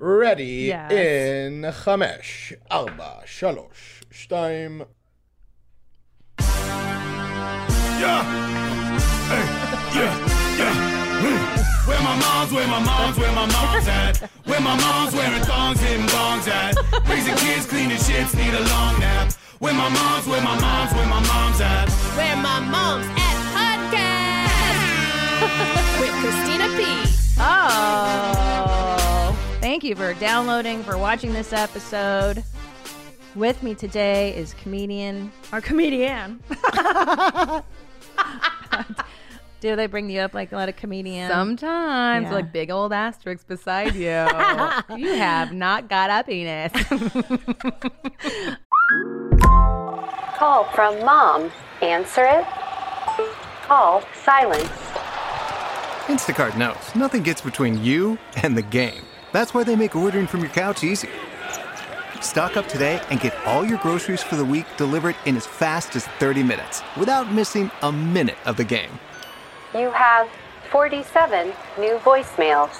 ready 0.00 0.68
Yes. 0.74 0.90
in 0.92 1.64
חמש, 1.72 2.52
ארבע, 2.72 3.10
שלוש, 3.26 4.02
שתיים. 4.10 4.82
Yeah. 8.00 8.22
Hey, 9.30 9.44
yeah, 9.98 10.14
yeah. 10.60 10.74
Hmm. 11.22 11.38
Where 11.88 12.02
my 12.08 12.16
mom's, 12.24 12.50
where 12.52 12.68
my 12.68 12.80
mom's, 12.90 13.16
where 13.18 13.32
my 13.32 13.46
mom's 13.46 13.88
at. 13.88 14.14
Where 14.48 14.60
my 14.60 14.76
mom's 14.84 15.14
wearing 15.14 15.42
thongs, 15.50 15.80
hitting 15.80 16.06
bongs 16.14 16.46
at. 16.48 16.74
Raising 17.08 17.36
kids, 17.36 17.64
cleaning 17.66 17.96
shits, 18.06 18.32
need 18.36 18.52
a 18.52 18.64
long 18.72 18.94
nap. 19.00 19.32
Where 19.58 19.72
my 19.82 19.88
mom's, 19.88 20.26
where 20.26 20.42
my 20.42 20.56
mom's, 20.60 20.92
where 20.96 21.06
my 21.06 21.20
mom's 21.32 21.60
at. 21.60 21.88
Where 22.18 22.36
my 22.48 22.58
mom's 22.74 23.06
at 23.28 23.36
podcast 23.56 25.40
with 26.00 26.14
Christina 26.22 26.66
P. 26.76 26.80
Oh, 27.38 28.47
thank 29.79 29.91
you 29.91 29.95
for 29.95 30.13
downloading, 30.19 30.83
for 30.83 30.97
watching 30.97 31.31
this 31.31 31.53
episode. 31.53 32.43
With 33.33 33.63
me 33.63 33.73
today 33.75 34.35
is 34.35 34.53
comedian, 34.55 35.31
our 35.53 35.61
comedian. 35.61 36.41
Do 39.61 39.77
they 39.77 39.87
bring 39.87 40.09
you 40.09 40.19
up 40.19 40.33
like 40.33 40.51
a 40.51 40.55
lot 40.57 40.67
of 40.67 40.75
comedians? 40.75 41.31
Sometimes, 41.31 42.25
Yeah. 42.25 42.33
like 42.33 42.51
big 42.51 42.71
old 42.71 42.91
asterisks 42.91 43.45
beside 43.45 43.95
you. 43.95 44.27
you 44.97 45.13
have 45.13 45.53
not 45.53 45.87
got 45.87 46.09
a 46.09 46.25
penis. 46.25 46.73
Call 50.37 50.65
from 50.75 51.05
mom. 51.05 51.49
Answer 51.81 52.25
it. 52.25 52.45
Call 53.63 54.03
silence. 54.25 54.67
Instacart 56.07 56.57
knows 56.57 56.93
nothing 56.95 57.23
gets 57.23 57.39
between 57.39 57.81
you 57.81 58.17
and 58.43 58.57
the 58.57 58.61
game. 58.61 59.03
That's 59.31 59.53
why 59.53 59.63
they 59.63 59.75
make 59.75 59.95
ordering 59.95 60.27
from 60.27 60.41
your 60.41 60.49
couch 60.49 60.83
easy. 60.83 61.09
Stock 62.21 62.57
up 62.57 62.67
today 62.67 63.01
and 63.09 63.19
get 63.19 63.35
all 63.45 63.65
your 63.65 63.77
groceries 63.79 64.23
for 64.23 64.35
the 64.35 64.45
week 64.45 64.65
delivered 64.77 65.15
in 65.25 65.35
as 65.35 65.45
fast 65.45 65.95
as 65.95 66.05
30 66.05 66.43
minutes 66.43 66.81
without 66.97 67.31
missing 67.31 67.71
a 67.81 67.91
minute 67.91 68.37
of 68.45 68.57
the 68.57 68.63
game. 68.63 68.91
You 69.73 69.91
have 69.91 70.29
47 70.71 71.53
new 71.77 71.97
voicemails. 71.99 72.79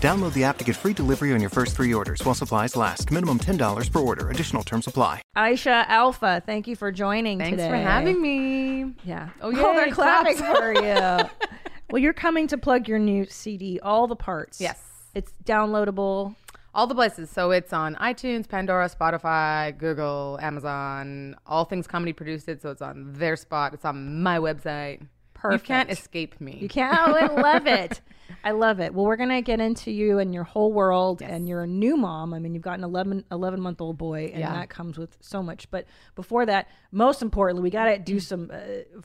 Download 0.00 0.32
the 0.32 0.44
app 0.44 0.56
to 0.58 0.64
get 0.64 0.76
free 0.76 0.94
delivery 0.94 1.34
on 1.34 1.40
your 1.40 1.50
first 1.50 1.76
three 1.76 1.92
orders 1.92 2.20
while 2.24 2.34
supplies 2.34 2.74
last. 2.74 3.10
Minimum 3.10 3.40
$10 3.40 3.92
per 3.92 3.98
order. 3.98 4.30
Additional 4.30 4.62
terms 4.62 4.86
apply. 4.86 5.20
Aisha 5.36 5.86
Alfa, 5.88 6.42
thank 6.46 6.66
you 6.66 6.74
for 6.74 6.90
joining 6.90 7.38
Thanks 7.38 7.58
today. 7.58 7.68
for 7.68 7.76
having 7.76 8.20
me. 8.20 8.94
Yeah. 9.04 9.28
Oh, 9.42 9.48
oh 9.48 9.74
they're 9.74 9.86
yay, 9.86 9.92
clapping 9.92 10.36
for 10.38 10.72
you. 10.72 11.28
well, 11.90 12.00
you're 12.00 12.14
coming 12.14 12.46
to 12.48 12.56
plug 12.56 12.88
your 12.88 12.98
new 12.98 13.26
CD, 13.26 13.78
All 13.82 14.06
the 14.06 14.16
Parts. 14.16 14.58
Yes. 14.60 14.89
It's 15.14 15.32
downloadable. 15.44 16.34
All 16.72 16.86
the 16.86 16.94
places. 16.94 17.30
So 17.30 17.50
it's 17.50 17.72
on 17.72 17.96
iTunes, 17.96 18.48
Pandora, 18.48 18.88
Spotify, 18.88 19.76
Google, 19.76 20.38
Amazon. 20.40 21.34
All 21.46 21.64
things 21.64 21.86
comedy 21.88 22.12
produced 22.12 22.48
it. 22.48 22.62
So 22.62 22.70
it's 22.70 22.82
on 22.82 23.12
their 23.14 23.34
spot. 23.36 23.74
It's 23.74 23.84
on 23.84 24.22
my 24.22 24.38
website. 24.38 25.02
Perfect. 25.34 25.62
You 25.64 25.66
can't 25.66 25.90
escape 25.90 26.40
me. 26.40 26.58
You 26.60 26.68
can't. 26.68 26.96
Oh, 27.00 27.14
I 27.14 27.26
love 27.26 27.66
it. 27.66 28.00
I 28.44 28.52
love 28.52 28.78
it. 28.78 28.94
Well, 28.94 29.06
we're 29.06 29.16
going 29.16 29.30
to 29.30 29.40
get 29.42 29.58
into 29.58 29.90
you 29.90 30.18
and 30.18 30.32
your 30.32 30.44
whole 30.44 30.72
world, 30.72 31.20
and 31.22 31.48
you're 31.48 31.62
a 31.62 31.66
new 31.66 31.96
mom. 31.96 32.32
I 32.32 32.38
mean, 32.38 32.54
you've 32.54 32.62
got 32.62 32.78
an 32.78 32.84
11, 32.84 33.24
11 33.32 33.60
month 33.60 33.80
old 33.80 33.98
boy, 33.98 34.26
and 34.32 34.38
Yeah. 34.40 34.52
that 34.52 34.68
comes 34.68 34.98
with 34.98 35.16
so 35.20 35.42
much. 35.42 35.68
But 35.70 35.86
before 36.14 36.46
that, 36.46 36.68
most 36.92 37.22
importantly, 37.22 37.62
we 37.62 37.70
got 37.70 37.86
to 37.86 37.98
do 37.98 38.20
some 38.20 38.50
uh, 38.52 38.58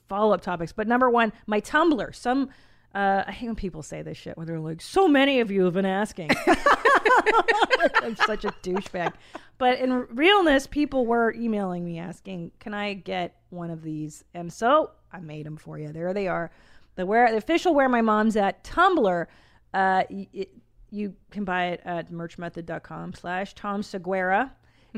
follow 0.10 0.34
up 0.34 0.42
topics. 0.42 0.72
But 0.74 0.88
number 0.88 1.10
one, 1.10 1.34
my 1.48 1.60
tumbler. 1.62 2.12
Some. 2.12 2.50
Uh, 2.96 3.26
I 3.28 3.32
hate 3.34 3.48
when 3.48 3.56
people 3.56 3.84
say 3.84 4.02
this 4.02 4.18
shit 4.18 4.38
where 4.38 4.46
they're 4.46 4.60
like, 4.60 4.82
"So 4.82 5.08
many 5.08 5.42
of 5.42 5.52
you 5.52 5.66
have 5.66 5.74
been 5.74 5.86
asking." 5.86 6.30
I'm 8.02 8.16
such 8.16 8.46
a 8.46 8.54
douchebag. 8.64 9.14
But 9.58 9.80
in 9.80 9.92
realness, 10.16 10.66
people 10.66 11.06
were 11.06 11.34
emailing 11.34 11.84
me 11.84 12.00
asking, 12.00 12.52
"Can 12.60 12.74
I 12.74 12.94
get 12.94 13.36
one 13.50 13.70
of 13.70 13.84
these?" 13.84 14.24
And 14.34 14.52
so 14.52 14.92
I 15.12 15.20
made 15.20 15.46
them 15.46 15.58
for 15.58 15.78
you. 15.78 15.92
There 15.92 16.14
they 16.14 16.30
are. 16.30 16.52
The 16.96 17.06
where 17.06 17.30
the 17.30 17.38
official 17.38 17.76
where 17.76 17.90
my 17.90 18.02
mom's 18.02 18.38
at 18.38 18.64
tumbler. 18.64 19.28
Uh, 19.74 20.04
it, 20.10 20.50
you 20.90 21.14
can 21.32 21.44
buy 21.44 21.66
it 21.66 21.82
at 21.84 22.10
merchmethod.com 22.10 23.14
slash 23.14 23.54
Tom 23.56 23.84
Segura. 23.84 24.54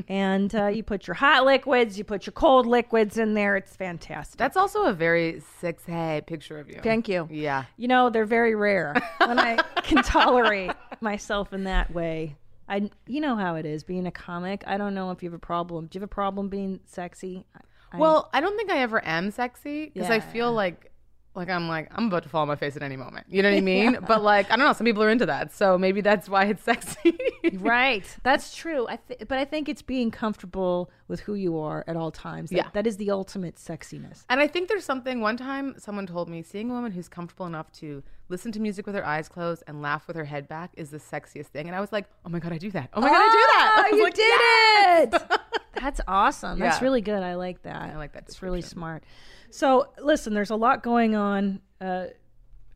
And 0.08 0.54
uh, 0.54 0.66
you 0.66 0.82
put 0.82 1.06
your 1.06 1.14
hot 1.14 1.44
liquids, 1.44 1.98
you 1.98 2.04
put 2.04 2.26
your 2.26 2.32
cold 2.32 2.66
liquids 2.66 3.18
in 3.18 3.34
there. 3.34 3.56
It's 3.56 3.74
fantastic. 3.76 4.38
That's 4.38 4.56
also 4.56 4.84
a 4.84 4.92
very 4.92 5.40
sexy 5.60 6.20
picture 6.26 6.58
of 6.60 6.68
you. 6.68 6.80
Thank 6.82 7.08
you. 7.08 7.26
Yeah. 7.30 7.64
You 7.76 7.88
know, 7.88 8.10
they're 8.10 8.24
very 8.26 8.54
rare 8.54 8.94
when 9.24 9.38
I 9.38 9.56
can 9.82 10.02
tolerate 10.02 10.72
myself 11.00 11.52
in 11.52 11.64
that 11.64 11.92
way. 11.92 12.36
I, 12.68 12.90
you 13.06 13.20
know 13.20 13.34
how 13.36 13.54
it 13.56 13.64
is 13.64 13.82
being 13.82 14.06
a 14.06 14.10
comic. 14.10 14.62
I 14.66 14.76
don't 14.76 14.94
know 14.94 15.10
if 15.10 15.22
you 15.22 15.30
have 15.30 15.36
a 15.36 15.38
problem. 15.40 15.86
Do 15.86 15.96
you 15.96 16.00
have 16.00 16.10
a 16.10 16.14
problem 16.14 16.48
being 16.48 16.80
sexy? 16.84 17.46
I- 17.92 17.98
Well, 17.98 18.28
I 18.34 18.40
don't 18.42 18.56
think 18.56 18.70
I 18.70 18.78
ever 18.82 19.02
am 19.04 19.30
sexy 19.30 19.86
because 19.86 20.10
I 20.10 20.16
Yeah. 20.16 20.20
feel 20.32 20.52
like 20.52 20.92
like 21.38 21.48
I'm 21.48 21.68
like 21.68 21.88
I'm 21.92 22.08
about 22.08 22.24
to 22.24 22.28
fall 22.28 22.42
on 22.42 22.48
my 22.48 22.56
face 22.56 22.76
at 22.76 22.82
any 22.82 22.96
moment. 22.96 23.26
You 23.30 23.42
know 23.42 23.50
what 23.50 23.56
I 23.56 23.60
mean? 23.74 23.98
But 24.06 24.22
like 24.22 24.50
I 24.50 24.56
don't 24.56 24.66
know, 24.66 24.72
some 24.74 24.84
people 24.84 25.02
are 25.02 25.08
into 25.10 25.26
that, 25.26 25.52
so 25.52 25.78
maybe 25.78 26.00
that's 26.02 26.28
why 26.28 26.44
it's 26.46 26.62
sexy. 26.62 27.16
right. 27.54 28.04
That's 28.22 28.54
true. 28.54 28.86
I 28.88 28.96
th- 28.96 29.20
but 29.28 29.38
I 29.38 29.44
think 29.44 29.68
it's 29.68 29.82
being 29.82 30.10
comfortable 30.10 30.90
with 31.06 31.20
who 31.20 31.34
you 31.34 31.58
are 31.58 31.84
at 31.86 31.96
all 31.96 32.10
times. 32.10 32.50
That, 32.50 32.56
Yeah. 32.56 32.68
that 32.74 32.86
is 32.86 32.96
the 32.98 33.10
ultimate 33.10 33.56
sexiness. 33.56 34.24
And 34.28 34.40
I 34.40 34.46
think 34.46 34.68
there's 34.68 34.84
something. 34.84 35.20
One 35.20 35.36
time, 35.36 35.74
someone 35.78 36.06
told 36.06 36.28
me 36.28 36.42
seeing 36.42 36.70
a 36.70 36.74
woman 36.74 36.92
who's 36.92 37.08
comfortable 37.08 37.46
enough 37.46 37.72
to 37.74 38.02
listen 38.28 38.52
to 38.52 38.60
music 38.60 38.84
with 38.84 38.94
her 38.94 39.06
eyes 39.06 39.26
closed 39.28 39.62
and 39.66 39.80
laugh 39.80 40.06
with 40.06 40.14
her 40.16 40.24
head 40.26 40.48
back 40.48 40.70
is 40.76 40.90
the 40.90 40.98
sexiest 40.98 41.46
thing. 41.46 41.66
And 41.66 41.74
I 41.74 41.80
was 41.80 41.92
like, 41.92 42.06
oh 42.26 42.28
my 42.28 42.38
god, 42.40 42.52
I 42.52 42.58
do 42.58 42.70
that. 42.72 42.90
Oh 42.92 43.00
my 43.00 43.08
god, 43.08 43.16
I 43.16 43.26
do 43.26 43.32
that. 43.32 43.72
Ah, 43.72 43.82
I 43.86 43.90
Oh, 43.92 43.96
you 43.96 44.02
like, 44.04 44.14
did 44.14 44.28
"Yes!" 44.28 45.08
it. 45.30 45.40
That's 45.80 46.00
awesome. 46.08 46.58
That's 46.58 46.82
really 46.82 47.00
good. 47.00 47.22
I 47.22 47.34
like 47.36 47.62
that. 47.62 47.76
I 47.92 47.96
like 47.96 48.12
that 48.14 48.24
It's 48.26 48.42
really 48.42 48.62
smart. 48.62 49.04
So, 49.50 49.88
listen, 50.00 50.34
there's 50.34 50.50
a 50.50 50.56
lot 50.56 50.82
going 50.82 51.14
on 51.14 51.60
uh, 51.80 52.06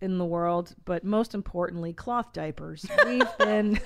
in 0.00 0.18
the 0.18 0.24
world, 0.24 0.74
but 0.84 1.04
most 1.04 1.34
importantly, 1.34 1.92
cloth 1.92 2.32
diapers. 2.32 2.86
We've 3.04 3.26
been 3.38 3.78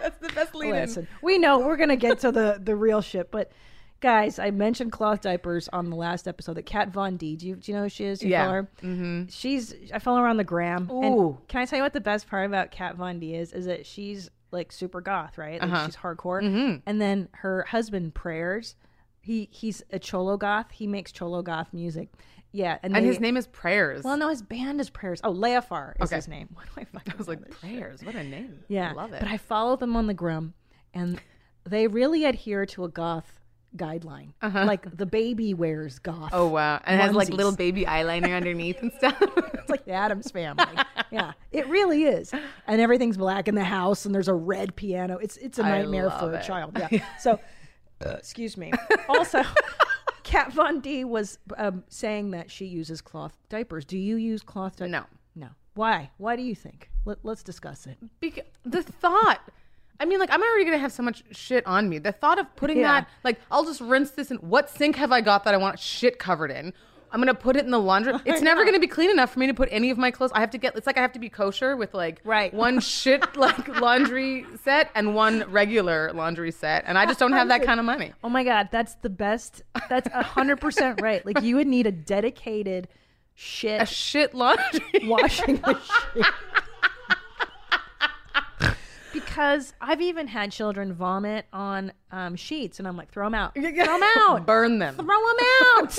That's 0.00 0.18
the 0.18 0.28
best 0.34 0.54
lead 0.54 0.72
listen. 0.72 1.08
We 1.22 1.38
know 1.38 1.58
we're 1.58 1.76
gonna 1.76 1.96
get 1.96 2.20
to 2.20 2.32
the 2.32 2.60
the 2.62 2.76
real 2.76 3.00
shit, 3.00 3.30
but. 3.30 3.52
Guys, 4.00 4.38
I 4.38 4.52
mentioned 4.52 4.92
cloth 4.92 5.22
diapers 5.22 5.68
on 5.72 5.90
the 5.90 5.96
last 5.96 6.28
episode. 6.28 6.54
That 6.54 6.66
Kat 6.66 6.90
Von 6.90 7.16
D. 7.16 7.34
Do 7.34 7.48
you, 7.48 7.56
do 7.56 7.72
you 7.72 7.76
know 7.76 7.82
who 7.82 7.88
she 7.88 8.04
is? 8.04 8.20
Do 8.20 8.26
you 8.26 8.30
Yeah. 8.30 8.44
follow 8.44 8.52
her? 8.54 8.70
Mm-hmm. 8.80 9.22
She's. 9.28 9.74
I 9.92 9.98
follow 9.98 10.20
her 10.20 10.28
on 10.28 10.36
the 10.36 10.44
gram. 10.44 10.88
And 10.88 11.14
Ooh. 11.16 11.38
can 11.48 11.62
I 11.62 11.64
tell 11.64 11.78
you 11.78 11.82
what 11.82 11.94
the 11.94 12.00
best 12.00 12.28
part 12.28 12.46
about 12.46 12.70
Kat 12.70 12.94
Von 12.94 13.18
D 13.18 13.34
is? 13.34 13.52
Is 13.52 13.66
that 13.66 13.86
she's 13.86 14.30
like 14.52 14.70
super 14.70 15.00
goth, 15.00 15.36
right? 15.36 15.60
Uh-huh. 15.60 15.86
She's 15.86 15.96
hardcore. 15.96 16.44
Mm-hmm. 16.44 16.76
And 16.86 17.00
then 17.00 17.28
her 17.32 17.64
husband 17.64 18.14
prayers. 18.14 18.76
He 19.20 19.48
he's 19.52 19.82
a 19.90 19.98
cholo 19.98 20.36
goth. 20.36 20.70
He 20.70 20.86
makes 20.86 21.12
cholo 21.12 21.42
goth 21.42 21.72
music. 21.72 22.08
Yeah, 22.50 22.78
and, 22.82 22.96
And 22.96 23.04
they- 23.04 23.08
his 23.08 23.20
name 23.20 23.36
is 23.36 23.46
Prayers. 23.46 24.02
Well, 24.04 24.16
no, 24.16 24.30
his 24.30 24.40
band 24.40 24.80
is 24.80 24.88
prayers. 24.88 25.20
Oh, 25.22 25.30
Leafar 25.30 25.96
is 26.00 26.06
Okay. 26.08 26.16
his 26.16 26.28
name. 26.28 26.48
What 26.54 26.64
do 26.74 26.80
I 26.80 26.84
fucking? 26.84 27.12
I 27.12 27.16
was 27.16 27.28
like, 27.28 27.40
this 27.44 27.58
shit? 27.60 27.60
Prayers. 27.78 28.02
What 28.02 28.14
a 28.14 28.24
name. 28.24 28.60
Yeah, 28.68 28.90
I 28.90 28.94
love 28.94 29.12
it. 29.12 29.20
But 29.20 29.28
I 29.28 29.36
follow 29.36 29.76
them 29.76 29.96
on 29.96 30.06
the 30.06 30.14
gram, 30.14 30.54
and 30.94 31.20
they 31.68 31.86
really 31.88 32.24
adhere 32.24 32.64
to 32.66 32.84
a 32.84 32.88
goth 32.88 33.38
guideline. 33.76 34.32
Like 34.42 34.96
the 34.96 35.04
baby 35.04 35.52
wears 35.52 35.98
goth. 35.98 36.32
Uh-huh. 36.32 36.44
oh 36.44 36.46
wow, 36.48 36.80
and 36.84 36.98
it 36.98 37.04
has 37.04 37.14
like 37.14 37.28
little 37.28 37.54
baby 37.54 37.84
eyeliner 37.84 38.34
underneath 38.34 38.80
and 38.80 38.92
stuff. 38.94 39.20
It's 39.58 39.68
like 39.70 39.84
the 39.84 39.92
Addams 39.92 40.30
family. 40.30 40.64
yeah, 41.10 41.32
it 41.52 41.68
really 41.68 42.04
is. 42.04 42.32
And 42.66 42.80
everything's 42.80 43.18
black 43.18 43.46
in 43.48 43.54
the 43.54 43.64
house, 43.64 44.06
and 44.06 44.14
there's 44.14 44.28
a 44.28 44.32
red 44.34 44.74
piano. 44.74 45.18
It's 45.18 45.36
it's 45.36 45.58
a 45.58 45.62
nightmare 45.62 46.08
for 46.08 46.24
love 46.26 46.32
a 46.34 46.42
child. 46.42 46.78
Yeah. 46.90 47.04
So, 47.20 47.38
excuse 48.00 48.56
me. 48.56 48.72
Also, 49.08 49.42
Kat 50.22 50.52
Von 50.52 50.80
D 50.80 51.04
was 51.04 51.38
um, 51.56 51.82
saying 51.88 52.32
that 52.32 52.50
she 52.50 52.66
uses 52.66 53.00
cloth 53.00 53.36
diapers. 53.48 53.84
Do 53.86 53.96
you 53.96 54.16
use 54.16 54.42
cloth 54.42 54.76
diapers? 54.76 54.92
No. 54.92 55.04
No. 55.34 55.48
Why? 55.74 56.10
Why 56.18 56.36
do 56.36 56.42
you 56.42 56.54
think? 56.54 56.90
Let, 57.06 57.18
let's 57.22 57.42
discuss 57.42 57.86
it. 57.86 57.96
Because 58.20 58.44
the 58.64 58.82
thought. 58.82 59.40
I 60.00 60.04
mean, 60.04 60.20
like, 60.20 60.30
I'm 60.30 60.40
already 60.42 60.64
gonna 60.64 60.78
have 60.78 60.92
so 60.92 61.02
much 61.02 61.24
shit 61.32 61.66
on 61.66 61.88
me. 61.88 61.98
The 61.98 62.12
thought 62.12 62.38
of 62.38 62.54
putting 62.54 62.78
Yeah. 62.78 63.00
that, 63.00 63.08
like, 63.24 63.40
I'll 63.50 63.64
just 63.64 63.80
rinse 63.80 64.10
this 64.12 64.30
in. 64.30 64.36
What 64.38 64.68
sink 64.70 64.96
have 64.96 65.10
I 65.10 65.20
got 65.20 65.44
that 65.44 65.54
I 65.54 65.56
want 65.56 65.78
shit 65.80 66.18
covered 66.18 66.50
in? 66.50 66.72
I'm 67.12 67.20
gonna 67.20 67.34
put 67.34 67.56
it 67.56 67.64
in 67.64 67.70
the 67.70 67.78
laundry. 67.80 68.14
It's 68.24 68.42
never 68.42 68.64
gonna 68.64 68.78
be 68.78 68.86
clean 68.86 69.10
enough 69.10 69.32
for 69.32 69.38
me 69.38 69.46
to 69.46 69.54
put 69.54 69.68
any 69.72 69.90
of 69.90 69.98
my 69.98 70.10
clothes. 70.10 70.30
I 70.34 70.40
have 70.40 70.50
to 70.50 70.58
get. 70.58 70.76
It's 70.76 70.86
like 70.86 70.98
I 70.98 71.00
have 71.02 71.12
to 71.12 71.18
be 71.18 71.28
kosher 71.28 71.76
with 71.76 71.94
like 71.94 72.20
Right. 72.24 72.52
one 72.52 72.80
shit 72.98 73.36
like 73.36 73.66
laundry 73.80 74.44
set 74.62 74.90
and 74.94 75.14
one 75.14 75.44
regular 75.50 76.12
laundry 76.12 76.50
set, 76.52 76.84
and 76.86 76.98
I 76.98 77.06
just 77.06 77.18
don't 77.18 77.32
have 77.32 77.48
that 77.48 77.62
kind 77.62 77.80
of 77.80 77.86
money. 77.86 78.12
Oh 78.22 78.28
my 78.28 78.44
god, 78.44 78.68
that's 78.70 78.94
the 78.96 79.10
best. 79.10 79.62
That's 79.88 80.08
a 80.12 80.22
hundred 80.22 80.60
percent 80.60 81.00
right. 81.00 81.24
Like 81.24 81.42
you 81.42 81.56
would 81.56 81.66
need 81.66 81.86
a 81.86 81.92
dedicated 81.92 82.88
shit 83.34 83.80
A 83.80 83.86
shit 83.86 84.34
laundry. 84.34 84.80
washing 85.04 85.60
machine. 85.66 86.24
because 89.12 89.72
I've 89.80 90.00
even 90.00 90.26
had 90.26 90.52
children 90.52 90.92
vomit 90.92 91.46
on 91.52 91.92
um, 92.12 92.36
sheets, 92.36 92.78
and 92.78 92.86
I'm 92.86 92.96
like, 92.96 93.10
throw 93.10 93.26
them 93.26 93.34
out, 93.34 93.54
throw 93.54 93.62
them 93.70 94.02
out, 94.16 94.46
Burn 94.46 94.78
them. 94.78 94.94
throw 94.96 95.04
them 95.06 95.46
out. 95.76 95.98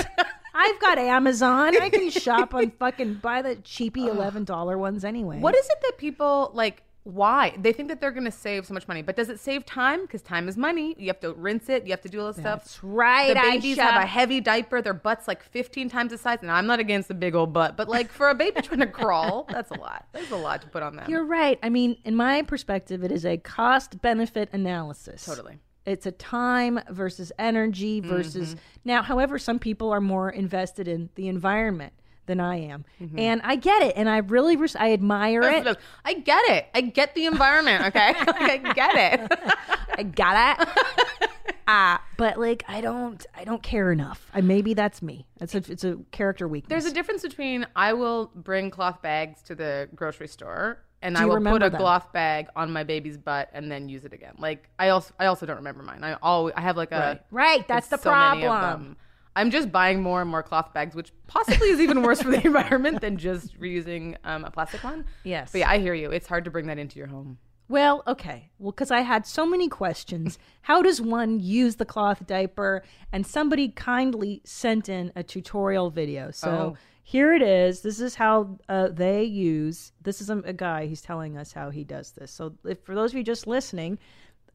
I've 0.60 0.80
got 0.80 0.98
Amazon. 0.98 1.82
I 1.82 1.90
can 1.90 2.10
shop 2.10 2.54
on 2.54 2.72
fucking 2.80 3.16
buy 3.16 3.42
the 3.42 3.56
cheapy 3.56 4.08
eleven 4.08 4.44
dollar 4.44 4.78
ones 4.78 5.06
anyway. 5.06 5.40
What 5.40 5.56
is 5.56 5.66
it 5.66 5.78
that 5.84 5.98
people 5.98 6.52
like? 6.54 6.84
why? 7.04 7.56
They 7.58 7.72
think 7.74 7.88
that 7.90 8.02
they're 8.02 8.12
going 8.12 8.26
to 8.26 8.32
save 8.32 8.66
so 8.66 8.74
much 8.74 8.88
money, 8.88 9.02
but 9.02 9.16
does 9.16 9.30
it 9.30 9.40
save 9.40 9.66
time? 9.66 10.02
Because 10.02 10.22
time 10.22 10.48
is 10.48 10.58
money. 10.58 10.96
You 10.98 11.08
have 11.08 11.20
to 11.22 11.34
rinse 11.34 11.70
it. 11.70 11.86
You 11.86 11.92
have 11.92 12.02
to 12.02 12.10
do 12.10 12.20
all 12.22 12.28
this 12.28 12.38
stuff. 12.38 12.64
That's 12.64 12.84
right, 12.84 13.30
The 13.34 13.40
babies 13.40 13.78
Aisha. 13.78 13.82
have 13.82 14.04
a 14.04 14.06
heavy 14.06 14.42
diaper. 14.42 14.82
Their 14.82 14.94
butt's 14.94 15.28
like 15.28 15.42
15 15.42 15.90
times 15.90 16.12
the 16.12 16.18
size. 16.18 16.40
And 16.42 16.52
I'm 16.52 16.68
not 16.68 16.80
against 16.80 17.08
the 17.08 17.14
big 17.14 17.36
old 17.36 17.54
butt, 17.54 17.78
but 17.78 17.90
like 17.90 18.12
for 18.12 18.30
a 18.30 18.36
baby 18.36 18.62
trying 18.62 18.82
to 18.82 18.88
crawl, 19.02 19.48
that's 19.50 19.72
a 19.72 19.80
lot. 19.80 20.06
There's 20.14 20.32
a 20.32 20.38
lot 20.38 20.62
to 20.62 20.68
put 20.68 20.84
on 20.84 20.96
them. 20.96 21.10
You're 21.10 21.26
right. 21.26 21.58
I 21.64 21.70
mean, 21.70 21.98
in 22.04 22.16
my 22.16 22.42
perspective, 22.44 23.04
it 23.04 23.12
is 23.12 23.26
a 23.26 23.38
cost 23.38 24.02
benefit 24.02 24.50
analysis. 24.52 25.26
Totally. 25.26 25.58
It's 25.86 26.06
a 26.06 26.12
time 26.12 26.80
versus 26.90 27.32
energy 27.40 28.00
versus. 28.00 28.50
Mm-hmm. 28.50 28.60
Now, 28.86 29.02
however, 29.02 29.40
some 29.40 29.60
people 29.60 29.92
are 29.92 30.02
more 30.02 30.30
invested 30.30 30.88
in 30.88 31.10
the 31.16 31.28
environment 31.28 31.94
than 32.30 32.40
I 32.40 32.58
am. 32.58 32.86
Mm-hmm. 33.02 33.20
And 33.20 33.42
I 33.44 33.56
get 33.56 33.82
it. 33.82 33.94
And 33.98 34.08
I 34.08 34.20
really, 34.20 34.56
res- 34.56 34.76
I 34.76 34.94
admire 34.94 35.42
it. 35.42 35.78
I 36.06 36.14
get 36.14 36.50
it. 36.50 36.68
I 36.76 36.82
get 36.82 37.16
the 37.16 37.26
environment. 37.26 37.86
Okay, 37.88 38.14
I 38.18 38.58
get 38.74 38.96
it. 38.96 39.40
I 39.98 40.04
got 40.04 40.60
it. 40.60 41.30
uh, 41.68 41.98
but 42.18 42.40
like, 42.40 42.64
I 42.68 42.82
don't, 42.82 43.26
I 43.36 43.44
don't 43.44 43.64
care 43.64 43.92
enough. 43.92 44.30
I, 44.32 44.42
maybe 44.42 44.76
that's 44.76 45.02
me. 45.02 45.26
It's 45.42 45.56
a, 45.56 45.64
it's 45.68 45.84
a 45.84 45.98
character 46.12 46.48
weakness. 46.48 46.70
There's 46.70 46.86
a 46.86 46.94
difference 46.94 47.24
between 47.24 47.66
I 47.76 47.94
will 47.94 48.32
bring 48.36 48.70
cloth 48.70 49.02
bags 49.02 49.42
to 49.44 49.56
the 49.56 49.90
grocery 49.96 50.28
store 50.28 50.84
and 51.02 51.18
I 51.18 51.26
will 51.26 51.42
put 51.42 51.64
a 51.64 51.70
them? 51.70 51.80
cloth 51.80 52.12
bag 52.12 52.48
on 52.56 52.72
my 52.72 52.84
baby's 52.84 53.18
butt 53.18 53.50
and 53.54 53.72
then 53.72 53.90
use 53.90 54.06
it 54.06 54.14
again. 54.14 54.36
Like 54.38 54.70
I 54.78 54.90
also 54.90 55.14
I 55.20 55.28
also 55.28 55.46
don't 55.46 55.58
remember 55.58 55.84
mine. 55.84 56.04
I 56.04 56.14
always 56.22 56.54
I 56.58 56.62
have 56.62 56.78
like 56.78 56.92
a 56.92 57.00
Right. 57.00 57.22
Right, 57.32 57.68
that's 57.68 57.88
the 57.88 57.98
so 57.98 58.10
problem. 58.10 58.98
I'm 59.36 59.52
just 59.52 59.72
buying 59.72 60.02
more 60.02 60.22
and 60.22 60.30
more 60.30 60.44
cloth 60.44 60.74
bags, 60.74 60.96
which 60.96 61.12
possibly 61.28 61.70
is 61.70 61.80
even 61.80 62.02
worse 62.02 62.22
for 62.22 62.30
the 62.30 62.46
environment 62.46 63.00
than 63.00 63.18
just 63.18 63.58
reusing 63.60 64.18
um, 64.26 64.44
a 64.44 64.52
plastic 64.52 64.84
one. 64.84 65.06
Yes. 65.24 65.52
But 65.54 65.60
yeah, 65.60 65.70
I 65.70 65.78
hear 65.78 65.94
you. 65.94 66.12
It's 66.12 66.28
hard 66.28 66.44
to 66.46 66.52
bring 66.52 66.68
that 66.68 66.78
into 66.78 66.98
your 66.98 67.08
home. 67.08 67.38
Well, 67.70 68.02
okay. 68.08 68.50
Well, 68.58 68.72
because 68.72 68.90
I 68.90 69.02
had 69.02 69.28
so 69.28 69.46
many 69.46 69.70
questions. 69.70 70.40
How 70.64 70.82
does 70.82 71.00
one 71.00 71.40
use 71.40 71.76
the 71.76 71.86
cloth 71.86 72.26
diaper? 72.26 72.84
And 73.14 73.26
somebody 73.26 73.70
kindly 73.70 74.42
sent 74.44 74.90
in 74.90 75.12
a 75.16 75.22
tutorial 75.24 75.92
video. 75.92 76.32
So 76.32 76.50
Oh. 76.50 76.78
Here 77.10 77.34
it 77.34 77.42
is. 77.42 77.82
This 77.82 78.00
is 78.00 78.14
how 78.14 78.60
uh, 78.70 78.90
they 78.90 79.24
use. 79.24 79.94
This 80.04 80.22
is 80.22 80.30
a, 80.30 80.38
a 80.46 80.54
guy. 80.54 80.86
He's 80.86 81.02
telling 81.02 81.40
us 81.40 81.52
how 81.52 81.72
he 81.72 81.84
does 81.84 82.12
this. 82.12 82.30
So 82.30 82.54
if, 82.64 82.82
for 82.82 82.94
those 82.94 83.14
of 83.14 83.18
you 83.18 83.24
just 83.24 83.48
listening, 83.48 83.98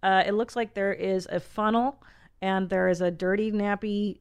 uh, 0.05 0.23
it 0.25 0.35
looks 0.35 0.55
like 0.55 0.73
there 0.73 0.93
is 0.93 1.27
a 1.33 1.41
funnel 1.41 2.01
and 2.41 2.71
there 2.71 2.89
is 2.89 3.01
a 3.01 3.11
dirty 3.11 3.51
nappy 3.51 4.19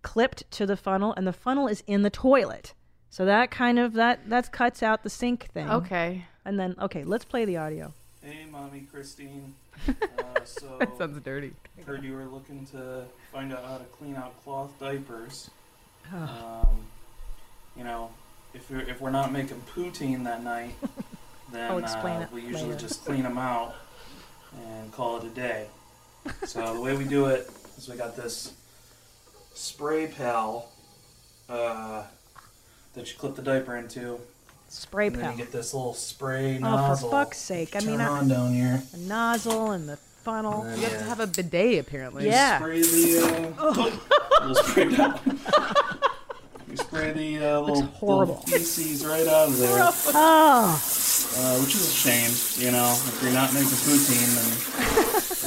clipped 0.00 0.50
to 0.52 0.64
the 0.64 0.78
funnel, 0.78 1.12
and 1.14 1.26
the 1.26 1.32
funnel 1.32 1.68
is 1.68 1.82
in 1.86 2.00
the 2.00 2.08
toilet. 2.08 2.72
So 3.10 3.26
that 3.26 3.50
kind 3.50 3.78
of 3.78 3.92
that 3.94 4.30
that 4.30 4.50
cuts 4.50 4.82
out 4.82 5.02
the 5.02 5.10
sink 5.10 5.50
thing. 5.52 5.68
Okay. 5.68 6.24
And 6.46 6.58
then 6.58 6.76
okay, 6.80 7.04
let's 7.04 7.26
play 7.26 7.44
the 7.44 7.58
audio. 7.58 7.92
Hey, 8.22 8.46
mommy, 8.50 8.86
Christine. 8.90 9.54
Uh, 9.86 10.44
so 10.44 10.76
That 10.78 10.96
sounds 10.96 11.20
dirty. 11.20 11.52
heard 11.86 12.02
you 12.02 12.14
were 12.14 12.24
looking 12.24 12.64
to 12.66 13.04
find 13.32 13.52
out 13.52 13.64
how 13.64 13.76
to 13.78 13.84
clean 13.84 14.14
out 14.14 14.42
cloth 14.42 14.70
diapers. 14.78 15.50
Oh. 16.12 16.66
Um, 16.68 16.86
you 17.76 17.84
know, 17.84 18.10
if 18.54 18.70
we're, 18.70 18.80
if 18.80 19.00
we're 19.00 19.10
not 19.10 19.32
making 19.32 19.62
poutine 19.74 20.24
that 20.24 20.42
night, 20.44 20.74
then 21.52 21.70
uh, 21.84 22.26
we 22.32 22.42
usually 22.42 22.64
later. 22.70 22.76
just 22.80 23.04
clean 23.04 23.22
them 23.22 23.38
out 23.38 23.74
and 24.66 24.92
call 24.92 25.18
it 25.18 25.24
a 25.24 25.28
day. 25.28 25.66
So 26.44 26.74
the 26.74 26.80
way 26.80 26.96
we 26.96 27.04
do 27.04 27.26
it 27.26 27.48
is 27.76 27.88
we 27.88 27.96
got 27.96 28.16
this 28.16 28.52
spray 29.54 30.06
pal 30.06 30.68
uh, 31.48 32.04
that 32.94 33.10
you 33.12 33.18
clip 33.18 33.34
the 33.34 33.42
diaper 33.42 33.76
into. 33.76 34.18
Spray 34.68 35.08
and 35.08 35.16
then 35.16 35.22
pal. 35.22 35.32
you 35.32 35.38
get 35.38 35.52
this 35.52 35.74
little 35.74 35.94
spray 35.94 36.56
Oh, 36.56 36.60
nozzle. 36.60 37.10
for 37.10 37.16
fuck's 37.24 37.38
sake! 37.38 37.76
I 37.76 37.80
Turn 37.80 37.90
mean, 37.90 38.00
I, 38.00 38.08
on 38.08 38.28
down 38.28 38.52
here. 38.54 38.82
the 38.92 38.98
nozzle 38.98 39.70
and 39.72 39.88
the 39.88 39.96
funnel. 39.96 40.62
And 40.62 40.70
then 40.72 40.78
You 40.80 40.86
have 40.88 40.98
to 40.98 41.04
have 41.04 41.20
a 41.20 41.26
bidet 41.26 41.78
apparently. 41.80 42.26
Yeah. 42.26 42.58
Spray 42.58 42.80
the 42.80 43.54
uh, 43.58 43.90
little 44.46 44.54
spray 44.64 44.96
down. 44.96 45.40
You 46.94 47.00
spray 47.00 47.12
the 47.12 47.44
uh, 47.44 47.60
little, 47.60 47.82
horrible. 47.82 48.34
little 48.46 48.58
feces 48.58 49.04
right 49.04 49.26
out 49.26 49.48
of 49.48 49.58
there, 49.58 49.78
Oh, 50.14 51.34
uh, 51.36 51.58
which 51.60 51.74
is 51.74 51.88
a 51.88 51.92
shame. 51.92 52.30
You 52.64 52.70
know, 52.70 52.92
if 53.08 53.20
you're 53.20 53.32
not 53.32 53.52
making 53.52 53.68
poutine, 53.70 54.30
then 54.36 54.52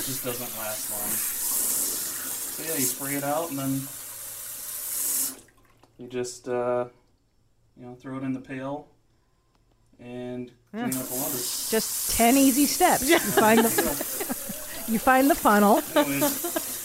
it 0.01 0.05
just 0.05 0.25
doesn't 0.25 0.57
last 0.57 0.91
long. 0.91 1.09
So 1.09 2.63
yeah, 2.63 2.77
you 2.77 2.85
spray 2.85 3.13
it 3.15 3.23
out, 3.23 3.49
and 3.49 3.59
then 3.59 3.87
you 5.97 6.07
just 6.09 6.49
uh, 6.49 6.85
you 7.79 7.85
know 7.85 7.95
throw 7.95 8.17
it 8.17 8.23
in 8.23 8.33
the 8.33 8.41
pail 8.41 8.87
and 10.01 10.51
clean 10.71 10.83
up 10.85 10.91
the 10.91 11.15
laundry. 11.15 11.39
just 11.69 12.17
ten 12.17 12.35
easy 12.35 12.65
steps. 12.65 13.09
You 13.09 13.19
find 13.19 13.59
the 13.59 13.69
you 14.91 14.99
find 14.99 15.29
the 15.29 15.35
funnel, 15.35 15.81
Anyway, 15.95 16.27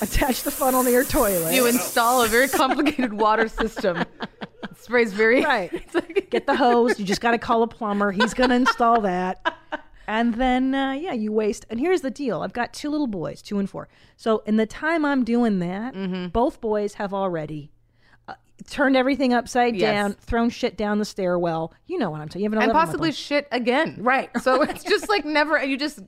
attach 0.03 0.43
the 0.43 0.51
funnel 0.51 0.85
to 0.85 0.91
your 0.91 1.05
toilet. 1.05 1.55
You 1.55 1.67
install 1.67 2.23
a 2.23 2.29
very 2.29 2.49
complicated 2.49 3.13
water 3.15 3.49
system. 3.49 3.99
It 3.99 4.77
sprays 4.79 5.13
very 5.13 5.43
Right. 5.43 5.73
Like- 5.95 6.29
Get 6.31 6.47
the 6.47 6.57
hose. 6.57 6.99
You 6.99 7.05
just 7.05 7.21
got 7.21 7.31
to 7.33 7.39
call 7.39 7.63
a 7.63 7.69
plumber. 7.69 8.11
He's 8.13 8.35
going 8.35 8.51
to 8.51 8.57
install 8.57 9.01
that. 9.03 9.55
And 10.09 10.35
then, 10.35 10.75
uh, 10.75 10.93
yeah, 10.93 11.13
you 11.13 11.31
waste. 11.31 11.65
And 11.71 11.79
here's 11.79 12.01
the 12.01 12.11
deal 12.11 12.43
I've 12.43 12.53
got 12.53 12.73
two 12.73 12.91
little 12.91 13.07
boys, 13.07 13.41
two 13.41 13.59
and 13.59 13.71
four. 13.71 13.89
So, 14.17 14.43
in 14.47 14.57
the 14.57 14.67
time 14.67 15.05
I'm 15.05 15.25
doing 15.25 15.59
that, 15.61 15.95
Mm-hmm. 15.95 16.29
both 16.29 16.61
boys 16.61 16.95
have 16.95 17.15
already 17.15 17.71
uh, 18.33 18.65
turned 18.69 18.97
everything 18.97 19.33
upside 19.33 19.77
Yes. 19.77 19.93
down, 19.93 20.13
thrown 20.15 20.51
shit 20.51 20.77
down 20.77 20.99
the 20.99 21.05
stairwell. 21.05 21.73
You 21.87 21.99
know 21.99 22.11
what 22.11 22.21
I'm 22.21 22.31
saying. 22.31 22.45
You 22.45 22.53
and 22.59 22.73
possibly 22.73 23.13
shit 23.13 23.49
again. 23.53 23.97
Right. 24.01 24.31
So 24.43 24.63
it's 24.63 24.85
just 24.93 25.09
like 25.09 25.25
never. 25.25 25.63
You 25.63 25.77
just 25.77 26.01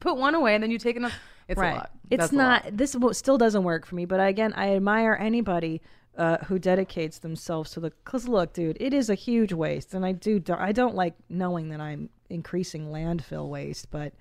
put 0.00 0.16
one 0.16 0.34
away 0.34 0.54
and 0.54 0.62
then 0.62 0.70
you 0.70 0.78
take 0.78 0.96
another. 0.96 1.14
It's 1.48 1.58
right. 1.58 1.72
a 1.72 1.76
lot. 1.76 1.90
It's 2.10 2.20
That's 2.20 2.32
not. 2.32 2.76
This 2.76 2.96
still 3.12 3.38
doesn't 3.38 3.64
work 3.64 3.86
for 3.86 3.94
me. 3.94 4.04
But 4.04 4.20
again, 4.20 4.52
I 4.54 4.76
admire 4.76 5.16
anybody 5.20 5.82
uh, 6.16 6.38
who 6.44 6.58
dedicates 6.58 7.18
themselves 7.18 7.72
to 7.72 7.80
the. 7.80 7.90
Cause 8.04 8.28
look, 8.28 8.52
dude, 8.52 8.76
it 8.80 8.94
is 8.94 9.10
a 9.10 9.14
huge 9.14 9.52
waste, 9.52 9.94
and 9.94 10.04
I 10.04 10.12
do. 10.12 10.42
I 10.56 10.72
don't 10.72 10.94
like 10.94 11.14
knowing 11.28 11.70
that 11.70 11.80
I'm 11.80 12.10
increasing 12.28 12.88
landfill 12.88 13.48
waste, 13.48 13.90
but 13.90 14.12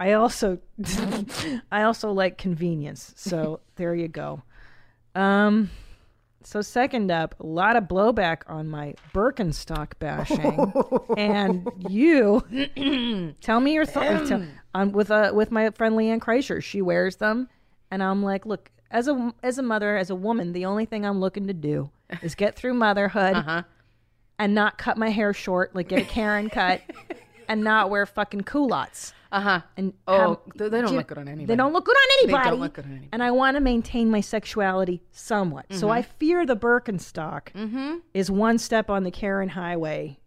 I 0.00 0.12
also, 0.12 0.58
I 1.72 1.82
also 1.82 2.10
like 2.10 2.38
convenience. 2.38 3.12
So 3.16 3.60
there 3.76 3.94
you 3.94 4.08
go. 4.08 4.42
Um. 5.14 5.70
So 6.44 6.60
second 6.62 7.10
up, 7.10 7.34
a 7.40 7.46
lot 7.46 7.76
of 7.76 7.84
blowback 7.84 8.42
on 8.46 8.68
my 8.68 8.94
Birkenstock 9.14 9.92
bashing, 9.98 10.72
and 11.16 11.68
you 11.88 13.34
tell 13.40 13.60
me 13.60 13.74
your 13.74 13.86
thoughts. 13.86 14.30
I'm 14.74 14.92
with 14.92 15.10
uh, 15.10 15.32
with 15.34 15.50
my 15.50 15.70
friend 15.70 15.94
LeeAnn 15.96 16.18
Kreischer. 16.20 16.62
She 16.62 16.82
wears 16.82 17.16
them, 17.16 17.48
and 17.90 18.02
I'm 18.02 18.22
like, 18.22 18.44
look, 18.46 18.70
as 18.90 19.08
a 19.08 19.32
as 19.42 19.58
a 19.58 19.62
mother, 19.62 19.96
as 19.96 20.10
a 20.10 20.14
woman, 20.14 20.52
the 20.52 20.64
only 20.66 20.84
thing 20.86 21.04
I'm 21.06 21.20
looking 21.20 21.46
to 21.46 21.54
do 21.54 21.90
is 22.22 22.34
get 22.34 22.56
through 22.56 22.74
motherhood 22.74 23.36
Uh-huh. 23.36 23.62
and 24.38 24.54
not 24.54 24.78
cut 24.78 24.96
my 24.98 25.10
hair 25.10 25.32
short, 25.32 25.74
like 25.74 25.88
get 25.88 26.00
a 26.02 26.04
Karen 26.04 26.50
cut, 26.50 26.80
and 27.48 27.62
not 27.62 27.88
wear 27.90 28.04
fucking 28.06 28.42
culottes. 28.42 29.12
Uh 29.32 29.40
huh. 29.40 29.60
And 29.78 29.94
Oh, 30.06 30.18
have- 30.28 30.38
they 30.56 30.68
they 30.68 30.80
don't 30.82 30.90
do 30.90 30.96
look 30.96 31.06
good 31.08 31.18
on 31.18 31.26
anybody. 31.26 31.46
They 31.46 31.56
don't 31.56 31.72
look 31.72 31.84
good 31.86 31.96
on 31.96 32.02
They 32.20 32.24
anybody. 32.28 32.50
don't 32.50 32.60
look 32.60 32.74
good 32.74 32.84
on 32.84 32.90
anybody. 32.90 33.08
And 33.12 33.22
I 33.22 33.30
want 33.30 33.56
to 33.56 33.60
maintain 33.60 34.10
my 34.10 34.20
sexuality 34.20 35.02
somewhat. 35.10 35.66
So 35.70 35.86
Mm-hmm. 35.86 35.90
I 35.90 36.02
fear 36.02 36.44
the 36.46 36.56
Birkenstock 36.56 37.48
is 38.14 38.30
one 38.30 38.58
step 38.58 38.90
on 38.90 39.04
the 39.04 39.10
Karen 39.10 39.48
highway. 39.48 40.18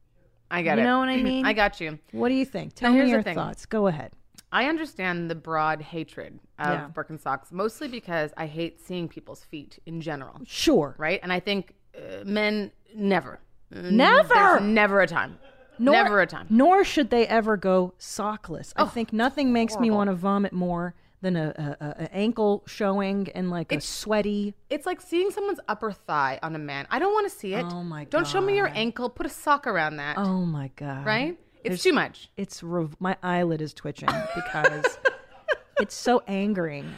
I 0.52 0.62
get 0.64 0.76
You 0.78 0.82
it. 0.82 0.84
You 0.86 0.90
know 0.90 1.00
what 1.00 1.10
I 1.10 1.18
mean? 1.24 1.46
I 1.46 1.54
got 1.54 1.80
you. 1.80 2.00
What 2.12 2.30
do 2.30 2.36
you 2.36 2.46
think? 2.46 2.74
Tell 2.74 2.92
here's 2.92 3.06
me 3.06 3.12
your 3.12 3.22
thoughts. 3.24 3.66
Go 3.66 3.88
ahead. 3.88 4.12
I 4.52 4.66
understand 4.66 5.30
the 5.30 5.36
broad 5.36 5.82
hatred 5.82 6.40
of 6.60 6.68
Yeah. 6.68 6.88
Birkenstocks, 6.94 7.52
mostly 7.52 7.88
because 7.88 8.32
I 8.38 8.46
hate 8.48 8.80
seeing 8.80 9.08
people's 9.08 9.44
feet 9.44 9.80
in 9.86 10.02
general, 10.02 10.40
Sure. 10.46 10.96
right? 10.98 11.20
And 11.22 11.32
I 11.34 11.40
think 11.42 11.76
uh, 11.96 12.24
men 12.26 12.72
never, 12.96 13.40
Never. 13.72 14.28
There's 14.34 14.62
never 14.62 15.02
a 15.02 15.08
time, 15.08 15.38
Nor, 15.80 15.94
never 15.94 16.22
a 16.22 16.28
time. 16.28 16.48
Nor 16.50 16.84
should 16.84 17.10
they 17.10 17.28
ever 17.28 17.58
go 17.58 17.94
sockless. 18.00 18.74
I 18.76 18.84
oh, 18.84 18.88
think 18.88 19.14
nothing 19.14 19.52
makes 19.54 19.78
me 19.78 19.90
want 19.92 20.10
to 20.10 20.16
vomit 20.16 20.54
more 20.54 20.96
than 21.22 21.36
a, 21.36 21.76
a, 21.80 22.04
a, 22.04 22.16
ankle 22.16 22.64
showing 22.68 23.30
and 23.34 23.50
like 23.50 23.72
a 23.72 23.82
sweaty. 23.82 24.54
It's 24.70 24.86
like 24.86 25.02
seeing 25.02 25.32
someone's 25.32 25.60
upper 25.68 25.92
thigh 25.92 26.40
on 26.44 26.56
a 26.56 26.60
man. 26.60 26.86
I 26.92 27.00
don't 27.00 27.14
want 27.14 27.30
to 27.30 27.36
see 27.36 27.56
it. 27.56 27.66
Oh 27.66 27.84
my 27.84 28.06
Don't 28.06 28.28
show 28.28 28.42
me 28.42 28.56
your 28.56 28.68
ankle. 28.68 29.10
Put 29.10 29.26
a 29.26 29.30
sock 29.30 29.66
around 29.66 29.98
that. 29.98 30.18
Oh 30.18 30.46
my 30.46 30.70
god! 30.76 31.06
right? 31.06 31.38
It's 31.64 31.82
too 31.82 31.94
much. 31.94 32.30
It's 32.38 32.62
rev- 32.62 32.96
my 33.00 33.18
eyelid 33.24 33.60
is 33.60 33.74
twitching 33.74 34.10
because 34.36 35.00
it's 35.80 35.96
so 35.96 36.22
angering. 36.28 36.94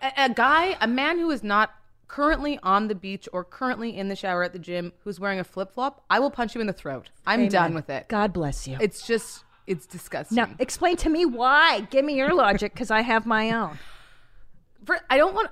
A, 0.00 0.12
a 0.16 0.28
guy, 0.30 0.76
a 0.80 0.86
man 0.86 1.18
who 1.18 1.30
is 1.30 1.42
not 1.42 1.70
currently 2.08 2.58
on 2.62 2.88
the 2.88 2.94
beach 2.94 3.28
or 3.32 3.44
currently 3.44 3.96
in 3.96 4.08
the 4.08 4.16
shower 4.16 4.42
at 4.42 4.52
the 4.52 4.58
gym 4.58 4.92
who's 5.04 5.20
wearing 5.20 5.38
a 5.38 5.44
flip 5.44 5.72
flop, 5.72 6.04
I 6.10 6.18
will 6.18 6.30
punch 6.30 6.54
you 6.54 6.60
in 6.60 6.66
the 6.66 6.72
throat. 6.72 7.10
I'm 7.26 7.48
done 7.48 7.74
with 7.74 7.88
it. 7.90 8.08
God 8.08 8.32
bless 8.32 8.66
you. 8.66 8.76
It's 8.80 9.06
just, 9.06 9.44
it's 9.66 9.86
disgusting. 9.86 10.36
now 10.36 10.48
explain 10.58 10.96
to 10.98 11.08
me 11.10 11.26
why. 11.26 11.80
Give 11.90 12.04
me 12.04 12.14
your 12.16 12.34
logic 12.34 12.72
because 12.72 12.90
I 12.90 13.02
have 13.02 13.26
my 13.26 13.50
own. 13.52 13.78
For, 14.84 14.98
I 15.10 15.18
don't 15.18 15.34
want. 15.34 15.50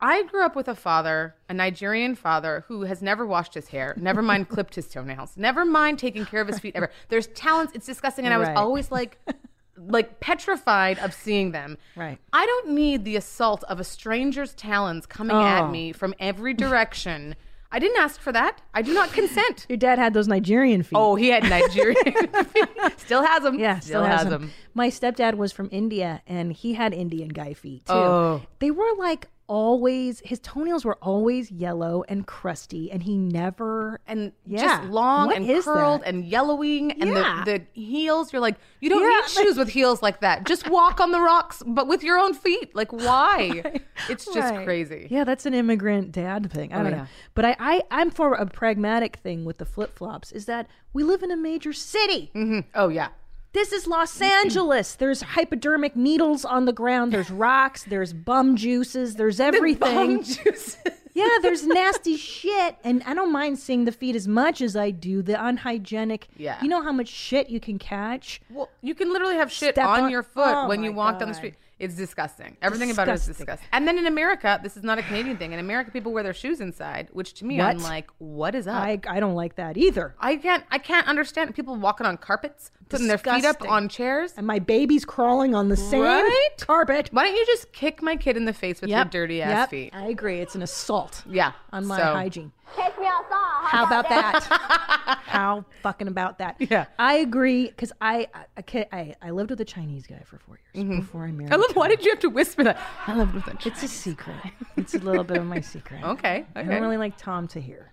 I 0.00 0.22
grew 0.24 0.44
up 0.44 0.54
with 0.54 0.68
a 0.68 0.74
father, 0.76 1.34
a 1.48 1.54
Nigerian 1.54 2.14
father, 2.14 2.64
who 2.68 2.82
has 2.82 3.02
never 3.02 3.26
washed 3.26 3.54
his 3.54 3.68
hair, 3.68 3.94
never 3.96 4.22
mind 4.22 4.48
clipped 4.54 4.76
his 4.76 4.86
toenails, 4.88 5.36
never 5.36 5.64
mind 5.64 5.98
taking 5.98 6.24
care 6.24 6.40
of 6.40 6.46
his 6.46 6.58
feet 6.60 6.76
ever. 6.76 6.90
There's 7.08 7.26
talents. 7.28 7.72
It's 7.74 7.84
disgusting, 7.86 8.24
and 8.26 8.32
I 8.32 8.38
was 8.38 8.48
Right. 8.48 8.56
always 8.56 8.90
like, 8.92 9.18
like 9.88 10.20
petrified 10.20 10.98
of 10.98 11.14
seeing 11.14 11.52
them. 11.52 11.78
Right. 11.96 12.18
I 12.32 12.46
don't 12.46 12.68
need 12.70 13.04
the 13.04 13.16
assault 13.16 13.64
of 13.64 13.80
a 13.80 13.84
stranger's 13.84 14.54
talons 14.54 15.06
coming 15.06 15.36
Oh. 15.36 15.42
at 15.44 15.70
me 15.70 15.92
from 15.92 16.14
every 16.18 16.54
direction. 16.54 17.36
I 17.72 17.78
didn't 17.78 17.98
ask 18.00 18.20
for 18.20 18.32
that. 18.32 18.60
I 18.74 18.82
do 18.82 18.92
not 18.92 19.12
consent. 19.12 19.64
Your 19.68 19.76
dad 19.78 19.98
had 19.98 20.12
those 20.12 20.26
Nigerian 20.26 20.82
feet. 20.82 20.96
Oh, 20.96 21.14
he 21.14 21.28
had 21.28 21.44
Nigerian. 21.44 21.94
Feet. 22.46 22.68
Still 22.98 23.24
has 23.24 23.44
them. 23.44 23.60
Yeah, 23.60 23.78
still, 23.78 24.04
has 24.04 24.28
them. 24.28 24.52
My 24.74 24.88
stepdad 24.88 25.34
was 25.34 25.52
from 25.52 25.68
India 25.70 26.20
and 26.26 26.52
he 26.52 26.74
had 26.74 26.92
Indian 26.92 27.28
guy 27.28 27.54
feet 27.54 27.86
too. 27.86 27.92
Oh. 27.92 28.42
They 28.58 28.72
were 28.72 28.92
like 28.98 29.28
always 29.50 30.22
his 30.24 30.38
toenails 30.38 30.84
were 30.84 30.96
always 31.02 31.50
yellow 31.50 32.04
and 32.08 32.24
crusty 32.24 32.88
and 32.92 33.02
he 33.02 33.18
never 33.18 33.98
And 34.06 34.30
Yeah. 34.46 34.60
just 34.78 34.84
long 34.90 35.26
What 35.26 35.36
and 35.36 35.64
curled 35.64 36.02
that? 36.02 36.08
and 36.08 36.24
yellowing 36.24 36.92
and 36.92 37.10
Yeah. 37.10 37.42
the, 37.44 37.58
the 37.58 37.80
heels. 37.80 38.32
You're 38.32 38.40
like, 38.40 38.54
you 38.80 38.88
don't 38.88 39.02
Yeah, 39.02 39.08
need 39.08 39.16
like- 39.16 39.28
shoes 39.46 39.58
with 39.58 39.68
heels 39.70 40.02
like 40.02 40.20
that. 40.20 40.44
Just 40.46 40.70
walk 40.70 41.00
on 41.00 41.10
the 41.10 41.20
rocks, 41.20 41.62
but 41.66 41.88
with 41.88 42.04
your 42.04 42.16
own 42.18 42.32
feet. 42.32 42.74
Like, 42.76 42.92
why? 42.92 43.80
It's 44.08 44.24
just 44.24 44.54
Right. 44.54 44.64
crazy. 44.64 45.08
Yeah, 45.10 45.24
that's 45.24 45.44
an 45.46 45.52
immigrant 45.52 46.12
dad 46.12 46.50
thing. 46.50 46.72
I 46.72 46.76
Oh, 46.80 46.82
don't 46.84 46.92
yeah. 46.92 46.98
know. 46.98 47.06
But 47.34 47.44
I, 47.44 47.56
I, 47.58 47.82
I'm 47.90 48.10
for 48.10 48.32
a 48.34 48.46
pragmatic 48.46 49.16
thing 49.16 49.44
with 49.44 49.58
the 49.58 49.66
flip 49.66 49.94
flops 49.96 50.32
is 50.32 50.46
that 50.46 50.68
we 50.94 51.02
live 51.02 51.22
in 51.22 51.30
a 51.30 51.36
major 51.36 51.72
city. 51.74 52.30
Mm-hmm. 52.34 52.60
Oh, 52.74 52.88
yeah. 52.88 53.08
This 53.52 53.72
is 53.72 53.86
Los 53.86 54.14
mm-hmm. 54.14 54.24
Angeles. 54.24 54.94
There's 54.94 55.22
hypodermic 55.22 55.96
needles 55.96 56.44
on 56.44 56.66
the 56.66 56.72
ground. 56.72 57.12
There's 57.12 57.30
rocks. 57.48 57.82
There's 57.84 58.12
bum 58.12 58.56
juices. 58.56 59.16
There's 59.16 59.40
everything. 59.40 60.16
Bum 60.18 60.22
juice. 60.22 60.76
yeah, 61.14 61.38
there's 61.42 61.66
nasty 61.66 62.16
shit. 62.16 62.76
And 62.84 63.02
I 63.04 63.14
don't 63.14 63.32
mind 63.32 63.58
seeing 63.58 63.84
the 63.86 63.92
feet 63.92 64.14
as 64.14 64.28
much 64.28 64.60
as 64.60 64.76
I 64.76 64.90
do 64.92 65.20
the 65.22 65.42
unhygienic. 65.44 66.28
Yeah. 66.36 66.62
You 66.62 66.68
know 66.68 66.82
how 66.82 66.92
much 66.92 67.08
shit 67.08 67.50
you 67.50 67.58
can 67.58 67.78
catch? 67.78 68.40
Well, 68.50 68.68
you 68.82 68.94
can 68.94 69.12
literally 69.12 69.36
have 69.36 69.50
shit 69.50 69.76
on, 69.78 70.04
on- 70.04 70.10
your 70.10 70.22
foot 70.22 70.54
Oh 70.54 70.68
when 70.68 70.84
you 70.84 70.92
walk 70.92 71.18
down 71.18 71.28
the 71.28 71.34
street. 71.34 71.54
It's 71.80 71.94
disgusting. 71.94 72.58
Everything 72.60 72.90
about 72.90 73.08
it 73.08 73.12
is 73.12 73.20
Disgusting. 73.20 73.46
disgusting. 73.46 73.68
And 73.72 73.88
then 73.88 73.96
in 73.96 74.06
America, 74.06 74.60
this 74.62 74.76
is 74.76 74.82
not 74.82 74.98
a 74.98 75.02
Canadian 75.02 75.38
thing. 75.38 75.52
In 75.52 75.58
America, 75.58 75.90
people 75.90 76.12
wear 76.12 76.22
their 76.22 76.34
shoes 76.34 76.60
inside, 76.60 77.08
which 77.10 77.32
to 77.34 77.46
me, 77.46 77.58
I'm 77.58 77.78
like, 77.78 78.10
what 78.18 78.54
is 78.54 78.66
up? 78.66 78.74
I, 78.82 79.00
I 79.08 79.18
don't 79.18 79.34
like 79.34 79.54
that 79.54 79.78
either. 79.78 80.14
I 80.20 80.36
can't. 80.36 80.62
I 80.70 80.76
can't 80.76 81.08
understand 81.08 81.54
people 81.54 81.74
walking 81.76 82.06
on 82.06 82.18
carpets, 82.18 82.70
putting 82.90 83.06
their 83.08 83.18
feet 83.18 83.44
up 83.44 83.62
on 83.66 83.88
chairs. 83.88 84.34
And 84.36 84.46
my 84.46 84.58
baby's 84.58 85.04
crawling 85.04 85.54
on 85.54 85.68
the 85.68 85.76
same 85.76 86.02
Right? 86.02 86.48
carpet. 86.60 87.08
Why 87.12 87.24
don't 87.24 87.34
you 87.36 87.46
just 87.46 87.72
kick 87.72 88.02
my 88.02 88.16
kid 88.16 88.36
in 88.36 88.44
the 88.44 88.52
face 88.52 88.80
with 88.80 88.90
your 88.90 89.04
dirty 89.06 89.40
ass 89.42 89.50
yep. 89.50 89.70
feet? 89.70 89.94
I 89.94 90.06
agree. 90.08 90.40
It's 90.40 90.54
an 90.54 90.62
assault 90.62 91.22
Yeah. 91.28 91.52
on 91.72 91.86
my 91.86 91.96
so- 91.98 92.04
hygiene. 92.14 92.52
Take 92.76 92.96
me 93.00 93.06
outside. 93.06 93.66
How 93.66 93.84
about 93.84 94.08
that? 94.10 94.44
How 95.24 95.64
fucking 95.82 96.06
about 96.06 96.38
that? 96.38 96.56
Yeah. 96.70 96.84
I 97.00 97.14
agree 97.16 97.66
because 97.66 97.92
I 98.00 98.28
I, 98.32 98.44
I, 98.58 98.62
ca- 98.62 98.88
I 98.92 99.14
I 99.20 99.30
lived 99.30 99.50
with 99.50 99.60
a 99.60 99.64
Chinese 99.64 100.06
guy 100.06 100.20
for 100.24 100.38
four 100.38 100.60
years 100.72 101.00
before 101.00 101.24
I 101.24 101.32
married. 101.32 101.46
Mm-hmm. 101.50 101.52
I 101.52 101.56
love. 101.56 101.70
him. 101.70 101.74
Why 101.74 101.88
did 101.88 102.04
you 102.04 102.12
have 102.12 102.20
to 102.20 102.30
whisper 102.30 102.62
that? 102.62 102.78
I 103.08 103.16
lived 103.16 103.34
with 103.34 103.44
a 103.48 103.50
Chinese 103.56 103.66
It's 103.66 103.82
a 103.82 103.88
secret. 103.88 104.36
It's 104.76 104.94
a 104.94 104.98
little 104.98 105.24
bit 105.24 105.38
of 105.38 105.46
my 105.46 105.60
secret. 105.60 106.02
Okay. 106.04 106.46
I 106.54 106.60
Okay. 106.60 106.68
don't 106.70 106.80
really 106.82 106.96
like 106.96 107.16
Tom 107.18 107.48
to 107.48 107.60
hear. 107.60 107.90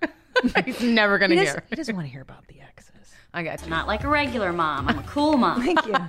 He's 0.64 0.82
never 0.84 1.18
gonna 1.18 1.34
He 1.34 1.40
hear. 1.40 1.46
doesn't, 1.46 1.64
he 1.70 1.76
doesn't 1.76 1.96
want 1.96 2.06
to 2.08 2.12
hear 2.12 2.22
about 2.22 2.46
the 2.48 2.62
exes. 2.62 3.16
I 3.34 3.44
got 3.44 3.62
you. 3.64 3.70
Not 3.70 3.88
like 3.88 4.04
a 4.04 4.08
regular 4.08 4.52
mom. 4.54 4.88
I'm 4.88 5.00
a 5.00 5.04
cool 5.04 5.38
mom. 5.38 5.62
Thank 5.64 5.86
you. 5.86 5.96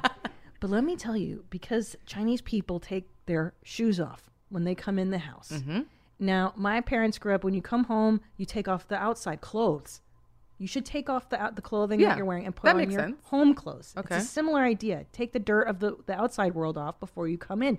But 0.60 0.70
let 0.70 0.82
me 0.82 0.96
tell 0.96 1.16
you, 1.16 1.44
because 1.50 1.94
Chinese 2.04 2.40
people 2.40 2.80
take 2.80 3.08
their 3.26 3.54
shoes 3.62 4.00
off 4.00 4.28
when 4.48 4.64
they 4.64 4.74
come 4.74 4.98
in 4.98 5.10
the 5.10 5.18
house. 5.18 5.52
Mm-hmm. 5.52 5.82
Now, 6.18 6.52
my 6.56 6.80
parents 6.80 7.16
grew 7.16 7.32
up 7.32 7.44
when 7.44 7.54
you 7.54 7.62
come 7.62 7.84
home, 7.84 8.20
you 8.36 8.44
take 8.44 8.66
off 8.66 8.88
the 8.88 8.96
outside 8.96 9.40
clothes. 9.40 10.00
You 10.58 10.66
should 10.66 10.84
take 10.84 11.08
off 11.08 11.28
the 11.28 11.40
out 11.40 11.54
the 11.54 11.62
clothing 11.62 12.00
Yeah, 12.00 12.08
that 12.08 12.16
you're 12.16 12.26
wearing 12.26 12.44
and 12.44 12.56
put 12.56 12.70
on 12.70 12.90
your 12.90 13.02
sense. 13.02 13.16
home 13.26 13.54
clothes. 13.54 13.94
Okay. 13.96 14.16
It's 14.16 14.24
a 14.24 14.28
similar 14.28 14.62
idea. 14.62 15.06
Take 15.12 15.32
the 15.32 15.38
dirt 15.38 15.68
of 15.68 15.78
the, 15.78 15.96
the 16.06 16.20
outside 16.20 16.56
world 16.56 16.76
off 16.76 16.98
before 16.98 17.28
you 17.28 17.38
come 17.38 17.62
in. 17.62 17.78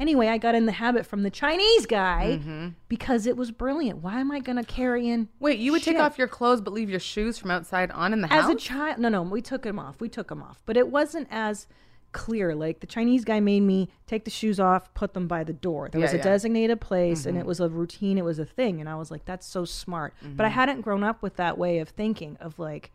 Anyway, 0.00 0.28
I 0.28 0.38
got 0.38 0.54
in 0.54 0.66
the 0.66 0.72
habit 0.72 1.06
from 1.06 1.22
the 1.22 1.30
Chinese 1.30 1.86
guy 1.86 2.38
Mm-hmm. 2.40 2.68
because 2.88 3.26
it 3.26 3.36
was 3.36 3.50
brilliant. 3.50 3.98
Why 4.02 4.20
am 4.20 4.30
I 4.30 4.40
going 4.40 4.56
to 4.56 4.64
carry 4.64 5.08
in? 5.08 5.28
Wait, 5.40 5.58
you 5.58 5.72
would 5.72 5.82
take 5.82 5.98
off 5.98 6.18
your 6.18 6.28
clothes 6.28 6.60
but 6.60 6.72
leave 6.72 6.90
your 6.90 7.00
shoes 7.00 7.38
from 7.38 7.50
outside 7.50 7.90
on 7.92 8.12
in 8.12 8.20
the 8.20 8.32
as 8.32 8.42
house? 8.42 8.50
As 8.50 8.56
a 8.56 8.58
child 8.58 8.98
no 8.98 9.08
no 9.08 9.22
we 9.22 9.40
took 9.40 9.62
them 9.62 9.78
off 9.78 10.00
we 10.00 10.08
took 10.08 10.28
them 10.28 10.42
off 10.42 10.60
but 10.66 10.76
it 10.76 10.88
wasn't 10.88 11.28
as 11.30 11.66
clear 12.12 12.54
like 12.54 12.78
the 12.78 12.86
chinese 12.86 13.24
guy 13.24 13.40
made 13.40 13.58
me 13.62 13.88
take 14.06 14.24
the 14.24 14.30
shoes 14.30 14.60
off 14.60 14.92
put 14.94 15.14
them 15.14 15.26
by 15.26 15.42
the 15.42 15.52
door 15.52 15.88
there 15.90 16.00
was 16.00 16.12
a 16.12 16.16
yeah. 16.16 16.22
designated 16.22 16.80
place 16.80 17.26
and 17.26 17.36
Mhm. 17.36 17.40
it 17.40 17.46
was 17.46 17.58
a 17.58 17.68
routine 17.68 18.18
it 18.18 18.24
was 18.24 18.38
a 18.38 18.44
thing 18.44 18.78
and 18.78 18.88
i 18.88 18.94
was 18.94 19.10
like 19.10 19.24
that's 19.24 19.44
so 19.46 19.64
smart 19.64 20.14
but 20.22 20.46
i 20.46 20.48
Mhm. 20.48 20.52
hadn't 20.52 20.80
grown 20.82 21.02
up 21.02 21.22
with 21.22 21.34
that 21.36 21.58
way 21.58 21.80
of 21.80 21.88
thinking 21.88 22.36
of 22.38 22.56
like 22.60 22.92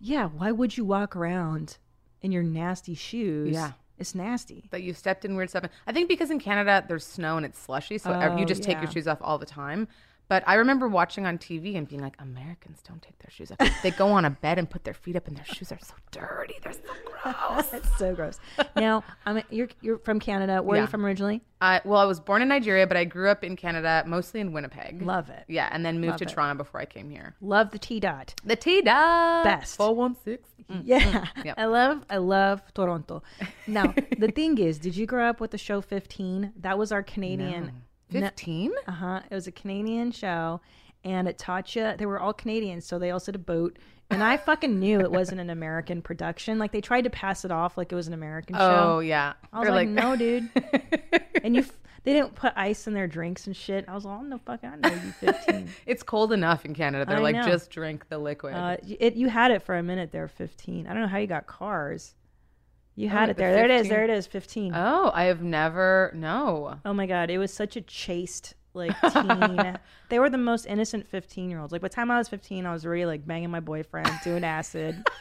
yeah 0.00 0.26
why 0.26 0.50
would 0.50 0.76
you 0.76 0.84
walk 0.84 1.14
around 1.14 1.78
in 2.22 2.32
your 2.32 2.42
nasty 2.42 2.94
shoes 2.94 3.54
Yeah. 3.54 3.70
It's 3.98 4.14
nasty 4.14 4.64
that 4.70 4.82
you 4.82 4.92
stepped 4.92 5.24
in 5.24 5.36
weird 5.36 5.50
stuff. 5.50 5.64
I 5.86 5.92
think 5.92 6.08
because 6.08 6.30
in 6.30 6.38
Canada 6.38 6.84
there's 6.86 7.04
snow 7.06 7.36
and 7.36 7.46
it's 7.46 7.58
slushy, 7.58 7.98
so 7.98 8.12
ev- 8.12 8.38
you 8.38 8.44
Oh, 8.44 8.46
just 8.46 8.62
take 8.62 8.76
your 8.76 8.84
yeah. 8.84 8.90
shoes 8.90 9.08
off 9.08 9.18
all 9.20 9.38
the 9.38 9.46
time. 9.46 9.88
But 10.28 10.42
I 10.46 10.54
remember 10.54 10.88
watching 10.88 11.26
on 11.26 11.38
TV 11.38 11.76
and 11.76 11.86
being 11.88 12.02
like, 12.02 12.16
Americans 12.18 12.82
don't 12.86 13.00
take 13.00 13.18
their 13.20 13.30
shoes 13.30 13.52
off. 13.52 13.58
they 13.82 13.90
go 13.92 14.08
on 14.08 14.24
a 14.24 14.30
bed 14.30 14.58
and 14.58 14.68
put 14.68 14.84
their 14.84 14.94
feet 14.94 15.16
up, 15.16 15.28
and 15.28 15.36
their 15.36 15.44
shoes 15.44 15.70
are 15.72 15.78
so 15.80 15.94
dirty. 16.10 16.54
They're 16.62 16.72
so 16.72 16.80
gross. 17.04 17.72
it's 17.72 17.98
so 17.98 18.14
gross 18.14 18.38
now 18.76 19.02
i'm 19.24 19.42
you're 19.50 19.68
you're 19.80 19.98
from 19.98 20.20
canada 20.20 20.62
where 20.62 20.78
are 20.78 20.82
you 20.82 20.86
from 20.86 21.04
originally 21.04 21.42
I, 21.58 21.80
well, 21.86 21.98
I 21.98 22.04
was 22.04 22.20
born 22.20 22.42
in 22.42 22.48
Nigeria, 22.48 22.86
but 22.86 22.98
I 22.98 23.04
grew 23.04 23.30
up 23.30 23.42
in 23.42 23.56
Canada, 23.56 24.04
mostly 24.06 24.40
in 24.40 24.52
Winnipeg. 24.52 25.00
Love 25.00 25.30
it. 25.30 25.44
Yeah, 25.48 25.70
and 25.72 25.86
then 25.86 26.00
moved 26.00 26.10
Love 26.10 26.18
to 26.18 26.24
it. 26.24 26.28
Toronto 26.28 26.62
before 26.62 26.82
I 26.82 26.84
came 26.84 27.08
here. 27.08 27.34
love 27.40 27.70
the 27.70 27.78
t 27.78 27.98
dot 27.98 28.34
The 28.44 28.56
T 28.56 28.82
dot 28.82 29.44
Best. 29.44 29.74
four 29.78 29.94
one 29.94 30.16
six. 30.22 30.50
Mm. 30.70 30.82
Yeah, 30.84 31.00
mm. 31.00 31.28
Yep. 31.46 31.54
I 31.58 31.64
love 31.64 32.04
I 32.10 32.18
love 32.18 32.60
Toronto. 32.74 33.22
Now 33.66 33.94
the 34.18 34.28
thing 34.34 34.58
is, 34.58 34.78
did 34.78 34.96
you 34.96 35.06
grow 35.06 35.30
up 35.30 35.40
with 35.40 35.50
the 35.50 35.58
show 35.58 35.80
Fifteen? 35.80 36.52
That 36.60 36.76
was 36.76 36.92
our 36.92 37.02
Canadian. 37.02 37.72
Fifteen. 38.10 38.72
Uh 38.86 38.92
huh. 38.92 39.20
It 39.30 39.34
was 39.34 39.46
a 39.46 39.52
Canadian 39.52 40.10
show, 40.12 40.60
and 41.04 41.26
it 41.28 41.38
taught 41.38 41.74
you. 41.74 41.94
They 41.98 42.06
were 42.06 42.20
all 42.20 42.32
Canadians, 42.32 42.84
so 42.86 42.98
they 42.98 43.10
all 43.10 43.18
did 43.18 43.34
a 43.34 43.38
boat. 43.38 43.78
And 44.08 44.22
I 44.22 44.36
fucking 44.36 44.78
knew 44.78 45.00
it 45.00 45.10
wasn't 45.10 45.40
an 45.40 45.50
American 45.50 46.00
production. 46.00 46.58
Like 46.60 46.70
they 46.70 46.80
tried 46.80 47.02
to 47.02 47.10
pass 47.10 47.44
it 47.44 47.50
off 47.50 47.76
like 47.76 47.90
it 47.90 47.96
was 47.96 48.06
an 48.06 48.14
American 48.14 48.54
show. 48.54 48.94
Oh 48.96 48.98
yeah. 49.00 49.32
I 49.52 49.58
was 49.58 49.66
They're 49.66 49.74
like, 49.74 49.88
no, 49.88 50.14
dude. 50.16 50.48
and 51.42 51.56
you, 51.56 51.62
f- 51.62 51.72
they 52.04 52.12
didn't 52.12 52.36
put 52.36 52.52
ice 52.54 52.86
in 52.86 52.94
their 52.94 53.08
drinks 53.08 53.48
and 53.48 53.56
shit. 53.56 53.84
I 53.88 53.94
was 53.94 54.04
like, 54.04 54.20
oh 54.20 54.22
no, 54.22 54.38
fuck, 54.38 54.60
I 54.62 54.76
know 54.76 54.88
you 54.90 55.10
fifteen. 55.10 55.68
it's 55.86 56.04
cold 56.04 56.32
enough 56.32 56.64
in 56.64 56.72
Canada. 56.72 57.04
They're 57.04 57.18
I 57.18 57.20
like, 57.20 57.34
know. 57.34 57.42
just 57.42 57.68
drink 57.70 58.08
the 58.08 58.18
liquid. 58.18 58.54
Uh, 58.54 58.76
it, 58.86 59.14
you 59.16 59.28
had 59.28 59.50
it 59.50 59.62
for 59.62 59.76
a 59.76 59.82
minute 59.82 60.12
there, 60.12 60.28
15. 60.28 60.86
I 60.86 60.92
don't 60.92 61.02
know 61.02 61.08
how 61.08 61.18
you 61.18 61.26
got 61.26 61.48
cars. 61.48 62.14
You 62.96 63.08
oh, 63.08 63.10
had 63.10 63.28
Oh, 63.28 63.30
it 63.30 63.36
the 63.36 63.42
there. 63.42 63.52
There 63.52 63.64
it 63.66 63.70
is. 63.70 63.88
There 63.88 64.04
it 64.04 64.10
is. 64.10 64.26
15. 64.26 64.72
oh, 64.74 65.10
I 65.14 65.24
have 65.24 65.42
never. 65.42 66.10
No. 66.14 66.78
Oh 66.84 66.92
my 66.92 67.06
God. 67.06 67.30
It 67.30 67.38
was 67.38 67.52
such 67.52 67.76
a 67.76 67.82
chaste, 67.82 68.54
like, 68.74 68.92
teen. 69.12 69.78
they 70.08 70.18
were 70.18 70.30
the 70.30 70.38
most 70.38 70.66
innocent 70.66 71.06
15 71.06 71.50
year 71.50 71.60
olds. 71.60 71.72
Like, 71.72 71.82
by 71.82 71.88
the 71.88 71.94
time 71.94 72.10
I 72.10 72.18
was 72.18 72.28
15, 72.28 72.64
I 72.66 72.72
was 72.72 72.84
already, 72.86 73.04
like, 73.04 73.26
banging 73.26 73.50
my 73.50 73.60
boyfriend, 73.60 74.10
doing 74.24 74.42
acid. 74.44 75.04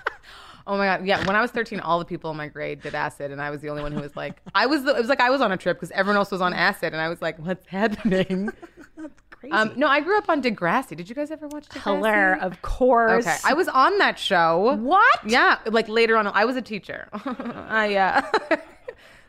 Oh 0.68 0.80
my 0.80 0.86
god, 0.88 1.06
yeah. 1.06 1.24
When 1.28 1.36
I 1.36 1.42
was 1.44 1.52
13, 1.52 1.80
all 1.80 2.00
the 2.00 2.06
people 2.06 2.32
in 2.32 2.38
my 2.38 2.48
grade 2.48 2.82
did 2.82 2.96
acid, 2.96 3.30
and 3.30 3.40
I 3.40 3.52
was 3.52 3.62
the 3.62 3.70
only 3.70 3.84
one 3.84 3.92
who 3.92 4.02
was 4.02 4.16
like, 4.16 4.42
I 4.56 4.66
was. 4.66 4.84
The, 4.84 4.96
it 4.96 5.00
was 5.00 5.10
like 5.10 5.20
I 5.20 5.30
was 5.30 5.40
on 5.40 5.52
a 5.52 5.58
trip 5.58 5.78
because 5.78 5.92
everyone 5.92 6.18
else 6.18 6.32
was 6.32 6.42
on 6.42 6.54
acid, 6.56 6.92
and 6.92 7.00
I 7.00 7.08
was 7.08 7.22
like, 7.22 7.38
what's 7.38 7.68
happening? 7.68 8.50
Crazy. 9.50 9.70
Um, 9.70 9.74
no, 9.76 9.88
I 9.88 10.00
grew 10.00 10.18
up 10.18 10.30
on 10.30 10.42
Degrassi. 10.42 10.96
Did 10.98 11.08
you 11.08 11.16
guys 11.16 11.30
ever 11.30 11.48
watch 11.48 11.68
Degrassi? 11.70 11.84
Hilaire, 11.84 12.42
of 12.42 12.62
course. 12.62 13.28
Okay, 13.28 13.38
I 13.44 13.54
was 13.54 13.68
on 13.68 13.98
that 14.00 14.18
show. 14.18 14.76
What? 14.76 15.20
Yeah, 15.26 15.60
like 15.68 15.88
later 15.88 16.18
on, 16.18 16.28
I 16.28 16.46
was 16.46 16.56
a 16.56 16.62
teacher. 16.62 17.08
I 17.14 17.96
uh, 17.96 18.22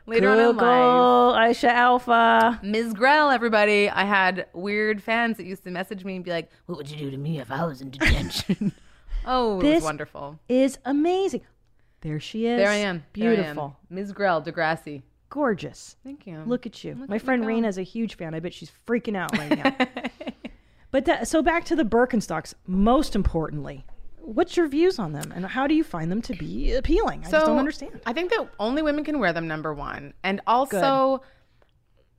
later 0.06 0.30
on 0.30 0.38
in 0.38 0.46
life. 0.46 0.54
Google, 0.56 1.34
Aisha 1.36 1.68
Alfa. 1.68 2.60
Ms. 2.62 2.94
Grell, 2.94 3.30
everybody. 3.30 3.90
I 3.90 4.04
had 4.04 4.46
weird 4.54 5.02
fans 5.02 5.36
that 5.36 5.44
used 5.44 5.64
to 5.64 5.70
message 5.70 6.04
me 6.04 6.16
and 6.16 6.24
be 6.24 6.30
like, 6.30 6.50
"What 6.64 6.78
would 6.78 6.90
you 6.90 6.96
do 6.96 7.10
to 7.10 7.16
me 7.18 7.38
if 7.38 7.50
I 7.50 7.66
was 7.66 7.82
in 7.82 7.90
detention?" 7.90 8.72
oh, 9.26 9.58
it 9.58 9.62
This 9.62 9.74
was 9.76 9.84
wonderful. 9.84 10.38
is 10.48 10.78
amazing. 10.86 11.42
There 12.00 12.20
she 12.20 12.46
is. 12.46 12.58
There 12.58 12.70
I 12.70 12.76
am. 12.76 13.04
There 13.14 13.30
I 13.30 13.34
am. 13.34 13.40
Beautiful. 13.42 13.76
Ms. 13.90 14.12
Grell, 14.12 14.40
Degrassi. 14.40 15.02
Gorgeous. 15.28 15.96
Thank 16.04 16.26
you. 16.26 16.42
Look 16.46 16.66
at 16.66 16.84
you. 16.84 16.94
Look 16.94 17.08
My 17.08 17.16
at 17.16 17.22
friend. 17.22 17.46
Rena's 17.46 17.78
a 17.78 17.82
huge 17.82 18.16
fan. 18.16 18.34
I 18.34 18.40
bet 18.40 18.54
she's 18.54 18.70
freaking 18.86 19.16
out 19.16 19.36
right 19.36 19.58
now. 19.58 19.86
but 20.90 21.04
that, 21.06 21.28
so 21.28 21.42
back 21.42 21.64
to 21.66 21.76
the 21.76 21.84
Birkenstocks. 21.84 22.54
Most 22.66 23.16
importantly, 23.16 23.84
what's 24.20 24.56
your 24.56 24.68
views 24.68 24.98
on 24.98 25.12
them, 25.12 25.32
and 25.34 25.46
how 25.46 25.66
do 25.66 25.74
you 25.74 25.84
find 25.84 26.10
them 26.10 26.22
to 26.22 26.34
be 26.34 26.74
appealing? 26.74 27.20
I 27.26 27.30
just 27.30 27.46
don't 27.46 27.58
understand. 27.58 28.00
I 28.06 28.12
think 28.12 28.30
that 28.30 28.48
only 28.58 28.82
women 28.82 29.04
can 29.04 29.18
wear 29.18 29.32
them. 29.32 29.48
Number 29.48 29.74
one, 29.74 30.14
and 30.22 30.40
also, 30.46 31.22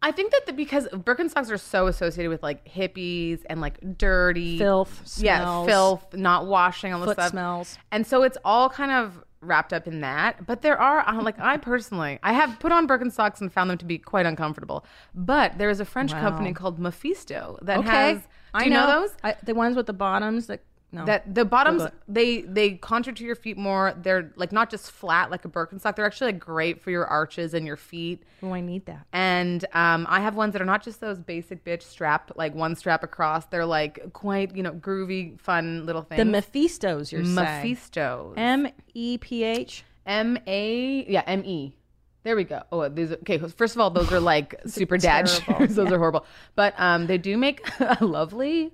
I 0.01 0.11
think 0.11 0.31
that 0.31 0.45
the, 0.45 0.53
because 0.53 0.87
Birkenstocks 0.89 1.49
are 1.49 1.57
so 1.57 1.87
associated 1.87 2.29
with 2.29 2.43
like 2.43 2.67
hippies 2.67 3.41
and 3.49 3.61
like 3.61 3.97
dirty 3.97 4.57
Filth, 4.57 5.17
yeah, 5.17 5.65
filth, 5.65 6.13
not 6.13 6.45
washing 6.45 6.93
all 6.93 7.05
the 7.05 7.13
stuff, 7.13 7.31
smells. 7.31 7.77
and 7.91 8.05
so 8.05 8.23
it's 8.23 8.37
all 8.45 8.69
kind 8.69 8.91
of 8.91 9.23
wrapped 9.41 9.71
up 9.73 9.87
in 9.87 10.01
that. 10.01 10.45
But 10.45 10.61
there 10.61 10.77
are 10.79 11.07
uh, 11.07 11.21
like 11.21 11.39
I 11.39 11.57
personally, 11.57 12.19
I 12.23 12.33
have 12.33 12.59
put 12.59 12.71
on 12.71 12.87
Birkenstocks 12.87 13.39
and 13.41 13.51
found 13.51 13.69
them 13.69 13.77
to 13.77 13.85
be 13.85 13.97
quite 13.97 14.25
uncomfortable. 14.25 14.85
But 15.13 15.57
there 15.57 15.69
is 15.69 15.79
a 15.79 15.85
French 15.85 16.13
Wow. 16.13 16.21
company 16.21 16.53
called 16.53 16.79
Mephisto 16.79 17.59
that 17.61 17.79
Okay, 17.79 17.87
has. 17.89 18.17
Do 18.19 18.27
I 18.53 18.63
you 18.65 18.69
know, 18.71 18.87
those? 18.87 19.11
I, 19.23 19.35
the 19.43 19.53
ones 19.53 19.75
with 19.75 19.85
the 19.85 19.93
bottoms 19.93 20.47
that 20.47 20.61
No. 20.89 21.03
That 21.03 21.35
the 21.35 21.43
bottoms 21.43 21.83
they 22.07 22.41
they 22.41 22.71
contour 22.75 23.13
to 23.13 23.23
your 23.25 23.35
feet 23.35 23.57
more. 23.57 23.93
They're 24.01 24.31
like 24.37 24.53
not 24.53 24.69
just 24.69 24.89
flat 24.89 25.29
like 25.29 25.43
a 25.43 25.49
Birkenstock. 25.49 25.97
They're 25.97 26.05
actually 26.05 26.31
like 26.31 26.39
great 26.39 26.81
for 26.81 26.91
your 26.91 27.05
arches 27.05 27.53
and 27.53 27.67
your 27.67 27.75
feet. 27.75 28.23
oh, 28.41 28.53
I 28.53 28.61
need 28.61 28.85
that. 28.85 29.05
And 29.11 29.65
um, 29.73 30.07
I 30.09 30.21
have 30.21 30.35
ones 30.35 30.53
that 30.53 30.61
are 30.61 30.65
not 30.65 30.83
just 30.83 31.01
those 31.01 31.19
basic 31.19 31.65
bitch 31.65 31.83
strap, 31.83 32.31
like 32.37 32.55
one 32.55 32.75
strap 32.75 33.03
across. 33.03 33.45
They're 33.47 33.65
like 33.65 34.13
quite 34.13 34.55
you 34.55 34.63
know 34.63 34.71
groovy, 34.71 35.37
fun 35.41 35.85
little 35.85 36.03
things. 36.03 36.19
The 36.19 36.31
Mephistos, 36.31 37.11
you're 37.11 37.25
saying. 37.25 37.35
Mephistos. 37.35 38.33
M 38.37 38.69
E 38.93 39.17
P 39.17 39.43
H. 39.43 39.83
M 40.05 40.37
A 40.47 41.05
yeah 41.11 41.23
M 41.27 41.43
E. 41.43 41.75
There 42.23 42.35
we 42.35 42.43
go. 42.43 42.61
Oh, 42.73 42.89
these 42.89 43.11
are, 43.11 43.15
okay. 43.15 43.37
First 43.37 43.75
of 43.75 43.81
all, 43.81 43.89
those 43.89 44.11
are 44.11 44.19
like 44.19 44.55
super 44.65 44.97
dad 44.97 45.27
terrible. 45.27 45.65
shoes. 45.65 45.75
Those 45.77 45.91
are 45.93 45.97
horrible. 45.97 46.25
But 46.55 46.73
um, 46.77 47.07
they 47.07 47.17
do 47.17 47.37
make 47.37 47.65
a 47.79 48.03
lovely 48.03 48.73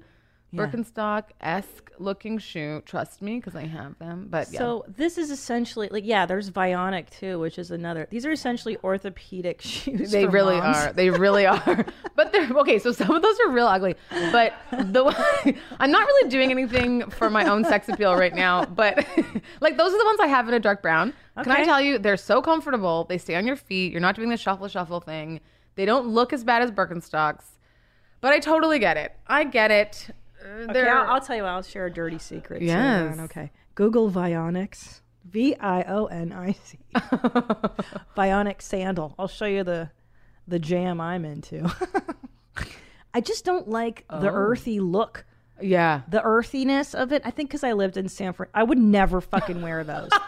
Birkenstock 0.54 1.24
esque 1.42 1.92
looking 2.00 2.38
shoe. 2.38 2.82
Trust 2.86 3.22
me, 3.22 3.38
because 3.38 3.56
I 3.56 3.66
have 3.66 3.98
them. 4.00 4.28
But 4.30 4.52
yeah. 4.52 4.60
So 4.60 4.86
this 4.88 5.18
is 5.18 5.32
essentially 5.32 5.90
like 5.90 6.06
yeah, 6.06 6.26
there's 6.26 6.52
Vionic 6.52 7.10
too, 7.10 7.40
which 7.40 7.58
is 7.58 7.72
another. 7.72 8.08
These 8.10 8.26
are 8.26 8.32
essentially 8.32 8.78
orthopedic 8.84 9.62
shoes. 9.62 10.12
They 10.12 10.26
really 10.26 10.58
moms. 10.58 10.78
are. 10.78 10.94
They 10.94 11.10
really 11.10 11.46
are. 11.46 11.86
but 12.16 12.32
they're 12.32 12.50
okay. 12.58 12.80
So 12.80 12.92
some 12.92 13.12
of 13.12 13.22
those 13.22 13.40
are 13.42 13.50
real 13.52 13.68
ugly. 13.68 13.96
But 14.32 14.54
the 14.72 15.04
one, 15.04 15.16
I'm 15.80 15.92
not 15.92 16.06
really 16.06 16.30
doing 16.30 16.52
anything 16.52 17.10
for 17.10 17.30
my 17.30 17.46
own 17.46 17.64
sex 17.66 17.90
appeal 17.90 18.16
right 18.16 18.36
now. 18.36 18.66
But 18.66 19.06
like 19.62 19.78
those 19.78 19.94
are 19.94 19.98
the 19.98 20.06
ones 20.06 20.20
I 20.20 20.28
have 20.28 20.48
in 20.48 20.54
a 20.54 20.60
dark 20.60 20.82
brown. 20.82 21.14
Can 21.42 21.52
I 21.52 21.64
tell 21.64 21.82
you, 21.82 21.98
they're 21.98 22.18
so 22.18 22.42
comfortable. 22.42 23.06
They 23.06 23.18
stay 23.18 23.36
on 23.36 23.48
your 23.48 23.56
feet. 23.56 23.92
You're 23.92 24.02
not 24.02 24.16
doing 24.16 24.30
the 24.30 24.38
shuffle 24.38 24.68
shuffle 24.68 25.00
thing. 25.00 25.40
They 25.76 25.86
don't 25.86 26.08
look 26.08 26.34
as 26.34 26.44
bad 26.44 26.62
as 26.62 26.72
Birkenstocks. 26.72 27.46
But 28.22 28.32
I 28.32 28.40
totally 28.40 28.80
get 28.80 28.96
it. 28.96 29.12
I 29.28 29.44
get 29.44 29.72
it. 29.72 30.10
Uh, 30.44 30.48
Okay, 30.64 30.74
they're- 30.74 30.90
I'll, 30.94 31.14
I'll 31.16 31.22
tell 31.22 31.36
you. 31.36 31.44
what, 31.44 31.50
I'll 31.52 31.62
share 31.62 31.86
a 31.86 31.94
dirty 31.94 32.18
secret. 32.20 32.60
too, 32.60 32.66
Yes. 32.66 32.76
Aaron, 32.76 33.20
Okay. 33.22 33.52
Google 33.76 34.12
Vionics. 34.12 35.02
V 35.26 35.56
I 35.58 35.84
O 35.84 36.06
N 36.08 36.34
I 36.34 36.52
C. 36.52 36.78
Vionic 38.18 38.62
sandal. 38.62 39.16
I'll 39.18 39.28
show 39.28 39.46
you 39.46 39.64
the 39.64 39.90
the 40.48 40.60
jam 40.60 41.00
I'm 41.00 41.24
into. 41.26 41.72
I 43.14 43.22
just 43.22 43.46
don't 43.46 43.70
like 43.70 44.06
the 44.10 44.30
Oh. 44.30 44.34
earthy 44.34 44.80
look. 44.80 45.26
yeah. 45.62 46.02
The 46.10 46.22
earthiness 46.22 46.94
of 46.94 47.14
it. 47.14 47.22
I 47.24 47.32
think 47.32 47.50
because 47.50 47.64
I 47.64 47.72
lived 47.74 47.96
in 47.96 48.10
San 48.10 48.34
Fran, 48.34 48.50
I 48.54 48.64
would 48.64 48.78
never 48.80 49.22
fucking 49.22 49.62
wear 49.62 49.84
those. 49.84 50.10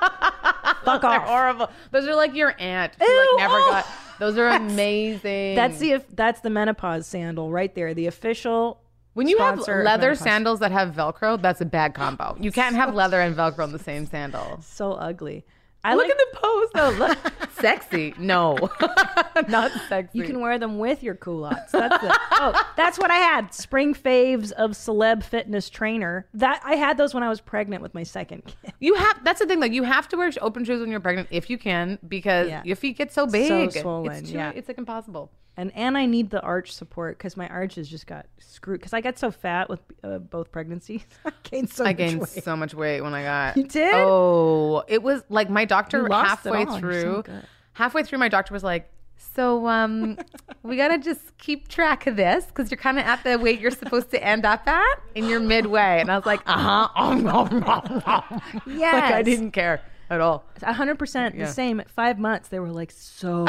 Fuck 0.85 1.01
They're 1.01 1.11
off. 1.11 1.27
horrible. 1.27 1.69
Those 1.91 2.07
are 2.07 2.15
like 2.15 2.35
your 2.35 2.53
aunt. 2.59 2.93
who, 2.95 3.05
Ew. 3.05 3.19
like 3.33 3.41
never 3.43 3.55
Oh. 3.57 3.69
got. 3.71 3.87
Those 4.19 4.37
are 4.37 4.47
amazing. 4.47 5.55
That's 5.55 5.77
the 5.79 6.01
that's 6.13 6.39
the 6.39 6.49
menopause 6.49 7.05
sandal 7.05 7.51
right 7.51 7.73
there. 7.75 7.93
The 7.93 8.07
official. 8.07 8.79
When 9.15 9.27
you 9.27 9.37
have 9.39 9.59
leather 9.67 10.13
sandals 10.13 10.59
that 10.59 10.71
have 10.71 10.93
Velcro, 10.93 11.41
that's 11.41 11.61
a 11.61 11.65
bad 11.65 11.93
combo. 11.95 12.37
You 12.39 12.51
can't 12.51 12.75
have 12.75 12.93
leather 13.01 13.19
and 13.21 13.35
Velcro 13.35 13.63
in 13.63 13.71
the 13.71 13.79
same 13.79 14.05
sandal. 14.05 14.59
so 14.61 14.91
ugly. 14.93 15.43
I 15.85 15.93
Look 15.93 16.07
like 16.07 16.11
at 16.13 16.17
the 16.17 16.37
pose 16.39 16.69
though. 16.73 16.89
Look, 16.97 17.51
sexy. 17.61 18.15
No, 18.17 18.57
not 19.47 19.71
sexy. 19.87 20.17
You 20.17 20.23
can 20.23 20.39
wear 20.39 20.57
them 20.57 20.79
with 20.79 21.03
your 21.03 21.13
culottes. 21.13 21.71
That's 21.71 22.03
it. 22.03 22.11
oh, 22.31 22.59
that's 22.75 22.97
what 22.97 23.11
I 23.11 23.17
had. 23.17 23.53
Spring 23.53 23.93
faves 23.93 24.51
of 24.53 24.71
celeb 24.71 25.23
fitness 25.23 25.69
trainer. 25.69 26.27
That 26.33 26.59
I 26.65 26.75
had 26.75 26.97
those 26.97 27.13
when 27.13 27.21
I 27.21 27.29
was 27.29 27.39
pregnant 27.39 27.83
with 27.83 27.93
my 27.93 28.01
second 28.01 28.45
kid. 28.45 28.73
You 28.79 28.95
have. 28.95 29.23
That's 29.23 29.39
the 29.39 29.45
thing. 29.45 29.59
Like 29.59 29.73
you 29.73 29.83
have 29.83 30.07
to 30.09 30.17
wear 30.17 30.31
open 30.41 30.65
shoes 30.65 30.81
when 30.81 30.89
you're 30.89 30.99
pregnant 30.99 31.27
if 31.29 31.51
you 31.51 31.59
can, 31.59 31.99
because 32.07 32.47
Yeah. 32.49 32.63
your 32.65 32.75
feet 32.75 32.97
get 32.97 33.13
so 33.13 33.27
big. 33.27 33.71
So 33.71 33.81
swollen, 33.81 34.11
It's 34.11 34.29
too, 34.31 34.37
yeah. 34.37 34.53
It's 34.55 34.67
like 34.67 34.79
impossible. 34.79 35.31
And 35.57 35.71
and 35.73 35.97
I 35.97 36.05
need 36.05 36.31
the 36.31 36.41
arch 36.41 36.73
support 36.73 37.17
because 37.17 37.37
my 37.37 37.47
arches 37.47 37.87
just 37.87 38.07
got 38.07 38.25
screwed. 38.39 38.79
Because 38.81 38.91
I 38.93 38.99
got 39.01 39.17
so 39.17 39.31
fat 39.31 39.69
with 39.69 39.79
uh, 40.03 40.17
both 40.17 40.51
pregnancies. 40.51 41.05
I 41.25 41.31
gained 41.43 41.69
so 41.69 41.85
I 41.85 41.87
much 41.89 41.97
gained 41.97 42.19
weight. 42.21 42.43
so 42.43 42.55
much 42.57 42.73
weight 42.73 43.01
when 43.01 43.13
I 43.13 43.23
got. 43.23 43.55
You 43.57 43.63
did? 43.63 43.93
Oh, 43.95 44.83
it 44.87 45.01
was 45.01 45.23
like 45.29 45.49
my 45.49 45.63
doctor 45.65 45.99
You 46.01 46.07
lost 46.07 46.45
it 46.45 46.53
halfway. 46.53 46.59
You're 46.91 47.01
so 47.01 47.21
through. 47.21 47.33
halfway 47.73 48.03
through, 48.03 48.19
my 48.19 48.27
doctor 48.27 48.53
was 48.53 48.65
like, 48.65 48.89
"So, 49.17 49.65
um, 49.67 50.17
we 50.63 50.75
gotta 50.75 50.97
just 50.97 51.37
keep 51.37 51.69
track 51.69 52.05
of 52.05 52.17
this 52.17 52.45
because 52.47 52.69
you're 52.69 52.77
kind 52.77 52.99
of 52.99 53.05
at 53.05 53.23
the 53.23 53.37
weight 53.39 53.61
you're 53.61 53.71
supposed 53.71 54.11
to 54.11 54.21
end 54.21 54.45
up 54.45 54.67
at, 54.67 54.99
and 55.15 55.29
you're 55.29 55.39
midway." 55.39 55.99
And 56.01 56.11
I 56.11 56.17
was 56.17 56.25
like, 56.25 56.41
"Uh 56.45 56.89
huh." 56.91 58.29
Yes. 58.67 58.93
like 58.93 59.13
I 59.13 59.21
didn't 59.21 59.51
care 59.51 59.79
at 60.09 60.19
all. 60.19 60.43
hundred 60.61 60.99
percent 60.99 61.35
Yeah. 61.35 61.45
the 61.45 61.51
same. 61.53 61.79
At 61.79 61.89
five 61.89 62.19
months, 62.19 62.49
they 62.49 62.59
were 62.59 62.71
like, 62.71 62.91
"So, 62.91 63.45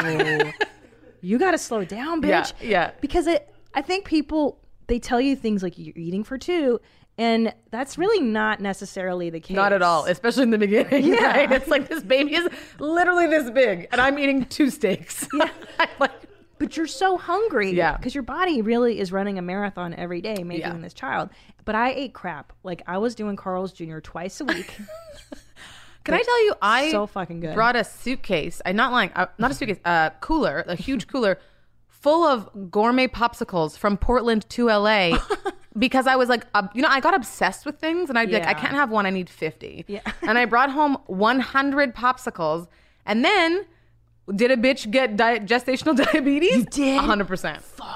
you 1.21 1.39
got 1.39 1.53
to 1.53 1.59
slow 1.59 1.85
down, 1.85 2.21
bitch." 2.23 2.53
Yeah, 2.61 2.69
yeah. 2.69 2.91
Because 3.01 3.27
it, 3.27 3.53
I 3.75 3.83
think 3.83 4.05
people 4.05 4.59
they 4.87 4.99
tell 4.99 5.21
you 5.21 5.35
things 5.37 5.63
like 5.63 5.79
you're 5.79 5.93
eating 5.97 6.23
for 6.25 6.39
two, 6.39 6.81
and 7.19 7.53
that's 7.71 7.99
really 7.99 8.21
not 8.25 8.61
necessarily 8.61 9.31
the 9.31 9.41
case. 9.41 9.55
Not 9.57 9.73
at 9.73 9.83
all, 9.83 10.05
especially 10.07 10.45
in 10.45 10.51
the 10.51 10.59
beginning. 10.59 11.05
Yeah. 11.05 11.33
Right? 11.37 11.53
It's 11.53 11.69
like 11.69 11.89
this 11.89 12.03
baby 12.03 12.35
is 12.35 12.49
literally 12.79 13.27
this 13.27 13.51
big, 13.51 13.89
and 13.93 14.01
I'm 14.01 14.19
eating 14.19 14.45
two 14.47 14.71
steaks. 14.71 15.27
Yeah. 15.35 15.51
like, 16.01 16.13
But 16.59 16.77
you're 16.77 16.87
so 16.87 17.19
hungry, 17.19 17.73
Yeah. 17.73 17.97
because 17.97 18.15
your 18.15 18.23
body 18.23 18.63
really 18.63 18.99
is 18.99 19.13
running 19.13 19.39
a 19.39 19.43
marathon 19.43 19.93
every 19.95 20.21
day 20.23 20.43
making 20.43 20.61
Yeah. 20.61 20.79
this 20.79 20.95
child. 20.95 21.29
But 21.65 21.75
I 21.75 21.91
ate 21.93 22.15
crap. 22.15 22.53
Like 22.63 22.83
I 22.87 22.99
was 22.99 23.15
doing 23.15 23.35
Carl's 23.37 23.73
Jr. 23.73 23.99
twice 23.99 24.41
a 24.41 24.45
week. 24.45 24.73
Can 26.07 26.15
I 26.15 26.23
tell 26.23 26.45
you, 26.45 26.55
I 26.63 26.91
so 26.91 27.07
fucking 27.07 27.41
good. 27.41 27.55
brought 27.55 27.77
a 27.77 27.85
suitcase. 27.85 28.63
I'm 28.65 28.77
not 28.77 28.93
lying. 28.93 29.11
Uh, 29.15 29.27
not 29.39 29.51
a 29.51 29.55
suitcase. 29.55 29.79
A 29.85 30.13
cooler, 30.21 30.65
a 30.67 30.75
huge 30.75 31.07
cooler, 31.13 31.39
full 31.89 32.25
of 32.25 32.71
gourmet 32.71 33.09
popsicles 33.09 33.77
from 33.77 33.97
Portland 33.99 34.49
to 34.51 34.67
LA. 34.67 35.19
Because 35.79 36.07
I 36.07 36.17
was 36.17 36.31
like, 36.31 36.47
uh, 36.55 36.69
you 36.73 36.81
know, 36.81 36.89
I 36.89 37.01
got 37.01 37.13
obsessed 37.13 37.67
with 37.67 37.79
things, 37.79 38.09
and 38.09 38.19
I'd 38.19 38.29
be 38.29 38.33
like, 38.35 38.47
I 38.47 38.55
can't 38.55 38.73
have 38.73 38.89
one. 38.91 39.05
I 39.05 39.11
need 39.11 39.29
fifty. 39.29 39.85
Yeah. 39.87 40.01
and 40.23 40.39
I 40.39 40.47
brought 40.47 40.71
home 40.71 40.97
100 41.07 41.95
popsicles, 41.95 42.67
and 43.05 43.23
then 43.23 43.67
did 44.35 44.51
a 44.51 44.57
bitch 44.57 44.91
get 44.91 45.17
di- 45.17 45.39
gestational 45.41 45.97
diabetes? 46.13 46.57
You 46.57 46.65
did? 46.65 46.97
100. 46.97 47.27
percent 47.29 47.63
Fuck. 47.63 47.87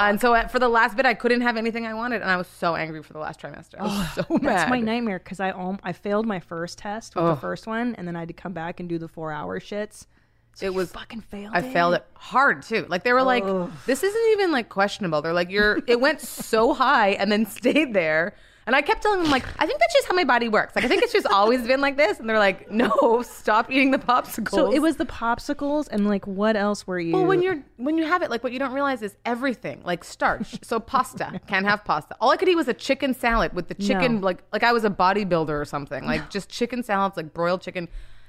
And 0.00 0.20
so 0.20 0.34
at, 0.34 0.50
for 0.52 0.58
the 0.58 0.68
last 0.68 0.96
bit, 0.96 1.06
I 1.06 1.14
couldn't 1.14 1.40
have 1.40 1.56
anything 1.56 1.86
I 1.86 1.94
wanted, 1.94 2.22
and 2.22 2.30
I 2.30 2.36
was 2.36 2.46
so 2.46 2.76
angry 2.76 3.02
for 3.02 3.12
the 3.12 3.18
last 3.18 3.40
trimester. 3.40 3.78
I 3.80 3.82
was 3.84 4.10
so 4.14 4.24
mad. 4.30 4.42
That's 4.42 4.70
my 4.70 4.80
nightmare 4.80 5.18
because 5.18 5.40
I 5.40 5.50
um, 5.50 5.78
I 5.82 5.92
failed 5.92 6.26
my 6.26 6.40
first 6.40 6.78
test 6.78 7.14
with 7.16 7.24
Oh. 7.24 7.28
the 7.34 7.40
first 7.40 7.66
one, 7.66 7.94
and 7.96 8.06
then 8.06 8.16
I 8.16 8.20
had 8.20 8.28
to 8.28 8.34
come 8.34 8.52
back 8.52 8.78
and 8.80 8.88
do 8.88 8.98
the 8.98 9.08
four 9.08 9.32
hour 9.32 9.58
shits. 9.60 10.06
So 10.54 10.66
It 10.66 10.74
was- 10.74 10.92
fucking 10.92 11.20
failed. 11.22 11.52
I 11.54 11.62
failed 11.62 11.94
it 11.94 12.04
hard 12.14 12.62
too. 12.62 12.84
Like 12.88 13.02
they 13.04 13.12
were 13.12 13.22
like, 13.22 13.44
this 13.86 14.02
isn't 14.02 14.30
even 14.32 14.52
like 14.52 14.68
questionable. 14.68 15.22
They're 15.22 15.32
like, 15.32 15.50
you're. 15.50 15.80
It 15.86 16.00
went 16.00 16.20
so 16.20 16.74
high 16.74 17.10
and 17.10 17.30
then 17.32 17.46
stayed 17.46 17.94
there. 17.94 18.34
And 18.66 18.76
I 18.76 18.82
kept 18.82 19.02
telling 19.02 19.22
them 19.22 19.30
like, 19.32 19.44
I 19.58 19.66
think 19.66 19.80
that's 19.80 19.94
just 19.94 20.06
how 20.06 20.14
my 20.14 20.22
body 20.22 20.48
works. 20.48 20.76
Like 20.76 20.84
I 20.84 20.88
think 20.88 21.02
it's 21.02 21.12
just 21.12 21.26
always 21.26 21.66
been 21.66 21.80
like 21.80 21.96
this. 21.96 22.20
And 22.20 22.28
they're 22.28 22.38
like, 22.38 22.70
no, 22.70 23.22
stop 23.26 23.70
eating 23.70 23.90
the 23.90 23.98
popsicles. 23.98 24.50
So 24.50 24.72
it 24.72 24.80
was 24.80 24.96
the 24.96 25.06
popsicles 25.06 25.88
and 25.90 26.06
like 26.06 26.26
what 26.26 26.56
else 26.56 26.86
were 26.86 27.00
you? 27.00 27.14
Well, 27.14 27.24
when 27.26 27.42
you're 27.42 27.62
when 27.78 27.98
you 27.98 28.04
have 28.04 28.22
it, 28.22 28.30
like 28.30 28.44
what 28.44 28.52
you 28.52 28.58
don't 28.58 28.72
realize 28.72 29.02
is 29.02 29.16
everything, 29.24 29.80
like 29.84 30.04
starch. 30.04 30.62
So 30.62 30.78
pasta 30.78 31.40
can't 31.48 31.66
have 31.66 31.84
pasta. 31.84 32.14
All 32.20 32.30
I 32.30 32.36
could 32.36 32.48
eat 32.48 32.54
was 32.56 32.68
a 32.68 32.74
chicken 32.74 33.14
salad 33.14 33.54
with 33.54 33.68
the 33.68 33.74
chicken, 33.74 34.16
No. 34.16 34.26
like 34.26 34.42
like 34.52 34.62
I 34.62 34.72
was 34.72 34.84
a 34.84 34.90
bodybuilder 34.90 35.48
or 35.48 35.64
something. 35.64 36.04
Like 36.04 36.30
just 36.30 36.48
chicken 36.48 36.82
salads, 36.82 37.16
like 37.16 37.32
broiled 37.32 37.62
chicken. 37.62 37.88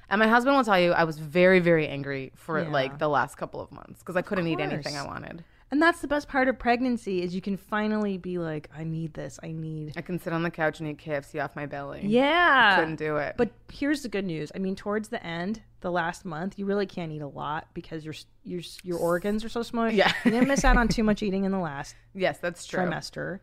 And 0.09 0.19
my 0.19 0.27
husband 0.27 0.57
will 0.57 0.63
tell 0.65 0.79
you, 0.79 0.91
I 0.91 1.03
was 1.03 1.19
very 1.19 1.59
very 1.59 1.87
angry 1.87 2.31
for 2.35 2.61
Yeah. 2.61 2.69
like 2.69 2.97
the 2.99 3.07
last 3.09 3.35
couple 3.35 3.61
of 3.61 3.71
months 3.71 3.99
because 3.99 4.15
I 4.15 4.21
couldn't 4.21 4.47
eat 4.47 4.59
anything 4.59 4.97
I 4.97 5.05
wanted. 5.05 5.43
And 5.71 5.81
that's 5.81 6.01
the 6.01 6.07
best 6.07 6.27
part 6.27 6.49
of 6.49 6.59
pregnancy 6.59 7.21
is 7.21 7.33
you 7.33 7.41
can 7.41 7.55
finally 7.55 8.17
be 8.17 8.37
like, 8.37 8.69
I 8.75 8.83
need 8.83 9.13
this. 9.13 9.39
I 9.41 9.53
need. 9.53 9.93
I 9.95 10.01
can 10.01 10.19
sit 10.19 10.33
on 10.33 10.43
the 10.43 10.51
couch 10.51 10.81
and 10.81 10.89
eat 10.89 10.97
KFC 10.97 11.41
off 11.43 11.55
my 11.55 11.65
belly. 11.65 12.01
Yeah. 12.03 12.71
I 12.73 12.79
couldn't 12.79 12.97
do 12.97 13.15
it. 13.17 13.35
But 13.37 13.51
here's 13.71 14.01
the 14.03 14.09
good 14.09 14.25
news. 14.25 14.51
I 14.53 14.59
mean, 14.59 14.75
towards 14.75 15.07
the 15.07 15.25
end, 15.25 15.61
the 15.79 15.89
last 15.89 16.25
month, 16.25 16.59
you 16.59 16.65
really 16.65 16.85
can't 16.85 17.11
eat 17.11 17.21
a 17.21 17.27
lot 17.27 17.67
because 17.73 18.03
your 18.03 18.13
your 18.43 18.61
your 18.83 18.97
organs 18.99 19.45
are 19.45 19.49
so 19.49 19.63
small. 19.63 19.89
Yeah. 19.89 20.11
you 20.25 20.31
didn't 20.31 20.49
miss 20.49 20.65
out 20.65 20.75
on 20.75 20.87
too 20.89 21.03
much 21.05 21.23
eating 21.23 21.45
in 21.45 21.51
the 21.51 21.59
last 21.59 21.95
yes, 22.13 22.37
that's 22.39 22.65
true. 22.65 22.81
trimester. 22.81 23.39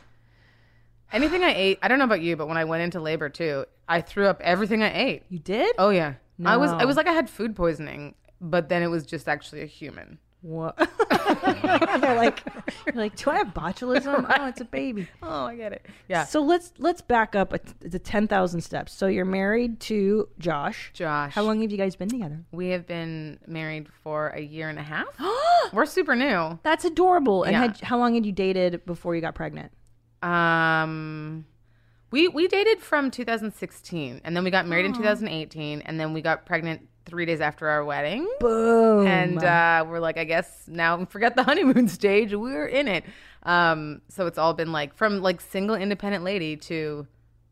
Anything 1.10 1.42
I 1.42 1.54
ate, 1.54 1.78
I 1.80 1.88
don't 1.88 1.98
know 1.98 2.04
about 2.04 2.20
you, 2.20 2.36
but 2.36 2.48
when 2.48 2.58
I 2.58 2.64
went 2.64 2.82
into 2.82 3.00
labor 3.00 3.30
too, 3.30 3.64
I 3.88 4.02
threw 4.02 4.26
up 4.26 4.42
everything 4.42 4.82
I 4.82 4.92
ate. 4.94 5.22
You 5.30 5.38
did? 5.38 5.74
Oh 5.78 5.88
yeah, 5.88 6.14
No. 6.36 6.50
I 6.50 6.58
was. 6.58 6.70
It 6.82 6.84
was 6.86 6.96
like 6.96 7.06
I 7.06 7.12
had 7.14 7.30
food 7.30 7.56
poisoning, 7.56 8.14
but 8.40 8.68
then 8.68 8.82
it 8.82 8.88
was 8.88 9.06
just 9.06 9.26
actually 9.28 9.62
a 9.62 9.66
human. 9.66 10.18
What? 10.42 10.76
They're 12.00 12.14
like, 12.16 12.42
you're 12.86 12.94
like, 12.94 13.16
do 13.16 13.30
I 13.30 13.38
have 13.38 13.48
botulism? 13.48 14.24
Oh, 14.38 14.46
it's 14.46 14.60
a 14.60 14.64
baby. 14.64 15.08
Oh, 15.22 15.44
I 15.46 15.56
get 15.56 15.72
it. 15.72 15.86
Yeah. 16.08 16.24
So 16.24 16.40
let's 16.42 16.72
let's 16.78 17.00
back 17.00 17.34
up 17.34 17.52
a, 17.52 17.60
the 17.80 17.98
ten 17.98 18.28
thousand 18.28 18.60
steps. 18.60 18.92
So 18.92 19.08
you're 19.08 19.24
married 19.24 19.80
to 19.80 20.28
Josh. 20.38 20.90
Josh. 20.94 21.34
How 21.34 21.42
long 21.42 21.60
have 21.62 21.70
you 21.72 21.76
guys 21.78 21.96
been 21.96 22.08
together? 22.08 22.44
We 22.52 22.68
have 22.68 22.86
been 22.86 23.38
married 23.46 23.88
for 24.02 24.28
a 24.28 24.40
year 24.40 24.68
and 24.68 24.78
a 24.78 24.82
half. 24.82 25.06
We're 25.72 25.86
super 25.86 26.14
new. 26.14 26.58
That's 26.62 26.84
adorable. 26.84 27.42
And 27.42 27.52
Yeah. 27.52 27.60
had, 27.62 27.80
how 27.80 27.98
long 27.98 28.14
had 28.14 28.24
you 28.24 28.32
dated 28.32 28.86
before 28.86 29.14
you 29.14 29.20
got 29.20 29.34
pregnant? 29.34 29.72
Um, 30.22 31.44
we 32.10 32.28
we 32.28 32.48
dated 32.48 32.80
from 32.80 33.10
2016, 33.10 34.20
and 34.24 34.36
then 34.36 34.44
we 34.44 34.50
got 34.50 34.66
married 34.66 34.86
in 34.86 34.92
2018, 34.94 35.82
and 35.82 36.00
then 36.00 36.12
we 36.12 36.22
got 36.22 36.46
pregnant 36.46 36.88
three 37.08 37.24
days 37.26 37.40
after 37.40 37.68
our 37.68 37.84
wedding. 37.84 38.28
Boom. 38.40 39.06
And 39.06 39.42
uh, 39.42 39.84
we're 39.88 39.98
like, 40.00 40.18
I 40.18 40.24
guess 40.24 40.64
now 40.68 41.04
forget 41.10 41.34
the 41.34 41.42
honeymoon 41.42 41.88
stage. 41.88 42.34
We're 42.34 42.66
in 42.66 42.86
it. 42.88 43.04
Um, 43.42 44.02
so 44.08 44.26
it's 44.26 44.38
all 44.38 44.54
been 44.54 44.70
like 44.72 44.94
from 44.94 45.20
like 45.22 45.40
single 45.40 45.74
independent 45.76 46.22
lady 46.24 46.56
to 46.56 47.06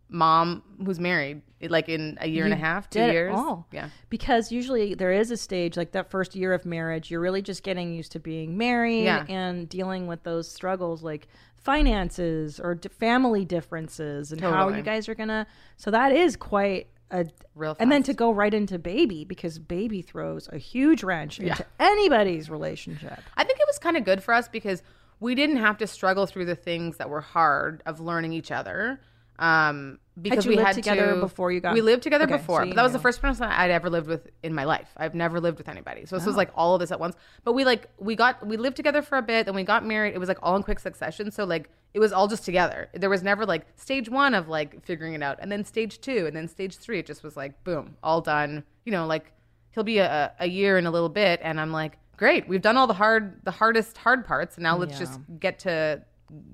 mom 0.08 0.62
who's 0.84 1.00
married, 1.00 1.42
like 1.68 1.88
in 1.88 2.16
a 2.20 2.28
year 2.28 2.44
and 2.44 2.52
a 2.52 2.56
half, 2.56 2.88
two 2.88 3.00
years. 3.00 3.34
all. 3.34 3.66
Yeah. 3.72 3.88
Because 4.08 4.52
usually 4.52 4.94
there 4.94 5.10
is 5.12 5.30
a 5.32 5.36
stage 5.36 5.76
like 5.76 5.92
that 5.92 6.10
first 6.10 6.36
year 6.36 6.52
of 6.52 6.64
marriage, 6.64 7.10
you're 7.10 7.20
really 7.20 7.42
just 7.42 7.62
getting 7.64 7.92
used 7.92 8.12
to 8.12 8.20
being 8.20 8.56
married 8.56 9.04
Yeah. 9.04 9.24
and 9.28 9.68
dealing 9.68 10.06
with 10.06 10.22
those 10.22 10.48
struggles 10.48 11.02
like 11.02 11.26
finances 11.56 12.60
or 12.60 12.76
d- 12.76 12.88
family 12.88 13.44
differences 13.44 14.30
and 14.30 14.40
how 14.40 14.68
you 14.68 14.82
guys 14.82 15.08
are 15.08 15.14
gonna. 15.16 15.46
So 15.76 15.90
that 15.90 16.12
is 16.12 16.36
quite 16.36 16.86
a 17.10 17.26
Real 17.54 17.76
And 17.78 17.90
then 17.92 18.02
to 18.04 18.14
go 18.14 18.30
right 18.32 18.52
into 18.52 18.78
baby 18.78 19.24
because 19.24 19.58
baby 19.58 20.02
throws 20.02 20.48
a 20.52 20.58
huge 20.58 21.02
wrench 21.04 21.38
into 21.38 21.64
anybody's 21.80 22.50
relationship. 22.50 23.18
I 23.36 23.44
think 23.44 23.58
it 23.60 23.66
was 23.66 23.78
kind 23.78 23.96
of 23.96 24.04
good 24.04 24.22
for 24.22 24.34
us 24.34 24.48
because 24.48 24.82
we 25.20 25.34
didn't 25.34 25.56
have 25.58 25.78
to 25.78 25.86
struggle 25.86 26.26
through 26.26 26.44
the 26.46 26.56
things 26.56 26.96
that 26.98 27.08
were 27.08 27.20
hard 27.20 27.82
of 27.86 28.00
learning 28.00 28.32
each 28.32 28.50
other. 28.50 29.00
Um, 29.38 29.98
because 30.20 30.46
you 30.46 30.50
we 30.52 30.56
lived 30.56 30.66
had 30.68 30.74
together 30.76 31.14
to, 31.14 31.20
before 31.20 31.52
you 31.52 31.60
got- 31.60 31.74
We 31.74 31.82
lived 31.82 32.02
together 32.02 32.24
Okay, 32.24 32.38
before, 32.38 32.62
so 32.62 32.66
but 32.68 32.76
that 32.76 32.82
was 32.82 32.92
the 32.92 32.98
first 32.98 33.20
person 33.20 33.44
I'd 33.44 33.70
ever 33.70 33.90
lived 33.90 34.06
with 34.08 34.28
in 34.42 34.54
my 34.54 34.64
life. 34.64 34.88
I've 34.96 35.14
never 35.14 35.40
lived 35.40 35.58
with 35.58 35.68
anybody, 35.68 36.06
so 36.06 36.16
this 36.16 36.24
Oh. 36.24 36.28
was 36.28 36.36
like 36.36 36.50
all 36.54 36.74
of 36.74 36.80
this 36.80 36.90
at 36.90 36.98
once. 36.98 37.16
But 37.44 37.52
we 37.52 37.64
like 37.66 37.88
we 37.98 38.16
got 38.16 38.44
we 38.46 38.56
lived 38.56 38.76
together 38.76 39.02
for 39.02 39.18
a 39.18 39.22
bit, 39.22 39.44
then 39.44 39.54
we 39.54 39.62
got 39.62 39.84
married. 39.84 40.14
It 40.14 40.18
was 40.18 40.28
like 40.28 40.38
all 40.42 40.56
in 40.56 40.62
quick 40.62 40.78
succession, 40.78 41.30
so 41.30 41.44
like 41.44 41.68
it 41.94 41.98
was 42.00 42.12
all 42.12 42.28
just 42.28 42.44
together. 42.44 42.88
There 42.94 43.08
was 43.10 43.22
never 43.22 43.46
like 43.46 43.66
stage 43.76 44.08
one 44.08 44.34
of 44.34 44.48
like 44.48 44.84
figuring 44.84 45.14
it 45.14 45.22
out, 45.22 45.38
and 45.40 45.50
then 45.50 45.64
stage 45.64 46.00
two, 46.00 46.26
and 46.26 46.36
then 46.36 46.48
stage 46.48 46.76
three. 46.76 46.98
It 46.98 47.06
just 47.06 47.22
was 47.22 47.36
like 47.36 47.62
boom, 47.64 47.96
all 48.02 48.20
done. 48.20 48.64
You 48.84 48.92
know, 48.92 49.06
like 49.06 49.32
he'll 49.70 49.84
be 49.84 49.98
a, 49.98 50.32
a 50.40 50.46
year 50.48 50.78
in 50.78 50.86
a 50.86 50.90
little 50.90 51.10
bit 51.10 51.38
and 51.42 51.60
i'm 51.60 51.70
like 51.70 51.98
great 52.16 52.48
we've 52.48 52.62
done 52.62 52.78
all 52.78 52.86
the 52.86 52.94
hard 52.94 53.38
the 53.44 53.50
hardest 53.50 53.98
hard 53.98 54.24
parts 54.24 54.56
and 54.56 54.62
now 54.62 54.74
let's 54.74 54.98
just 54.98 55.20
get 55.38 55.58
to 55.58 56.00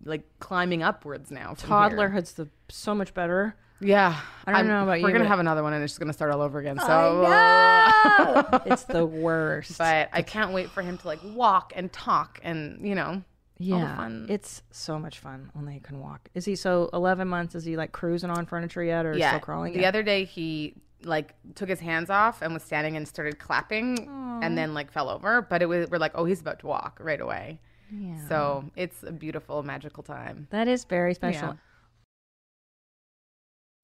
like 0.04 0.22
climbing 0.40 0.82
upwards 0.82 1.30
now. 1.30 1.54
Toddlerhood's 1.54 2.32
the 2.32 2.48
so 2.68 2.96
much 2.96 3.14
better. 3.14 3.54
yeah 3.80 4.18
I 4.44 4.50
don't 4.50 4.56
I'm- 4.56 4.66
know 4.66 4.82
about 4.82 4.94
you. 4.98 5.04
we're 5.04 5.12
gonna 5.12 5.28
have 5.28 5.38
another 5.38 5.62
one 5.62 5.72
and 5.72 5.84
it's 5.84 5.92
just 5.92 6.00
gonna 6.00 6.12
start 6.12 6.32
all 6.32 6.40
over 6.40 6.58
again 6.58 6.80
so 6.80 7.22
uh, 7.24 8.58
it's 8.66 8.84
the 8.84 9.06
worst. 9.06 9.78
but 9.78 10.08
i 10.12 10.20
can't 10.20 10.52
wait 10.52 10.68
for 10.70 10.82
him 10.82 10.98
to 10.98 11.06
like 11.06 11.20
walk 11.22 11.72
and 11.76 11.92
talk 11.92 12.40
and 12.42 12.84
you 12.84 12.96
know 12.96 13.22
Yeah, 13.62 14.08
it's 14.28 14.62
so 14.70 14.98
much 14.98 15.18
fun 15.18 15.50
when 15.54 15.64
they 15.66 15.78
can 15.78 16.00
walk. 16.00 16.28
Is 16.34 16.44
he 16.44 16.56
so 16.56 16.90
eleven 16.92 17.28
months? 17.28 17.54
Is 17.54 17.64
he 17.64 17.76
like 17.76 17.92
cruising 17.92 18.30
on 18.30 18.46
furniture 18.46 18.82
yet, 18.82 19.06
or 19.06 19.14
yeah 19.16 19.30
still 19.30 19.40
crawling? 19.40 19.72
the 19.74 19.80
Yeah. 19.82 19.88
other 19.88 20.02
day 20.02 20.24
he 20.24 20.74
like 21.04 21.34
took 21.56 21.68
his 21.68 21.80
hands 21.80 22.10
off 22.10 22.42
and 22.42 22.54
was 22.54 22.62
standing 22.62 22.96
and 22.96 23.08
started 23.08 23.38
clapping 23.38 24.08
and 24.42 24.56
then 24.56 24.72
like 24.72 24.92
fell 24.92 25.08
over 25.08 25.42
but 25.42 25.60
it 25.60 25.66
was 25.66 25.90
we're 25.90 25.98
like 25.98 26.12
oh 26.14 26.24
he's 26.24 26.40
about 26.40 26.60
to 26.60 26.66
walk 26.68 26.96
right 27.02 27.20
away 27.20 27.58
Yeah. 27.90 28.28
so 28.28 28.70
it's 28.76 29.02
a 29.02 29.10
beautiful 29.10 29.64
magical 29.64 30.04
time 30.04 30.46
that 30.50 30.68
is 30.68 30.84
very 30.84 31.12
special. 31.14 31.48
Yeah. 31.48 31.54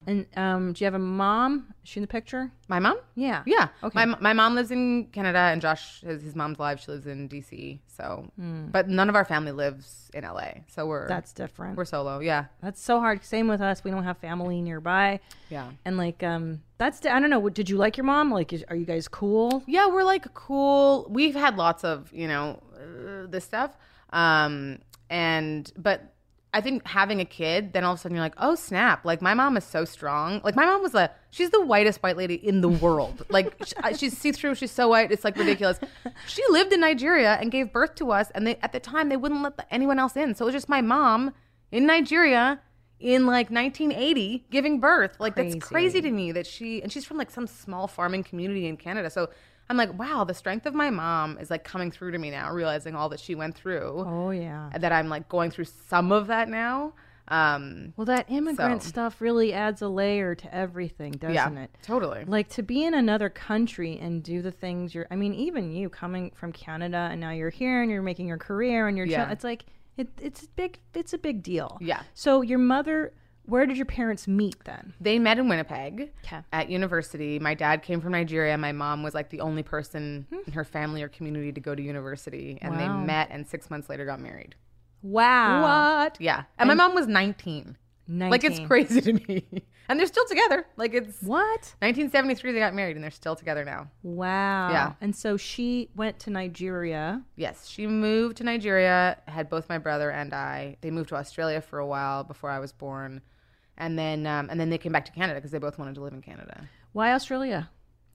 And 0.07 0.25
um, 0.37 0.73
do 0.73 0.83
you 0.83 0.85
have 0.85 0.93
a 0.93 0.99
mom? 0.99 1.73
Is 1.83 1.89
she 1.89 1.99
in 1.99 2.01
the 2.03 2.07
picture? 2.07 2.51
my 2.69 2.79
mom 2.79 2.97
Yeah. 3.15 3.43
Yeah. 3.45 3.67
Okay. 3.83 4.05
My 4.05 4.17
my 4.19 4.33
mom 4.33 4.55
lives 4.55 4.71
in 4.71 5.07
Canada, 5.07 5.39
and 5.39 5.61
Josh, 5.61 6.01
his, 6.01 6.21
his 6.21 6.35
mom's 6.35 6.57
live. 6.57 6.79
She 6.79 6.91
lives 6.91 7.05
in 7.05 7.27
DC. 7.27 7.79
So, 7.87 8.31
but 8.37 8.87
none 8.87 9.09
of 9.09 9.15
our 9.15 9.25
family 9.25 9.51
lives 9.51 10.09
in 10.13 10.23
LA. 10.23 10.51
So 10.67 10.85
we're. 10.85 11.07
That's 11.07 11.33
different. 11.33 11.75
we're 11.77 11.85
solo. 11.85 12.19
Yeah. 12.19 12.45
That's 12.61 12.81
so 12.81 12.99
hard. 12.99 13.25
Same 13.25 13.47
with 13.47 13.59
us. 13.61 13.83
We 13.83 13.91
don't 13.91 14.03
have 14.03 14.17
family 14.19 14.61
nearby. 14.61 15.19
Yeah. 15.49 15.69
And 15.83 15.97
like, 15.97 16.23
um, 16.23 16.61
that's 16.77 17.05
I 17.05 17.19
don't 17.19 17.29
know. 17.29 17.49
Did 17.49 17.69
you 17.69 17.77
like 17.77 17.97
your 17.97 18.05
mom? 18.05 18.31
Like, 18.31 18.53
is, 18.53 18.63
are 18.69 18.75
you 18.75 18.85
guys 18.85 19.07
cool? 19.07 19.63
Yeah, 19.67 19.87
we're 19.87 20.03
like 20.03 20.33
cool. 20.33 21.07
We've 21.09 21.35
had 21.35 21.57
lots 21.57 21.83
of 21.83 22.11
you 22.13 22.27
know 22.27 22.61
uh, 22.73 23.27
this 23.27 23.43
stuff, 23.43 23.77
um, 24.11 24.79
and 25.09 25.71
but 25.77 26.13
I 26.51 26.61
think 26.61 26.85
having 26.87 27.19
a 27.21 27.25
kid, 27.25 27.73
then 27.73 27.83
all 27.83 27.93
of 27.93 27.99
a 27.99 28.01
sudden 28.01 28.15
you're 28.15 28.25
like, 28.25 28.33
oh 28.37 28.55
snap! 28.55 29.05
Like 29.05 29.21
my 29.21 29.33
mom 29.35 29.55
is 29.55 29.63
so 29.63 29.85
strong. 29.85 30.41
Like 30.43 30.55
my 30.55 30.65
mom 30.65 30.81
was 30.81 30.95
a 30.95 31.11
she's 31.29 31.51
the 31.51 31.63
whitest 31.63 32.01
white 32.01 32.17
lady 32.17 32.33
in 32.35 32.61
the 32.61 32.69
world. 32.69 33.23
like 33.29 33.55
sh- 33.65 33.73
I- 33.77 33.93
she's 33.93 34.17
see 34.17 34.31
through. 34.31 34.55
She's 34.55 34.71
so 34.71 34.87
white. 34.87 35.11
It's 35.11 35.23
like 35.23 35.37
ridiculous. 35.37 35.79
She 36.27 36.41
lived 36.49 36.73
in 36.73 36.79
Nigeria 36.79 37.37
and 37.39 37.51
gave 37.51 37.71
birth 37.71 37.93
to 37.95 38.11
us, 38.11 38.31
and 38.33 38.47
they 38.47 38.55
at 38.63 38.71
the 38.71 38.79
time 38.79 39.09
they 39.09 39.17
wouldn't 39.17 39.43
let 39.43 39.57
the, 39.57 39.71
anyone 39.73 39.99
else 39.99 40.15
in. 40.15 40.33
So 40.33 40.45
it 40.45 40.47
was 40.47 40.55
just 40.55 40.69
my 40.69 40.81
mom 40.81 41.33
in 41.71 41.85
Nigeria. 41.85 42.61
In 43.01 43.25
like 43.25 43.49
1980, 43.49 44.47
giving 44.51 44.81
birth, 44.81 45.15
like 45.21 45.35
Crazy. 45.35 45.53
that's 45.57 45.69
crazy 45.69 46.01
to 46.01 46.11
me 46.11 46.33
that 46.33 46.45
she 46.45 46.81
and 46.83 46.91
she's 46.91 47.05
from 47.05 47.15
like 47.17 47.31
some 47.31 47.47
small 47.47 47.87
farming 47.87 48.25
community 48.25 48.67
in 48.67 48.75
Canada. 48.75 49.09
So 49.09 49.29
I'm 49.69 49.77
like, 49.77 49.97
wow, 49.99 50.23
the 50.23 50.33
strength 50.33 50.65
of 50.65 50.73
my 50.73 50.89
mom 50.89 51.37
is 51.37 51.49
like 51.51 51.63
coming 51.63 51.91
through 51.91 52.11
to 52.11 52.17
me 52.17 52.31
now, 52.31 52.51
realizing 52.51 52.95
all 52.95 53.09
that 53.09 53.19
she 53.19 53.35
went 53.35 53.55
through. 53.55 54.03
Oh 54.07 54.31
yeah. 54.31 54.71
That 54.77 54.91
I'm 54.91 55.09
like 55.09 55.29
going 55.29 55.51
through 55.51 55.65
some 55.65 56.11
of 56.11 56.27
that 56.27 56.49
now. 56.49 56.93
Um, 57.27 57.93
Well, 57.95 58.05
that 58.05 58.25
immigrant 58.29 58.81
So- 58.81 58.89
stuff 58.89 59.21
really 59.21 59.53
adds 59.53 59.83
a 59.83 59.87
layer 59.87 60.33
to 60.33 60.55
everything, 60.55 61.11
doesn't 61.11 61.35
yeah, 61.35 61.51
it? 61.65 61.69
totally. 61.83 62.25
Like 62.25 62.49
to 62.49 62.63
be 62.63 62.83
in 62.83 62.95
another 62.95 63.29
country 63.29 63.99
and 63.99 64.23
do 64.23 64.41
the 64.41 64.51
things 64.51 64.95
you're. 64.95 65.05
I 65.11 65.15
mean, 65.15 65.35
even 65.35 65.71
you 65.71 65.89
coming 65.89 66.31
from 66.33 66.51
Canada 66.51 67.07
and 67.11 67.21
now 67.21 67.29
you're 67.29 67.51
here 67.51 67.83
and 67.83 67.91
you're 67.91 68.01
making 68.01 68.27
your 68.27 68.39
career 68.39 68.87
and 68.87 68.97
you're. 68.97 69.05
Yeah. 69.05 69.25
chill- 69.25 69.33
it's 69.33 69.43
like 69.43 69.65
it, 69.97 70.07
it's 70.19 70.47
big. 70.47 70.79
It's 70.95 71.13
a 71.13 71.19
big 71.19 71.43
deal. 71.43 71.77
Yeah. 71.81 72.01
So 72.15 72.41
your 72.41 72.57
mother, 72.57 73.13
where 73.49 73.65
did 73.65 73.77
your 73.77 73.85
parents 73.85 74.27
meet 74.27 74.55
then? 74.65 74.93
They 75.01 75.19
met 75.19 75.39
in 75.39 75.47
Winnipeg 75.49 76.11
'Kay. 76.23 76.41
at 76.53 76.69
university. 76.69 77.39
My 77.39 77.53
dad 77.53 77.81
came 77.83 77.99
from 78.01 78.11
Nigeria. 78.13 78.57
My 78.57 78.71
mom 78.71 79.03
was 79.03 79.13
like 79.13 79.29
the 79.29 79.41
only 79.41 79.63
person 79.63 80.27
in 80.47 80.53
her 80.53 80.63
family 80.63 81.01
or 81.03 81.09
community 81.09 81.51
to 81.51 81.59
go 81.61 81.75
to 81.75 81.81
university, 81.81 82.57
and 82.61 82.73
Hmm. 82.75 82.79
Wow. 82.81 82.99
they 82.99 83.05
met 83.05 83.27
and 83.31 83.47
six 83.47 83.69
months 83.69 83.89
later 83.89 84.05
got 84.05 84.19
married. 84.19 84.55
Wow. 85.01 85.61
What? 86.03 86.17
Yeah, 86.19 86.43
and, 86.57 86.67
my 86.67 86.73
mom 86.73 86.93
was 86.93 87.07
19. 87.07 87.77
19. 88.07 88.31
Like 88.31 88.43
it's 88.43 88.59
crazy 88.67 89.01
to 89.01 89.13
me, 89.13 89.45
and 89.87 89.99
they're 89.99 90.07
still 90.07 90.25
together. 90.27 90.65
Like 90.77 90.93
it's 90.95 91.21
What? 91.21 91.75
1973 91.79 92.51
they 92.53 92.59
got 92.59 92.73
married, 92.73 92.95
and 92.97 93.03
they're 93.03 93.11
still 93.11 93.35
together 93.35 93.63
now. 93.63 93.87
Wow. 94.01 94.71
Yeah. 94.71 94.93
And 94.99 95.15
so 95.15 95.37
she 95.37 95.89
went 95.95 96.17
to 96.21 96.31
Nigeria. 96.31 97.21
Yes, 97.35 97.67
she 97.67 97.85
moved 97.85 98.37
to 98.37 98.43
Nigeria, 98.43 99.19
had 99.27 99.47
both 99.49 99.69
my 99.69 99.77
brother 99.77 100.09
and 100.09 100.33
I. 100.33 100.77
They 100.81 100.89
moved 100.91 101.09
to 101.09 101.15
Australia 101.15 101.61
for 101.61 101.77
a 101.79 101.85
while 101.85 102.23
before 102.23 102.49
I 102.49 102.57
was 102.59 102.71
born. 102.71 103.21
And 103.79 103.97
then 103.97 104.27
um, 104.27 104.49
and 104.49 104.59
then 104.59 104.69
they 104.69 104.77
came 104.77 104.91
back 104.91 105.05
to 105.05 105.11
Canada 105.11 105.39
because 105.39 105.51
they 105.51 105.59
both 105.59 105.79
wanted 105.79 105.95
to 105.95 106.01
live 106.01 106.13
in 106.13 106.21
Canada. 106.21 106.67
Why 106.91 107.13
Australia? 107.13 107.69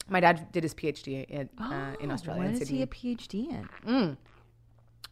My 0.09 0.20
dad 0.20 0.53
did 0.53 0.62
his 0.62 0.74
PhD 0.74 1.24
in, 1.24 1.48
uh, 1.59 1.94
in 1.98 2.11
Australia. 2.11 2.42
What 2.42 2.55
in 2.55 2.61
is 2.61 2.68
he 2.68 2.83
a 2.83 2.87
PhD 2.87 3.48
in? 3.87 4.18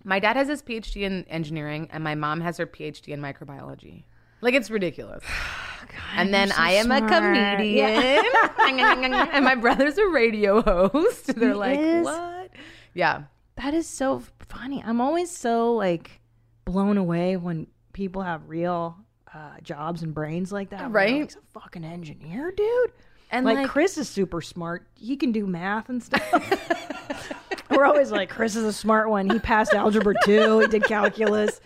my 0.05 0.19
dad 0.19 0.37
has 0.37 0.49
his 0.49 0.63
PhD 0.63 1.03
in 1.03 1.25
engineering, 1.29 1.89
and 1.93 2.05
my 2.05 2.15
mom 2.15 2.41
has 2.41 2.59
her 2.59 2.67
PhD 2.67 3.09
in 3.09 3.21
microbiology. 3.21 4.05
Like 4.41 4.55
it's 4.55 4.71
ridiculous. 4.71 5.25
and 6.17 6.35
then 6.35 6.53
I 6.53 6.73
am 6.73 6.91
a 6.91 6.99
smart. 6.99 7.13
comedian, 7.13 8.23
and 9.33 9.45
my 9.45 9.55
brother's 9.55 9.99
a 9.99 10.07
radio 10.09 10.61
host. 10.63 11.35
They're 11.37 11.55
like, 11.55 11.79
is? 11.79 12.05
what? 12.05 12.51
Yeah, 12.95 13.23
That 13.57 13.73
is 13.73 13.87
so 13.87 14.23
funny. 14.49 14.83
I'm 14.85 15.01
always 15.01 15.31
so 15.31 15.73
like 15.73 16.21
blown 16.65 16.99
away 16.99 17.37
when 17.37 17.69
people 17.93 18.23
have 18.23 18.49
real 18.49 18.99
uh, 19.35 19.61
jobs 19.63 20.03
and 20.03 20.15
brains 20.15 20.53
like 20.53 20.71
that. 20.71 20.91
Right? 20.91 21.13
Like, 21.15 21.23
He's 21.31 21.37
a 21.37 21.61
fucking 21.61 21.85
engineer, 21.85 22.53
dude. 22.53 22.93
And, 23.31 23.47
like, 23.47 23.57
like- 23.59 23.69
Chris 23.69 23.97
is 23.97 24.09
super 24.09 24.41
smart. 24.43 24.87
He 24.95 25.17
can 25.17 25.33
do 25.33 25.47
math 25.47 25.89
and 25.89 26.03
stuff. 26.03 26.23
We're 27.71 27.87
always 27.87 28.11
like, 28.11 28.29
Chris 28.29 28.57
is 28.57 28.65
a 28.65 28.73
smart 28.73 29.09
one. 29.09 29.31
He 29.31 29.39
passed 29.39 29.73
algebra 29.73 30.15
two. 30.25 30.61
He 30.61 30.67
did 30.67 30.85
calculus. 30.85 31.61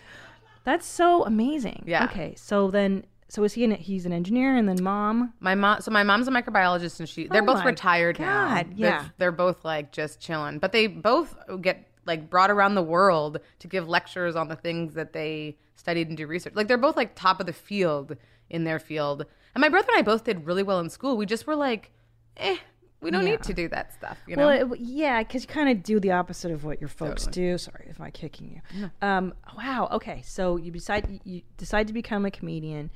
That's 0.63 0.85
so 0.85 1.25
amazing. 1.25 1.83
Yeah. 1.85 2.05
Okay. 2.05 2.33
So 2.37 2.71
then, 2.71 3.05
so 3.27 3.43
is 3.43 3.53
he 3.53 3.65
an, 3.65 3.71
he's 3.71 4.05
an 4.05 4.13
engineer 4.13 4.55
and 4.55 4.67
then 4.69 4.81
mom? 4.81 5.33
My 5.41 5.55
mom, 5.55 5.81
so 5.81 5.91
my 5.91 6.03
mom's 6.03 6.27
a 6.29 6.31
microbiologist, 6.31 6.99
and 6.99 7.09
she 7.09 7.27
they're 7.27 7.41
Oh 7.43 7.45
both 7.45 7.65
retired 7.65 8.19
now. 8.19 8.55
God, 8.55 8.67
They're- 8.77 8.87
yeah. 8.89 9.05
they're, 9.17 9.31
both 9.33 9.65
like 9.65 9.91
just 9.91 10.19
chilling, 10.21 10.59
but 10.59 10.71
they 10.71 10.87
both 10.87 11.35
get 11.61 11.85
like 12.07 12.29
brought 12.29 12.49
around 12.49 12.75
the 12.75 12.81
world 12.83 13.39
to 13.59 13.67
give 13.67 13.87
lectures 13.87 14.35
on 14.35 14.47
the 14.47 14.55
things 14.55 14.93
that 14.95 15.13
they 15.13 15.57
studied 15.75 16.07
and 16.07 16.17
do 16.17 16.25
research. 16.25 16.53
Like 16.55 16.67
they're 16.67 16.77
both 16.77 16.95
like 16.97 17.13
top 17.15 17.39
of 17.39 17.45
the 17.45 17.53
field 17.53 18.15
in 18.49 18.63
their 18.63 18.79
field. 18.79 19.25
And 19.53 19.61
my 19.61 19.69
brother 19.69 19.87
and 19.91 19.99
I 19.99 20.01
both 20.01 20.23
did 20.23 20.45
really 20.45 20.63
well 20.63 20.79
in 20.79 20.89
school. 20.89 21.17
We 21.17 21.25
just 21.25 21.45
were 21.47 21.55
like, 21.55 21.91
eh, 22.37 22.57
we 23.01 23.11
don't 23.11 23.23
Yeah. 23.25 23.31
need 23.31 23.43
to 23.43 23.53
do 23.53 23.67
that 23.69 23.93
stuff. 23.93 24.17
You 24.27 24.35
know? 24.35 24.47
Well, 24.47 24.73
it, 24.73 24.79
yeah, 24.79 25.21
because 25.21 25.43
you 25.43 25.47
kind 25.47 25.69
of 25.69 25.83
do 25.83 25.99
the 25.99 26.11
opposite 26.11 26.51
of 26.51 26.63
what 26.63 26.79
your 26.81 26.87
folks 26.87 27.27
do. 27.27 27.57
Sorry 27.57 27.85
if 27.89 27.99
I'm 28.01 28.11
kicking 28.11 28.61
you. 28.73 28.89
Um, 29.01 29.33
wow. 29.55 29.87
Okay, 29.91 30.21
so 30.25 30.57
you 30.57 30.71
decide 30.71 31.19
you 31.23 31.41
decide 31.57 31.87
to 31.87 31.93
become 31.93 32.25
a 32.25 32.31
comedian, 32.31 32.89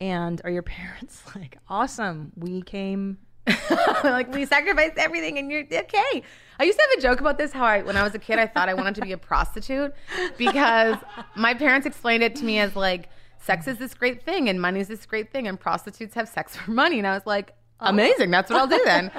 and 0.00 0.40
are 0.44 0.50
your 0.50 0.62
parents 0.78 1.22
like 1.36 1.58
awesome? 1.68 2.32
We 2.36 2.62
came. 2.62 3.18
like 4.04 4.32
we 4.32 4.46
sacrificed 4.46 4.96
everything 4.96 5.38
and 5.38 5.50
you're 5.50 5.62
okay. 5.62 6.22
I 6.58 6.64
used 6.64 6.78
to 6.78 6.86
have 6.88 6.98
a 6.98 7.02
joke 7.02 7.20
about 7.20 7.36
this 7.36 7.52
how 7.52 7.64
I 7.64 7.82
when 7.82 7.96
I 7.96 8.02
was 8.02 8.14
a 8.14 8.18
kid 8.18 8.38
I 8.38 8.46
thought 8.46 8.68
I 8.68 8.74
wanted 8.74 8.94
to 8.96 9.00
be 9.02 9.12
a 9.12 9.18
prostitute 9.18 9.92
because 10.38 10.96
my 11.36 11.54
parents 11.54 11.86
explained 11.86 12.22
it 12.22 12.36
to 12.36 12.44
me 12.44 12.58
as 12.58 12.74
like 12.74 13.08
sex 13.38 13.68
is 13.68 13.78
this 13.78 13.92
great 13.94 14.24
thing 14.24 14.48
and 14.48 14.60
money 14.60 14.80
is 14.80 14.88
this 14.88 15.04
great 15.04 15.30
thing 15.30 15.46
and 15.46 15.60
prostitutes 15.60 16.14
have 16.14 16.28
sex 16.28 16.56
for 16.56 16.70
money 16.70 16.98
and 16.98 17.06
I 17.06 17.14
was 17.14 17.26
like 17.26 17.54
amazing. 17.84 18.30
That's 18.30 18.50
what 18.50 18.58
I'll 18.58 18.66
do 18.66 18.80
then. 18.84 19.10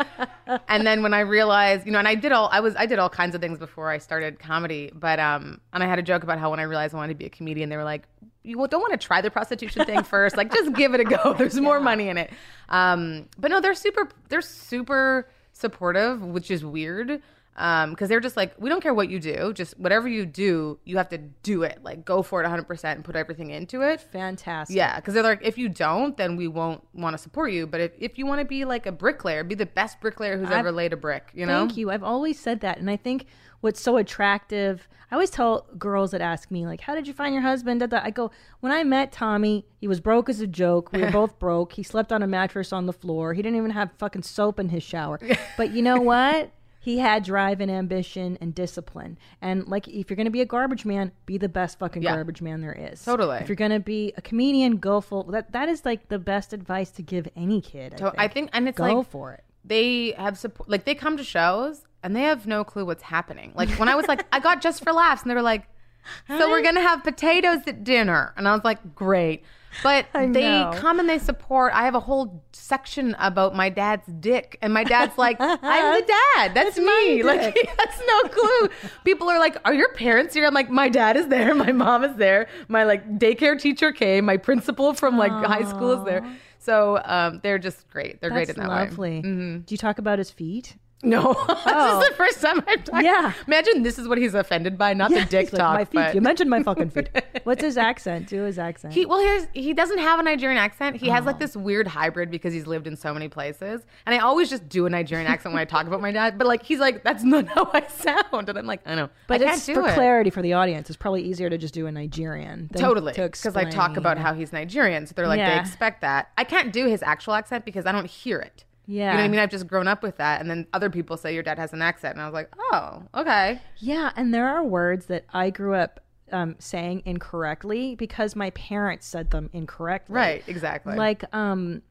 and 0.68 0.86
then 0.86 1.04
when 1.04 1.14
I 1.14 1.22
realized, 1.22 1.86
you 1.86 1.92
know, 1.92 2.00
and 2.00 2.08
I 2.08 2.16
did 2.16 2.32
all, 2.32 2.50
I 2.52 2.60
was, 2.60 2.76
I 2.76 2.86
did 2.86 3.00
all 3.00 3.10
kinds 3.10 3.36
of 3.36 3.42
things 3.42 3.60
before 3.60 3.90
I 3.90 3.98
started 3.98 4.40
comedy. 4.40 4.92
But 4.94 5.20
um, 5.20 5.62
and 5.74 5.84
I 5.84 5.88
had 5.88 6.00
a 6.00 6.04
joke 6.04 6.24
about 6.24 6.40
how 6.40 6.50
when 6.50 6.60
I 6.60 6.64
realized 6.64 6.94
I 6.94 6.98
wanted 6.98 7.14
to 7.14 7.18
be 7.18 7.26
a 7.26 7.30
comedian, 7.30 7.70
they 7.70 7.78
were 7.78 7.84
like, 7.84 8.04
you 8.44 8.56
don't 8.68 8.82
want 8.82 8.92
to 8.92 8.98
try 8.98 9.22
the 9.22 9.32
prostitution 9.32 9.86
thing 9.86 10.04
first. 10.04 10.38
Like, 10.38 10.54
just 10.54 10.74
give 10.74 10.94
it 10.94 11.00
a 11.00 11.04
go. 11.04 11.34
There's 11.38 11.60
more 11.60 11.80
money 11.80 12.10
in 12.10 12.18
it. 12.18 12.32
Um, 12.70 13.28
but 13.38 13.52
no, 13.52 13.60
they're 13.60 13.74
super, 13.74 14.10
they're 14.30 14.42
super 14.42 15.28
supportive, 15.54 16.22
which 16.22 16.52
is 16.52 16.64
weird. 16.64 17.22
Um, 17.58 17.92
because 17.92 18.10
they're 18.10 18.20
just 18.20 18.36
like, 18.36 18.54
we 18.60 18.68
don't 18.70 18.82
care 18.82 18.94
what 18.94 19.10
you 19.10 19.18
do, 19.18 19.54
just 19.54 19.80
whatever 19.80 20.10
you 20.10 20.26
do, 20.26 20.78
you 20.84 20.98
have 20.98 21.08
to 21.10 21.18
do 21.18 21.64
it. 21.64 21.80
Like, 21.84 22.04
go 22.04 22.22
for 22.22 22.44
it 22.44 22.48
100% 22.48 22.84
and 22.84 23.02
put 23.04 23.16
everything 23.16 23.52
into 23.52 23.82
it. 23.82 24.02
Fantastic. 24.02 24.76
Yeah, 24.76 24.98
because 24.98 25.14
they're 25.14 25.24
like, 25.24 25.40
if 25.42 25.58
you 25.58 25.70
don't, 25.70 26.18
then 26.18 26.36
we 26.36 26.50
won't 26.50 26.84
want 26.94 27.14
to 27.14 27.18
support 27.18 27.54
you. 27.54 27.66
But 27.66 27.80
if, 27.80 27.92
if 27.98 28.18
you 28.18 28.26
want 28.26 28.40
to 28.42 28.46
be 28.46 28.66
like 28.66 28.86
a 28.86 28.92
bricklayer, 28.92 29.46
be 29.46 29.56
the 29.56 29.66
best 29.66 30.02
bricklayer 30.02 30.38
who's 30.38 30.48
I've- 30.48 30.56
ever 30.56 30.72
laid 30.74 30.92
a 30.92 30.98
brick, 30.98 31.30
you 31.34 31.46
know? 31.46 31.60
Thank 31.66 31.78
you. 31.78 31.92
I've 31.92 32.04
always 32.04 32.38
said 32.38 32.60
that. 32.60 32.78
And 32.78 32.90
I 32.90 32.98
think 32.98 33.26
what's 33.62 33.80
so 33.82 33.96
attractive, 33.96 34.90
I 35.10 35.16
always 35.16 35.30
tell 35.30 35.66
girls 35.78 36.12
that 36.12 36.20
ask 36.20 36.52
me, 36.52 36.66
like, 36.66 36.82
how 36.82 36.94
did 36.94 37.08
you 37.08 37.14
find 37.14 37.34
your 37.34 37.42
husband? 37.44 37.80
Da, 37.80 37.86
da. 37.86 38.02
I 38.04 38.10
go, 38.10 38.32
when 38.60 38.74
I 38.74 38.84
met 38.84 39.14
Tommy, 39.14 39.66
he 39.80 39.88
was 39.88 40.02
broke 40.02 40.28
as 40.28 40.42
a 40.42 40.48
joke. 40.48 40.92
We 40.92 41.02
were 41.02 41.12
both 41.22 41.40
broke. 41.40 41.72
He 41.72 41.84
slept 41.84 42.12
on 42.12 42.22
a 42.22 42.28
mattress 42.28 42.74
on 42.74 42.86
the 42.86 42.92
floor. 42.94 43.34
He 43.34 43.42
didn't 43.42 43.58
even 43.58 43.72
have 43.72 43.92
fucking 43.98 44.24
soap 44.24 44.60
in 44.60 44.68
his 44.70 44.84
shower. 44.84 45.20
But 45.58 45.72
you 45.72 45.82
know 45.82 46.02
what? 46.02 46.52
He 46.86 47.00
had 47.00 47.24
drive 47.24 47.62
and 47.62 47.72
ambition 47.72 48.38
and 48.40 48.54
discipline. 48.54 49.18
And 49.42 49.68
like, 49.68 49.88
if 49.88 50.10
you're 50.10 50.16
going 50.16 50.26
to 50.26 50.32
be 50.32 50.42
a 50.42 50.46
garbage 50.46 50.86
man, 50.86 51.12
be 51.26 51.40
the 51.40 51.50
best 51.50 51.80
fucking 51.80 52.04
Yeah. 52.04 52.14
garbage 52.14 52.42
man 52.44 52.62
there 52.62 52.72
is. 52.92 53.04
Totally. 53.04 53.38
If 53.40 53.50
you're 53.50 53.56
going 53.56 53.72
to 53.72 53.80
be 53.80 54.14
a 54.16 54.22
comedian, 54.22 54.78
go 54.78 55.02
full. 55.02 55.24
That 55.24 55.52
that 55.54 55.68
is 55.68 55.84
like 55.84 56.10
the 56.10 56.20
best 56.20 56.54
advice 56.54 56.92
to 56.92 57.02
give 57.02 57.28
any 57.36 57.60
kid. 57.60 57.96
I 57.96 57.98
So 57.98 58.06
think. 58.12 58.16
I 58.22 58.28
think, 58.28 58.50
and 58.54 58.70
it's 58.70 58.78
go 58.78 58.84
like, 59.00 59.08
for 59.10 59.34
it. 59.34 59.44
they 59.64 60.12
have 60.12 60.38
support, 60.38 60.70
like, 60.70 60.86
they 60.86 60.94
come 60.94 61.18
to 61.18 61.24
shows 61.24 61.82
and 62.04 62.16
they 62.16 62.22
have 62.22 62.46
no 62.46 62.64
clue 62.64 62.86
what's 62.86 63.02
happening. 63.02 63.52
Like, 63.56 63.70
when 63.80 63.90
I 63.90 63.96
was 63.96 64.08
like, 64.08 64.24
I 64.32 64.40
got 64.40 64.62
just 64.62 64.84
for 64.84 64.94
laughs, 64.94 65.24
and 65.24 65.32
they 65.32 65.36
were 65.36 65.42
like, 65.42 65.64
so 66.28 66.52
we're 66.52 66.62
going 66.62 66.76
to 66.76 66.82
have 66.82 67.04
potatoes 67.04 67.62
at 67.66 67.84
dinner. 67.84 68.32
And 68.38 68.48
I 68.48 68.54
was 68.54 68.64
like, 68.64 68.94
great. 68.94 69.44
But 69.84 70.06
I 70.14 70.28
they 70.28 70.42
know. 70.42 70.72
come 70.76 71.00
and 71.00 71.10
they 71.10 71.20
support. 71.20 71.74
I 71.74 71.84
have 71.86 71.96
a 71.96 72.00
whole 72.00 72.44
section 72.54 73.16
about 73.20 73.56
my 73.56 73.70
dad's 73.70 74.08
dick, 74.20 74.58
and 74.62 74.74
my 74.74 74.84
dad's 74.84 75.18
like, 75.18 75.38
"I'm 75.40 75.60
the 75.60 76.06
dad. 76.36 76.54
That's, 76.54 76.78
me." 76.78 77.24
Like 77.26 77.54
he 77.54 77.68
has 77.78 78.02
no 78.08 78.30
clue. 78.30 78.70
People 79.04 79.30
are 79.30 79.40
like, 79.40 79.58
"Are 79.66 79.74
your 79.74 79.92
parents 79.94 80.34
here?" 80.34 80.46
I'm 80.46 80.54
like, 80.54 80.70
"My 80.70 80.90
dad 80.90 81.18
is 81.18 81.28
there. 81.28 81.54
My 81.56 81.72
mom 81.72 82.04
is 82.04 82.16
there. 82.16 82.48
My 82.68 82.84
like 82.84 83.18
daycare 83.18 83.60
teacher 83.60 83.92
came. 83.92 84.26
My 84.26 84.38
principal 84.38 84.94
from 84.94 85.18
like 85.18 85.32
high 85.32 85.64
school 85.64 86.00
is 86.00 86.06
there." 86.06 86.26
So 86.60 87.00
um, 87.06 87.42
they're 87.44 87.60
just 87.60 87.88
great. 87.90 88.22
They're 88.22 88.32
great 88.32 88.50
in 88.50 88.56
that 88.56 88.68
lovely. 88.68 89.18
way. 89.18 89.22
Mm-hmm. 89.22 89.58
Do 89.60 89.74
you 89.74 89.78
talk 89.78 90.00
about 90.00 90.18
his 90.18 90.32
feet? 90.32 90.76
No, 91.04 91.34
this 91.48 91.58
is 91.58 91.64
oh. 91.68 92.04
the 92.10 92.16
first 92.16 92.42
time 92.42 92.64
I've 92.68 92.84
talked. 92.84 93.04
Yeah. 93.04 93.34
Imagine 93.46 93.84
this 93.84 94.00
is 94.00 94.08
what 94.08 94.18
he's 94.18 94.34
offended 94.34 94.76
by, 94.78 94.94
not 94.94 95.12
the 95.12 95.24
dick 95.26 95.42
He's 95.50 95.54
like, 95.54 95.60
talk. 95.60 95.74
my 95.76 95.86
feet. 95.86 95.94
but- 95.94 96.16
You 96.16 96.22
mentioned 96.22 96.50
my 96.50 96.64
fucking 96.64 96.90
feet. 96.90 97.10
What's 97.44 97.62
his 97.62 97.78
accent? 97.78 98.28
Do 98.28 98.42
his 98.44 98.58
accent. 98.58 98.94
He 98.94 99.06
well, 99.06 99.20
here's 99.20 99.46
he 99.54 99.74
doesn't 99.74 100.00
have 100.00 100.20
a 100.20 100.24
Nigerian 100.24 100.58
accent. 100.58 100.96
He 100.96 101.10
has 101.10 101.24
Oh. 101.24 101.28
like 101.28 101.38
this 101.40 101.56
weird 101.56 101.88
hybrid 101.88 102.32
because 102.32 102.54
he's 102.54 102.66
lived 102.66 102.88
in 102.88 102.96
so 102.96 103.14
many 103.14 103.28
places. 103.28 103.82
And 104.08 104.16
I 104.16 104.20
always 104.20 104.50
just 104.50 104.68
do 104.68 104.86
a 104.88 104.90
Nigerian 104.90 105.28
accent 105.28 105.54
when 105.54 105.62
I 105.62 105.66
talk 105.66 105.86
about 105.86 106.02
my 106.02 106.12
dad. 106.12 106.38
But 106.40 106.48
like 106.48 106.64
he's 106.64 106.80
like, 106.80 107.04
that's 107.04 107.24
not 107.24 107.48
how 107.56 107.70
I 107.72 107.86
sound. 107.88 108.50
And 108.50 108.58
I'm 108.58 108.66
like, 108.66 108.82
I 108.88 108.96
know, 108.96 109.10
but 109.28 109.42
I 109.42 109.46
can't 109.46 109.58
it's 109.58 109.66
do 109.66 109.76
for 109.76 109.88
it. 109.88 109.94
clarity 109.94 110.30
for 110.32 110.42
the 110.42 110.54
audience. 110.54 110.90
It's 110.90 110.98
probably 110.98 111.22
easier 111.24 111.50
to 111.52 111.58
just 111.58 111.74
do 111.76 111.86
a 111.86 111.92
Nigerian. 111.92 112.70
than 112.72 112.82
Totally, 112.82 113.14
to 113.14 113.24
because 113.24 113.56
I 113.56 113.66
talk 113.66 113.92
explain. 113.92 113.98
about 113.98 114.18
how 114.18 114.34
he's 114.34 114.52
Nigerian, 114.54 115.06
so 115.06 115.14
they're 115.16 115.28
like 115.28 115.38
Yeah. 115.40 115.54
they 115.56 115.60
expect 115.60 116.02
that. 116.02 116.32
I 116.38 116.46
can't 116.46 116.74
do 116.74 116.88
his 116.88 117.04
actual 117.04 117.34
accent 117.34 117.64
because 117.66 117.86
I 117.86 117.92
don't 117.92 118.08
hear 118.10 118.40
it. 118.40 118.64
You 118.88 119.00
know 119.00 119.06
what 119.08 119.14
Yeah. 119.16 119.24
I 119.24 119.28
mean. 119.28 119.40
I've 119.40 119.50
just 119.50 119.68
grown 119.68 119.88
up 119.88 120.04
with 120.04 120.18
that, 120.18 120.42
and 120.42 120.50
then 120.50 120.68
other 120.74 120.90
people 120.90 121.18
say 121.18 121.34
your 121.34 121.44
dad 121.44 121.58
has 121.58 121.74
an 121.74 121.82
accent, 121.82 122.14
and 122.16 122.22
I 122.22 122.26
was 122.26 122.34
like, 122.34 122.50
oh, 122.72 123.04
okay. 123.16 123.62
Yeah, 123.78 124.12
and 124.16 124.34
there 124.34 124.48
are 124.48 124.64
words 124.64 125.06
that 125.08 125.26
I 125.34 125.50
grew 125.50 125.74
up 125.76 126.00
um, 126.32 126.56
saying 126.60 127.04
incorrectly 127.06 127.96
because 127.96 128.36
my 128.36 128.50
parents 128.52 129.06
said 129.08 129.32
them 129.32 129.50
incorrectly. 129.54 130.16
Right, 130.16 130.44
exactly. 130.48 130.96
Like, 130.96 131.24
um, 131.36 131.82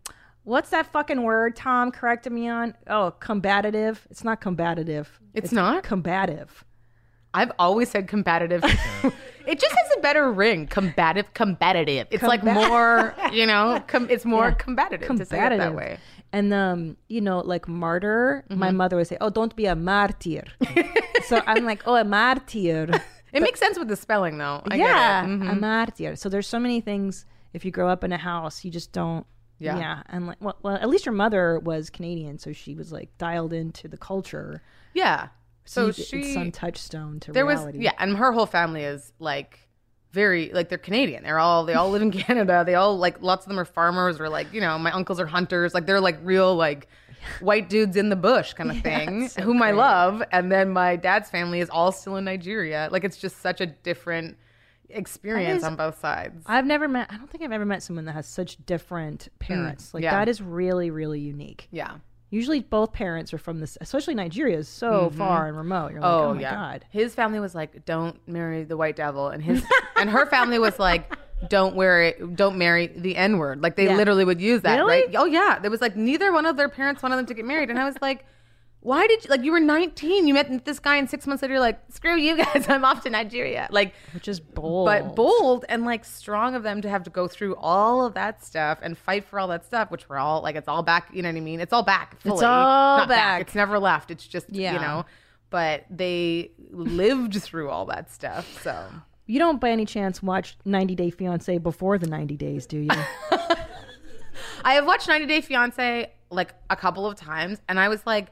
what's 0.42 0.70
that 0.70 0.86
fucking 0.92 1.22
word 1.22 1.56
Tom 1.56 1.90
corrected 1.92 2.32
me 2.32 2.48
on? 2.48 2.74
Oh, 2.88 3.12
combative. 3.20 4.06
It's 4.10 4.24
not 4.24 4.40
combative. 4.40 5.20
It's 5.34 5.52
not? 5.52 5.82
combative. 5.84 6.64
I've 7.32 7.50
always 7.58 7.90
said 7.90 8.06
combative. 8.06 8.62
it 9.46 9.58
just 9.58 9.74
has 9.74 9.96
a 9.96 10.00
better 10.00 10.30
ring. 10.32 10.68
Combative, 10.68 11.34
combative. 11.34 12.06
It's 12.12 12.22
like 12.22 12.44
more, 12.44 13.12
you 13.32 13.44
know, 13.46 13.82
com- 13.88 14.08
it's 14.08 14.24
more 14.24 14.48
Yeah. 14.48 14.54
combative, 14.54 15.00
to 15.00 15.24
say 15.24 15.44
it 15.46 15.58
that 15.58 15.74
way. 15.74 15.98
And 16.34 16.52
um, 16.52 16.96
you 17.08 17.20
know, 17.20 17.38
like 17.40 17.68
martyr, 17.68 18.44
my 18.50 18.68
Mm-hmm. 18.68 18.76
mother 18.76 18.96
would 18.96 19.06
say, 19.06 19.16
"Oh, 19.20 19.30
don't 19.30 19.54
be 19.54 19.66
a 19.66 19.76
martyr." 19.76 20.44
so 21.28 21.40
I'm 21.46 21.64
like, 21.64 21.82
"Oh, 21.86 21.94
a 21.96 22.04
martyr." 22.04 22.88
It 23.32 23.40
makes 23.42 23.58
sense 23.60 23.78
with 23.78 23.88
the 23.88 23.96
spelling, 23.96 24.38
though. 24.38 24.62
I 24.70 24.76
yeah, 24.76 25.22
get 25.26 25.30
it. 25.30 25.40
Mhm. 25.40 25.52
a 25.52 25.54
martyr. 25.54 26.16
So 26.16 26.28
there's 26.28 26.46
so 26.46 26.58
many 26.58 26.80
things. 26.80 27.24
If 27.52 27.64
you 27.64 27.70
grow 27.70 27.88
up 27.88 28.02
in 28.04 28.12
a 28.12 28.16
house, 28.18 28.64
you 28.64 28.70
just 28.70 28.92
don't. 28.92 29.26
Yeah. 29.60 29.78
Yeah, 29.78 30.02
and 30.08 30.26
like, 30.26 30.38
well, 30.40 30.56
well, 30.62 30.74
at 30.74 30.88
least 30.88 31.06
your 31.06 31.14
mother 31.14 31.60
was 31.60 31.88
Canadian, 31.88 32.38
so 32.38 32.52
she 32.52 32.74
was 32.74 32.90
like 32.92 33.16
dialed 33.18 33.52
into 33.52 33.86
the 33.88 33.96
culture. 33.96 34.60
Yeah. 34.92 35.28
So 35.64 35.86
you- 35.86 35.92
she, 35.92 36.18
it's 36.18 36.34
some 36.34 36.50
touchstone 36.52 37.20
to 37.20 37.32
there 37.32 37.46
was, 37.46 37.58
reality. 37.60 37.78
yeah, 37.84 37.92
and 37.98 38.16
her 38.16 38.32
whole 38.32 38.46
family 38.46 38.82
is 38.82 39.12
like 39.20 39.63
very, 40.14 40.50
like 40.54 40.68
they're 40.68 40.78
Canadian. 40.78 41.22
They're 41.24 41.38
all, 41.38 41.64
they 41.64 41.74
all 41.74 41.90
live 41.90 42.02
in 42.02 42.10
Canada. 42.26 42.62
They 42.64 42.74
all, 42.76 42.96
like, 42.96 43.20
lots 43.20 43.44
of 43.44 43.48
them 43.50 43.58
are 43.58 43.64
farmers 43.64 44.18
or 44.20 44.28
like, 44.28 44.52
you 44.54 44.60
know, 44.60 44.78
my 44.78 44.92
uncles 44.92 45.18
are 45.20 45.26
hunters. 45.26 45.74
Like, 45.74 45.86
they're 45.86 46.00
like 46.00 46.18
real, 46.22 46.54
like, 46.54 46.88
white 47.40 47.68
dudes 47.68 47.96
in 47.96 48.08
the 48.10 48.16
bush 48.16 48.52
kind 48.52 48.70
of 48.70 48.78
thing, 48.90 49.28
so 49.28 49.42
whom 49.42 49.60
I 49.62 49.72
love. 49.72 50.22
And 50.30 50.52
then 50.52 50.70
my 50.70 50.96
dad's 50.96 51.28
family 51.30 51.60
is 51.60 51.68
all 51.70 51.90
still 51.92 52.16
in 52.16 52.24
Nigeria. 52.24 52.88
Like, 52.92 53.04
it's 53.04 53.16
just 53.16 53.40
such 53.40 53.60
a 53.60 53.66
different 53.66 54.36
experience 54.90 55.58
is- 55.58 55.64
on 55.64 55.74
both 55.76 55.98
sides. 55.98 56.42
I've 56.46 56.66
never 56.66 56.86
met. 56.86 57.08
I 57.10 57.16
don't 57.16 57.28
think 57.30 57.42
I've 57.42 57.52
ever 57.52 57.64
met 57.64 57.82
someone 57.82 58.04
that 58.04 58.12
has 58.12 58.26
such 58.26 58.58
different 58.66 59.28
parents. 59.38 59.92
like 59.94 60.02
Mm, 60.02 60.04
yeah. 60.04 60.18
that 60.18 60.28
is 60.28 60.40
really, 60.42 60.90
really 60.90 61.20
unique. 61.20 61.66
yeah. 61.70 61.96
Usually, 62.34 62.60
both 62.60 62.92
parents 62.92 63.32
are 63.32 63.38
from 63.38 63.60
this. 63.60 63.78
Especially 63.80 64.14
Nigeria 64.16 64.58
is 64.58 64.68
so 64.68 65.06
mm-hmm. 65.06 65.18
far 65.18 65.46
and 65.46 65.56
remote. 65.56 65.92
You're 65.92 66.00
like, 66.00 66.10
Oh, 66.10 66.24
oh, 66.30 66.34
my 66.34 66.40
yeah. 66.40 66.54
god. 66.54 66.84
His 66.90 67.14
family 67.14 67.38
was 67.38 67.54
like, 67.54 67.84
"Don't 67.84 68.16
marry 68.26 68.64
the 68.64 68.76
white 68.76 68.96
devil," 68.96 69.28
and 69.28 69.40
his 69.40 69.62
and 69.96 70.10
her 70.10 70.26
family 70.26 70.58
was 70.58 70.76
like, 70.80 71.16
"Don't 71.48 71.76
wear 71.76 72.02
it. 72.02 72.34
Don't 72.34 72.58
marry 72.58 72.88
the 72.88 73.14
N 73.14 73.38
word." 73.38 73.62
Like 73.62 73.76
they 73.76 73.84
Yeah. 73.84 73.96
literally 73.96 74.24
would 74.24 74.40
use 74.40 74.62
that, 74.62 74.78
Really? 74.78 75.02
right? 75.02 75.14
Oh 75.14 75.26
yeah. 75.26 75.60
There 75.60 75.70
was 75.70 75.80
like 75.80 75.94
neither 75.94 76.32
one 76.32 76.44
of 76.44 76.56
their 76.56 76.68
parents 76.68 77.04
wanted 77.04 77.16
them 77.16 77.26
to 77.26 77.34
get 77.34 77.44
married, 77.44 77.70
and 77.70 77.78
I 77.78 77.84
was 77.84 77.96
like. 78.02 78.26
Why 78.84 79.06
did 79.06 79.24
you 79.24 79.30
like? 79.30 79.42
You 79.42 79.50
were 79.50 79.60
19. 79.60 80.26
You 80.28 80.34
met 80.34 80.66
this 80.66 80.78
guy, 80.78 80.96
and 80.96 81.08
six 81.08 81.26
months 81.26 81.40
later, 81.40 81.54
you're 81.54 81.60
like, 81.60 81.80
"Screw 81.88 82.16
you 82.16 82.36
guys! 82.36 82.66
I'm 82.68 82.84
off 82.84 83.02
to 83.04 83.10
Nigeria." 83.10 83.66
Like, 83.70 83.94
Which 84.12 84.28
is 84.28 84.40
bold. 84.40 84.84
but 84.84 85.16
bold 85.16 85.64
and 85.70 85.86
like 85.86 86.04
strong 86.04 86.54
of 86.54 86.62
them 86.62 86.82
to 86.82 86.90
have 86.90 87.02
to 87.04 87.10
go 87.10 87.26
through 87.26 87.56
all 87.56 88.04
of 88.04 88.12
that 88.12 88.44
stuff 88.44 88.78
and 88.82 88.98
fight 88.98 89.24
for 89.24 89.40
all 89.40 89.48
that 89.48 89.64
stuff, 89.64 89.90
which 89.90 90.06
we're 90.06 90.18
all 90.18 90.42
like, 90.42 90.54
it's 90.54 90.68
all 90.68 90.82
back. 90.82 91.08
You 91.14 91.22
know 91.22 91.30
what 91.30 91.36
I 91.38 91.40
mean? 91.40 91.60
It's 91.60 91.72
all 91.72 91.82
back. 91.82 92.20
Fully. 92.20 92.44
all 92.44 92.98
Not 92.98 93.08
back. 93.08 93.40
It's 93.40 93.54
never 93.54 93.78
left. 93.78 94.10
It's 94.10 94.26
just 94.26 94.50
Yeah. 94.50 94.74
you 94.74 94.80
know. 94.80 95.06
But 95.48 95.86
they 95.88 96.50
lived 96.70 97.42
through 97.42 97.70
all 97.70 97.86
that 97.86 98.10
stuff. 98.10 98.60
So 98.62 98.86
You 99.24 99.38
don't, 99.38 99.62
by 99.62 99.70
any 99.70 99.86
chance, 99.86 100.22
watch 100.22 100.58
90 100.66 100.94
Day 100.94 101.08
Fiance 101.08 101.56
before 101.56 101.96
the 101.96 102.06
90 102.06 102.36
days, 102.36 102.66
do 102.66 102.80
you? 102.80 102.90
I 104.62 104.74
have 104.74 104.84
watched 104.86 105.08
90 105.08 105.24
Day 105.26 105.40
Fiance 105.40 106.12
like 106.30 106.54
a 106.68 106.76
couple 106.76 107.06
of 107.06 107.16
times, 107.16 107.62
and 107.66 107.80
I 107.80 107.88
was 107.88 108.04
like. 108.04 108.28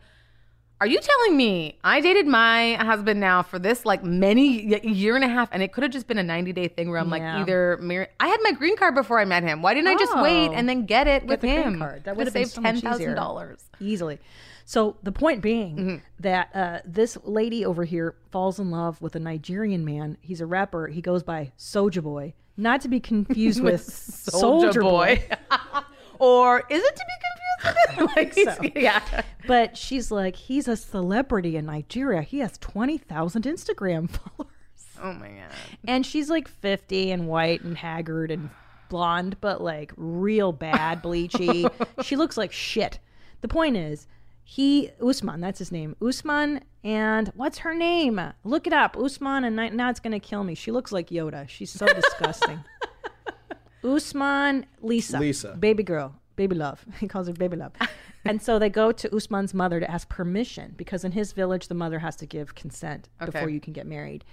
Are 0.83 0.87
you 0.89 0.99
telling 0.99 1.37
me 1.37 1.79
I 1.85 2.01
dated 2.01 2.27
my 2.27 2.75
husband 2.75 3.21
now 3.21 3.45
for 3.45 3.61
this 3.61 3.87
like 3.87 4.03
many 4.03 4.83
year 4.85 5.15
and 5.15 5.25
a 5.25 5.29
half, 5.29 5.49
and 5.53 5.63
it 5.63 5.73
could 5.73 5.85
have 5.85 5.93
just 5.93 6.09
been 6.09 6.19
a 6.19 6.25
ninety 6.25 6.53
day 6.53 6.67
thing 6.67 6.91
where 6.91 6.99
I'm 6.99 7.09
like 7.09 7.23
either 7.23 7.79
married. 7.81 8.09
I 8.19 8.27
had 8.27 8.41
my 8.43 8.51
green 8.51 8.77
card 8.77 8.97
before 8.97 9.21
I 9.21 9.25
met 9.25 9.45
him. 9.45 9.63
Why 9.63 9.75
didn't 9.75 9.87
I 9.87 9.95
just 9.95 10.19
wait 10.21 10.49
Oh. 10.49 10.53
and 10.55 10.69
then 10.69 10.85
get 10.87 11.07
it 11.07 11.25
with 11.25 11.41
the 11.41 11.47
green 11.47 11.63
him? 11.63 11.79
card. 11.79 12.03
That 12.03 12.17
would 12.17 12.23
would've 12.27 12.33
saved 12.33 12.51
so 12.51 12.63
ten 12.63 12.81
thousand 12.81 13.15
dollars 13.15 13.63
Easily. 13.79 14.19
So 14.65 14.97
the 15.05 15.13
point 15.13 15.41
being 15.41 15.77
Mm-hmm. 15.77 15.97
that 16.19 16.49
uh, 16.53 16.79
this 16.85 17.17
lady 17.23 17.65
over 17.65 17.85
here 17.85 18.17
falls 18.33 18.59
in 18.59 18.73
love 18.73 19.01
with 19.01 19.15
a 19.15 19.21
Nigerian 19.21 19.85
man. 19.85 20.17
He's 20.21 20.41
a 20.41 20.47
rapper. 20.47 20.89
He 20.89 21.01
goes 21.01 21.23
by 21.23 21.53
Soja 21.57 22.03
Boy, 22.03 22.35
not 22.57 22.81
to 22.81 22.89
be 22.89 22.99
confused 23.13 23.63
with 23.63 23.87
Soulja 23.87 24.81
Boy. 24.81 25.23
or 26.19 26.59
is 26.69 26.83
it 26.83 26.97
to 26.97 27.05
be 27.05 27.15
confused 27.23 27.37
with? 27.37 27.42
like, 28.17 28.35
so. 28.35 28.57
yeah. 28.75 29.23
But 29.47 29.77
she's 29.77 30.11
like, 30.11 30.37
he's 30.37 30.69
a 30.69 30.77
celebrity 30.77 31.57
in 31.57 31.67
Nigeria. 31.67 32.23
He 32.23 32.39
has 32.39 32.59
twenty 32.59 32.99
thousand 32.99 33.43
Instagram 33.45 34.09
followers. 34.37 34.53
Oh 35.03 35.13
my 35.13 35.29
god. 35.29 35.51
And 35.87 36.07
she's 36.07 36.31
like 36.31 36.47
50 36.47 37.11
and 37.11 37.27
white 37.27 37.63
and 37.63 37.77
haggard 37.77 38.31
and 38.31 38.51
blonde, 38.89 39.37
but 39.41 39.61
like 39.61 39.93
real 39.97 40.53
bad, 40.53 41.03
bleachy. 41.03 41.69
she 42.05 42.15
looks 42.15 42.37
like 42.37 42.53
shit. 42.53 43.01
The 43.41 43.49
point 43.49 43.77
is, 43.77 44.07
he, 44.45 44.91
Usman, 45.05 45.41
that's 45.41 45.59
his 45.59 45.73
name. 45.73 45.97
Usman 46.01 46.61
and 46.85 47.33
what's 47.35 47.59
her 47.59 47.75
name? 47.75 48.21
Look 48.45 48.67
it 48.69 48.73
up. 48.73 48.97
Usman 48.97 49.43
and 49.45 49.57
ni- 49.57 49.71
now 49.71 49.91
it's 49.91 49.99
going 49.99 50.13
to 50.13 50.21
kill 50.21 50.45
me. 50.45 50.55
She 50.55 50.71
looks 50.71 50.93
like 50.93 51.09
Yoda. 51.11 51.49
She's 51.49 51.71
so 51.71 51.87
disgusting. 51.87 52.63
Usman, 53.85 54.67
Lisa. 54.81 55.19
Lisa. 55.19 55.57
Baby 55.59 55.83
girl. 55.83 56.15
Baby 56.37 56.55
love. 56.57 56.85
He 57.01 57.09
calls 57.09 57.27
her 57.27 57.33
baby 57.33 57.57
love. 57.57 57.73
and 58.25 58.41
so 58.43 58.59
they 58.59 58.69
go 58.69 58.93
to 58.93 59.15
Usman's 59.15 59.55
mother 59.55 59.81
to 59.81 59.91
ask 59.91 60.09
permission 60.09 60.75
because 60.77 61.05
in 61.05 61.13
his 61.13 61.33
village, 61.33 61.69
the 61.69 61.75
mother 61.75 61.99
has 62.01 62.17
to 62.17 62.27
give 62.27 62.55
consent 62.55 63.09
Okay. 63.21 63.31
before 63.31 63.49
you 63.49 63.61
can 63.61 63.73
get 63.73 63.87
married. 63.87 64.25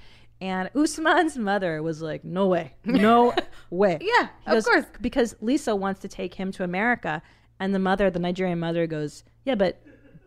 And 0.42 0.70
Usman's 0.74 1.38
mother 1.38 1.84
was 1.84 2.02
like, 2.02 2.24
no 2.24 2.48
way, 2.48 2.74
no 2.86 3.34
way. 3.70 3.98
Yeah, 4.02 4.30
of 4.48 4.64
course. 4.64 4.86
Because 5.02 5.36
Lisa 5.42 5.76
wants 5.76 6.00
to 6.02 6.08
take 6.08 6.34
him 6.36 6.52
to 6.54 6.64
America. 6.64 7.22
And 7.60 7.76
the 7.76 7.80
mother, 7.80 8.10
the 8.10 8.20
Nigerian 8.20 8.58
mother, 8.60 8.88
goes, 8.88 9.26
yeah, 9.44 9.56
but 9.56 9.82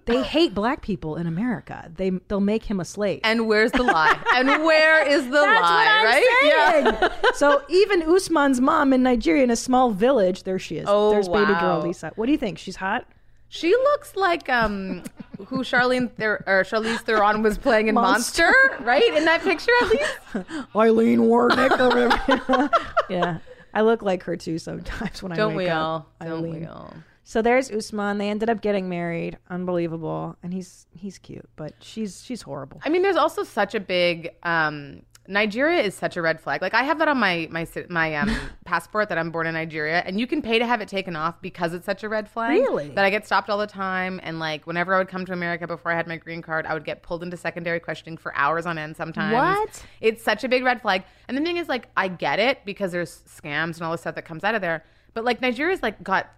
they 0.05 0.23
hate 0.23 0.55
black 0.55 0.83
people 0.83 1.17
in 1.17 1.27
America. 1.27 1.91
They, 1.95 2.11
they'll 2.29 2.41
make 2.41 2.65
him 2.65 2.81
a 2.81 2.85
slave. 2.85 3.21
And 3.25 3.47
where's 3.47 3.73
the 3.73 3.83
lie? 3.85 4.19
and 4.35 4.49
where 4.65 5.07
is 5.07 5.25
the 5.25 5.31
That's 5.31 5.63
lie? 5.63 6.03
right? 6.05 6.99
saying. 7.01 7.11
so 7.35 7.63
even 7.69 8.03
Usman's 8.03 8.61
mom 8.61 8.93
in 8.93 9.03
Nigeria 9.03 9.45
in 9.45 9.51
a 9.51 9.57
small 9.57 9.91
village, 9.91 10.43
there 10.43 10.59
she 10.59 10.77
is. 10.79 10.87
Oh, 10.89 11.11
There's 11.11 11.29
baby 11.29 11.53
girl. 11.55 11.81
Lisa. 11.83 12.13
What 12.17 12.27
do 12.27 12.33
you 12.33 12.39
think? 12.39 12.59
She's 12.59 12.77
hot? 12.77 13.07
She 13.49 13.71
looks 13.71 14.17
like 14.17 14.49
um 14.49 15.03
who 15.47 15.59
Charlene 15.59 16.11
Ther- 16.13 16.43
or 16.47 16.63
Charlize 16.65 17.01
Theron 17.01 17.43
was 17.43 17.59
playing 17.59 17.89
in 17.89 17.95
Monster. 17.95 18.45
Monster, 18.51 18.85
right? 18.85 19.15
In 19.15 19.25
that 19.27 19.43
picture 19.43 19.71
at 19.83 19.89
least. 19.91 20.67
Eileen 20.75 21.21
Warnick 21.21 21.79
or 21.79 21.89
whatever. 21.91 22.71
yeah. 23.11 23.39
I 23.75 23.83
look 23.83 24.03
like 24.03 24.23
her 24.25 24.37
too 24.37 24.59
sometimes 24.59 25.23
when 25.23 25.33
I 25.33 25.37
Don't 25.37 25.55
wake 25.55 25.67
we 25.67 25.71
up. 25.71 25.83
all? 25.83 26.07
Don't 26.27 26.51
we 26.51 26.65
all? 26.67 26.95
So 27.25 27.41
there's 27.43 27.71
Usman. 27.71 28.19
They 28.19 28.29
ended 28.29 28.51
up 28.51 28.61
getting 28.61 28.89
married. 28.89 29.39
Unbelievable. 29.49 30.37
And 30.43 30.53
he's 30.53 30.87
he's 30.91 31.19
cute, 31.19 31.49
but 31.57 31.75
she's 31.81 32.25
she's 32.25 32.43
horrible. 32.43 32.81
I 32.85 32.89
mean, 32.89 33.03
there's 33.03 33.17
also 33.17 33.45
such 33.45 33.75
a 33.75 33.81
big 33.81 34.31
um 34.43 35.03
Nigeria 35.29 35.81
is 35.81 35.95
such 35.95 36.17
a 36.17 36.23
red 36.23 36.41
flag. 36.41 36.61
Like 36.63 36.75
I 36.75 36.83
have 36.83 36.99
that 36.99 37.07
on 37.07 37.17
my 37.17 37.47
my 37.51 37.67
my 37.89 38.17
um 38.17 38.35
passport 38.65 39.09
that 39.09 39.19
I'm 39.19 39.31
born 39.31 39.47
in 39.47 39.55
Nigeria, 39.55 40.03
and 40.05 40.19
you 40.19 40.27
can 40.27 40.43
pay 40.43 40.59
to 40.59 40.67
have 40.67 40.81
it 40.81 40.89
taken 40.89 41.15
off 41.15 41.41
because 41.41 41.75
it's 41.75 41.87
such 41.87 42.03
a 42.03 42.09
red 42.09 42.29
flag. 42.29 42.51
Really? 42.51 42.89
That 42.89 43.05
I 43.05 43.11
get 43.11 43.25
stopped 43.25 43.49
all 43.49 43.59
the 43.59 43.69
time, 43.69 44.19
and 44.25 44.41
like 44.41 44.67
whenever 44.67 44.93
I 44.95 44.99
would 44.99 45.09
come 45.09 45.25
to 45.27 45.33
America 45.33 45.69
before 45.69 45.93
I 45.93 45.95
had 45.97 46.09
my 46.09 46.17
green 46.17 46.43
card, 46.43 46.67
I 46.67 46.75
would 46.75 46.85
get 46.85 47.05
pulled 47.05 47.23
into 47.23 47.37
secondary 47.37 47.79
questioning 47.79 48.17
for 48.17 48.35
hours 48.35 48.67
on 48.67 48.79
end. 48.79 48.97
Sometimes 48.97 49.33
What? 49.35 49.85
It's 50.01 50.25
such 50.25 50.43
a 50.43 50.49
big 50.49 50.65
red 50.65 50.83
flag. 50.83 51.05
And 51.29 51.37
the 51.37 51.43
thing 51.43 51.57
is, 51.57 51.69
like, 51.69 51.89
I 51.97 52.09
get 52.09 52.41
it 52.41 52.65
because 52.65 52.91
there's 52.91 53.23
scams 53.29 53.77
and 53.77 53.83
all 53.83 53.93
this 53.93 54.01
stuff 54.01 54.17
that 54.17 54.25
comes 54.25 54.43
out 54.43 54.57
of 54.57 54.61
there. 54.61 54.85
But 55.15 55.25
like 55.25 55.41
Nigeria's 55.41 55.83
like 55.83 56.03
got 56.03 56.31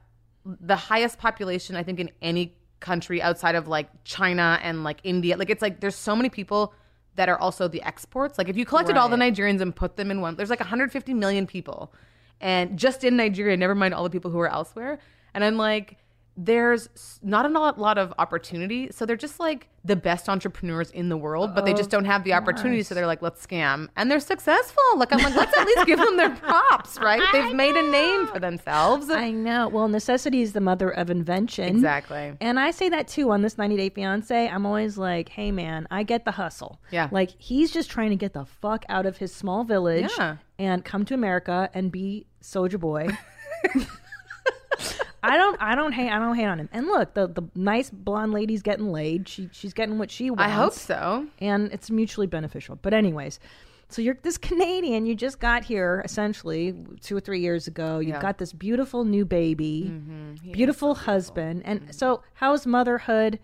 the 0.45 0.77
highest 0.77 1.19
population, 1.19 1.77
I 1.77 1.83
think, 1.83 2.01
in 2.01 2.11
any 2.21 2.57
country 2.81 3.23
outside 3.23 3.55
of 3.55 3.67
like 3.67 3.89
China 4.05 4.59
and 4.63 4.85
like 4.85 5.01
India. 5.05 5.37
Like 5.37 5.51
it's 5.51 5.63
like 5.63 5.81
there's 5.81 5.97
so 5.97 6.15
many 6.15 6.29
people 6.29 6.75
that 7.17 7.29
are 7.29 7.39
also 7.39 7.69
the 7.69 7.83
exports. 7.83 8.39
Like 8.39 8.49
if 8.49 8.57
you 8.57 8.65
collected 8.65 8.97
all 8.97 9.09
the 9.09 9.17
Nigerians 9.17 9.61
and 9.61 9.75
put 9.75 9.97
them 9.97 10.11
in 10.11 10.21
one, 10.21 10.37
there's 10.37 10.51
like 10.51 10.61
150 10.61 11.15
million 11.15 11.47
people, 11.47 11.93
and 12.41 12.79
just 12.79 13.05
in 13.05 13.17
Nigeria, 13.17 13.57
never 13.57 13.75
mind 13.75 13.95
all 13.95 14.05
the 14.05 14.11
people 14.11 14.31
who 14.31 14.39
are 14.41 14.51
elsewhere. 14.51 14.99
And 15.33 15.43
I'm 15.43 15.57
like, 15.57 15.97
there's 16.37 17.21
not 17.23 17.47
a 17.47 17.49
lot, 17.49 17.99
of 17.99 18.13
opportunity, 18.19 18.89
so 18.91 19.07
they're 19.07 19.17
just 19.17 19.39
like 19.39 19.69
the 19.85 19.95
best 19.95 20.29
entrepreneurs 20.29 20.91
in 20.91 21.09
the 21.09 21.17
world, 21.17 21.55
but 21.55 21.65
they 21.65 21.73
oh, 21.73 21.77
just 21.77 21.91
don't 21.91 22.07
have 22.07 22.25
the 22.25 22.33
opportunity. 22.33 22.83
So 22.83 22.95
they're 22.95 23.07
like, 23.07 23.23
let's 23.23 23.45
scam, 23.45 23.89
and 23.97 24.11
they're 24.11 24.19
successful. 24.19 24.83
Like 24.97 25.13
I'm 25.13 25.21
like, 25.21 25.35
let's 25.37 25.57
at 25.57 25.67
least 25.67 25.87
give 25.87 25.99
them 25.99 26.17
their 26.17 26.31
props, 26.37 26.99
right? 26.99 27.23
They've 27.33 27.55
made 27.55 27.77
a 27.77 27.89
name 27.89 28.27
for 28.27 28.41
themselves. 28.41 29.11
I 29.11 29.31
know. 29.31 29.69
Well, 29.69 29.87
necessity 29.89 30.43
is 30.43 30.53
the 30.53 30.61
mother 30.61 30.91
of 30.91 31.09
invention. 31.09 31.69
Exactly. 31.69 32.33
And 32.41 32.59
I 32.59 32.73
say 32.73 32.89
that 32.89 33.07
too 33.07 33.31
on 33.31 33.43
this 33.43 33.57
90 33.57 33.77
Day 33.77 33.91
Fiance. 33.91 34.49
I'm 34.49 34.67
always 34.67 34.99
like, 34.99 35.29
hey, 35.29 35.53
man, 35.53 35.87
I 35.91 36.03
get 36.03 36.25
the 36.25 36.33
hustle. 36.33 36.81
Yeah. 36.91 37.09
Like, 37.13 37.31
he's 37.39 37.71
just 37.71 37.91
trying 37.91 38.11
to 38.11 38.17
get 38.17 38.33
the 38.33 38.45
fuck 38.45 38.85
out 38.89 39.07
of 39.07 39.19
his 39.19 39.33
small 39.33 39.63
village 39.63 40.11
Yeah. 40.19 40.37
and 40.59 40.85
come 40.85 41.05
to 41.05 41.15
America 41.15 41.71
and 41.75 41.93
be 41.93 42.27
Soulja 42.43 42.81
Boy. 42.81 43.09
I 45.31 45.37
don't, 45.37 45.57
I 45.61 45.75
don't 45.75 45.93
hate, 45.93 46.11
I 46.11 46.19
don't 46.19 46.35
hate 46.37 46.47
on 46.47 46.59
him. 46.61 46.69
And 46.73 46.87
look, 46.87 47.15
the 47.15 47.27
the 47.29 47.43
nice 47.55 47.91
blonde 47.91 48.33
lady's 48.33 48.63
getting 48.63 48.89
laid. 48.89 49.29
She 49.29 49.49
she's 49.53 49.73
getting 49.75 49.99
what 49.99 50.11
she 50.11 50.31
wants. 50.31 50.43
I 50.45 50.49
hope 50.49 50.73
so. 50.73 51.27
and 51.41 51.73
it's 51.73 51.91
mutually 51.91 52.27
beneficial. 52.27 52.79
But 52.81 52.95
anyways, 52.95 53.41
so 53.89 54.03
you're 54.03 54.19
this 54.23 54.39
Canadian. 54.39 55.07
You 55.07 55.15
just 55.15 55.39
got 55.41 55.65
here 55.65 56.03
essentially 56.05 56.75
two 57.01 57.17
or 57.17 57.21
three 57.21 57.41
years 57.41 57.67
ago. 57.67 57.99
You've 57.99 58.17
Yeah. 58.17 58.21
got 58.23 58.39
this 58.39 58.53
beautiful 58.53 59.05
new 59.05 59.25
baby, 59.25 59.91
Mm-hmm. 59.93 60.53
beautiful 60.53 60.95
husband, 60.95 61.63
and 61.65 61.95
so 61.95 62.23
how's 62.35 62.67
motherhood? 62.67 63.39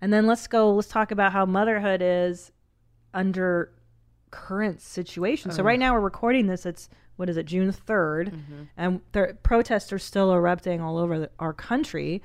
And 0.00 0.12
then 0.12 0.26
let's 0.26 0.46
go. 0.48 0.72
Let's 0.72 0.88
talk 0.88 1.10
about 1.12 1.32
how 1.32 1.46
motherhood 1.46 2.02
is 2.02 2.50
under 3.14 3.70
current 4.30 4.80
situation. 4.80 5.50
So 5.52 5.62
right 5.62 5.78
now 5.78 5.92
we're 5.94 6.00
recording 6.00 6.46
this. 6.46 6.64
It's 6.66 6.88
what 7.16 7.28
is 7.28 7.36
it, 7.36 7.46
June 7.46 7.72
3rd 7.72 8.28
Mm-hmm. 8.32 8.62
and 8.76 9.00
the 9.12 9.36
protests 9.42 9.92
are 9.92 9.98
still 9.98 10.32
erupting 10.32 10.80
all 10.80 10.96
over 10.98 11.18
the, 11.18 11.30
our 11.38 11.52
country. 11.52 12.22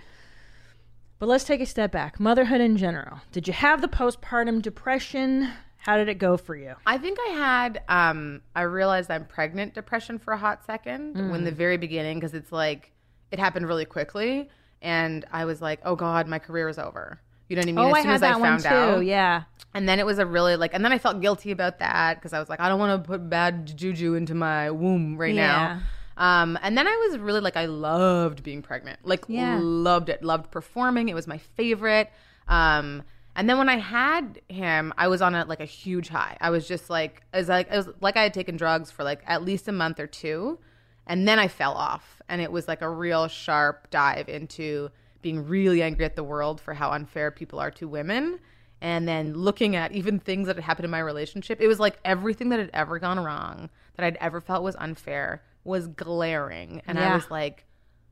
But 1.19 1.28
let's 1.30 1.43
take 1.43 1.62
a 1.62 1.65
step 1.65 1.91
back. 1.91 2.19
Motherhood 2.19 2.62
in 2.62 2.78
general. 2.78 3.19
Did 3.32 3.47
you 3.47 3.54
have 3.54 3.82
the 3.82 3.88
postpartum 3.88 4.62
depression? 4.62 5.50
How 5.78 5.97
did 5.97 6.10
it 6.10 6.15
go 6.19 6.38
for 6.38 6.56
you? 6.56 6.76
I 6.86 6.97
think 6.97 7.17
I 7.28 7.30
had 7.32 7.82
um 7.89 8.41
I 8.56 8.62
realized 8.63 9.10
I'm 9.10 9.26
pregnant 9.26 9.73
depression 9.73 10.19
for 10.19 10.34
a 10.34 10.38
hot 10.38 10.65
second 10.65 11.15
Mm. 11.15 11.32
when 11.32 11.43
the 11.43 11.52
very 11.52 11.78
beginning 11.78 12.19
because 12.19 12.34
it's 12.34 12.52
like 12.52 12.91
it 13.32 13.39
happened 13.39 13.67
really 13.67 13.86
quickly 13.86 14.50
and 14.82 15.26
I 15.32 15.45
was 15.45 15.60
like, 15.62 15.80
"Oh 15.84 15.95
god, 15.95 16.28
my 16.28 16.39
career 16.39 16.69
is 16.69 16.78
over." 16.78 17.19
You 17.49 17.55
know 17.55 17.62
what 17.62 17.65
I 17.69 17.71
mean? 17.71 17.77
oh, 17.79 17.88
as 17.89 17.93
I 17.93 18.01
soon 18.01 18.05
had 18.07 18.15
as 18.15 18.21
that 18.21 18.33
I 18.33 18.38
one 18.38 18.41
found 18.49 18.62
too. 18.63 18.69
out. 18.69 19.05
Yeah. 19.05 19.43
And 19.73 19.88
then 19.88 19.99
it 19.99 20.05
was 20.05 20.19
a 20.19 20.25
really 20.25 20.55
like 20.55 20.73
and 20.73 20.83
then 20.83 20.91
I 20.91 20.97
felt 20.97 21.21
guilty 21.21 21.51
about 21.51 21.79
that 21.79 22.15
because 22.15 22.33
I 22.33 22.39
was 22.39 22.49
like, 22.49 22.60
I 22.60 22.67
don't 22.69 22.79
want 22.79 23.03
to 23.03 23.07
put 23.07 23.29
bad 23.29 23.77
juju 23.77 24.15
into 24.15 24.33
my 24.36 24.71
womb 24.71 25.17
right 25.17 25.33
Yeah. 25.36 25.79
now. 26.17 26.41
Um, 26.41 26.57
and 26.63 26.75
then 26.77 26.88
I 26.88 26.95
was 27.10 27.19
really 27.19 27.41
like, 27.41 27.55
I 27.55 27.65
loved 27.65 28.41
being 28.43 28.62
pregnant, 28.63 28.99
like 29.03 29.25
Yeah. 29.27 29.60
loved 29.62 30.10
it, 30.10 30.23
loved 30.23 30.49
performing. 30.51 31.10
It 31.10 31.13
was 31.15 31.27
my 31.27 31.38
favorite. 31.38 32.10
Um, 32.47 33.03
and 33.36 33.47
then 33.47 33.60
when 33.60 33.69
I 33.69 33.77
had 33.77 34.41
him, 34.49 34.93
I 34.97 35.10
was 35.10 35.21
on 35.21 35.36
a 35.36 35.45
like 35.45 35.60
a 35.60 35.65
huge 35.65 36.10
high. 36.10 36.38
I 36.41 36.49
was 36.49 36.67
just 36.67 36.89
like, 36.89 37.21
as 37.33 37.47
like, 37.49 37.69
it 37.71 37.77
was 37.77 37.88
like 38.01 38.17
I 38.17 38.23
had 38.23 38.33
taken 38.33 38.57
drugs 38.57 38.89
for 38.89 39.03
like 39.03 39.21
at 39.27 39.43
least 39.43 39.67
a 39.67 39.71
month 39.71 39.99
or 39.99 40.07
two, 40.07 40.57
and 41.05 41.27
then 41.27 41.38
I 41.38 41.47
fell 41.47 41.73
off, 41.73 42.19
and 42.27 42.41
it 42.41 42.51
was 42.51 42.67
like 42.67 42.81
a 42.81 42.89
real 42.89 43.27
sharp 43.27 43.91
dive 43.91 44.27
into 44.27 44.89
being 45.21 45.45
really 45.47 45.82
angry 45.82 46.06
at 46.06 46.15
the 46.15 46.23
world 46.23 46.62
for 46.62 46.73
how 46.73 46.91
unfair 46.91 47.32
people 47.32 47.60
are 47.60 47.71
to 47.71 47.88
women. 47.88 48.39
And 48.80 49.08
then 49.08 49.34
looking 49.34 49.75
at 49.75 49.91
even 49.93 50.19
things 50.19 50.47
that 50.47 50.56
had 50.56 50.63
happened 50.63 50.86
in 50.86 50.91
my 50.91 50.99
relationship, 50.99 51.60
it 51.60 51.67
was 51.67 51.80
like 51.80 51.97
everything 52.06 52.49
that 52.49 52.60
had 52.60 52.69
ever 52.73 52.99
gone 52.99 53.19
wrong 53.19 53.69
that 53.95 54.06
I'd 54.06 54.17
ever 54.17 54.39
felt 54.39 54.63
was 54.63 54.75
unfair 54.77 55.41
was 55.63 55.88
glaring. 55.88 56.82
And 56.88 56.99
I 56.99 57.15
was 57.15 57.30
like, 57.32 57.65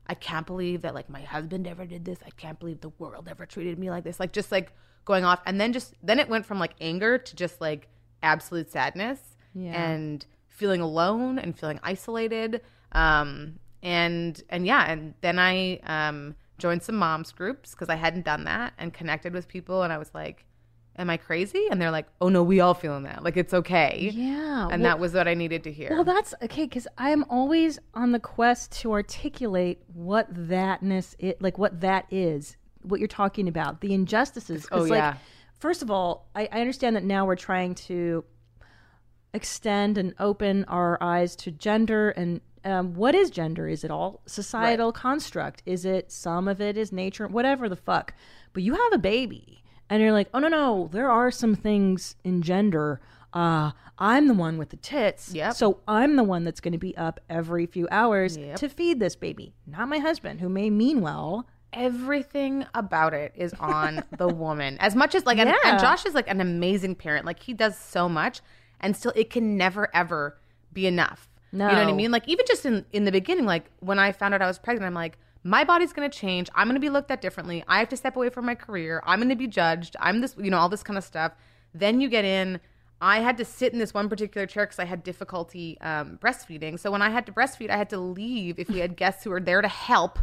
I 0.08 0.14
can't 0.14 0.46
believe 0.46 0.82
that 0.82 0.94
like 0.94 1.08
my 1.08 1.20
husband 1.20 1.66
ever 1.68 1.86
did 1.86 2.04
this. 2.04 2.18
I 2.26 2.30
can't 2.30 2.58
believe 2.58 2.80
the 2.80 2.90
world 2.98 3.28
ever 3.30 3.46
treated 3.46 3.78
me 3.78 3.90
like 3.90 4.02
this. 4.04 4.18
Like 4.20 4.32
just 4.32 4.50
like 4.50 4.72
going 5.04 5.24
off. 5.24 5.40
And 5.46 5.60
then 5.60 5.72
just 5.72 5.94
then 6.02 6.18
it 6.18 6.28
went 6.28 6.46
from 6.46 6.58
like 6.58 6.74
anger 6.80 7.16
to 7.18 7.36
just 7.36 7.60
like 7.60 7.88
absolute 8.22 8.70
sadness 8.70 9.20
Yeah. 9.54 9.72
and 9.80 10.26
feeling 10.48 10.80
alone 10.80 11.38
and 11.38 11.56
feeling 11.56 11.78
isolated. 11.84 12.60
Um 12.92 13.60
and 13.82 14.42
and 14.48 14.66
yeah, 14.66 14.90
and 14.90 15.14
then 15.20 15.38
I 15.38 15.76
um 15.84 16.34
joined 16.58 16.82
some 16.82 16.96
moms 16.96 17.32
groups 17.32 17.72
because 17.72 17.88
I 17.88 17.96
hadn't 17.96 18.24
done 18.24 18.44
that 18.44 18.72
and 18.78 18.92
connected 18.92 19.32
with 19.32 19.48
people 19.48 19.82
and 19.82 19.92
I 19.92 19.98
was 19.98 20.10
like, 20.14 20.44
Am 20.98 21.10
I 21.10 21.18
crazy? 21.18 21.66
And 21.70 21.80
they're 21.80 21.90
like, 21.90 22.06
Oh 22.20 22.30
no, 22.30 22.42
we 22.42 22.60
all 22.60 22.72
feeling 22.72 23.02
that. 23.02 23.22
Like 23.22 23.36
it's 23.36 23.52
okay. 23.52 24.10
Yeah. 24.14 24.68
And 24.70 24.82
well, 24.82 24.92
that 24.92 24.98
was 24.98 25.12
what 25.12 25.28
I 25.28 25.34
needed 25.34 25.64
to 25.64 25.72
hear. 25.72 25.90
Well, 25.90 26.04
that's 26.04 26.34
okay 26.42 26.64
because 26.64 26.88
I 26.96 27.10
am 27.10 27.24
always 27.28 27.78
on 27.92 28.12
the 28.12 28.20
quest 28.20 28.72
to 28.80 28.92
articulate 28.92 29.82
what 29.92 30.32
thatness 30.32 31.14
it 31.18 31.40
like 31.42 31.58
what 31.58 31.80
that 31.82 32.06
is, 32.10 32.56
what 32.82 32.98
you're 33.00 33.08
talking 33.08 33.46
about, 33.48 33.80
the 33.82 33.92
injustices. 33.92 34.66
Oh, 34.72 34.82
like, 34.82 34.92
yeah. 34.92 35.16
First 35.58 35.82
of 35.82 35.90
all, 35.90 36.28
I, 36.34 36.48
I 36.52 36.60
understand 36.60 36.96
that 36.96 37.04
now 37.04 37.26
we're 37.26 37.36
trying 37.36 37.74
to 37.74 38.24
extend 39.34 39.98
and 39.98 40.14
open 40.18 40.64
our 40.64 40.96
eyes 41.02 41.36
to 41.36 41.50
gender 41.50 42.10
and 42.10 42.40
um, 42.66 42.94
what 42.94 43.14
is 43.14 43.30
gender? 43.30 43.68
Is 43.68 43.84
it 43.84 43.90
all 43.90 44.20
societal 44.26 44.92
construct? 44.92 45.62
Is 45.66 45.84
it 45.84 46.10
some 46.12 46.48
of 46.48 46.60
it 46.60 46.76
is 46.76 46.92
nature? 46.92 47.26
Whatever 47.28 47.68
the 47.68 47.76
fuck. 47.76 48.12
But 48.52 48.62
you 48.62 48.74
have 48.74 48.92
a 48.92 48.98
baby, 48.98 49.62
and 49.88 50.02
you're 50.02 50.12
like, 50.12 50.28
oh 50.34 50.38
no 50.40 50.48
no, 50.48 50.88
there 50.92 51.10
are 51.10 51.30
some 51.30 51.54
things 51.54 52.16
in 52.24 52.42
gender. 52.42 53.00
Uh, 53.32 53.72
I'm 53.98 54.28
the 54.28 54.34
one 54.34 54.56
with 54.58 54.70
the 54.70 54.76
tits, 54.76 55.32
Yep. 55.34 55.54
so 55.54 55.80
I'm 55.86 56.16
the 56.16 56.24
one 56.24 56.44
that's 56.44 56.60
going 56.60 56.72
to 56.72 56.78
be 56.78 56.96
up 56.96 57.20
every 57.28 57.66
few 57.66 57.86
hours 57.90 58.36
Yep. 58.36 58.56
to 58.58 58.68
feed 58.68 58.98
this 59.00 59.14
baby, 59.16 59.52
not 59.66 59.88
my 59.88 59.98
husband, 59.98 60.40
who 60.40 60.48
may 60.48 60.68
mean 60.70 61.00
well. 61.02 61.46
everything 61.72 62.64
about 62.74 63.12
it 63.12 63.32
is 63.36 63.52
on 63.60 64.02
the 64.16 64.28
woman 64.28 64.76
as 64.80 64.96
much 64.96 65.14
as 65.14 65.26
like 65.26 65.36
and, 65.38 65.50
Yeah. 65.50 65.56
and 65.72 65.78
josh 65.80 66.06
is 66.06 66.14
like 66.14 66.28
an 66.28 66.40
amazing 66.40 66.94
parent 66.94 67.26
like 67.26 67.40
he 67.40 67.52
does 67.52 67.76
so 67.76 68.08
much 68.08 68.40
and 68.80 68.96
still 68.96 69.12
it 69.14 69.28
can 69.30 69.56
never 69.58 69.88
ever 69.94 70.38
be 70.72 70.86
enough 70.86 71.28
you 71.64 71.72
know 71.72 71.84
what 71.84 71.88
i 71.88 71.92
mean? 71.92 72.10
Like 72.10 72.28
even 72.28 72.44
just 72.46 72.66
in 72.66 72.84
in 72.92 73.04
the 73.04 73.12
beginning 73.12 73.46
like 73.46 73.70
when 73.80 73.98
i 73.98 74.12
found 74.12 74.34
out 74.34 74.42
i 74.42 74.46
was 74.46 74.58
pregnant 74.58 74.86
i'm 74.86 74.94
like 74.94 75.18
my 75.46 75.62
body's 75.62 75.92
going 75.92 76.10
to 76.10 76.18
change. 76.18 76.50
I'm 76.56 76.66
going 76.66 76.74
to 76.74 76.80
be 76.80 76.90
looked 76.90 77.12
at 77.12 77.20
differently. 77.20 77.62
I 77.68 77.78
have 77.78 77.88
to 77.90 77.96
step 77.96 78.16
away 78.16 78.30
from 78.30 78.46
my 78.46 78.56
career. 78.56 79.00
I'm 79.06 79.20
going 79.20 79.28
to 79.28 79.36
be 79.36 79.46
judged. 79.46 79.94
I'm 80.00 80.20
this 80.20 80.34
you 80.36 80.50
know 80.50 80.58
all 80.58 80.68
this 80.68 80.82
kind 80.82 80.98
of 80.98 81.04
stuff. 81.04 81.32
Then 81.72 82.00
you 82.00 82.08
get 82.08 82.24
in. 82.24 82.60
I 83.00 83.20
had 83.20 83.36
to 83.36 83.44
sit 83.44 83.72
in 83.72 83.78
this 83.78 83.94
one 83.94 84.08
particular 84.08 84.46
chair 84.46 84.64
because 84.64 84.78
I 84.78 84.86
had 84.86 85.04
difficulty 85.04 85.78
um, 85.82 86.18
breastfeeding. 86.20 86.80
So 86.80 86.90
when 86.90 87.02
I 87.02 87.10
had 87.10 87.26
to 87.26 87.32
breastfeed, 87.32 87.70
I 87.70 87.76
had 87.76 87.90
to 87.90 87.98
leave 87.98 88.58
if 88.58 88.68
we 88.68 88.78
had 88.78 88.96
guests 88.96 89.22
who 89.22 89.30
were 89.30 89.40
there 89.40 89.62
to 89.62 89.68
help 89.68 90.18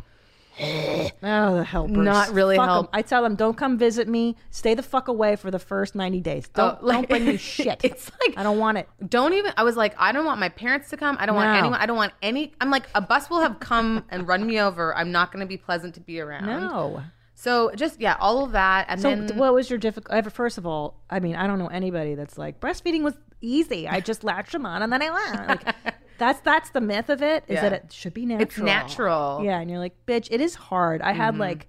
Oh, 0.60 1.56
the 1.58 1.64
helpers. 1.64 1.98
Not 1.98 2.30
really 2.32 2.58
Fuck 2.58 2.84
'em. 2.86 2.90
I 2.94 3.02
tell 3.02 3.24
them, 3.24 3.36
don't 3.36 3.58
come 3.58 3.78
visit 3.78 4.08
me. 4.08 4.36
Stay 4.52 4.74
the 4.76 4.84
fuck 4.84 5.08
away 5.08 5.36
for 5.36 5.50
the 5.52 5.60
first 5.60 5.96
90 5.96 6.22
days. 6.22 6.48
Oh, 6.56 6.58
don't, 6.62 6.78
Oh, 6.82 6.86
like- 6.86 6.96
don't 6.98 7.10
bring 7.10 7.26
me 7.26 7.38
shit. 7.54 7.82
It's 7.84 8.12
like- 8.22 8.38
I 8.38 8.44
don't 8.44 8.60
want 8.60 8.78
it. 8.78 8.88
Don't 9.08 9.34
even. 9.34 9.52
I 9.58 9.64
was 9.64 9.76
like, 9.76 9.96
I 9.98 10.12
don't 10.12 10.26
want 10.26 10.40
my 10.40 10.50
parents 10.50 10.90
to 10.92 10.98
come. 10.98 11.18
I 11.20 11.26
don't 11.26 11.36
want 11.36 11.58
anyone. 11.58 11.80
I 11.80 11.86
don't 11.86 11.98
want 11.98 12.14
any. 12.22 12.54
I'm 12.62 12.70
like, 12.70 12.86
a 12.96 13.02
bus 13.02 13.30
will 13.30 13.42
have 13.42 13.60
come 13.60 14.06
and 14.10 14.28
run 14.28 14.46
me 14.46 14.60
over. 14.60 14.96
I'm 14.96 15.12
not 15.12 15.32
going 15.32 15.42
to 15.42 15.48
be 15.48 15.58
pleasant 15.58 15.96
to 15.96 16.02
be 16.02 16.20
around. 16.20 16.46
No. 16.46 17.02
So 17.36 17.72
just 17.76 18.00
yeah, 18.00 18.16
all 18.20 18.46
of 18.46 18.52
that, 18.54 18.86
and 18.90 19.02
So, 19.02 19.10
then 19.10 19.38
what 19.38 19.54
was 19.54 19.70
your 19.70 19.80
difficult? 19.80 20.32
First 20.32 20.58
of 20.58 20.66
all, 20.66 21.02
I 21.10 21.20
mean, 21.20 21.36
I 21.36 21.46
don't 21.48 21.60
know 21.60 21.68
anybody 21.68 22.16
that's 22.16 22.38
like 22.38 22.62
breastfeeding 22.62 23.02
was 23.02 23.16
easy. 23.44 23.88
I 23.88 24.00
just 24.00 24.24
latched 24.24 24.54
them 24.54 24.66
on 24.66 24.82
and 24.82 24.92
then 24.92 25.02
I 25.02 25.10
went. 25.12 25.64
Like, 25.76 25.76
that's 26.20 26.40
that's 26.42 26.70
the 26.70 26.80
myth 26.82 27.10
of 27.10 27.22
it. 27.24 27.44
Is 27.48 27.56
Yeah. 27.56 27.62
that 27.62 27.74
it 27.74 27.92
should 27.92 28.14
be 28.14 28.26
natural? 28.26 28.48
It's 28.48 28.58
natural. 28.60 29.42
Yeah, 29.44 29.60
and 29.60 29.70
you're 29.70 29.80
like, 29.80 29.94
bitch, 30.06 30.28
it 30.32 30.40
is 30.42 30.54
hard. 30.56 31.02
I 31.02 31.12
had 31.12 31.32
mm-hmm. 31.34 31.42
like 31.42 31.68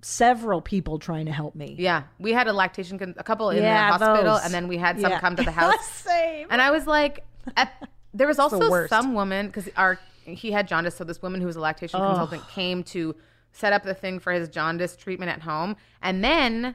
several 0.00 0.60
people 0.60 0.98
trying 0.98 1.26
to 1.26 1.32
help 1.32 1.54
me. 1.54 1.76
yeah, 1.78 2.04
we 2.18 2.32
had 2.32 2.48
a 2.48 2.52
lactation, 2.52 2.98
con- 2.98 3.14
a 3.18 3.22
couple 3.22 3.50
in 3.50 3.62
Yeah, 3.62 3.86
the 3.92 3.98
hospital, 4.04 4.34
those. 4.34 4.44
and 4.44 4.52
then 4.52 4.66
we 4.66 4.76
had 4.76 4.98
some 5.00 5.10
Yeah. 5.12 5.20
come 5.20 5.36
to 5.36 5.42
the 5.44 5.50
house. 5.62 5.86
Same. 5.88 6.48
And 6.50 6.60
I 6.60 6.70
was 6.70 6.86
like, 6.86 7.24
at, 7.56 7.72
there 8.14 8.26
was 8.26 8.38
also 8.38 8.68
worst. 8.68 8.88
some 8.90 9.14
woman 9.14 9.46
because 9.46 9.68
our 9.76 9.98
he 10.24 10.50
had 10.52 10.66
jaundice, 10.68 10.96
so 10.96 11.04
this 11.04 11.20
woman 11.22 11.40
who 11.40 11.46
was 11.46 11.56
a 11.56 11.60
lactation 11.60 12.00
consultant 12.00 12.48
came 12.48 12.82
to 12.84 13.14
set 13.52 13.72
up 13.72 13.82
the 13.84 13.94
thing 13.94 14.18
for 14.18 14.32
his 14.32 14.48
jaundice 14.48 14.96
treatment 14.96 15.30
at 15.30 15.42
home, 15.42 15.76
and 16.00 16.24
then 16.24 16.74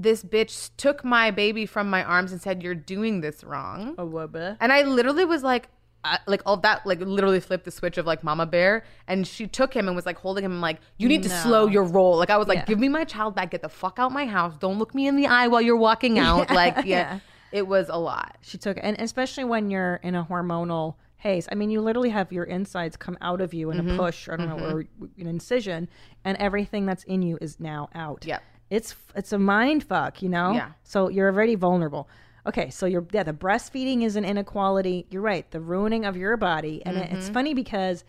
this 0.00 0.22
bitch 0.22 0.70
took 0.76 1.04
my 1.04 1.30
baby 1.30 1.66
from 1.66 1.90
my 1.90 2.02
arms 2.04 2.30
and 2.32 2.40
said, 2.40 2.62
"You're 2.62 2.74
doing 2.74 3.20
this 3.20 3.42
wrong." 3.42 3.94
A 3.98 4.04
little. 4.04 4.56
And 4.60 4.72
I 4.72 4.82
literally 4.82 5.24
was 5.24 5.42
like, 5.42 5.68
I, 6.04 6.18
like 6.28 6.42
all 6.46 6.56
that, 6.58 6.86
like 6.86 7.00
literally 7.00 7.40
flipped 7.40 7.64
the 7.64 7.70
switch 7.72 7.98
of 7.98 8.06
like 8.06 8.22
Mama 8.22 8.46
Bear, 8.46 8.84
and 9.08 9.26
she 9.26 9.46
took 9.48 9.74
him 9.74 9.88
and 9.88 9.96
was 9.96 10.06
like 10.06 10.16
holding 10.18 10.44
him, 10.44 10.52
and 10.52 10.60
like, 10.60 10.78
you 10.98 11.08
need 11.08 11.24
to 11.24 11.28
slow 11.28 11.66
your 11.66 11.82
roll. 11.84 12.16
Like 12.16 12.30
I 12.30 12.36
was 12.36 12.46
like, 12.46 12.58
Yeah. 12.60 12.64
give 12.66 12.78
me 12.78 12.88
my 12.88 13.02
child 13.04 13.34
back, 13.34 13.50
get 13.50 13.62
the 13.62 13.68
fuck 13.68 13.98
out 13.98 14.12
my 14.12 14.24
house, 14.26 14.54
don't 14.60 14.78
look 14.78 14.94
me 14.94 15.08
in 15.08 15.16
the 15.16 15.26
eye 15.26 15.48
while 15.48 15.60
you're 15.60 15.76
walking 15.76 16.18
out. 16.28 16.50
like, 16.50 16.76
yeah, 16.76 16.82
yeah. 16.84 17.18
it 17.50 17.66
was 17.66 17.88
a 17.88 17.98
lot. 17.98 18.36
She 18.42 18.56
took, 18.58 18.78
and 18.80 18.96
especially 19.00 19.44
when 19.44 19.70
you're 19.70 19.96
in 20.04 20.14
a 20.14 20.24
hormonal 20.24 20.94
haze. 21.16 21.48
I 21.50 21.56
mean, 21.56 21.68
you 21.70 21.80
literally 21.80 22.10
have 22.10 22.30
your 22.32 22.44
insides 22.44 22.96
come 22.96 23.18
out 23.20 23.40
of 23.40 23.52
you 23.52 23.72
in 23.72 23.78
Mm-hmm. 23.78 23.90
a 23.90 23.96
push, 23.98 24.28
I 24.28 24.36
don't 24.36 24.48
know, 24.48 24.64
or 24.64 24.80
an 25.18 25.26
incision, 25.26 25.88
and 26.24 26.36
everything 26.38 26.86
that's 26.86 27.02
in 27.02 27.22
you 27.22 27.38
is 27.40 27.58
now 27.58 27.88
out. 27.92 28.24
Yep. 28.24 28.40
It's 28.70 28.94
it's 29.14 29.32
a 29.32 29.38
mind 29.38 29.84
fuck, 29.84 30.22
you 30.22 30.28
know. 30.28 30.52
Yeah. 30.52 30.70
So 30.84 31.08
you're 31.08 31.28
already 31.30 31.54
vulnerable. 31.54 32.08
Okay, 32.46 32.70
so 32.70 32.86
you're 32.86 33.06
yeah, 33.12 33.22
the 33.24 33.32
breastfeeding 33.32 34.02
is 34.04 34.16
an 34.16 34.24
inequality. 34.24 35.06
You're 35.10 35.22
right, 35.22 35.50
the 35.50 35.60
ruining 35.60 36.04
of 36.04 36.16
your 36.16 36.36
body, 36.36 36.82
and 36.86 36.96
Mm-hmm. 36.96 37.16
it's 37.16 37.28
funny 37.28 37.54
because. 37.54 38.04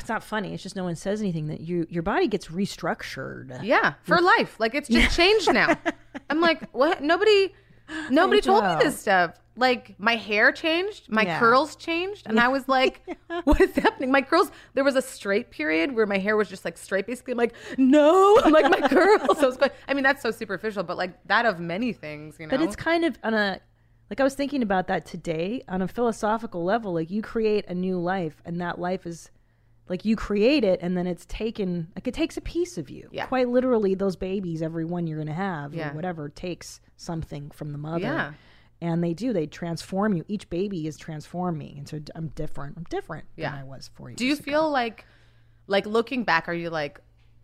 It's 0.00 0.08
not 0.10 0.22
funny. 0.22 0.52
It's 0.52 0.62
just 0.62 0.76
no 0.76 0.84
one 0.84 0.96
says 0.96 1.22
anything 1.22 1.46
that 1.46 1.60
you 1.62 1.86
your 1.88 2.02
body 2.02 2.28
gets 2.28 2.48
restructured. 2.48 3.62
Yeah, 3.62 3.94
for 4.02 4.20
life. 4.20 4.60
Like 4.60 4.74
it's 4.74 4.86
just 4.86 5.16
changed 5.16 5.50
now. 5.50 5.78
I'm 6.28 6.42
like, 6.42 6.68
what? 6.72 7.02
Nobody, 7.02 7.54
nobody 8.10 8.40
told 8.40 8.64
me 8.64 8.74
this 8.78 8.98
stuff. 9.00 9.38
Like 9.56 9.96
my 9.98 10.14
hair 10.14 10.52
changed, 10.52 11.10
my 11.10 11.22
Yeah. 11.22 11.38
curls 11.40 11.74
changed, 11.74 12.26
and 12.28 12.38
I 12.38 12.46
was 12.48 12.68
like, 12.78 13.00
what 13.44 13.60
is 13.60 13.74
happening? 13.74 14.12
My 14.12 14.22
curls. 14.22 14.52
There 14.74 14.84
was 14.84 14.94
a 14.94 15.02
straight 15.02 15.50
period 15.50 15.96
where 15.96 16.06
my 16.06 16.18
hair 16.18 16.36
was 16.36 16.48
just 16.48 16.64
like 16.64 16.78
straight. 16.78 17.06
Basically, 17.06 17.32
I'm 17.32 17.38
like, 17.38 17.54
no, 17.76 18.38
I'm 18.44 18.52
like 18.52 18.70
my 18.70 18.88
curls. 18.88 19.38
So 19.40 19.50
quite, 19.56 19.72
I 19.88 19.94
mean, 19.94 20.04
that's 20.04 20.22
so 20.22 20.30
superficial, 20.30 20.84
but 20.84 20.96
like 20.96 21.10
that 21.26 21.44
of 21.44 21.58
many 21.58 21.92
things, 21.92 22.36
you 22.38 22.46
know. 22.46 22.50
But 22.50 22.60
it's 22.60 22.76
kind 22.76 23.04
of 23.04 23.18
on 23.24 23.34
a 23.34 23.60
like 24.10 24.20
I 24.20 24.22
was 24.22 24.34
thinking 24.34 24.62
about 24.62 24.86
that 24.86 25.04
today 25.04 25.62
on 25.68 25.82
a 25.82 25.88
philosophical 25.88 26.62
level. 26.64 26.92
Like 26.94 27.10
you 27.10 27.20
create 27.20 27.64
a 27.68 27.74
new 27.74 27.98
life, 27.98 28.40
and 28.44 28.60
that 28.60 28.78
life 28.78 29.06
is 29.06 29.30
like 29.88 30.04
you 30.04 30.16
create 30.16 30.64
it, 30.64 30.80
and 30.82 30.96
then 30.96 31.06
it's 31.06 31.24
taken 31.26 31.88
like 31.94 32.06
it 32.06 32.14
takes 32.14 32.36
a 32.36 32.40
piece 32.40 32.78
of 32.78 32.90
you. 32.90 33.08
Yeah. 33.12 33.26
Quite 33.26 33.48
literally, 33.48 33.94
those 33.94 34.16
babies, 34.16 34.62
every 34.62 34.84
one 34.84 35.06
you're 35.06 35.18
gonna 35.18 35.32
have, 35.32 35.74
Yeah. 35.74 35.90
or 35.90 35.94
whatever, 35.94 36.28
takes 36.28 36.80
something 36.96 37.50
from 37.50 37.72
the 37.72 37.78
mother. 37.78 38.00
Yeah. 38.00 38.32
And 38.80 39.02
they 39.02 39.12
do. 39.14 39.32
They 39.32 39.46
transform 39.46 40.14
you. 40.14 40.24
Each 40.28 40.48
baby 40.48 40.86
is 40.86 40.96
transform 40.96 41.58
me, 41.58 41.74
and 41.78 41.88
so 41.88 42.00
I'm 42.14 42.28
different. 42.28 42.76
I'm 42.76 42.84
different 42.90 43.26
Yeah. 43.36 43.50
than 43.50 43.60
I 43.60 43.64
was 43.64 43.90
four 43.94 44.10
years. 44.10 44.18
Do 44.18 44.26
you 44.26 44.34
ago. 44.34 44.42
feel 44.42 44.70
like, 44.70 45.04
like 45.66 45.84
looking 45.86 46.22
back, 46.24 46.48
are 46.48 46.52
you 46.54 46.70
like, 46.70 47.00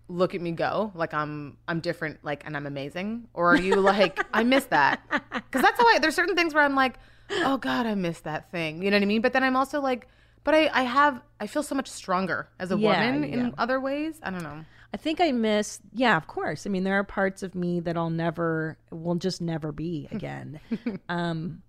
look 0.06 0.34
at 0.34 0.40
me 0.40 0.52
go, 0.52 0.92
like 0.94 1.12
I'm, 1.14 1.56
I'm 1.66 1.80
different, 1.80 2.22
like, 2.24 2.44
and 2.46 2.56
I'm 2.56 2.66
amazing, 2.66 3.26
or 3.34 3.52
are 3.52 3.56
you 3.60 3.76
like, 3.76 4.20
I 4.32 4.44
miss 4.44 4.66
that? 4.66 5.00
Because 5.32 5.62
that's 5.62 5.80
how 5.80 5.86
I. 5.86 5.98
There's 6.00 6.14
certain 6.16 6.34
things 6.34 6.52
where 6.52 6.64
I'm 6.64 6.74
like, 6.74 6.98
oh 7.30 7.56
God, 7.58 7.86
I 7.86 7.94
miss 7.94 8.20
that 8.20 8.50
thing. 8.50 8.82
You 8.82 8.90
know 8.90 8.96
what 8.96 9.02
I 9.02 9.06
mean? 9.06 9.20
But 9.22 9.32
then 9.32 9.44
I'm 9.44 9.54
also 9.56 9.80
like, 9.80 10.08
but 10.44 10.54
I, 10.54 10.68
I 10.72 10.82
have, 10.82 11.22
I 11.40 11.46
feel 11.46 11.62
so 11.62 11.74
much 11.74 11.88
stronger 11.90 12.48
as 12.58 12.70
a 12.70 12.76
Yeah, 12.78 12.88
woman 13.10 13.22
yeah. 13.28 13.34
in 13.38 13.54
other 13.58 13.80
ways. 13.80 14.20
I 14.22 14.30
don't 14.30 14.42
know. 14.42 14.64
I 14.92 14.96
think 14.96 15.20
I 15.20 15.32
miss, 15.32 15.80
yeah, 15.92 16.16
of 16.16 16.26
course. 16.28 16.66
I 16.66 16.70
mean, 16.70 16.84
there 16.84 16.94
are 16.98 17.02
parts 17.04 17.42
of 17.42 17.54
me 17.56 17.80
that 17.80 17.96
I'll 17.96 18.10
never, 18.10 18.78
will 18.90 19.16
just 19.16 19.40
never 19.42 19.72
be 19.72 20.06
again. 20.12 20.60
um, 21.08 21.62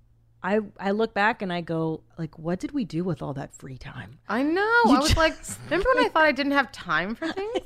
I 0.43 0.59
I 0.80 0.91
look 0.91 1.15
back 1.15 1.41
and 1.41 1.51
I 1.51 1.61
go, 1.61 2.03
like, 2.19 2.38
what 2.38 2.59
did 2.59 2.71
we 2.71 2.86
do 2.86 3.03
with 3.03 3.23
all 3.23 3.34
that 3.34 3.55
free 3.55 3.80
time? 3.80 4.19
I 4.30 4.43
know. 4.43 4.61
I 4.61 4.99
was 5.01 5.17
like, 5.17 5.34
remember 5.71 5.89
when 5.95 6.05
I 6.05 6.09
thought 6.09 6.23
I 6.26 6.32
didn't 6.32 6.51
have 6.51 6.71
time 6.71 7.15
for 7.15 7.28
things? 7.34 7.57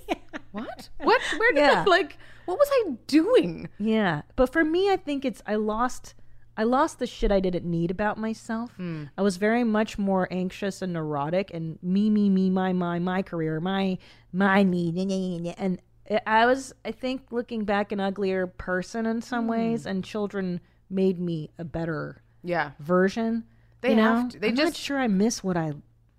What? 0.53 0.87
What? 1.03 1.21
Where 1.37 1.51
did 1.51 1.59
Yeah. 1.59 1.83
I 1.85 1.89
like? 1.89 2.17
What 2.45 2.57
was 2.57 2.69
I 2.71 2.91
doing? 3.07 3.67
Yeah, 3.79 4.21
but 4.37 4.53
for 4.53 4.63
me, 4.63 4.89
I 4.89 4.95
think 4.95 5.25
it's 5.25 5.41
I 5.45 5.55
lost. 5.55 6.13
I 6.59 6.63
lost 6.63 6.99
the 6.99 7.07
shit 7.07 7.31
I 7.31 7.39
didn't 7.39 7.63
need 7.63 7.89
about 7.89 8.17
myself. 8.17 8.75
Hmm. 8.75 9.05
I 9.17 9.21
was 9.21 9.37
very 9.37 9.63
much 9.63 9.97
more 9.97 10.27
anxious 10.29 10.81
and 10.81 10.91
neurotic 10.91 11.53
and 11.53 11.79
me, 11.81 12.09
me, 12.09 12.29
me, 12.29 12.49
my, 12.49 12.73
my, 12.73 12.99
my 12.99 13.21
career, 13.21 13.61
my, 13.61 13.97
my 14.33 14.65
me, 14.65 15.55
and 15.57 15.81
I- 16.27 16.45
was, 16.45 16.73
I 16.83 16.91
think, 16.91 17.31
looking 17.31 17.63
back, 17.63 17.93
an 17.93 18.01
uglier 18.01 18.45
person 18.45 19.05
in 19.05 19.21
some 19.21 19.45
hmm. 19.45 19.51
ways, 19.51 19.85
and 19.85 20.03
children 20.03 20.59
made 20.89 21.17
me 21.17 21.49
a 21.57 21.63
better 21.63 22.21
Yeah. 22.43 22.71
version. 22.79 23.45
They 23.79 23.91
you 23.91 23.95
know? 23.95 24.15
have 24.15 24.29
to. 24.31 24.39
They 24.39 24.49
I'm 24.49 24.55
not 24.55 24.65
just- 24.65 24.77
sure 24.81 24.99
I 24.99 25.07
miss 25.07 25.41
what 25.41 25.55
I. 25.55 25.71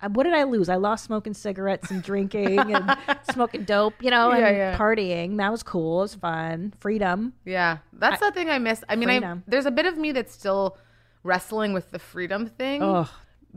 I- 0.03 0.07
What 0.09 0.24
did 0.24 0.34
I 0.34 0.44
lose? 0.44 0.68
I 0.68 0.76
lost 0.76 1.05
smoking 1.05 1.34
cigarettes 1.34 1.90
and 1.90 2.03
drinking 2.03 2.59
and 2.59 2.96
smoking 3.32 3.64
dope, 3.64 3.94
you 4.03 4.11
know, 4.11 4.30
and 4.30 4.40
Yeah, 4.40 4.51
yeah. 4.51 4.78
partying. 4.78 5.36
That 5.38 5.51
was 5.53 5.62
cool. 5.62 5.98
It 6.01 6.03
was 6.03 6.14
fun. 6.14 6.72
Freedom. 6.80 7.32
Yeah, 7.44 7.78
that's 7.92 8.20
the 8.20 8.30
thing 8.32 8.48
I 8.51 8.59
miss. 8.59 8.82
I 8.88 8.96
mean, 8.96 9.11
I, 9.24 9.36
there's 9.46 9.66
a 9.66 9.70
bit 9.70 9.86
of 9.86 9.96
me 9.98 10.12
that's 10.12 10.32
still 10.32 10.76
wrestling 11.22 11.72
with 11.72 11.90
the 11.90 11.98
freedom 11.98 12.46
thing 12.46 12.82
Ugh. 12.82 13.09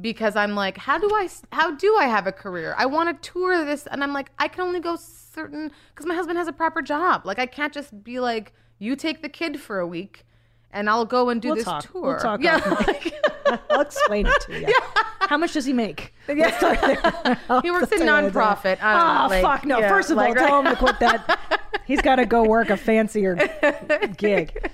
because 0.02 0.36
I'm 0.36 0.54
like, 0.54 0.78
how 0.78 0.98
do 0.98 1.10
I, 1.14 1.30
how 1.52 1.72
do 1.72 1.96
I 1.98 2.06
have 2.06 2.28
a 2.28 2.32
career? 2.32 2.76
I 2.78 2.86
want 2.88 3.22
to 3.22 3.32
tour 3.32 3.64
this, 3.66 3.88
and 3.88 4.04
I'm 4.04 4.12
like, 4.14 4.32
I 4.38 4.48
can 4.50 4.62
only 4.62 4.80
go 4.82 4.96
certain 4.98 5.72
because 5.94 6.06
my 6.06 6.14
husband 6.16 6.38
has 6.38 6.48
a 6.48 6.54
proper 6.54 6.82
job. 6.82 7.26
Like, 7.26 7.40
I 7.40 7.46
can't 7.46 7.74
just 7.74 8.04
be 8.04 8.20
like, 8.20 8.52
you 8.80 8.96
take 8.98 9.22
the 9.22 9.30
kid 9.30 9.62
for 9.62 9.80
a 9.80 9.88
week, 9.88 10.26
and 10.74 10.90
I'll 10.90 11.06
go 11.06 11.30
and 11.30 11.42
do 11.42 11.50
We'll 11.50 11.56
this 11.56 11.66
talk. 11.66 11.84
tour. 11.92 12.02
We'll 12.04 12.20
talk 12.20 12.42
Yeah, 12.44 12.60
I'll 13.70 13.82
explain 13.82 14.26
it 14.28 14.34
to 14.48 14.60
you. 14.60 14.74
How 15.22 15.38
much 15.38 15.54
does 15.54 15.66
he 15.66 15.74
make? 15.74 16.14
yeah. 16.28 17.38
he 17.62 17.72
works 17.72 17.92
in 17.92 18.00
tell 18.00 18.24
you 18.24 18.30
that. 18.30 18.34
nonprofit. 18.34 18.82
I 18.82 18.94
don't 18.94 19.26
Oh 19.26 19.28
like, 19.30 19.42
fuck 19.44 19.66
no! 19.66 19.80
yeah, 19.80 19.90
First 19.90 20.12
of 20.12 20.18
all, 20.18 20.24
like, 20.26 20.38
tell 20.38 20.60
him 20.62 20.66
to 20.66 20.76
quit 20.76 21.00
that. 21.00 21.62
He's 21.86 22.02
got 22.02 22.16
to 22.18 22.26
go 22.26 22.44
work 22.44 22.70
a 22.70 22.78
fancier 22.78 23.36
gig. 24.18 24.70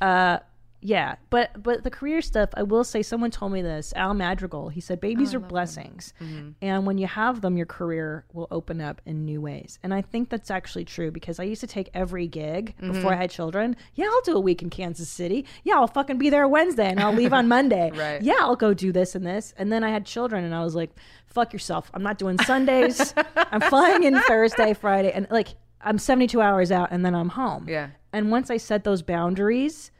Uh, 0.00 0.38
yeah, 0.86 1.14
but 1.30 1.62
but 1.62 1.82
the 1.82 1.90
career 1.90 2.20
stuff, 2.20 2.50
I 2.52 2.62
will 2.62 2.84
say, 2.84 3.02
someone 3.02 3.30
told 3.30 3.52
me 3.52 3.62
this. 3.62 3.94
Al 3.96 4.12
Madrigal. 4.12 4.68
He 4.68 4.82
said 4.82 5.00
babies 5.00 5.32
are 5.34 5.40
blessings, 5.40 6.12
and 6.60 6.86
when 6.86 6.98
you 6.98 7.06
have 7.06 7.40
them, 7.40 7.56
your 7.56 7.64
career 7.64 8.26
will 8.34 8.46
open 8.50 8.82
up 8.82 9.00
in 9.06 9.24
new 9.24 9.40
ways. 9.40 9.78
And 9.82 9.94
I 9.94 10.02
think 10.02 10.28
that's 10.28 10.50
actually 10.50 10.84
true 10.84 11.10
because 11.10 11.40
I 11.40 11.44
used 11.44 11.62
to 11.62 11.66
take 11.66 11.88
every 11.94 12.26
gig 12.26 12.74
before 12.78 13.14
I 13.14 13.16
had 13.16 13.30
children. 13.30 13.76
Yeah, 13.94 14.04
I'll 14.12 14.20
do 14.20 14.36
a 14.36 14.40
week 14.40 14.60
in 14.60 14.68
Kansas 14.68 15.08
City. 15.08 15.46
Yeah, 15.62 15.76
I'll 15.76 15.86
fucking 15.86 16.18
be 16.18 16.28
there 16.28 16.46
Wednesday 16.46 16.90
and 16.90 17.00
I'll 17.00 17.14
leave 17.14 17.32
on 17.32 17.48
Monday. 17.56 17.90
Right. 17.90 18.20
Yeah, 18.20 18.36
I'll 18.40 18.54
go 18.54 18.74
do 18.74 18.92
this 18.92 19.14
and 19.14 19.26
this. 19.26 19.54
And 19.56 19.72
then 19.72 19.82
I 19.84 19.88
had 19.90 20.04
children 20.04 20.44
and 20.44 20.54
I 20.54 20.62
was 20.62 20.74
like, 20.74 20.90
fuck 21.26 21.54
yourself. 21.54 21.90
I'm 21.94 22.02
not 22.02 22.18
doing 22.18 22.38
Sundays. 22.40 23.14
I'm 23.36 23.60
flying 23.70 24.02
in 24.02 24.20
Thursday, 24.20 24.74
Friday. 24.74 25.12
And 25.12 25.26
like, 25.30 25.48
I'm 25.80 25.98
72 25.98 26.40
hours 26.42 26.70
out 26.70 26.88
and 26.90 27.04
then 27.06 27.14
I'm 27.14 27.30
home. 27.30 27.66
Yeah. 27.68 27.88
And 28.12 28.30
once 28.30 28.50
I 28.50 28.58
set 28.58 28.84
those 28.84 29.00
boundaries, 29.02 29.90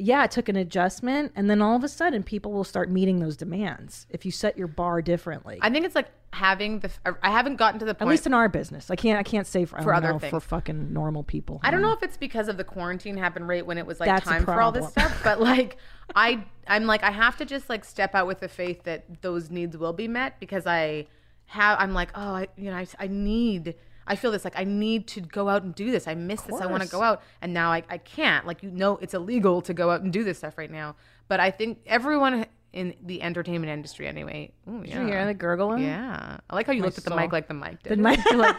yeah, 0.00 0.24
it 0.24 0.30
took 0.30 0.48
an 0.48 0.56
adjustment. 0.56 1.32
And 1.36 1.48
then 1.48 1.60
all 1.60 1.76
of 1.76 1.84
a 1.84 1.88
sudden, 1.88 2.22
people 2.22 2.52
will 2.52 2.64
start 2.64 2.90
meeting 2.90 3.20
those 3.20 3.36
demands 3.36 4.06
if 4.10 4.24
you 4.24 4.32
set 4.32 4.56
your 4.56 4.66
bar 4.66 5.02
differently. 5.02 5.58
I 5.60 5.70
think 5.70 5.84
it's 5.84 5.94
like 5.94 6.08
having 6.32 6.80
the. 6.80 6.90
Uh, 7.04 7.12
I 7.22 7.30
haven't 7.30 7.56
gotten 7.56 7.78
to 7.80 7.86
the 7.86 7.94
point. 7.94 8.08
At 8.08 8.10
least 8.10 8.26
in 8.26 8.34
our 8.34 8.48
business. 8.48 8.90
I 8.90 8.96
can't, 8.96 9.18
I 9.18 9.22
can't 9.22 9.46
say 9.46 9.64
for, 9.64 9.80
For 9.82 9.94
other 9.94 10.12
know, 10.12 10.18
things. 10.18 10.30
for 10.30 10.40
fucking 10.40 10.92
normal 10.92 11.22
people. 11.22 11.60
I 11.62 11.70
don't 11.70 11.80
hmm. 11.80 11.86
know 11.86 11.92
if 11.92 12.02
it's 12.02 12.16
because 12.16 12.48
of 12.48 12.56
the 12.56 12.64
quarantine 12.64 13.16
happened 13.16 13.48
right 13.48 13.64
when 13.64 13.78
it 13.78 13.86
was 13.86 14.00
like 14.00 14.08
That's 14.08 14.24
time 14.24 14.44
for 14.44 14.60
all 14.60 14.72
this 14.72 14.88
stuff, 14.88 15.20
but 15.22 15.40
like 15.40 15.76
I 16.14 16.44
I'm 16.66 16.86
like 16.86 17.02
I 17.02 17.10
have 17.10 17.36
to 17.38 17.44
just 17.44 17.68
like 17.68 17.84
step 17.84 18.14
out 18.14 18.26
with 18.26 18.40
the 18.40 18.48
faith 18.48 18.84
that 18.84 19.22
those 19.22 19.50
needs 19.50 19.76
will 19.76 19.92
be 19.92 20.08
met 20.08 20.40
because 20.40 20.66
I 20.66 21.06
have 21.46 21.78
I'm 21.80 21.92
like 21.92 22.10
oh 22.14 22.34
I 22.34 22.48
you 22.56 22.70
know 22.70 22.76
I, 22.76 22.86
I 22.98 23.06
need 23.08 23.74
I 24.06 24.16
feel 24.16 24.30
this 24.32 24.44
like 24.44 24.58
I 24.58 24.64
need 24.64 25.06
to 25.08 25.20
go 25.20 25.48
out 25.48 25.62
and 25.62 25.74
do 25.74 25.90
this. 25.90 26.08
I 26.08 26.14
miss 26.14 26.40
this. 26.42 26.60
I 26.60 26.66
want 26.66 26.82
to 26.82 26.88
go 26.88 27.02
out 27.02 27.22
and 27.42 27.52
now 27.54 27.70
I, 27.72 27.82
I 27.88 27.98
can't. 27.98 28.46
Like 28.46 28.62
you 28.62 28.70
know 28.70 28.96
it's 28.98 29.14
illegal 29.14 29.62
to 29.62 29.74
go 29.74 29.90
out 29.90 30.02
and 30.02 30.12
do 30.12 30.24
this 30.24 30.38
stuff 30.38 30.58
right 30.58 30.70
now. 30.70 30.96
But 31.28 31.40
I 31.40 31.50
think 31.50 31.78
everyone 31.86 32.46
in 32.72 32.94
the 33.02 33.22
entertainment 33.22 33.70
industry 33.72 34.06
anyway. 34.06 34.52
Ooh, 34.68 34.82
Did 34.84 34.94
you 34.94 35.06
hear 35.06 35.26
the 35.26 35.34
gurgling? 35.34 35.82
Yeah. 35.82 36.38
I 36.48 36.54
like 36.54 36.66
how 36.66 36.72
you 36.72 36.82
looked 36.82 36.98
at 36.98 37.04
the 37.04 37.10
soul. 37.10 37.18
mic 37.18 37.32
like 37.32 37.48
the 37.48 37.54
mic 37.54 37.82
did. 37.82 37.88
Did 37.90 37.98
my, 37.98 38.14
like, 38.34 38.56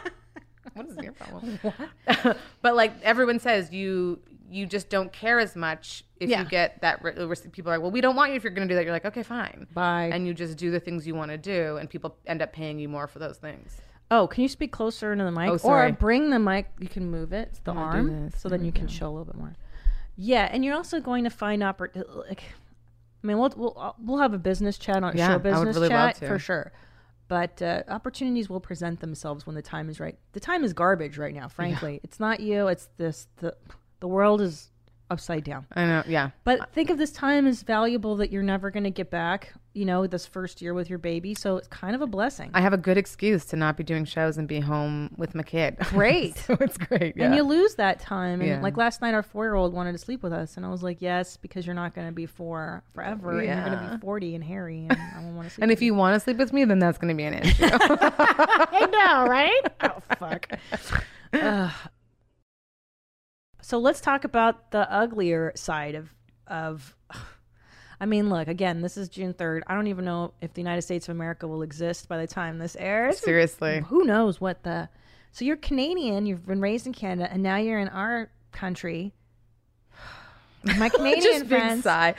what 0.74 0.86
is 0.88 0.98
your 1.02 1.14
problem? 1.14 1.60
but 2.62 2.76
like 2.76 2.94
everyone 3.04 3.40
says, 3.40 3.72
you 3.72 4.20
you 4.50 4.66
just 4.66 4.90
don't 4.90 5.14
care 5.14 5.40
as 5.40 5.56
much 5.56 6.04
if 6.20 6.30
Yeah. 6.30 6.42
you 6.44 6.50
get 6.50 6.82
that. 6.82 7.02
Re- 7.02 7.14
people 7.54 7.72
are 7.72 7.76
like, 7.76 7.82
well, 7.82 7.92
we 7.92 8.02
don't 8.02 8.18
want 8.18 8.32
you 8.32 8.36
if 8.36 8.44
you're 8.44 8.52
going 8.52 8.68
to 8.68 8.72
do 8.74 8.76
that. 8.76 8.84
You're 8.84 8.92
like, 8.94 9.06
okay, 9.06 9.24
fine, 9.24 9.66
Bye. 9.74 10.10
and 10.12 10.28
you 10.28 10.34
just 10.34 10.58
do 10.58 10.72
the 10.72 10.80
things 10.80 11.08
you 11.08 11.16
want 11.16 11.32
to 11.32 11.38
do, 11.38 11.78
and 11.78 11.90
people 11.90 12.18
end 12.28 12.42
up 12.42 12.52
paying 12.52 12.78
you 12.78 12.90
more 12.90 13.08
for 13.08 13.20
those 13.20 13.38
things. 13.38 13.80
Oh, 14.12 14.28
can 14.28 14.44
you 14.44 14.50
speak 14.50 14.74
closer 14.74 15.14
into 15.14 15.24
the 15.24 15.32
mic? 15.32 15.50
Oh, 15.50 15.60
or 15.64 15.92
bring 15.94 16.30
the 16.30 16.38
mic. 16.38 16.68
You 16.80 16.90
can 16.90 17.10
move 17.10 17.32
it, 17.32 17.60
the 17.64 17.72
I'm 17.72 17.78
gonna 17.78 18.04
do 18.04 18.14
arm, 18.24 18.32
so 18.36 18.50
then 18.50 18.66
you 18.66 18.72
can 18.74 18.88
show 18.88 19.08
a 19.08 19.12
little 19.12 19.26
bit 19.26 19.36
more. 19.36 19.56
Yeah, 20.18 20.50
and 20.52 20.64
you're 20.64 20.76
also 20.76 21.00
going 21.00 21.24
to 21.24 21.30
find 21.30 21.62
oppor- 21.62 21.96
like, 22.28 22.44
I 23.24 23.28
mean, 23.28 23.38
we'll 23.38 23.54
we'll 23.56 23.74
uh, 23.78 23.94
we'll 23.98 24.20
have 24.20 24.34
a 24.34 24.38
business 24.38 24.78
chat 24.78 25.02
on 25.02 25.16
Yeah, 25.16 25.30
show 25.30 25.40
business 25.40 25.76
really 25.76 25.88
chat 25.90 26.18
for 26.18 26.38
sure. 26.38 26.74
But 27.30 27.62
uh, 27.62 27.84
opportunities 27.88 28.50
will 28.50 28.60
present 28.60 29.00
themselves 29.00 29.48
when 29.48 29.56
the 29.56 29.62
time 29.62 29.90
is 29.90 30.02
right. 30.02 30.18
The 30.34 30.42
time 30.42 30.66
is 30.66 30.74
garbage 30.74 31.18
right 31.18 31.34
now. 31.34 31.48
Frankly, 31.48 32.02
it's 32.04 32.20
not 32.20 32.42
you. 32.42 32.68
It's 32.68 32.90
this. 32.98 33.28
the 33.38 33.56
The 34.02 34.08
world 34.10 34.42
is 34.42 34.70
upside 35.12 35.44
down. 35.44 35.66
I 35.76 35.86
know, 35.86 36.04
yeah. 36.08 36.32
But 36.44 36.72
think 36.74 36.90
of 36.90 36.98
this 36.98 37.12
time 37.12 37.46
as 37.46 37.62
valuable 37.64 38.16
that 38.18 38.32
you're 38.32 38.42
never 38.44 38.72
going 38.72 38.86
to 38.86 38.90
get 38.90 39.12
back. 39.12 39.54
You 39.74 39.86
know, 39.86 40.06
this 40.06 40.26
first 40.26 40.62
year 40.62 40.74
with 40.74 40.90
your 40.90 41.00
baby, 41.00 41.34
so 41.34 41.56
it's 41.56 41.68
kind 41.70 41.96
of 41.96 42.02
a 42.02 42.08
blessing. 42.08 42.52
I 42.54 42.60
have 42.60 42.74
a 42.74 42.78
good 42.78 42.98
excuse 42.98 43.46
to 43.46 43.56
not 43.56 43.78
be 43.78 43.86
doing 43.86 44.04
shows 44.04 44.38
and 44.38 44.46
be 44.46 44.60
home 44.60 45.14
with 45.16 45.34
my 45.34 45.44
kid. 45.44 45.78
Great. 45.84 46.38
so 46.40 46.58
it's 46.60 46.78
great. 46.78 47.16
Yeah. 47.16 47.28
And 47.28 47.36
you 47.36 47.44
lose 47.44 47.76
that 47.76 48.00
time. 48.02 48.42
And 48.42 48.50
Yeah. 48.50 48.62
like 48.62 48.76
last 48.76 49.02
night, 49.02 49.14
our 49.14 49.24
four 49.24 49.46
year 49.46 49.56
old 49.56 49.74
wanted 49.74 49.94
to 49.94 49.98
sleep 49.98 50.24
with 50.24 50.34
us. 50.34 50.58
And 50.58 50.66
I 50.66 50.70
was 50.70 50.84
like, 50.84 51.02
yes, 51.02 51.38
because 51.38 51.66
you're 51.66 51.74
not 51.76 51.94
going 51.96 52.08
to 52.08 52.12
be 52.14 52.26
four 52.26 52.84
forever. 52.94 53.40
And 53.40 53.48
you're 53.48 53.64
going 53.78 53.90
to 53.92 53.96
be 53.96 54.02
40 54.02 54.36
and 54.36 54.44
hairy. 54.44 54.88
And 54.90 55.00
I 55.16 55.22
won't 55.24 55.36
want 55.38 55.48
to 55.48 55.54
sleep 55.54 55.64
and 55.64 55.72
if 55.72 55.82
you 55.82 55.94
want 55.94 56.16
to 56.16 56.20
sleep 56.20 56.36
with 56.38 56.52
me, 56.52 56.66
then 56.66 56.80
that's 56.80 56.98
going 56.98 57.08
to 57.10 57.16
be 57.16 57.24
an 57.24 57.36
issue. 57.36 57.64
I 57.72 58.88
know, 58.92 59.30
right? 59.32 59.62
oh, 59.84 60.02
fuck. 60.20 60.50
Ugh. 61.34 61.72
So 63.72 63.78
let's 63.78 64.02
talk 64.02 64.26
about 64.26 64.72
the 64.72 64.92
uglier 64.92 65.54
side 65.56 65.96
of, 65.96 66.14
of, 66.46 66.94
I 68.02 68.06
mean, 68.06 68.30
look, 68.30 68.50
again, 68.50 68.82
this 68.82 68.98
is 68.98 69.08
June 69.08 69.34
3rd. 69.34 69.62
I 69.66 69.76
don't 69.76 69.88
even 69.88 70.04
know 70.04 70.34
if 70.42 70.54
the 70.54 70.60
United 70.60 70.82
States 70.82 71.08
of 71.08 71.16
America 71.16 71.48
will 71.48 71.62
exist 71.62 72.10
by 72.10 72.18
the 72.18 72.28
time 72.28 72.58
this 72.58 72.76
airs. 72.78 73.20
Seriously. 73.20 73.82
Who 73.88 74.04
knows 74.04 74.42
what 74.42 74.64
the. 74.64 74.90
So 75.32 75.46
you're 75.46 75.56
Canadian, 75.56 76.26
you've 76.26 76.46
been 76.46 76.60
raised 76.60 76.86
in 76.86 76.92
Canada, 76.92 77.32
and 77.32 77.42
now 77.42 77.56
you're 77.56 77.80
in 77.80 77.88
our 77.88 78.30
country. 78.52 79.14
My 80.66 80.90
Canadian 80.94 81.22
Just 81.22 81.46
friends. 81.46 81.84
sigh. 81.86 82.16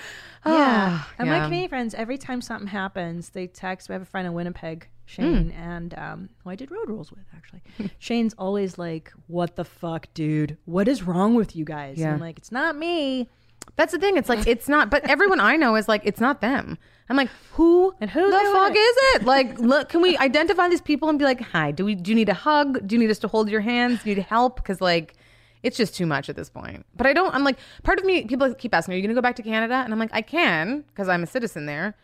Yeah. 0.47 0.55
Ah, 0.55 1.13
and 1.19 1.29
my. 1.29 1.41
Canadian 1.41 1.69
friends, 1.69 1.95
every 1.95 2.17
time 2.17 2.41
something 2.41 2.69
happens, 2.69 3.29
they 3.29 3.47
text. 3.47 3.91
We 3.91 3.93
have 3.93 4.01
a 4.01 4.07
friend 4.07 4.27
in 4.27 4.33
Winnipeg, 4.33 4.89
Shane, 5.05 5.51
Hmm. 5.51 5.61
and 5.61 5.95
um, 5.99 6.29
who 6.43 6.51
I 6.51 6.55
did 6.55 6.71
road 6.71 6.89
rules 6.89 7.11
with, 7.11 7.25
actually. 7.37 7.63
Shane's 7.99 8.35
always 8.39 8.79
like, 8.79 9.13
What 9.27 9.57
the 9.57 9.65
fuck, 9.65 10.07
dude? 10.15 10.57
What 10.65 10.89
is 10.89 11.03
wrong 11.03 11.35
with 11.35 11.55
you 11.57 11.65
guys? 11.65 11.99
Yeah. 11.99 12.13
I'm 12.15 12.21
like, 12.21 12.39
It's 12.39 12.53
not 12.53 12.77
me. 12.77 13.29
That's 13.77 13.93
the 13.93 13.99
thing. 13.99 14.17
It's 14.17 14.29
like 14.29 14.47
it's 14.47 14.69
not. 14.69 14.91
But 14.91 15.09
everyone 15.09 15.39
I 15.39 15.57
know 15.57 15.77
is 15.77 15.89
like 15.89 16.03
it's 16.05 16.21
not 16.21 16.41
them. 16.41 16.77
I'm 17.09 17.17
like, 17.17 17.31
who 17.53 17.95
And 18.01 18.11
who 18.11 18.29
the 18.31 18.39
fuck 18.53 18.73
it? 18.75 18.79
is 18.79 18.97
it? 19.15 19.25
Like, 19.25 19.59
look, 19.73 19.89
can 19.89 20.03
we 20.03 20.17
identify 20.19 20.69
these 20.69 20.81
people 20.81 21.09
and 21.09 21.17
be 21.19 21.25
like, 21.25 21.41
hi? 21.41 21.71
Do 21.71 21.85
we? 21.85 21.95
Do 21.95 22.11
you 22.11 22.15
need 22.17 22.29
a 22.29 22.35
hug? 22.35 22.87
Do 22.87 22.95
you 22.97 22.99
need 23.01 23.11
us 23.11 23.21
to 23.21 23.29
hold 23.29 23.49
your 23.49 23.61
hands? 23.61 24.03
Do 24.03 24.11
you 24.11 24.17
need 24.17 24.23
help? 24.25 24.57
Because 24.57 24.81
like, 24.81 25.15
it's 25.63 25.77
just 25.77 25.95
too 25.95 26.07
much 26.07 26.29
at 26.29 26.35
this 26.35 26.51
point. 26.51 26.85
But 26.97 27.07
I 27.07 27.13
don't. 27.13 27.33
I'm 27.35 27.45
like, 27.45 27.57
part 27.85 28.01
of 28.01 28.05
me. 28.05 28.25
People 28.25 28.53
keep 28.55 28.75
asking, 28.75 28.95
are 28.95 28.97
you 28.97 29.03
going 29.03 29.15
to 29.15 29.15
go 29.15 29.23
back 29.23 29.37
to 29.37 29.43
Canada? 29.45 29.75
And 29.75 29.93
I'm 29.93 29.99
like, 29.99 30.11
I 30.13 30.23
can 30.23 30.81
because 30.89 31.09
I'm 31.09 31.23
a 31.23 31.27
citizen 31.27 31.67
there. 31.67 31.95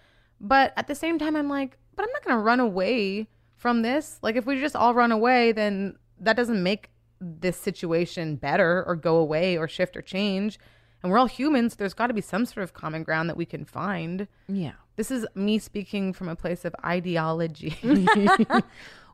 But 0.41 0.73
at 0.77 0.87
the 0.87 0.95
same 0.95 1.19
time, 1.19 1.35
I'm 1.35 1.49
like, 1.49 1.77
but 1.99 2.05
I'm 2.05 2.13
not 2.13 2.25
going 2.25 2.37
to 2.37 2.43
run 2.43 2.61
away 2.61 3.27
from 3.57 3.83
this. 3.83 4.21
Like, 4.23 4.37
if 4.37 4.47
we 4.47 4.61
just 4.61 4.77
all 4.77 4.95
run 4.95 5.11
away, 5.11 5.51
then 5.51 5.97
that 6.21 6.37
doesn't 6.37 6.63
make 6.63 6.91
this 7.21 7.57
situation 7.57 8.37
better 8.37 8.85
or 8.87 8.95
go 8.95 9.17
away 9.17 9.59
or 9.59 9.67
shift 9.67 9.97
or 9.97 10.03
change. 10.03 10.61
And 11.03 11.11
we're 11.11 11.19
all 11.19 11.27
humans. 11.27 11.75
There's 11.75 11.95
got 11.95 12.07
to 12.07 12.15
be 12.15 12.21
some 12.21 12.47
sort 12.47 12.63
of 12.63 12.73
common 12.73 13.03
ground 13.03 13.29
that 13.29 13.37
we 13.37 13.45
can 13.45 13.65
find. 13.65 14.29
Yeah. 14.47 14.75
This 14.95 15.11
is 15.11 15.27
me 15.35 15.59
speaking 15.59 16.13
from 16.13 16.29
a 16.29 16.37
place 16.37 16.65
of 16.65 16.73
ideology. 16.85 17.77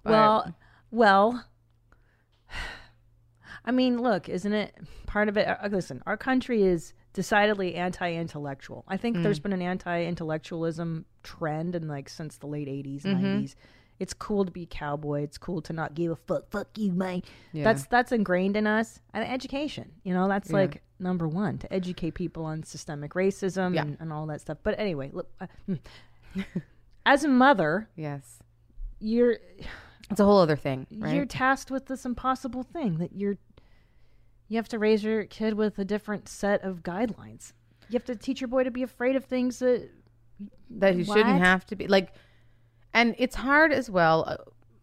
Well, 0.04 0.54
well, 0.90 1.46
I 3.64 3.70
mean, 3.70 4.02
look, 4.02 4.28
isn't 4.28 4.52
it 4.52 4.76
part 5.06 5.30
of 5.30 5.38
it? 5.38 5.48
Uh, 5.48 5.68
listen, 5.68 6.02
our 6.04 6.18
country 6.18 6.64
is 6.64 6.92
decidedly 7.14 7.74
anti-intellectual. 7.76 8.84
I 8.86 8.98
think 8.98 9.16
Mm. 9.16 9.22
there's 9.22 9.40
been 9.40 9.54
an 9.54 9.62
anti-intellectualism 9.62 11.06
trend 11.22 11.74
in 11.74 11.88
like 11.88 12.08
since 12.10 12.36
the 12.36 12.46
late 12.46 12.68
'80s, 12.68 13.02
Mm-hmm. 13.04 13.24
'90s. 13.24 13.54
It's 14.00 14.12
cool 14.12 14.44
to 14.44 14.50
be 14.50 14.64
a 14.64 14.66
cowboy. 14.66 15.22
It's 15.22 15.38
cool 15.38 15.62
to 15.62 15.72
not 15.72 15.94
give 15.94 16.10
a 16.10 16.16
fuck. 16.16 16.50
Fuck 16.50 16.76
you, 16.76 16.92
man. 16.92 17.22
Yeah. 17.52 17.64
That's 17.64 17.86
that's 17.86 18.10
ingrained 18.12 18.56
in 18.56 18.66
us. 18.66 19.00
And 19.14 19.24
education, 19.26 19.92
you 20.02 20.12
know, 20.12 20.26
that's 20.28 20.50
like 20.50 20.82
number 20.98 21.28
one 21.28 21.58
to 21.58 21.72
educate 21.72 22.12
people 22.14 22.44
on 22.44 22.62
systemic 22.64 23.12
racism 23.14 23.74
Yeah. 23.74 23.82
and, 23.82 23.96
and 24.00 24.12
all 24.12 24.26
that 24.26 24.40
stuff. 24.40 24.58
But 24.64 24.78
anyway, 24.78 25.10
look, 25.12 25.30
uh, 25.40 25.46
hmm. 25.66 25.74
as 27.06 27.22
a 27.24 27.28
mother, 27.28 27.88
yes. 27.96 28.40
you're 28.98 29.36
It's 30.10 30.18
a 30.20 30.24
whole 30.24 30.38
other 30.38 30.56
thing, 30.56 30.86
right? 30.90 31.14
you're 31.14 31.24
tasked 31.26 31.70
with 31.70 31.86
this 31.86 32.04
impossible 32.04 32.62
thing 32.64 32.98
that 32.98 33.12
you're 33.14 33.36
you 34.48 34.56
have 34.56 34.68
to 34.68 34.78
raise 34.78 35.02
your 35.02 35.24
kid 35.24 35.54
with 35.54 35.78
a 35.78 35.84
different 35.84 36.28
set 36.28 36.62
of 36.62 36.82
guidelines. 36.82 37.52
You 37.88 37.94
have 37.94 38.04
to 38.04 38.16
teach 38.16 38.40
your 38.40 38.48
boy 38.48 38.64
to 38.64 38.70
be 38.70 38.82
afraid 38.82 39.16
of 39.16 39.24
things 39.24 39.58
that 39.58 39.90
that 40.70 40.96
you 40.96 41.04
shouldn't 41.04 41.38
have 41.38 41.64
to 41.66 41.76
be 41.76 41.86
like 41.86 42.12
and 42.92 43.14
it's 43.18 43.36
hard 43.36 43.72
as 43.72 43.88
well 43.88 44.24
uh, 44.26 44.36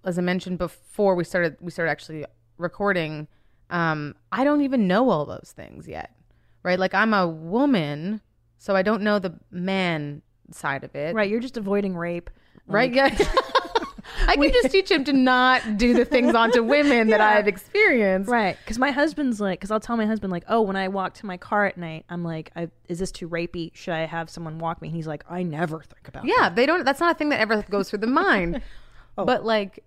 as 0.07 0.17
i 0.17 0.21
mentioned 0.21 0.57
before 0.57 1.15
we 1.15 1.23
started 1.23 1.57
we 1.59 1.71
started 1.71 1.91
actually 1.91 2.25
recording 2.57 3.27
um 3.69 4.15
i 4.31 4.43
don't 4.43 4.61
even 4.61 4.87
know 4.87 5.09
all 5.09 5.25
those 5.25 5.53
things 5.55 5.87
yet 5.87 6.15
right 6.63 6.79
like 6.79 6.93
i'm 6.93 7.13
a 7.13 7.27
woman 7.27 8.21
so 8.57 8.75
i 8.75 8.81
don't 8.81 9.01
know 9.01 9.19
the 9.19 9.33
man 9.49 10.21
side 10.51 10.83
of 10.83 10.95
it 10.95 11.13
right, 11.15 11.29
you're 11.29 11.39
just 11.39 11.57
avoiding 11.57 11.95
rape. 11.95 12.29
right 12.67 12.93
yeah 12.93 13.09
i 14.31 14.35
can 14.35 14.51
just 14.51 14.71
teach 14.71 14.89
him 14.89 15.03
to 15.03 15.13
not 15.13 15.77
do 15.77 15.93
the 15.93 16.05
things 16.05 16.33
onto 16.35 16.63
women 16.75 17.09
that 17.09 17.21
i've 17.21 17.47
experienced 17.47 18.29
Right, 18.29 18.57
because 18.63 18.79
my 18.79 18.91
husband's 18.91 19.39
like, 19.39 19.59
because 19.59 19.71
I'll 19.71 19.79
tell 19.79 19.97
my 19.97 20.05
husband 20.05 20.31
like, 20.31 20.43
oh, 20.47 20.61
when 20.61 20.75
I 20.75 20.87
walk 20.87 21.13
to 21.15 21.25
my 21.25 21.37
car 21.37 21.65
at 21.65 21.77
night, 21.77 22.05
I'm 22.09 22.23
like, 22.23 22.51
I, 22.55 22.69
is 22.87 22.99
this 22.99 23.11
too 23.11 23.27
rapey? 23.27 23.71
Should 23.73 23.93
I 23.93 24.05
have 24.05 24.29
someone 24.29 24.59
walk 24.59 24.81
me? 24.81 24.87
And 24.87 24.95
he's 24.95 25.07
like, 25.07 25.23
I 25.29 25.43
never 25.43 25.81
think 25.81 26.07
about. 26.07 26.25
yeah 26.25 26.49
they 26.49 26.65
don't 26.65 26.83
that's 26.85 26.99
not 26.99 27.15
a 27.15 27.17
thing 27.17 27.29
that 27.29 27.39
ever 27.39 27.61
goes 27.63 27.89
through 27.89 27.99
the 27.99 28.07
mind 28.25 28.61
oh. 29.17 29.25
but 29.25 29.45
like. 29.45 29.83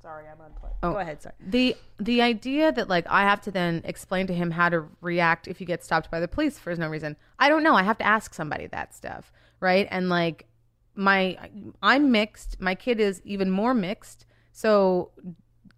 Sorry, 0.00 0.24
I'm 0.26 0.40
unplugged. 0.40 0.74
Oh. 0.82 0.92
Go 0.92 0.98
ahead. 0.98 1.22
Sorry. 1.22 1.34
the 1.40 1.76
the 1.98 2.22
idea 2.22 2.72
that 2.72 2.88
like 2.88 3.06
I 3.08 3.22
have 3.22 3.40
to 3.42 3.50
then 3.50 3.82
explain 3.84 4.26
to 4.26 4.34
him 4.34 4.50
how 4.50 4.68
to 4.68 4.88
react 5.00 5.46
if 5.46 5.60
you 5.60 5.66
get 5.66 5.84
stopped 5.84 6.10
by 6.10 6.18
the 6.18 6.28
police 6.28 6.58
for 6.58 6.74
no 6.74 6.88
reason. 6.88 7.16
I 7.38 7.48
don't 7.48 7.62
know. 7.62 7.74
I 7.74 7.84
have 7.84 7.98
to 7.98 8.06
ask 8.06 8.34
somebody 8.34 8.66
that 8.66 8.94
stuff, 8.94 9.32
right? 9.60 9.86
And 9.90 10.08
like 10.08 10.46
my 10.94 11.38
I'm 11.82 12.10
mixed. 12.10 12.60
My 12.60 12.74
kid 12.74 13.00
is 13.00 13.20
even 13.24 13.50
more 13.50 13.74
mixed. 13.74 14.26
So 14.52 15.10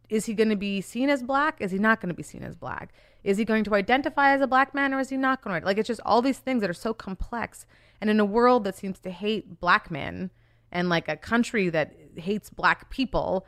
is 0.08 0.26
he 0.26 0.34
going 0.34 0.50
to 0.50 0.56
be 0.56 0.80
seen 0.80 1.08
as 1.08 1.22
black? 1.22 1.60
Is 1.60 1.70
he 1.70 1.78
not 1.78 2.00
going 2.00 2.08
to 2.08 2.14
be 2.14 2.22
seen 2.22 2.42
as 2.42 2.56
black? 2.56 2.92
Is 3.22 3.38
he 3.38 3.44
going 3.44 3.64
to 3.64 3.74
identify 3.74 4.32
as 4.32 4.40
a 4.40 4.46
black 4.46 4.74
man 4.74 4.92
or 4.92 5.00
is 5.00 5.08
he 5.08 5.16
not 5.16 5.42
going 5.42 5.60
to? 5.60 5.66
Like 5.66 5.78
it's 5.78 5.86
just 5.86 6.00
all 6.04 6.20
these 6.20 6.38
things 6.38 6.60
that 6.60 6.70
are 6.70 6.74
so 6.74 6.92
complex. 6.92 7.66
And 8.00 8.10
in 8.10 8.20
a 8.20 8.24
world 8.24 8.64
that 8.64 8.76
seems 8.76 8.98
to 9.00 9.10
hate 9.10 9.60
black 9.60 9.90
men 9.90 10.30
and 10.70 10.88
like 10.88 11.08
a 11.08 11.16
country 11.16 11.70
that 11.70 11.94
hates 12.16 12.50
black 12.50 12.90
people, 12.90 13.46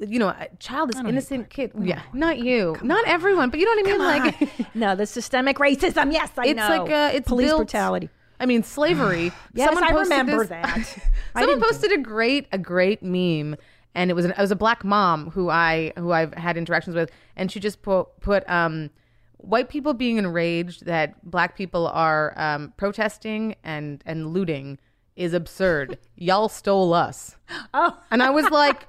you 0.00 0.18
know, 0.18 0.28
a 0.28 0.48
child 0.58 0.90
is 0.94 1.00
innocent 1.00 1.50
kid. 1.50 1.72
Yeah, 1.78 2.02
not 2.12 2.38
you, 2.38 2.76
not 2.82 3.06
everyone, 3.06 3.50
but 3.50 3.60
you 3.60 3.66
know 3.66 3.90
what 3.90 4.02
I 4.02 4.20
mean. 4.20 4.40
Like 4.40 4.74
No, 4.74 4.96
the 4.96 5.06
systemic 5.06 5.58
racism. 5.58 6.12
Yes, 6.12 6.30
I 6.38 6.46
it's 6.46 6.56
know. 6.56 6.62
It's 6.62 6.90
like 6.90 6.90
uh, 6.90 7.16
it's 7.16 7.28
police 7.28 7.48
built- 7.48 7.58
brutality. 7.58 8.08
I 8.40 8.46
mean, 8.46 8.62
slavery. 8.62 9.32
Yes, 9.54 9.76
I 9.76 9.90
remember 9.90 10.38
this- 10.38 10.48
that. 10.48 10.98
Someone 11.36 11.60
posted 11.60 11.92
a 11.92 11.98
great 11.98 12.46
a 12.52 12.58
great 12.58 13.02
meme, 13.02 13.56
and 13.94 14.10
it 14.10 14.14
was 14.14 14.24
an, 14.24 14.32
it 14.32 14.38
was 14.38 14.50
a 14.50 14.56
black 14.56 14.84
mom 14.84 15.30
who 15.30 15.50
I 15.50 15.92
who 15.96 16.12
I've 16.12 16.34
had 16.34 16.56
interactions 16.56 16.94
with, 16.94 17.10
and 17.36 17.50
she 17.50 17.58
just 17.60 17.82
put 17.82 18.20
put 18.20 18.48
um 18.48 18.90
white 19.38 19.68
people 19.68 19.94
being 19.94 20.18
enraged 20.18 20.84
that 20.84 21.14
black 21.28 21.56
people 21.56 21.86
are 21.88 22.34
um, 22.36 22.72
protesting 22.76 23.54
and 23.64 24.02
and 24.06 24.28
looting 24.32 24.78
is 25.16 25.32
absurd. 25.32 25.98
Y'all 26.16 26.48
stole 26.48 26.94
us. 26.94 27.36
Oh. 27.74 27.98
and 28.10 28.22
I 28.22 28.30
was 28.30 28.48
like. 28.50 28.86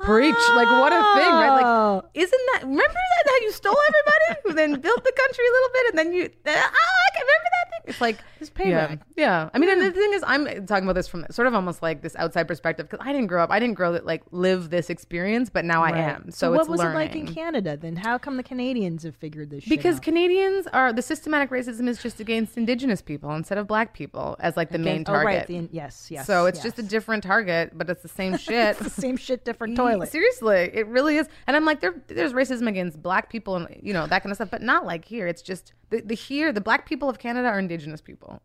Preach 0.00 0.36
like 0.54 0.68
what 0.68 0.92
a 0.92 1.02
thing, 1.18 1.32
right? 1.32 1.60
Oh. 1.60 2.02
Like, 2.04 2.10
isn't 2.14 2.40
that 2.52 2.62
remember 2.62 2.84
that 2.84 3.30
how 3.30 3.36
you 3.42 3.50
stole 3.50 3.76
everybody, 3.88 4.40
who 4.44 4.52
then 4.54 4.80
built 4.80 5.02
the 5.02 5.10
country 5.10 5.44
a 5.44 5.50
little 5.50 5.68
bit, 5.72 5.88
and 5.88 5.98
then 5.98 6.12
you 6.12 6.22
oh, 6.22 6.50
I 6.54 7.10
can 7.16 7.26
remember 7.26 7.50
that. 7.50 7.67
It's 7.88 8.00
like 8.00 8.18
It's 8.40 8.50
yeah, 8.58 8.88
payback. 8.88 9.00
yeah. 9.16 9.50
I 9.52 9.58
mean, 9.58 9.70
and 9.70 9.80
the 9.82 9.90
thing 9.90 10.12
is, 10.12 10.22
I'm 10.26 10.44
talking 10.66 10.84
about 10.84 10.94
this 10.94 11.08
from 11.08 11.26
sort 11.30 11.48
of 11.48 11.54
almost 11.54 11.82
like 11.82 12.02
this 12.02 12.14
outside 12.16 12.44
perspective 12.46 12.88
because 12.88 13.04
I 13.04 13.12
didn't 13.12 13.28
grow 13.28 13.42
up. 13.42 13.50
I 13.50 13.58
didn't 13.58 13.74
grow 13.74 13.92
that 13.92 14.06
like 14.06 14.22
live 14.30 14.70
this 14.70 14.90
experience, 14.90 15.50
but 15.50 15.64
now 15.64 15.82
I 15.82 15.96
am. 15.98 16.30
So, 16.30 16.50
what 16.52 16.60
it's 16.60 16.68
was 16.68 16.78
learning. 16.80 16.94
it 16.96 17.00
like 17.00 17.16
in 17.16 17.34
Canada 17.34 17.76
then? 17.76 17.96
How 17.96 18.18
come 18.18 18.36
the 18.36 18.42
Canadians 18.42 19.02
have 19.04 19.16
figured 19.16 19.50
this 19.50 19.64
shit 19.64 19.70
because 19.70 19.96
out? 19.96 20.02
Canadians 20.02 20.66
are 20.68 20.92
the 20.92 21.02
systematic 21.02 21.50
racism 21.50 21.88
is 21.88 22.02
just 22.02 22.20
against 22.20 22.56
Indigenous 22.56 23.02
people 23.02 23.32
instead 23.34 23.58
of 23.58 23.66
Black 23.66 23.94
people 23.94 24.36
as 24.40 24.56
like 24.56 24.70
the 24.70 24.78
main 24.78 25.02
Against- 25.02 25.10
oh, 25.10 25.12
target. 25.14 25.26
right, 25.26 25.46
the- 25.46 25.68
yes, 25.72 26.08
yes, 26.10 26.26
So 26.26 26.46
it's 26.46 26.62
just 26.62 26.78
a 26.78 26.82
different 26.82 27.22
target, 27.24 27.70
but 27.74 27.88
it's 27.90 28.02
the 28.02 28.08
same 28.08 28.36
shit. 28.46 28.76
It's 28.78 28.80
the 28.94 29.00
same 29.00 29.16
shit, 29.16 29.44
different 29.44 29.76
toilet. 29.76 30.10
Seriously, 30.10 30.70
it 30.72 30.86
really 30.86 31.16
is. 31.16 31.28
And 31.46 31.56
I'm 31.56 31.64
like, 31.64 31.80
there, 31.80 31.94
there's 32.08 32.32
racism 32.32 32.68
against 32.68 33.02
black 33.02 33.30
people 33.30 33.56
and 33.56 33.66
you 33.82 33.92
know 33.92 34.06
that 34.06 34.22
kind 34.22 34.30
of 34.30 34.36
stuff, 34.36 34.50
but 34.50 34.62
not 34.62 34.84
like 34.84 35.04
here. 35.04 35.26
It's 35.26 35.42
just 35.42 35.72
the, 35.90 36.00
the 36.02 36.14
here, 36.14 36.52
the 36.52 36.60
black 36.60 36.86
people 36.86 37.08
of 37.08 37.18
Canada 37.18 37.48
are 37.48 37.58
indigenous 37.58 38.00
people. 38.00 38.40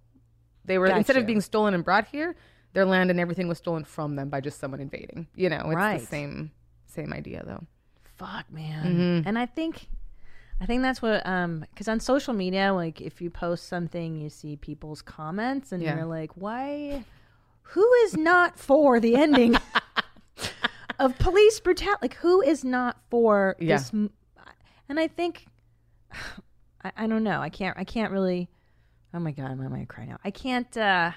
They 0.66 0.78
were 0.78 0.88
instead 0.88 1.18
of 1.18 1.26
being 1.26 1.42
stolen 1.42 1.74
and 1.74 1.84
brought 1.84 2.08
here, 2.08 2.36
their 2.74 2.86
land 2.86 3.12
and 3.12 3.20
everything 3.20 3.48
was 3.48 3.58
stolen 3.58 3.84
from 3.84 4.16
them 4.16 4.30
by 4.30 4.40
just 4.42 4.60
someone 4.60 4.80
invading. 4.80 5.28
You 5.36 5.50
know, 5.50 5.58
it's 5.66 5.76
Right. 5.76 6.00
the 6.00 6.06
same 6.06 6.52
same 6.86 7.12
idea 7.12 7.44
though. 7.46 7.64
Fuck, 8.16 8.52
man. 8.52 8.86
Mm-hmm. 8.86 9.28
And 9.28 9.38
I 9.40 9.46
think, 9.48 9.88
I 10.62 10.66
think 10.68 10.82
that's 10.84 11.02
what, 11.02 11.26
um, 11.26 11.66
because 11.72 11.88
on 11.88 12.00
social 12.00 12.34
media, 12.34 12.72
like 12.74 13.02
if 13.02 13.22
you 13.22 13.30
post 13.30 13.68
something, 13.68 14.18
you 14.20 14.30
see 14.30 14.56
people's 14.56 15.02
comments, 15.02 15.72
and 15.72 15.82
Yeah. 15.84 15.96
you're 15.96 16.06
like, 16.06 16.32
why? 16.36 17.04
Who 17.74 17.92
is 18.06 18.16
not 18.16 18.58
for 18.60 19.00
the 19.00 19.16
ending 19.16 19.56
of 21.00 21.18
police 21.18 21.60
brutality? 21.60 22.00
Like, 22.04 22.14
who 22.16 22.42
is 22.42 22.64
not 22.64 22.98
for 23.10 23.56
Yeah. 23.60 23.78
this? 23.78 23.92
m- 23.94 24.12
And 24.88 25.00
I 25.00 25.08
think, 25.08 25.48
I, 26.84 26.92
I 26.98 27.08
don't 27.08 27.24
know. 27.24 27.40
I 27.42 27.50
can't. 27.50 27.78
I 27.78 27.84
can't 27.84 28.12
really. 28.12 28.50
Oh 29.14 29.20
my 29.20 29.32
god, 29.32 29.52
I'm 29.52 29.62
gonna 29.62 29.86
cry 29.86 30.06
now. 30.06 30.18
I 30.24 30.32
can't. 30.32 30.76
uh 30.78 31.12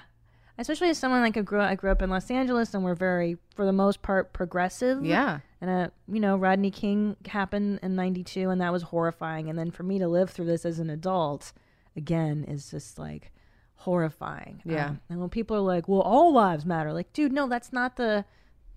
Especially 0.59 0.89
as 0.89 0.97
someone 0.97 1.21
like 1.21 1.37
I 1.37 1.41
grew, 1.41 1.61
I 1.61 1.75
grew 1.75 1.91
up 1.91 2.01
in 2.01 2.09
Los 2.09 2.31
Angeles, 2.31 2.73
and 2.73 2.83
we're 2.83 2.95
very, 2.95 3.37
for 3.53 3.63
the 3.63 3.71
most 3.71 4.01
part, 4.01 4.33
progressive. 4.33 5.05
Yeah. 5.05 5.41
And 5.61 5.69
uh, 5.69 5.89
you 6.07 6.19
know, 6.19 6.35
Rodney 6.35 6.71
King 6.71 7.15
happened 7.27 7.79
in 7.83 7.95
'92, 7.95 8.49
and 8.49 8.59
that 8.61 8.71
was 8.71 8.81
horrifying. 8.81 9.49
And 9.49 9.57
then 9.59 9.69
for 9.69 9.83
me 9.83 9.99
to 9.99 10.07
live 10.07 10.31
through 10.31 10.45
this 10.45 10.65
as 10.65 10.79
an 10.79 10.89
adult, 10.89 11.53
again, 11.95 12.43
is 12.47 12.71
just 12.71 12.97
like 12.97 13.31
horrifying. 13.75 14.61
Yeah. 14.65 14.87
Um, 14.87 15.01
and 15.09 15.19
when 15.19 15.29
people 15.29 15.57
are 15.57 15.61
like, 15.61 15.87
"Well, 15.87 16.01
all 16.01 16.33
lives 16.33 16.65
matter," 16.65 16.91
like, 16.91 17.13
dude, 17.13 17.31
no, 17.33 17.47
that's 17.47 17.71
not 17.71 17.95
the, 17.95 18.25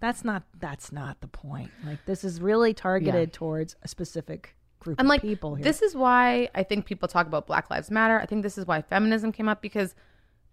that's 0.01 0.23
not, 0.23 0.43
that's 0.59 0.93
not 0.93 1.23
the 1.23 1.29
point. 1.29 1.71
Like, 1.87 2.05
this 2.05 2.25
is 2.25 2.43
really 2.43 2.75
targeted 2.75 3.33
towards 3.33 3.77
a 3.83 3.89
specific 3.89 4.55
group 4.81 4.97
I'm 4.99 5.07
of 5.07 5.11
like, 5.11 5.23
people 5.23 5.55
here. 5.55 5.63
this 5.65 5.81
is 5.83 5.95
why 5.95 6.49
I 6.55 6.63
think 6.65 6.85
people 6.87 7.09
talk 7.09 7.27
about 7.27 7.47
Black 7.47 7.71
Lives 7.71 7.91
Matter. 7.91 8.19
I 8.21 8.27
think 8.27 8.43
this 8.43 8.59
is 8.59 8.67
why 8.67 8.83
feminism 8.83 9.31
came 9.33 9.49
up 9.49 9.63
because 9.63 9.95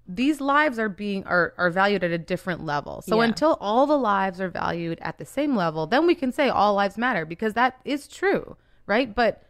these 0.07 0.39
lives 0.39 0.79
are 0.79 0.87
being 0.87 1.25
are, 1.25 1.53
are 1.57 1.69
valued 1.69 2.03
at 2.03 2.11
a 2.11 2.17
different 2.17 2.63
level. 2.63 3.01
So 3.01 3.17
Yeah. 3.21 3.27
until 3.27 3.57
all 3.59 3.85
the 3.87 3.97
lives 3.97 4.39
are 4.39 4.49
valued 4.49 4.99
at 5.01 5.17
the 5.17 5.25
same 5.25 5.55
level, 5.55 5.87
then 5.87 6.05
we 6.07 6.15
can 6.15 6.31
say 6.31 6.47
all 6.47 6.75
lives 6.75 6.97
matter 6.97 7.25
because 7.25 7.53
that 7.55 7.79
is 7.83 8.07
true, 8.07 8.55
right? 8.85 9.13
But 9.13 9.43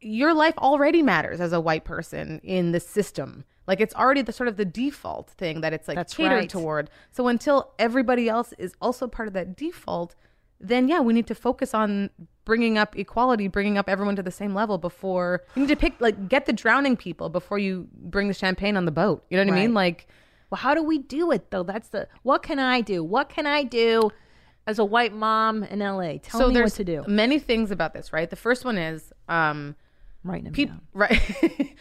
your 0.00 0.34
life 0.34 0.56
already 0.58 1.02
matters 1.02 1.40
as 1.40 1.52
a 1.52 1.60
white 1.60 1.84
person 1.84 2.40
in 2.42 2.72
the 2.72 2.80
system. 2.80 3.44
Like 3.66 3.80
it's 3.80 3.94
already 3.94 4.20
the 4.22 4.32
sort 4.32 4.48
of 4.48 4.56
the 4.56 4.64
default 4.64 5.30
thing 5.30 5.60
that 5.62 5.72
it's 5.72 5.88
like 5.88 5.96
That's 5.96 6.14
catered 6.14 6.38
right. 6.40 6.48
toward. 6.50 6.90
So 7.12 7.28
until 7.28 7.72
everybody 7.78 8.28
else 8.28 8.52
is 8.58 8.74
also 8.80 9.06
part 9.06 9.28
of 9.28 9.34
that 9.34 9.56
default, 9.56 10.14
then 10.60 10.88
yeah, 10.88 11.00
we 11.00 11.12
need 11.14 11.26
to 11.28 11.34
focus 11.34 11.72
on 11.72 12.10
bringing 12.44 12.78
up 12.78 12.96
equality, 12.96 13.48
bringing 13.48 13.78
up 13.78 13.88
everyone 13.88 14.16
to 14.16 14.22
the 14.22 14.30
same 14.30 14.54
level 14.54 14.78
before 14.78 15.42
you 15.54 15.62
need 15.62 15.68
to 15.68 15.76
pick 15.76 15.94
like 16.00 16.28
get 16.28 16.46
the 16.46 16.52
drowning 16.52 16.96
people 16.96 17.28
before 17.28 17.58
you 17.58 17.88
bring 17.92 18.28
the 18.28 18.34
champagne 18.34 18.76
on 18.76 18.84
the 18.84 18.92
boat. 18.92 19.24
You 19.30 19.36
know 19.36 19.44
what 19.44 19.58
I 19.58 19.62
mean? 19.62 19.74
Like 19.74 20.06
well, 20.50 20.60
how 20.60 20.74
do 20.74 20.82
we 20.82 20.98
do 20.98 21.32
it 21.32 21.50
though? 21.50 21.62
That's 21.64 21.88
the. 21.88 22.06
What 22.22 22.42
can 22.42 22.58
I 22.58 22.80
do? 22.80 23.02
What 23.02 23.28
can 23.28 23.46
I 23.46 23.64
do 23.64 24.10
as 24.66 24.78
a 24.78 24.84
white 24.84 25.12
mom 25.12 25.64
in 25.64 25.80
LA? 25.80 26.18
Tell 26.22 26.40
so 26.40 26.48
me 26.48 26.60
what 26.60 26.72
to 26.74 26.84
do. 26.84 27.04
many 27.08 27.38
things 27.38 27.70
about 27.70 27.92
this, 27.92 28.12
right? 28.12 28.30
The 28.30 28.36
first 28.36 28.64
one 28.64 28.78
is 28.78 29.12
um 29.28 29.74
Writing 30.22 30.44
them 30.44 30.52
down. 30.54 30.80
right 30.94 31.10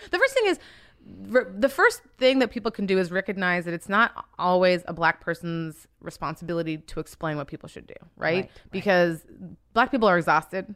the 0.10 0.18
first 0.18 0.34
thing 0.34 0.48
is 0.48 0.60
the 1.06 1.70
first 1.70 2.02
thing 2.18 2.40
that 2.40 2.52
people 2.52 2.72
can 2.72 2.86
do 2.86 2.98
is 2.98 3.12
recognize 3.12 3.66
that 3.66 3.74
it's 3.74 3.90
not 3.90 4.26
always 4.40 4.84
a 4.88 4.94
black 4.94 5.22
person's 5.22 5.88
responsibility 6.02 6.78
to 6.78 7.00
explain 7.00 7.38
what 7.38 7.48
people 7.48 7.68
should 7.68 7.88
do 7.88 7.94
right, 8.18 8.36
Right, 8.36 8.52
because 8.72 9.26
black 9.74 9.92
people 9.92 10.08
are 10.08 10.18
exhausted 10.18 10.74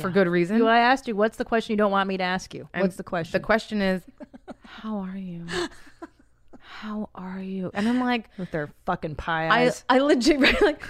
for 0.00 0.10
good 0.10 0.28
reason. 0.28 0.56
You, 0.56 0.68
I 0.68 0.78
asked 0.78 1.08
you, 1.08 1.16
what's 1.16 1.36
the 1.36 1.44
question 1.44 1.72
you 1.72 1.76
don't 1.76 1.90
want 1.90 2.08
me 2.08 2.16
to 2.16 2.22
ask 2.22 2.54
you? 2.54 2.68
And 2.72 2.82
what's 2.82 2.96
the 2.96 3.02
question? 3.02 3.32
the 3.32 3.44
question 3.44 3.82
is 3.82 4.02
how 4.64 4.98
are 4.98 5.16
you 5.16 5.46
how 6.72 7.08
are 7.16 7.40
you 7.40 7.70
and 7.74 7.88
i'm 7.88 7.98
like 8.00 8.28
With 8.38 8.50
their 8.52 8.70
fucking 8.86 9.16
pie 9.16 9.48
eyes. 9.48 9.84
I 9.88 9.98
legit 9.98 10.40
like 10.62 10.82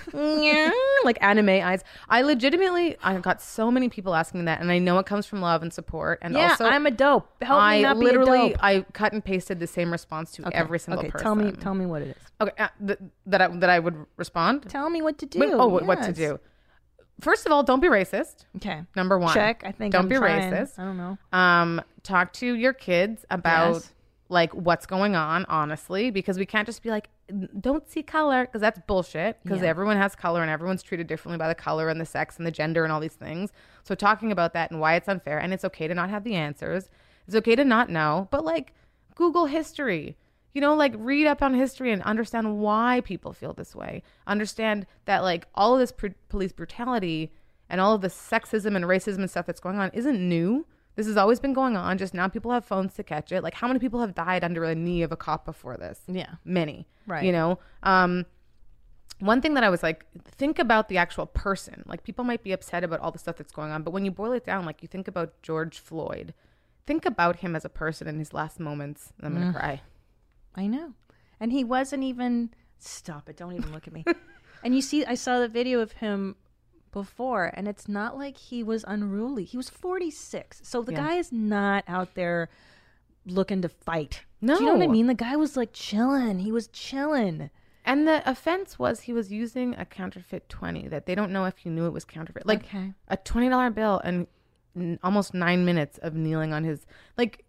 like 1.05 1.19
anime 1.23 1.49
eyes. 1.49 1.83
I 2.09 2.21
legitimately 2.23 2.97
I've 3.03 3.23
got 3.23 3.41
so 3.41 3.71
many 3.71 3.89
people 3.89 4.15
asking 4.15 4.41
me 4.41 4.45
that, 4.47 4.61
and 4.61 4.71
I 4.71 4.79
know 4.79 4.99
it 4.99 5.07
comes 5.07 5.27
from 5.27 5.41
love 5.41 5.63
and 5.63 5.73
support. 5.73 6.19
And 6.23 6.35
yeah, 6.35 6.51
also, 6.51 6.67
I'm 6.67 6.87
a 6.87 6.91
dope. 6.91 7.29
Help 7.43 7.61
I 7.63 7.79
me 7.79 7.83
not 7.83 7.97
literally 7.97 8.39
be 8.39 8.47
a 8.47 8.49
dope. 8.51 8.63
I 8.63 8.81
cut 8.93 9.13
and 9.15 9.25
pasted 9.25 9.59
the 9.59 9.67
same 9.67 9.91
response 9.91 10.33
to 10.33 10.47
Okay, 10.47 10.57
every 10.57 10.79
single 10.79 11.01
okay, 11.01 11.11
person. 11.11 11.25
Tell 11.25 11.35
me, 11.35 11.51
tell 11.53 11.75
me 11.75 11.87
what 11.87 12.03
it 12.03 12.17
is. 12.17 12.23
Okay, 12.41 12.53
uh, 12.63 12.69
th- 12.87 12.99
that 13.27 13.41
I 13.43 13.49
that 13.49 13.71
I 13.71 13.79
would 13.79 14.07
respond. 14.17 14.69
Tell 14.69 14.91
me 14.91 15.01
what 15.03 15.19
to 15.19 15.27
do. 15.27 15.39
Wait, 15.41 15.51
oh, 15.53 15.67
what- 15.67 15.87
what 15.87 16.03
to 16.03 16.13
do? 16.13 16.39
First 17.21 17.47
of 17.47 17.53
all, 17.53 17.63
don't 17.63 17.81
be 17.81 17.89
racist. 17.89 18.45
Okay. 18.57 18.83
Number 18.97 19.19
one, 19.19 19.35
Check. 19.35 19.63
I 19.65 19.73
think 19.73 19.93
don't 19.93 20.03
I'm 20.03 20.09
be 20.09 20.17
trying. 20.17 20.53
racist. 20.53 20.79
I 20.79 20.85
don't 20.85 20.97
know. 20.97 21.19
Um, 21.33 21.83
talk 22.03 22.33
to 22.35 22.47
your 22.55 22.73
kids 22.75 23.25
about 23.31 23.75
Yes. 23.75 23.93
Like 24.31 24.55
what's 24.55 24.87
going 24.87 25.17
on, 25.17 25.45
honestly, 25.49 26.11
because 26.11 26.39
we 26.39 26.47
can't 26.47 26.65
just 26.65 26.83
be 26.83 26.89
like, 26.89 27.11
don't 27.61 27.89
see 27.91 28.03
color, 28.03 28.47
because 28.47 28.61
that's 28.61 28.79
bullshit. 28.87 29.39
Because 29.43 29.61
Yeah. 29.61 29.69
everyone 29.69 29.97
has 29.97 30.15
color 30.15 30.41
and 30.41 30.51
everyone's 30.51 30.83
treated 30.85 31.07
differently 31.09 31.37
by 31.37 31.49
the 31.49 31.55
color 31.55 31.89
and 31.89 32.01
the 32.01 32.07
sex 32.07 32.39
and 32.39 32.47
the 32.47 32.51
gender 32.53 32.85
and 32.85 32.93
all 32.93 33.01
these 33.01 33.15
things. 33.17 33.53
So 33.83 33.95
talking 33.95 34.31
about 34.33 34.53
that 34.55 34.71
and 34.71 34.81
why 34.81 34.95
it's 34.95 35.09
unfair, 35.09 35.39
and 35.39 35.53
it's 35.53 35.65
okay 35.65 35.89
to 35.89 35.95
not 35.95 36.11
have 36.11 36.25
the 36.25 36.37
answers. 36.37 36.89
It's 37.27 37.37
okay 37.37 37.57
to 37.57 37.65
not 37.65 37.91
know, 37.91 38.29
but 38.31 38.45
like 38.45 38.73
Google 39.17 39.47
history. 39.47 40.17
You 40.55 40.61
know, 40.61 40.75
like 40.75 40.95
read 40.97 41.27
up 41.27 41.43
on 41.43 41.55
history 41.55 41.93
and 41.93 42.03
understand 42.03 42.59
why 42.59 43.03
people 43.05 43.33
feel 43.33 43.53
this 43.53 43.75
way. 43.75 44.03
Understand 44.27 44.87
that 45.05 45.23
like 45.23 45.47
all 45.55 45.75
of 45.75 45.81
this 45.81 45.93
pr- 45.93 46.09
police 46.29 46.53
brutality 46.53 47.33
and 47.69 47.81
all 47.81 47.95
of 47.95 48.01
the 48.01 48.09
sexism 48.09 48.75
and 48.75 48.85
racism 48.85 49.19
and 49.19 49.31
stuff 49.31 49.47
that's 49.47 49.61
going 49.61 49.79
on 49.79 49.91
isn't 49.93 50.19
new. 50.29 50.67
This 51.01 51.07
has 51.07 51.17
always 51.17 51.41
been 51.41 51.55
going 51.55 51.79
on. 51.79 51.97
Just 51.97 52.13
now 52.13 52.29
people 52.29 52.51
have 52.53 52.63
phones 52.63 52.93
to 52.97 53.03
catch 53.03 53.33
it. 53.33 53.43
Like 53.43 53.55
how 53.55 53.67
many 53.67 53.79
people 53.79 54.01
have 54.01 54.15
died 54.15 54.45
under 54.45 54.65
a 54.65 54.75
knee 54.75 55.01
of 55.03 55.13
a 55.13 55.17
cop 55.17 55.47
before 55.47 55.79
this? 55.79 55.99
Yeah. 56.07 56.35
Many. 56.45 56.87
Right. 57.07 57.25
You 57.25 57.33
know? 57.33 57.59
Um 57.83 58.27
one 59.19 59.41
thing 59.41 59.55
that 59.55 59.65
I 59.65 59.71
was 59.71 59.83
like, 59.83 60.05
think 60.27 60.59
about 60.59 60.91
the 60.91 60.99
actual 60.99 61.25
person. 61.25 61.85
Like 61.87 62.03
people 62.05 62.23
might 62.23 62.43
be 62.43 62.53
upset 62.53 62.85
about 62.85 63.01
all 63.01 63.11
the 63.11 63.19
stuff 63.19 63.37
that's 63.37 63.51
going 63.53 63.71
on, 63.71 63.83
but 63.83 63.93
when 63.93 64.05
you 64.05 64.11
boil 64.11 64.33
it 64.33 64.45
down, 64.45 64.67
like 64.67 64.83
you 64.83 64.89
think 64.89 65.09
about 65.09 65.41
George 65.43 65.79
Floyd, 65.79 66.35
think 66.87 67.07
about 67.07 67.37
him 67.37 67.57
as 67.57 67.65
a 67.65 67.71
person 67.71 68.07
in 68.07 68.19
his 68.19 68.35
last 68.35 68.61
moments. 68.61 69.15
And 69.17 69.27
I'm 69.27 69.33
Mm. 69.35 69.41
gonna 69.53 69.59
cry. 69.59 69.83
I 70.55 70.67
know. 70.67 70.93
And 71.41 71.51
he 71.51 71.65
wasn't 71.65 72.03
even. 72.03 72.51
Stop 72.79 73.31
it! 73.31 73.39
Don't 73.39 73.55
even 73.55 73.73
look 73.73 73.87
at 73.87 73.93
me. 73.95 74.05
and 74.63 74.75
you 74.75 74.83
see, 74.83 75.05
I 75.07 75.15
saw 75.15 75.39
the 75.41 75.49
video 75.49 75.81
of 75.81 75.93
him 75.93 76.37
before, 76.93 77.51
and 77.55 77.67
it's 77.69 77.89
not 77.89 78.17
like 78.19 78.37
he 78.37 78.63
was 78.63 78.85
unruly. 78.89 79.45
He 79.45 79.57
was 79.57 79.69
46, 79.71 80.61
so 80.65 80.83
the 80.83 80.93
Yeah. 80.93 81.07
guy 81.07 81.15
is 81.17 81.33
not 81.33 81.85
out 81.87 82.15
there 82.15 82.49
looking 83.27 83.63
to 83.63 83.69
fight. 83.69 84.25
No 84.41 84.57
Do 84.57 84.65
you 84.65 84.67
know 84.71 84.77
what 84.79 84.85
I 84.85 84.87
mean? 84.93 85.07
The 85.07 85.15
guy 85.15 85.37
was 85.37 85.57
like 85.57 85.73
chilling. 85.73 86.41
He 86.41 86.53
was 86.53 86.69
chilling. 86.69 87.51
And 87.85 88.07
the 88.07 88.29
offense 88.29 88.79
was 88.79 89.01
he 89.03 89.13
was 89.13 89.33
using 89.33 89.75
a 89.75 89.85
counterfeit 89.85 90.49
20 90.49 90.89
that 90.89 91.07
they 91.07 91.15
don't 91.15 91.33
know 91.33 91.45
if 91.47 91.65
you 91.65 91.71
knew 91.73 91.87
it 91.87 91.93
was 91.93 92.05
counterfeit. 92.05 92.47
Like 92.47 92.65
Okay. 92.65 92.93
a 93.09 93.17
$20 93.17 93.71
bill 93.75 94.01
and 94.05 94.27
n- 94.77 94.99
almost 95.03 95.35
nine 95.35 95.65
minutes 95.65 95.99
of 95.99 96.15
kneeling 96.15 96.53
on 96.53 96.65
his. 96.65 96.87
Like, 97.17 97.45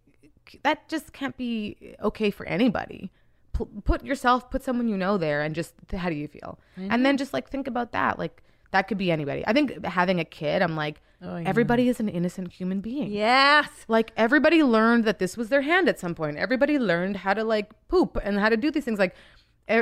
that 0.63 0.87
just 0.89 1.13
can't 1.13 1.37
be 1.37 1.95
okay 2.01 2.29
for 2.31 2.45
anybody. 2.45 3.11
P- 3.53 3.65
put 3.83 4.03
yourself, 4.03 4.49
put 4.49 4.63
someone 4.63 4.87
you 4.87 4.97
know 4.97 5.17
there 5.17 5.41
and 5.41 5.53
just, 5.55 5.73
how 5.95 6.09
do 6.09 6.15
you 6.15 6.27
feel? 6.27 6.59
And 6.77 7.05
then 7.05 7.17
just 7.17 7.33
like 7.33 7.49
think 7.49 7.67
about 7.67 7.91
that. 7.93 8.17
Like, 8.19 8.43
that 8.72 8.88
could 8.88 8.97
be 8.97 9.11
anybody. 9.11 9.43
I 9.45 9.53
think 9.53 9.84
having 9.86 10.19
a 10.19 10.26
kid, 10.26 10.61
I'm 10.61 10.76
like, 10.76 11.01
everybody 11.45 11.88
is 11.88 11.99
an 11.99 12.09
innocent 12.09 12.51
human 12.53 12.82
being. 12.82 13.11
Yes. 13.11 13.69
Like 13.88 14.11
everybody 14.17 14.63
learned 14.63 15.05
that 15.05 15.19
this 15.19 15.38
was 15.38 15.49
their 15.49 15.61
hand 15.61 15.88
at 15.88 15.99
some 15.99 16.15
point. 16.15 16.38
Everybody 16.38 16.80
learned 16.80 17.17
how 17.17 17.34
to 17.34 17.43
like 17.43 17.72
poop 17.89 18.17
and 18.24 18.39
how 18.39 18.49
to 18.49 18.57
do 18.57 18.72
these 18.72 18.86
things. 18.86 18.97
Like 18.99 19.15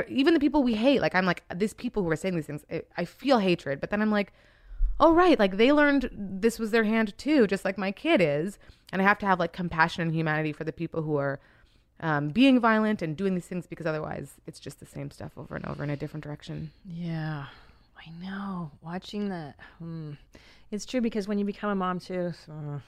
even 0.08 0.34
the 0.34 0.40
people 0.40 0.62
we 0.62 0.74
hate, 0.74 1.00
like 1.00 1.14
I'm 1.14 1.24
like 1.26 1.42
these 1.54 1.72
people 1.74 2.02
who 2.02 2.10
are 2.10 2.16
saying 2.16 2.34
these 2.36 2.46
things, 2.46 2.64
I- 2.70 2.82
I 2.96 3.04
feel 3.04 3.38
hatred. 3.38 3.80
But 3.80 3.90
then 3.90 4.02
I'm 4.02 4.10
like, 4.10 4.32
oh 4.98 5.14
right, 5.14 5.38
like 5.38 5.56
they 5.56 5.72
learned 5.72 6.10
this 6.12 6.58
was 6.58 6.72
their 6.72 6.84
hand 6.84 7.16
too, 7.16 7.46
just 7.46 7.64
like 7.64 7.78
my 7.78 7.90
kid 7.92 8.20
is. 8.20 8.58
And 8.92 9.00
I 9.00 9.04
have 9.04 9.18
to 9.20 9.26
have 9.26 9.38
like 9.38 9.52
compassion 9.52 10.02
and 10.02 10.12
humanity 10.14 10.52
for 10.52 10.64
the 10.64 10.72
people 10.72 11.02
who 11.02 11.16
are 11.16 11.40
um, 12.00 12.28
being 12.28 12.60
violent 12.60 13.02
and 13.02 13.16
doing 13.16 13.34
these 13.34 13.46
things 13.46 13.66
because 13.66 13.86
otherwise 13.86 14.34
it's 14.46 14.58
just 14.60 14.80
the 14.80 14.86
same 14.86 15.10
stuff 15.10 15.32
over 15.36 15.54
and 15.56 15.64
over 15.66 15.82
in 15.84 15.90
a 15.90 15.96
different 15.96 16.24
direction. 16.24 16.70
Yeah, 16.86 17.46
I 18.00 18.10
know. 18.22 18.70
Watching 18.82 19.28
the, 19.28 19.54
hmm. 19.78 20.12
it's 20.70 20.86
true 20.86 21.00
because 21.00 21.28
when 21.28 21.38
you 21.38 21.44
become 21.44 21.70
a 21.70 21.74
mom 21.74 21.98
too, 22.00 22.32
so 22.46 22.80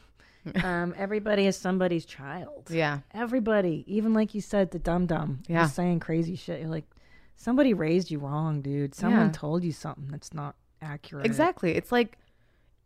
um, 0.64 0.94
everybody 0.96 1.46
is 1.46 1.56
somebody's 1.56 2.04
child. 2.04 2.68
Yeah. 2.70 3.00
Everybody, 3.12 3.84
even 3.86 4.14
like 4.14 4.34
you 4.34 4.40
said, 4.40 4.70
the 4.70 4.78
dum 4.78 5.06
dum, 5.06 5.42
Yeah. 5.48 5.66
saying 5.66 6.00
crazy 6.00 6.36
shit. 6.36 6.60
You're 6.60 6.70
like, 6.70 6.86
somebody 7.36 7.74
raised 7.74 8.10
you 8.10 8.18
wrong, 8.18 8.62
dude. 8.62 8.94
Someone 8.94 9.26
Yeah. 9.26 9.32
told 9.32 9.64
you 9.64 9.72
something 9.72 10.08
that's 10.08 10.32
not 10.32 10.56
accurate. 10.80 11.26
Exactly. 11.26 11.76
It's 11.76 11.92
like 11.92 12.18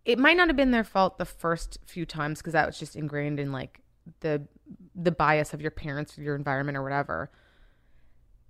it 0.04 0.18
might 0.18 0.36
not 0.36 0.48
have 0.48 0.56
been 0.56 0.70
their 0.70 0.84
fault 0.84 1.18
the 1.18 1.24
first 1.24 1.78
few 1.84 2.06
times 2.06 2.38
because 2.38 2.52
that 2.52 2.66
was 2.66 2.78
just 2.78 2.94
ingrained 2.96 3.40
in 3.40 3.52
like 3.52 3.80
the 4.20 4.42
the 4.94 5.10
bias 5.12 5.52
of 5.52 5.60
your 5.60 5.70
parents, 5.70 6.16
your 6.16 6.34
environment, 6.34 6.76
or 6.76 6.82
whatever. 6.82 7.30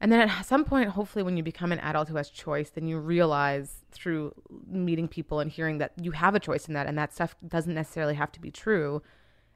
And 0.01 0.13
then 0.13 0.29
at 0.29 0.43
some 0.45 0.65
point, 0.65 0.91
hopefully, 0.91 1.23
when 1.23 1.37
you 1.37 1.43
become 1.43 1.73
an 1.73 1.79
adult 1.81 2.09
who 2.09 2.17
has 2.17 2.29
choice, 2.29 2.71
then 2.71 2.87
you 2.87 2.99
realize 2.99 3.85
through 3.93 4.35
meeting 4.67 5.09
people 5.09 5.41
and 5.41 5.51
hearing 5.51 5.79
that 5.79 5.93
you 6.01 6.11
have 6.11 6.35
a 6.35 6.41
choice 6.41 6.69
in 6.69 6.75
that, 6.75 6.87
and 6.87 6.99
that 6.99 7.15
stuff 7.15 7.35
doesn't 7.47 7.75
necessarily 7.75 8.15
have 8.15 8.31
to 8.33 8.41
be 8.41 8.51
true, 8.51 9.03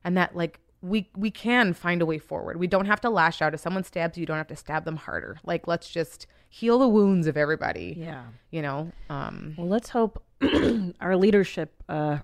and 0.03 0.17
that 0.17 0.35
like 0.35 0.61
we 0.83 1.11
we 1.15 1.31
can 1.31 1.75
find 1.75 2.01
a 2.01 2.07
way 2.07 2.19
forward. 2.19 2.59
We 2.59 2.67
don't 2.67 2.87
have 2.87 3.01
to 3.03 3.11
lash 3.11 3.43
out 3.43 3.53
if 3.53 3.61
someone 3.61 3.85
stabs 3.85 4.17
you. 4.17 4.23
You 4.23 4.27
don't 4.27 4.39
have 4.39 4.47
to 4.49 4.57
stab 4.57 4.85
them 4.87 4.97
harder. 4.97 5.39
Like 5.45 5.69
let's 5.69 5.91
just 5.91 6.27
heal 6.49 6.79
the 6.79 6.89
wounds 6.89 7.27
of 7.27 7.37
everybody. 7.37 7.95
Yeah. 7.99 8.25
You 8.51 8.63
know. 8.63 8.93
Um, 9.11 9.55
Well, 9.59 9.69
let's 9.69 9.91
hope 9.91 10.25
our 11.01 11.17
leadership. 11.17 11.83
Uh, 11.89 12.19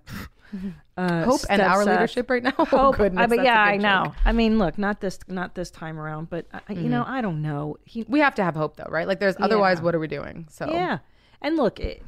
uh, 0.96 1.24
Hope 1.24 1.40
and 1.50 1.60
our 1.62 1.82
up. 1.82 1.88
leadership 1.88 2.30
right 2.30 2.42
now? 2.42 2.52
Oh, 2.58 2.64
Hope, 2.64 2.96
goodness, 2.96 3.22
I, 3.22 3.26
but 3.26 3.44
yeah, 3.44 3.60
I 3.60 3.76
know. 3.76 4.04
joke. 4.06 4.14
I 4.24 4.32
mean, 4.32 4.58
look, 4.58 4.78
not 4.78 5.00
this, 5.00 5.18
not 5.28 5.54
this 5.54 5.70
time 5.70 5.98
around, 5.98 6.30
but 6.30 6.46
uh, 6.52 6.60
you 6.70 6.88
know, 6.88 7.04
I 7.06 7.20
don't 7.20 7.42
know. 7.42 7.76
He, 7.84 8.04
we 8.08 8.20
have 8.20 8.34
to 8.36 8.44
have 8.44 8.54
hope 8.56 8.76
though, 8.76 8.88
right? 8.88 9.06
Like 9.06 9.20
there's 9.20 9.36
otherwise 9.40 9.78
Yeah. 9.78 9.84
what 9.84 9.94
are 9.94 9.98
we 9.98 10.08
doing? 10.08 10.46
So 10.50 10.68
Yeah. 10.70 10.98
And 11.42 11.56
look, 11.56 11.78
it, 11.80 12.02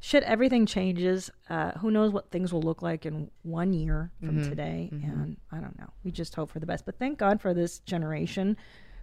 shit, 0.00 0.22
everything 0.24 0.66
changes. 0.66 1.30
Uh, 1.48 1.72
who 1.72 1.90
knows 1.90 2.10
what 2.12 2.30
things 2.30 2.52
will 2.52 2.62
look 2.62 2.82
like 2.82 3.06
in 3.06 3.30
one 3.42 3.72
year 3.72 4.10
from 4.20 4.38
Mm-hmm. 4.38 4.48
today? 4.50 4.88
And 4.92 5.36
I 5.52 5.58
don't 5.58 5.78
know. 5.78 5.90
We 6.02 6.10
just 6.10 6.34
hope 6.34 6.50
for 6.50 6.58
the 6.60 6.66
best. 6.66 6.84
But 6.84 6.98
thank 6.98 7.18
God 7.18 7.40
for 7.40 7.54
this 7.54 7.78
generation 7.80 8.56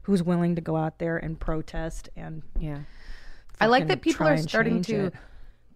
who's 0.04 0.22
willing 0.24 0.56
to 0.56 0.62
go 0.62 0.76
out 0.76 1.00
there 1.00 1.18
and 1.18 1.40
protest 1.40 2.10
and 2.16 2.42
Yeah. 2.60 2.80
I 3.60 3.68
like 3.68 3.88
that 3.90 4.02
people 4.02 4.28
are 4.28 4.38
starting 4.38 4.82
to 4.84 5.06
it. 5.06 5.14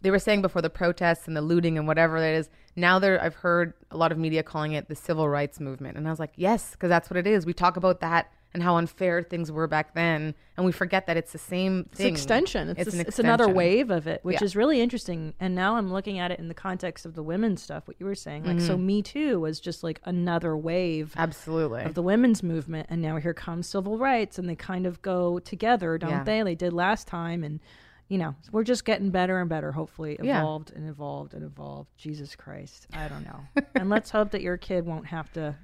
they 0.01 0.09
were 0.09 0.17
saying 0.19 0.41
before 0.41 0.61
the 0.63 0.69
protests 0.71 1.27
and 1.27 1.37
the 1.37 1.41
looting 1.41 1.77
and 1.77 1.87
whatever 1.87 2.17
it 2.17 2.35
is. 2.35 2.49
Now 2.75 2.99
there 2.99 3.21
I've 3.21 3.35
heard 3.35 3.73
a 3.91 3.97
lot 3.97 4.11
of 4.11 4.17
media 4.17 4.43
calling 4.43 4.73
it 4.73 4.87
the 4.89 4.95
civil 4.95 5.27
rights 5.29 5.59
movement. 5.59 5.97
And 5.97 6.07
I 6.07 6.09
was 6.09 6.19
like, 6.19 6.33
"Yes, 6.35 6.71
because 6.71 6.89
that's 6.89 7.09
what 7.09 7.17
it 7.17 7.25
is. 7.27 7.45
We 7.45 7.53
talk 7.53 7.77
about 7.77 8.01
that 8.01 8.31
and 8.53 8.63
how 8.63 8.77
unfair 8.77 9.21
things 9.21 9.51
were 9.51 9.67
back 9.67 9.93
then, 9.95 10.33
and 10.55 10.65
we 10.65 10.71
forget 10.71 11.07
that 11.07 11.17
it's 11.17 11.33
the 11.33 11.37
same 11.37 11.87
It's 11.91 11.97
thing. 11.97 12.13
extension. 12.13 12.69
It's, 12.77 12.93
an 12.93 13.01
a- 13.01 13.03
it's 13.03 13.19
another 13.19 13.49
wave 13.49 13.89
of 13.91 14.07
it, 14.07 14.21
which 14.23 14.39
Yeah. 14.39 14.45
is 14.45 14.55
really 14.55 14.79
interesting. 14.79 15.33
And 15.41 15.53
now 15.55 15.75
I'm 15.75 15.91
looking 15.91 16.19
at 16.19 16.31
it 16.31 16.39
in 16.39 16.47
the 16.47 16.53
context 16.53 17.05
of 17.05 17.15
the 17.15 17.23
women's 17.23 17.61
stuff. 17.61 17.85
What 17.85 17.97
you 17.99 18.05
were 18.05 18.15
saying, 18.15 18.45
like, 18.45 18.61
so 18.61 18.75
mm-hmm. 18.77 18.85
Me 18.85 19.01
Too 19.01 19.41
was 19.41 19.59
just 19.59 19.83
like 19.83 19.99
another 20.05 20.55
wave 20.55 21.13
Absolutely. 21.17 21.83
of 21.83 21.95
the 21.95 22.01
women's 22.01 22.43
movement, 22.43 22.87
and 22.89 23.01
now 23.01 23.17
here 23.17 23.33
comes 23.33 23.67
civil 23.67 23.97
rights, 23.97 24.39
and 24.39 24.47
they 24.47 24.55
kind 24.55 24.85
of 24.85 25.01
go 25.01 25.39
together, 25.39 25.97
don't 25.97 26.09
Yeah. 26.11 26.23
they? 26.23 26.41
They 26.43 26.55
did 26.55 26.71
last 26.71 27.07
time, 27.07 27.43
and 27.43 27.59
you 28.07 28.17
know, 28.17 28.35
we're 28.51 28.63
just 28.63 28.85
getting 28.85 29.09
better 29.09 29.39
and 29.39 29.49
better. 29.49 29.71
Hopefully, 29.71 30.17
Yeah. 30.21 30.39
evolved 30.39 30.71
and 30.75 30.87
evolved 30.87 31.33
and 31.33 31.43
evolved. 31.43 31.89
Jesus 31.97 32.35
Christ, 32.35 32.87
I 32.93 33.07
don't 33.07 33.23
know. 33.23 33.39
and 33.75 33.89
let's 33.89 34.11
hope 34.11 34.31
that 34.31 34.41
your 34.41 34.57
kid 34.57 34.85
won't 34.85 35.07
have 35.07 35.31
to 35.33 35.55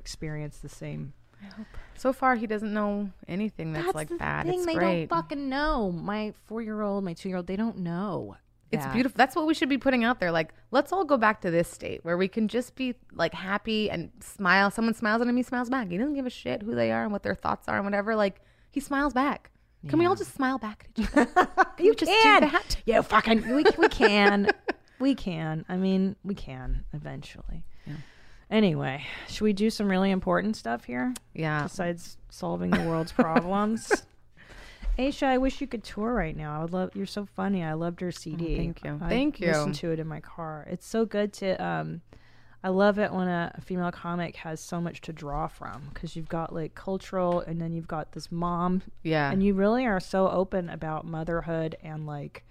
experience 0.00 0.58
the 0.58 0.68
same. 0.68 1.12
so 1.94 2.12
far 2.12 2.36
he 2.36 2.46
doesn't 2.46 2.72
know 2.72 3.10
anything 3.28 3.72
that's, 3.72 3.94
like 3.94 4.08
the 4.08 4.16
that. 4.16 4.46
Thing. 4.46 4.54
It's 4.54 4.66
they 4.66 4.74
great. 4.74 5.08
don't 5.08 5.18
fucking 5.18 5.48
know. 5.48 5.92
My 5.92 6.32
four-year-old, 6.46 7.04
my 7.04 7.12
two-year-old, 7.12 7.46
they 7.46 7.56
don't 7.56 7.78
know. 7.78 8.36
It's 8.72 8.84
that. 8.84 8.94
beautiful. 8.94 9.16
That's 9.16 9.36
what 9.36 9.46
we 9.46 9.54
should 9.54 9.68
be 9.68 9.78
putting 9.78 10.02
out 10.04 10.18
there. 10.20 10.32
Like, 10.32 10.52
let's 10.70 10.90
all 10.92 11.04
go 11.04 11.16
back 11.16 11.42
to 11.42 11.50
this 11.50 11.68
state 11.68 12.02
where 12.04 12.16
we 12.16 12.28
can 12.28 12.48
just 12.48 12.74
be 12.74 12.94
like 13.12 13.32
happy 13.34 13.90
and 13.90 14.10
smile. 14.20 14.70
Someone 14.70 14.94
smiles 14.94 15.20
at 15.22 15.28
him, 15.28 15.36
he 15.36 15.42
smiles 15.42 15.68
back. 15.70 15.90
He 15.90 15.98
doesn't 15.98 16.14
give 16.14 16.26
a 16.26 16.30
shit 16.30 16.62
who 16.62 16.74
they 16.74 16.90
are 16.90 17.04
and 17.04 17.12
what 17.12 17.22
their 17.22 17.34
thoughts 17.34 17.68
are 17.68 17.76
and 17.76 17.84
whatever. 17.84 18.16
Like, 18.16 18.40
he 18.70 18.80
smiles 18.80 19.12
back. 19.12 19.50
Can 19.88 19.98
we 19.98 20.06
all 20.06 20.14
just 20.14 20.34
smile 20.34 20.58
back 20.58 20.88
at 20.90 21.02
each 21.02 21.08
other? 21.16 21.26
Can 21.76 21.86
you 21.86 21.94
just 21.94 22.10
can. 22.10 22.42
do 22.42 22.50
that? 22.50 22.76
Yeah, 22.86 23.00
fucking. 23.02 23.54
We, 23.54 23.64
we 23.76 23.88
can. 23.88 24.50
we 24.98 25.14
can. 25.14 25.64
I 25.68 25.76
mean, 25.76 26.16
we 26.24 26.34
can 26.34 26.84
eventually. 26.92 27.64
Anyway, 28.50 29.04
should 29.28 29.42
we 29.42 29.52
do 29.52 29.70
some 29.70 29.88
really 29.88 30.10
important 30.10 30.56
stuff 30.56 30.84
here? 30.84 31.12
Yeah. 31.32 31.64
Besides 31.64 32.18
solving 32.30 32.70
the 32.70 32.82
world's 32.82 33.10
problems. 33.24 33.90
Aisha, 34.98 35.24
I 35.24 35.38
wish 35.38 35.60
you 35.60 35.66
could 35.66 35.82
tour 35.82 36.12
right 36.12 36.36
now. 36.36 36.58
I 36.58 36.62
would 36.62 36.72
love. 36.72 36.90
You're 36.94 37.06
so 37.06 37.26
funny. 37.34 37.64
I 37.64 37.72
loved 37.72 38.00
your 38.00 38.12
CD. 38.12 38.54
Oh, 38.54 38.56
thank 38.56 38.84
you. 38.84 39.00
I 39.02 39.08
Thank 39.08 39.40
you. 39.40 39.48
Listen 39.48 39.72
to 39.72 39.90
it 39.90 39.98
in 39.98 40.06
my 40.06 40.20
car. 40.20 40.66
It's 40.70 40.86
so 40.86 41.04
good 41.04 41.32
to. 41.34 41.56
Um, 41.64 42.02
I 42.64 42.70
love 42.70 42.98
it 42.98 43.12
when 43.12 43.28
a, 43.28 43.52
a 43.54 43.60
female 43.60 43.92
comic 43.92 44.36
has 44.36 44.58
so 44.58 44.80
much 44.80 45.02
to 45.02 45.12
draw 45.12 45.46
from 45.48 45.90
because 45.92 46.16
you've 46.16 46.28
got 46.30 46.52
like 46.54 46.74
cultural, 46.74 47.40
and 47.40 47.60
then 47.60 47.72
you've 47.74 47.86
got 47.86 48.12
this 48.12 48.32
mom 48.32 48.82
Yeah. 49.02 49.30
and 49.30 49.42
you 49.42 49.52
really 49.54 49.84
are 49.86 50.00
so 50.00 50.28
open 50.30 50.70
about 50.70 51.04
motherhood 51.06 51.76
and 51.82 52.06
like 52.06 52.42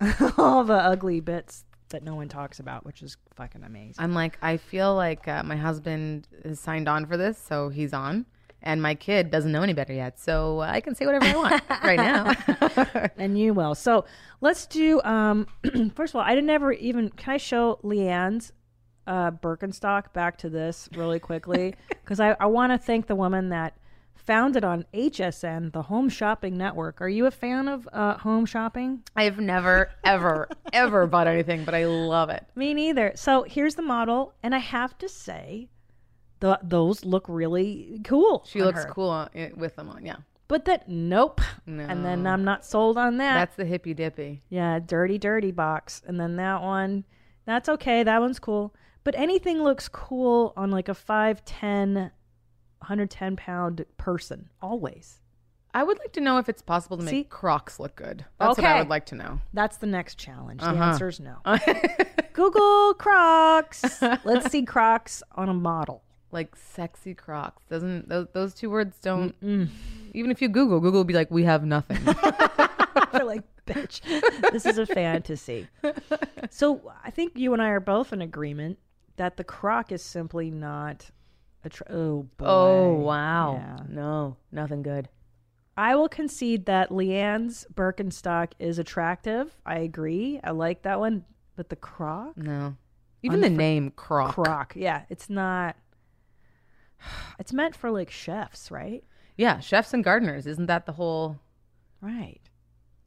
all 0.38 0.64
the 0.64 0.74
ugly 0.74 1.20
bits 1.20 1.64
that 1.90 2.02
no 2.02 2.16
one 2.16 2.28
talks 2.28 2.58
about, 2.58 2.84
which 2.84 3.00
is 3.02 3.16
fucking 3.36 3.62
amazing. 3.62 3.94
I'm 4.02 4.12
like, 4.12 4.36
I 4.42 4.56
feel 4.56 4.94
like 4.96 5.28
uh, 5.28 5.44
my 5.44 5.54
husband 5.56 6.26
is 6.44 6.58
signed 6.58 6.88
on 6.88 7.06
for 7.06 7.16
this, 7.16 7.38
so 7.38 7.68
he's 7.68 7.92
on. 7.92 8.26
And 8.66 8.80
my 8.82 8.94
kid 8.94 9.30
doesn't 9.30 9.52
know 9.52 9.62
any 9.62 9.74
better 9.74 9.92
yet, 9.92 10.18
so 10.18 10.60
I 10.60 10.80
can 10.80 10.94
say 10.94 11.04
whatever 11.06 11.26
I 11.26 11.36
want 11.36 11.62
right 11.84 11.96
now. 11.98 13.10
and 13.18 13.38
you 13.38 13.52
will. 13.52 13.74
So 13.74 14.06
let's 14.40 14.66
do. 14.66 15.00
Um, 15.02 15.46
first 15.94 16.12
of 16.14 16.16
all, 16.16 16.22
I 16.22 16.34
didn't 16.34 16.48
ever 16.50 16.72
even. 16.72 17.10
Can 17.10 17.34
I 17.34 17.36
show 17.36 17.78
LeeAnn's 17.84 18.52
uh, 19.06 19.30
Birkenstock 19.30 20.12
back 20.12 20.38
to 20.38 20.48
this 20.48 20.88
really 20.94 21.18
quickly? 21.18 21.74
Because 22.04 22.20
I, 22.20 22.36
I 22.38 22.44
want 22.44 22.70
to 22.70 22.76
thank 22.76 23.06
the 23.06 23.14
woman 23.14 23.48
that 23.48 23.78
founded 24.14 24.62
on 24.62 24.84
HSN, 24.92 25.72
the 25.72 25.80
Home 25.82 26.10
Shopping 26.10 26.58
Network. 26.58 27.00
Are 27.00 27.08
you 27.08 27.24
a 27.24 27.30
fan 27.30 27.66
of 27.66 27.88
uh, 27.94 28.18
home 28.18 28.44
shopping? 28.44 29.02
I've 29.16 29.38
never, 29.38 29.90
ever, 30.04 30.50
ever 30.72 31.06
bought 31.14 31.26
anything, 31.26 31.64
but 31.64 31.74
I 31.74 31.86
love 31.86 32.28
it. 32.28 32.44
Me 32.54 32.74
neither. 32.74 33.12
So 33.14 33.44
here's 33.44 33.74
the 33.74 33.80
model, 33.82 34.34
and 34.42 34.54
I 34.54 34.58
have 34.58 34.98
to 34.98 35.08
say, 35.08 35.68
the, 36.40 36.58
those 36.62 37.06
look 37.06 37.24
really 37.26 38.00
cool. 38.04 38.44
She 38.46 38.62
looks 38.62 38.84
her. 38.84 38.90
cool 38.90 39.08
on, 39.08 39.30
eh, 39.34 39.48
with 39.56 39.76
them 39.76 39.88
on, 39.88 40.04
yeah. 40.04 40.16
But 40.46 40.66
that 40.66 40.88
nope. 40.88 41.40
No. 41.64 41.84
And 41.84 42.04
then 42.04 42.26
I'm 42.26 42.44
not 42.44 42.66
sold 42.66 42.98
on 42.98 43.16
that. 43.16 43.34
That's 43.34 43.56
the 43.56 43.64
hippy 43.64 43.94
dippy. 43.94 44.42
yeah, 44.50 44.78
dirty, 44.78 45.16
dirty 45.16 45.52
box. 45.52 46.02
And 46.06 46.20
then 46.20 46.36
that 46.36 46.60
one, 46.60 47.04
that's 47.46 47.70
okay. 47.70 48.02
That 48.02 48.20
one's 48.20 48.38
cool. 48.38 48.74
But 49.04 49.14
anything 49.16 49.62
looks 49.62 49.88
cool 49.88 50.52
on 50.56 50.70
like 50.70 50.88
a 50.88 50.92
5'10, 50.94 51.94
110 51.94 53.36
pound 53.36 53.84
person, 53.96 54.48
always. 54.62 55.20
I 55.76 55.82
would 55.82 55.98
like 55.98 56.12
to 56.12 56.20
know 56.20 56.38
if 56.38 56.48
it's 56.48 56.62
possible 56.62 56.96
to 56.96 57.02
make 57.02 57.10
See? 57.10 57.24
Crocs 57.24 57.80
look 57.80 57.96
good. 57.96 58.24
That's 58.38 58.56
what 58.58 58.64
I 58.66 58.78
would 58.78 58.88
like 58.88 59.06
to 59.06 59.16
know. 59.16 59.40
That's 59.52 59.76
the 59.76 59.86
next 59.88 60.16
challenge. 60.18 60.60
The 60.60 60.68
Uh-huh. 60.68 60.84
answer 60.84 61.08
is 61.08 61.18
no. 61.20 61.36
Google 62.32 62.94
Crocs. 62.94 64.00
Let's 64.24 64.50
see 64.50 64.62
Crocs 64.66 65.22
on 65.34 65.48
a 65.48 65.54
model. 65.54 66.02
Like 66.30 66.54
sexy 66.56 67.12
Crocs. 67.14 67.62
Doesn't 67.68 68.08
those, 68.08 68.28
those 68.32 68.54
two 68.54 68.70
words 68.70 68.96
don't 69.00 69.34
even 69.42 70.30
if 70.30 70.40
you 70.40 70.48
Google, 70.48 70.80
Google 70.80 71.00
will 71.00 71.04
be 71.04 71.14
like, 71.14 71.30
we 71.30 71.42
have 71.44 71.64
nothing. 71.64 71.98
They're 73.12 73.24
like, 73.24 73.42
bitch, 73.66 74.00
this 74.52 74.66
is 74.66 74.78
a 74.78 74.86
fantasy. 74.86 75.66
So 76.50 76.92
I 77.04 77.10
think 77.10 77.32
you 77.36 77.52
and 77.52 77.60
I 77.62 77.68
are 77.70 77.80
both 77.80 78.12
in 78.12 78.22
agreement 78.22 78.78
that 79.16 79.36
the 79.36 79.44
croc 79.44 79.92
is 79.92 80.02
simply 80.02 80.50
not 80.50 81.10
a. 81.64 81.68
Tr- 81.68 81.82
oh, 81.90 82.22
boy. 82.36 82.44
oh 82.46 82.92
wow. 82.94 83.54
Yeah. 83.54 83.84
No, 83.88 84.36
nothing 84.52 84.82
good. 84.82 85.08
I 85.76 85.96
will 85.96 86.08
concede 86.08 86.66
that 86.66 86.90
LeeAnn's 86.90 87.66
Birkenstock 87.74 88.52
is 88.60 88.78
attractive. 88.78 89.56
I 89.66 89.78
agree. 89.78 90.38
I 90.44 90.50
like 90.52 90.82
that 90.82 91.00
one. 91.00 91.24
But 91.56 91.68
the 91.68 91.76
croc? 91.76 92.36
No. 92.36 92.76
Even 93.22 93.40
the 93.40 93.48
name 93.50 93.90
Croc. 93.96 94.34
Croc. 94.34 94.74
Yeah, 94.76 95.02
it's 95.08 95.30
not. 95.30 95.76
It's 97.38 97.52
meant 97.52 97.74
for 97.76 97.90
like 97.90 98.10
chefs, 98.10 98.70
right? 98.70 99.02
Yeah, 99.36 99.58
chefs 99.60 99.92
and 99.92 100.04
gardeners. 100.04 100.46
Isn't 100.46 100.66
that 100.66 100.86
the 100.86 100.92
whole 100.92 101.38
Right. 102.00 102.40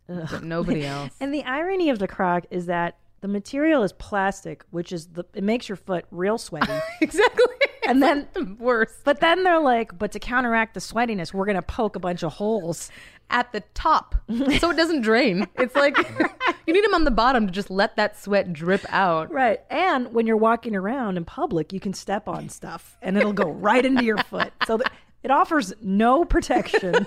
but 0.07 0.43
nobody 0.43 0.85
else? 0.95 1.13
And 1.19 1.33
the 1.33 1.43
irony 1.43 1.89
of 1.89 1.99
the 1.99 2.07
croc 2.07 2.45
is 2.51 2.65
that 2.65 2.97
the 3.27 3.33
material 3.33 3.83
is 3.83 3.91
plastic, 3.91 4.63
which 4.71 4.93
is 4.93 5.07
the 5.07 5.25
it 5.33 5.43
makes 5.43 5.67
your 5.67 5.75
foot 5.75 6.05
real 6.11 6.37
sweaty. 6.37 6.71
exactly. 7.01 7.55
and 7.85 8.01
then 8.01 8.27
Worse. 8.57 8.93
but 9.03 9.19
then 9.19 9.43
they're 9.43 9.59
like, 9.59 9.97
but 9.97 10.13
to 10.13 10.19
counteract 10.19 10.73
the 10.75 10.79
sweatiness, 10.79 11.33
we're 11.33 11.45
gonna 11.45 11.61
poke 11.61 11.95
a 11.95 11.99
bunch 11.99 12.23
of 12.23 12.33
holes. 12.33 12.89
At 13.29 13.51
the 13.51 13.59
top. 13.73 14.15
so 14.29 14.69
it 14.71 14.77
doesn't 14.77 15.01
drain. 15.01 15.47
It's 15.55 15.75
like 15.75 15.97
you 16.65 16.71
need 16.71 16.85
them 16.85 16.93
on 16.93 17.03
the 17.03 17.11
bottom 17.11 17.45
to 17.45 17.51
just 17.51 17.69
let 17.69 17.97
that 17.97 18.17
sweat 18.17 18.53
drip 18.53 18.85
out. 18.87 19.29
Right. 19.33 19.59
And 19.69 20.13
when 20.13 20.25
you're 20.25 20.37
walking 20.37 20.77
around 20.77 21.17
in 21.17 21.25
public, 21.25 21.73
you 21.73 21.81
can 21.81 21.93
step 21.93 22.29
on 22.29 22.47
stuff 22.47 22.97
and 23.01 23.17
it'll 23.17 23.33
go 23.33 23.49
right 23.49 23.85
into 23.85 24.05
your 24.05 24.17
foot. 24.19 24.53
So 24.65 24.77
th- 24.77 24.87
it 25.23 25.29
offers 25.31 25.73
no 25.81 26.23
protection 26.23 27.05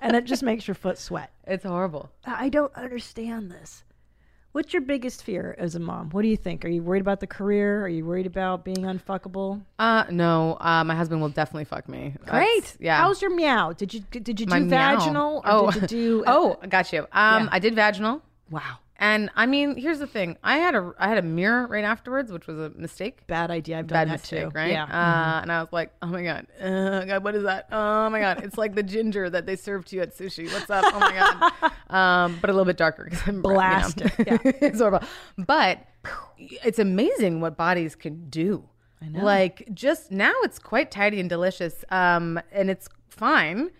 and 0.00 0.16
it 0.16 0.24
just 0.24 0.42
makes 0.42 0.66
your 0.66 0.74
foot 0.74 0.96
sweat. 0.96 1.32
It's 1.46 1.64
horrible. 1.66 2.08
I 2.24 2.48
don't 2.48 2.74
understand 2.74 3.50
this. 3.50 3.84
What's 4.58 4.72
your 4.72 4.82
biggest 4.82 5.22
fear 5.22 5.54
as 5.56 5.76
a 5.76 5.78
mom? 5.78 6.10
What 6.10 6.22
do 6.22 6.28
you 6.28 6.36
think? 6.36 6.64
Are 6.64 6.68
you 6.68 6.82
worried 6.82 7.00
about 7.00 7.20
the 7.20 7.28
career? 7.28 7.80
Are 7.84 7.88
you 7.88 8.04
worried 8.04 8.26
about 8.26 8.64
being 8.64 8.78
unfuckable? 8.78 9.62
Uh, 9.78 10.02
no. 10.10 10.56
Uh, 10.60 10.82
my 10.82 10.96
husband 10.96 11.20
will 11.20 11.28
definitely 11.28 11.64
fuck 11.64 11.88
me. 11.88 12.16
Great. 12.26 12.44
That's- 12.64 12.76
yeah. 12.80 12.96
How's 13.00 13.22
your 13.22 13.32
meow? 13.32 13.72
Did 13.72 13.94
you 13.94 14.00
did 14.00 14.40
you 14.40 14.46
do 14.46 14.50
My 14.50 14.58
vaginal 14.58 15.36
or 15.36 15.42
Oh. 15.46 15.70
did 15.70 15.82
you 15.82 15.86
do? 15.88 16.24
oh, 16.26 16.58
I 16.60 16.66
got 16.66 16.92
you. 16.92 17.02
Um, 17.12 17.44
Yeah. 17.44 17.48
I 17.52 17.60
did 17.60 17.76
vaginal. 17.76 18.20
wow. 18.50 18.78
And 19.00 19.30
I 19.36 19.46
mean, 19.46 19.76
here's 19.76 20.00
the 20.00 20.08
thing. 20.08 20.36
I 20.42 20.58
had 20.58 20.74
a 20.74 20.92
I 20.98 21.08
had 21.08 21.18
a 21.18 21.22
mirror 21.22 21.68
right 21.68 21.84
afterwards, 21.84 22.32
which 22.32 22.48
was 22.48 22.58
a 22.58 22.70
mistake. 22.70 23.24
Bad 23.28 23.48
idea. 23.50 23.78
I've 23.78 23.86
done 23.86 23.94
Bad 23.96 24.08
that 24.08 24.12
mistake, 24.22 24.42
too. 24.46 24.50
right? 24.54 24.72
Yeah. 24.72 24.86
Mm-hmm. 24.86 24.94
Uh, 24.96 25.40
And 25.42 25.52
I 25.52 25.60
was 25.60 25.72
like, 25.72 25.92
oh 26.02 26.06
my 26.08 26.22
god, 26.24 26.46
uh, 26.60 27.04
god, 27.04 27.22
what 27.22 27.36
is 27.36 27.44
that? 27.44 27.68
Oh 27.70 28.10
my 28.10 28.18
god, 28.18 28.42
it's 28.42 28.58
like 28.58 28.74
the 28.74 28.82
ginger 28.82 29.30
that 29.30 29.46
they 29.46 29.54
serve 29.54 29.84
to 29.86 29.96
you 29.96 30.02
at 30.02 30.16
sushi. 30.16 30.52
What's 30.52 30.68
up? 30.68 30.84
Oh 30.86 30.98
my 30.98 31.12
god, 31.12 31.72
um, 31.96 32.38
but 32.40 32.50
a 32.50 32.52
little 32.52 32.64
bit 32.64 32.76
darker 32.76 33.04
because 33.04 33.20
I'm 33.26 33.40
Blast 33.40 34.00
You 34.00 34.06
know. 34.26 34.38
it's 34.44 34.80
horrible. 34.80 35.06
But 35.36 35.78
it's 36.38 36.80
amazing 36.80 37.40
what 37.40 37.56
bodies 37.56 37.94
can 37.94 38.28
do. 38.28 38.64
I 39.00 39.08
know. 39.10 39.22
Like 39.24 39.68
just 39.74 40.10
now, 40.10 40.32
it's 40.42 40.58
quite 40.58 40.90
tidy 40.90 41.20
and 41.20 41.28
delicious, 41.28 41.84
um, 41.90 42.40
and 42.50 42.68
it's 42.68 42.88
fine. 43.10 43.70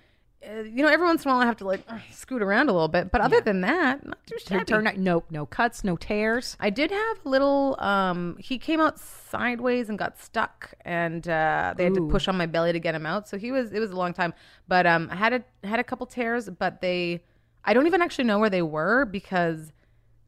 Uh, 0.47 0.63
you 0.63 0.83
know, 0.83 0.89
every 0.89 1.05
once 1.05 1.25
in 1.25 1.31
a 1.31 1.35
while 1.35 1.43
I 1.43 1.47
have 1.47 1.57
to 1.57 1.67
like 1.67 1.83
uh, 1.89 1.99
scoot 2.13 2.43
around 2.43 2.69
a 2.69 2.73
little 2.73 2.89
bit, 2.89 3.11
but 3.11 3.21
other 3.21 3.41
than 3.41 3.61
that, 3.63 4.07
not 4.07 4.19
too 4.27 4.37
shabby. 4.39 4.65
turn 4.65 4.91
no 4.97 5.25
no 5.31 5.47
cuts, 5.47 5.83
no 5.83 5.97
tears. 5.97 6.57
I 6.61 6.71
did 6.71 6.93
have 6.93 7.17
a 7.25 7.29
little. 7.29 7.77
Um, 7.81 8.37
he 8.39 8.57
came 8.57 8.81
out 8.81 9.01
sideways 9.01 9.89
and 9.89 9.99
got 9.99 10.21
stuck, 10.21 10.75
and 10.85 11.29
uh, 11.29 11.75
they 11.77 11.85
had 11.85 11.95
to 11.95 12.09
push 12.09 12.29
on 12.29 12.37
my 12.37 12.47
belly 12.47 12.73
to 12.73 12.79
get 12.79 12.95
him 12.95 13.05
out. 13.05 13.29
So 13.29 13.37
he 13.37 13.51
was. 13.51 13.73
It 13.73 13.81
was 13.81 13.91
a 13.91 13.97
long 13.97 14.13
time, 14.13 14.33
but 14.69 14.87
um, 14.87 15.09
I 15.11 15.17
had 15.17 15.33
a 15.33 15.67
had 15.67 15.81
a 15.81 15.85
couple 15.85 16.07
tears, 16.07 16.49
but 16.49 16.81
they. 16.81 17.25
I 17.65 17.75
don't 17.75 17.87
even 17.87 18.01
actually 18.01 18.25
know 18.25 18.39
where 18.39 18.49
they 18.49 18.63
were 18.63 19.05
because 19.07 19.73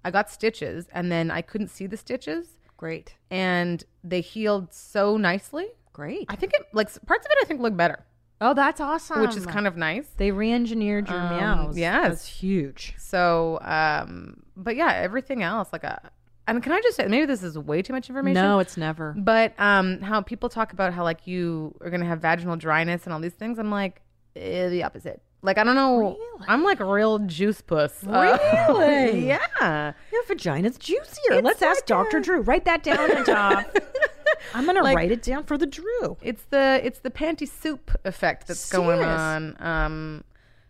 I 0.04 0.11
got 0.11 0.28
stitches, 0.28 0.88
and 0.92 1.11
then 1.11 1.30
I 1.30 1.40
couldn't 1.40 1.68
see 1.68 1.86
the 1.86 1.96
stitches, 1.96 2.48
Great. 2.76 3.14
and 3.30 3.82
they 4.02 4.20
healed 4.20 4.74
so 4.74 5.16
nicely. 5.16 5.68
Great. 5.92 6.26
I 6.28 6.36
think 6.36 6.52
it 6.54 6.66
like 6.72 6.88
parts 7.06 7.26
of 7.26 7.32
it. 7.32 7.38
I 7.42 7.44
think 7.44 7.61
look 7.61 7.76
better, 7.76 8.04
Oh, 8.41 8.55
that's 8.55 8.80
awesome. 8.80 9.20
which 9.20 9.36
is 9.36 9.45
kind 9.47 9.66
of 9.66 9.76
nice. 9.76 10.09
they 10.16 10.30
re-engineered 10.30 11.09
your 11.09 11.18
Um, 11.18 11.36
meows. 11.36 11.78
yes. 11.78 12.09
that's 12.09 12.26
huge. 12.26 12.95
So, 12.99 13.59
um, 13.62 14.43
but 14.57 14.76
yeah, 14.76 14.93
everything 14.95 15.43
else 15.43 15.68
like 15.72 15.84
a. 15.84 16.11
And 16.49 16.62
can 16.62 16.72
I 16.72 16.80
just 16.80 16.97
say, 16.97 17.07
maybe 17.07 17.26
this 17.26 17.43
is 17.43 17.57
way 17.59 17.80
too 17.82 17.93
much 17.93 18.09
information. 18.09 18.43
No, 18.43 18.59
it's 18.59 18.76
never. 18.76 19.14
But 19.16 19.55
um, 19.61 20.01
how 20.01 20.20
people 20.22 20.49
talk 20.49 20.72
about 20.72 20.93
how 20.93 21.05
like 21.05 21.26
you 21.26 21.76
are 21.80 21.91
gonna 21.91 22.07
have 22.07 22.20
vaginal 22.20 22.57
dryness 22.57 23.05
and 23.05 23.12
all 23.12 23.20
these 23.20 23.34
things, 23.34 23.59
I'm 23.59 23.70
like 23.70 24.01
eh, 24.36 24.68
the 24.68 24.82
opposite. 24.82 25.20
Like 25.43 25.57
I 25.59 25.64
don't 25.64 25.74
know, 25.76 26.18
I'm 26.49 26.64
like 26.64 26.80
a 26.80 26.84
real 26.84 27.18
juice 27.20 27.61
puss. 27.61 28.05
Uh, 28.07 28.38
Really? 28.68 29.26
yeah. 29.28 29.93
Your 30.12 30.24
vagina's 30.26 30.76
juicier. 30.76 31.05
It's 31.32 31.43
Let's 31.45 31.62
ask 31.62 31.80
like 31.80 31.86
Dr. 31.86 32.16
a- 32.18 32.22
Drew. 32.22 32.41
Write 32.41 32.64
that 32.64 32.82
down 32.82 33.16
on 33.16 33.24
top. 33.24 33.64
I'm 34.55 34.66
gonna 34.66 34.83
Like- 34.83 34.97
write 34.97 35.11
it 35.12 35.22
down 35.22 35.45
for 35.45 35.57
the 35.59 35.66
Drew. 35.66 36.16
It's 36.22 36.43
the 36.51 36.81
it's 36.83 36.99
the 37.01 37.11
panty 37.11 37.49
soup 37.49 37.91
effect 38.05 38.47
that's 38.49 38.70
going 38.70 39.01
on. 39.01 39.57
Um, 39.61 40.24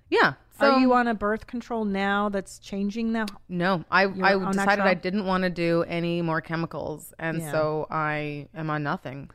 yeah. 0.08 0.34
So 0.58 0.72
Are 0.72 0.78
you 0.80 0.92
on 0.92 1.08
a 1.08 1.14
birth 1.14 1.46
control 1.46 1.86
now 1.86 2.28
that's 2.28 2.58
changing 2.58 3.12
now? 3.12 3.24
No, 3.48 3.82
I 3.90 4.02
You're 4.06 4.26
I 4.46 4.50
decided 4.52 4.84
I 4.84 4.92
didn't 4.92 5.24
want 5.24 5.44
to 5.44 5.50
do 5.50 5.84
any 5.88 6.20
more 6.20 6.42
chemicals, 6.42 7.14
and 7.18 7.40
Yeah. 7.40 7.50
so 7.50 7.86
I 7.90 8.46
am 8.54 8.68
on 8.68 8.82
nothing. 8.82 9.30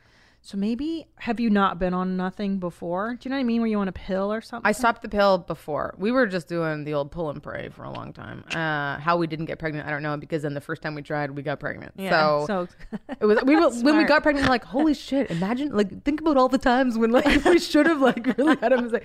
So 0.46 0.56
maybe 0.56 1.08
have 1.16 1.40
you 1.40 1.50
not 1.50 1.80
been 1.80 1.92
on 1.92 2.16
nothing 2.16 2.60
before? 2.60 3.16
Do 3.18 3.26
you 3.26 3.30
know 3.30 3.36
what 3.36 3.40
I 3.40 3.42
mean? 3.42 3.60
Were 3.62 3.66
you 3.66 3.80
on 3.80 3.88
a 3.88 3.92
pill 3.92 4.32
or 4.32 4.40
something? 4.40 4.64
I 4.64 4.70
stopped 4.70 5.02
the 5.02 5.08
pill 5.08 5.38
before. 5.38 5.96
We 5.98 6.12
were 6.12 6.24
just 6.28 6.46
doing 6.46 6.84
the 6.84 6.94
old 6.94 7.10
pull 7.10 7.30
and 7.30 7.42
pray 7.42 7.68
for 7.70 7.82
a 7.82 7.90
long 7.90 8.12
time. 8.12 8.44
Uh, 8.52 8.96
how 9.00 9.16
we 9.16 9.26
didn't 9.26 9.46
get 9.46 9.58
pregnant, 9.58 9.88
I 9.88 9.90
don't 9.90 10.04
know, 10.04 10.16
because 10.16 10.42
then 10.42 10.54
the 10.54 10.60
first 10.60 10.82
time 10.82 10.94
we 10.94 11.02
tried, 11.02 11.32
we 11.32 11.42
got 11.42 11.58
pregnant. 11.58 11.94
Yeah, 11.96 12.10
So, 12.10 12.46
so- 12.46 12.96
it 13.20 13.24
was 13.26 13.42
we 13.44 13.56
were, 13.56 13.70
when 13.70 13.98
we 13.98 14.04
got 14.04 14.22
pregnant, 14.22 14.46
we're 14.46 14.52
like, 14.52 14.62
holy 14.62 14.94
shit! 14.94 15.32
Imagine 15.32 15.76
like 15.76 16.04
think 16.04 16.20
about 16.20 16.36
all 16.36 16.48
the 16.48 16.58
times 16.58 16.96
when 16.96 17.10
like 17.10 17.26
we 17.44 17.58
should 17.58 17.86
have 17.86 18.00
like 18.00 18.38
really 18.38 18.54
had 18.60 18.70
him. 18.72 18.84
mistake. 18.84 19.02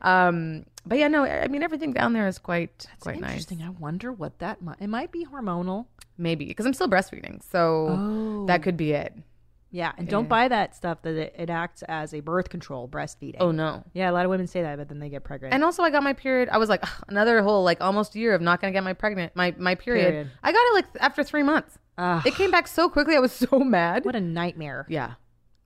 Um, 0.00 0.64
but 0.86 0.98
yeah, 0.98 1.08
no, 1.08 1.24
I 1.24 1.48
mean 1.48 1.64
everything 1.64 1.92
down 1.92 2.12
there 2.12 2.28
is 2.28 2.38
quite 2.38 2.86
quite 3.00 3.18
nice. 3.18 3.30
Interesting. 3.30 3.62
I 3.62 3.70
wonder 3.70 4.12
what 4.12 4.38
that 4.38 4.62
might. 4.62 4.76
It 4.80 4.86
might 4.86 5.10
be 5.10 5.24
hormonal. 5.26 5.86
Maybe 6.16 6.44
because 6.44 6.66
I'm 6.66 6.74
still 6.74 6.88
breastfeeding, 6.88 7.42
so 7.50 7.88
Oh. 7.90 8.46
that 8.46 8.62
could 8.62 8.76
be 8.76 8.92
it. 8.92 9.12
Yeah, 9.74 9.90
and 9.98 10.06
don't 10.06 10.28
buy 10.28 10.46
that 10.46 10.76
stuff 10.76 11.02
that 11.02 11.16
it, 11.16 11.34
it 11.36 11.50
acts 11.50 11.82
as 11.82 12.14
a 12.14 12.20
birth 12.20 12.48
control 12.48 12.88
breastfeeding. 12.88 13.38
Oh 13.40 13.50
no. 13.50 13.82
Yeah, 13.92 14.08
a 14.08 14.12
lot 14.12 14.24
of 14.24 14.30
women 14.30 14.46
say 14.46 14.62
that, 14.62 14.78
but 14.78 14.88
then 14.88 15.00
they 15.00 15.08
get 15.08 15.24
pregnant. 15.24 15.52
And 15.52 15.64
also, 15.64 15.82
I 15.82 15.90
got 15.90 16.04
my 16.04 16.12
period. 16.12 16.48
I 16.48 16.58
was 16.58 16.68
like, 16.68 16.84
"Ugh, 16.84 17.04
another 17.08 17.42
whole 17.42 17.64
like 17.64 17.80
almost 17.80 18.14
year 18.14 18.36
of 18.36 18.40
not 18.40 18.60
gonna 18.60 18.72
get 18.72 18.84
my 18.84 18.92
pregnant 18.92 19.34
my 19.34 19.52
my 19.58 19.74
period. 19.74 20.10
Period. 20.10 20.30
I 20.44 20.52
got 20.52 20.60
it 20.60 20.74
like 20.74 20.84
after 21.00 21.24
three 21.24 21.42
months. 21.42 21.76
Ugh. 21.98 22.24
It 22.24 22.34
came 22.36 22.52
back 22.52 22.68
so 22.68 22.88
quickly. 22.88 23.16
I 23.16 23.18
was 23.18 23.32
so 23.50 23.58
mad. 23.58 24.04
what 24.04 24.14
a 24.14 24.20
nightmare. 24.20 24.86
Yeah, 24.88 25.14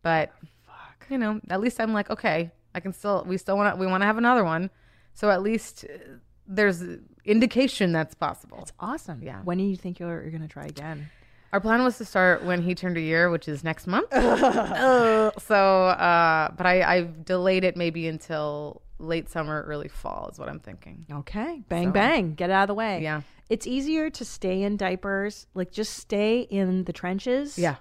but 0.00 0.32
Fuck. 0.66 1.06
you 1.10 1.18
know, 1.18 1.42
at 1.50 1.60
least 1.60 1.78
I'm 1.78 1.92
like, 1.92 2.08
okay, 2.08 2.50
I 2.74 2.80
can 2.80 2.94
still. 2.94 3.24
We 3.26 3.36
still 3.36 3.58
want 3.58 3.74
to. 3.74 3.78
We 3.78 3.86
want 3.86 4.00
to 4.00 4.06
have 4.06 4.16
another 4.16 4.42
one. 4.42 4.70
So 5.12 5.28
at 5.28 5.42
least 5.42 5.84
uh, 5.84 5.98
there's 6.46 6.82
indication 7.26 7.92
that's 7.92 8.14
possible. 8.14 8.60
It's 8.62 8.72
awesome. 8.80 9.20
Yeah. 9.22 9.42
When 9.44 9.58
do 9.58 9.64
you 9.64 9.76
think 9.76 9.98
you're, 9.98 10.22
you're 10.22 10.30
going 10.30 10.42
to 10.42 10.48
try 10.48 10.64
again? 10.64 11.10
Our 11.52 11.60
plan 11.60 11.82
was 11.82 11.96
to 11.98 12.04
start 12.04 12.44
when 12.44 12.62
he 12.62 12.74
turned 12.74 12.96
a 12.98 13.00
year, 13.00 13.30
which 13.30 13.48
is 13.48 13.64
next 13.64 13.86
month. 13.86 14.12
Uh, 14.12 15.30
so, 15.38 15.84
uh, 15.86 16.50
but 16.56 16.66
I, 16.66 16.82
I've 16.82 17.24
delayed 17.24 17.64
it 17.64 17.76
maybe 17.76 18.06
until 18.06 18.82
late 18.98 19.30
summer, 19.30 19.62
early 19.66 19.88
fall 19.88 20.28
is 20.32 20.38
what 20.38 20.48
I'm 20.48 20.60
thinking. 20.60 21.06
Okay. 21.10 21.62
Bang, 21.68 21.88
So- 21.88 21.92
bang. 21.92 22.34
Get 22.34 22.50
it 22.50 22.52
out 22.52 22.62
of 22.64 22.68
the 22.68 22.74
way. 22.74 23.02
Yeah. 23.02 23.22
It's 23.48 23.66
easier 23.66 24.10
to 24.10 24.24
stay 24.26 24.62
in 24.62 24.76
diapers. 24.76 25.46
Like, 25.54 25.70
just 25.72 25.94
stay 25.94 26.40
in 26.40 26.84
the 26.84 26.92
trenches. 26.92 27.58
Yeah. 27.58 27.76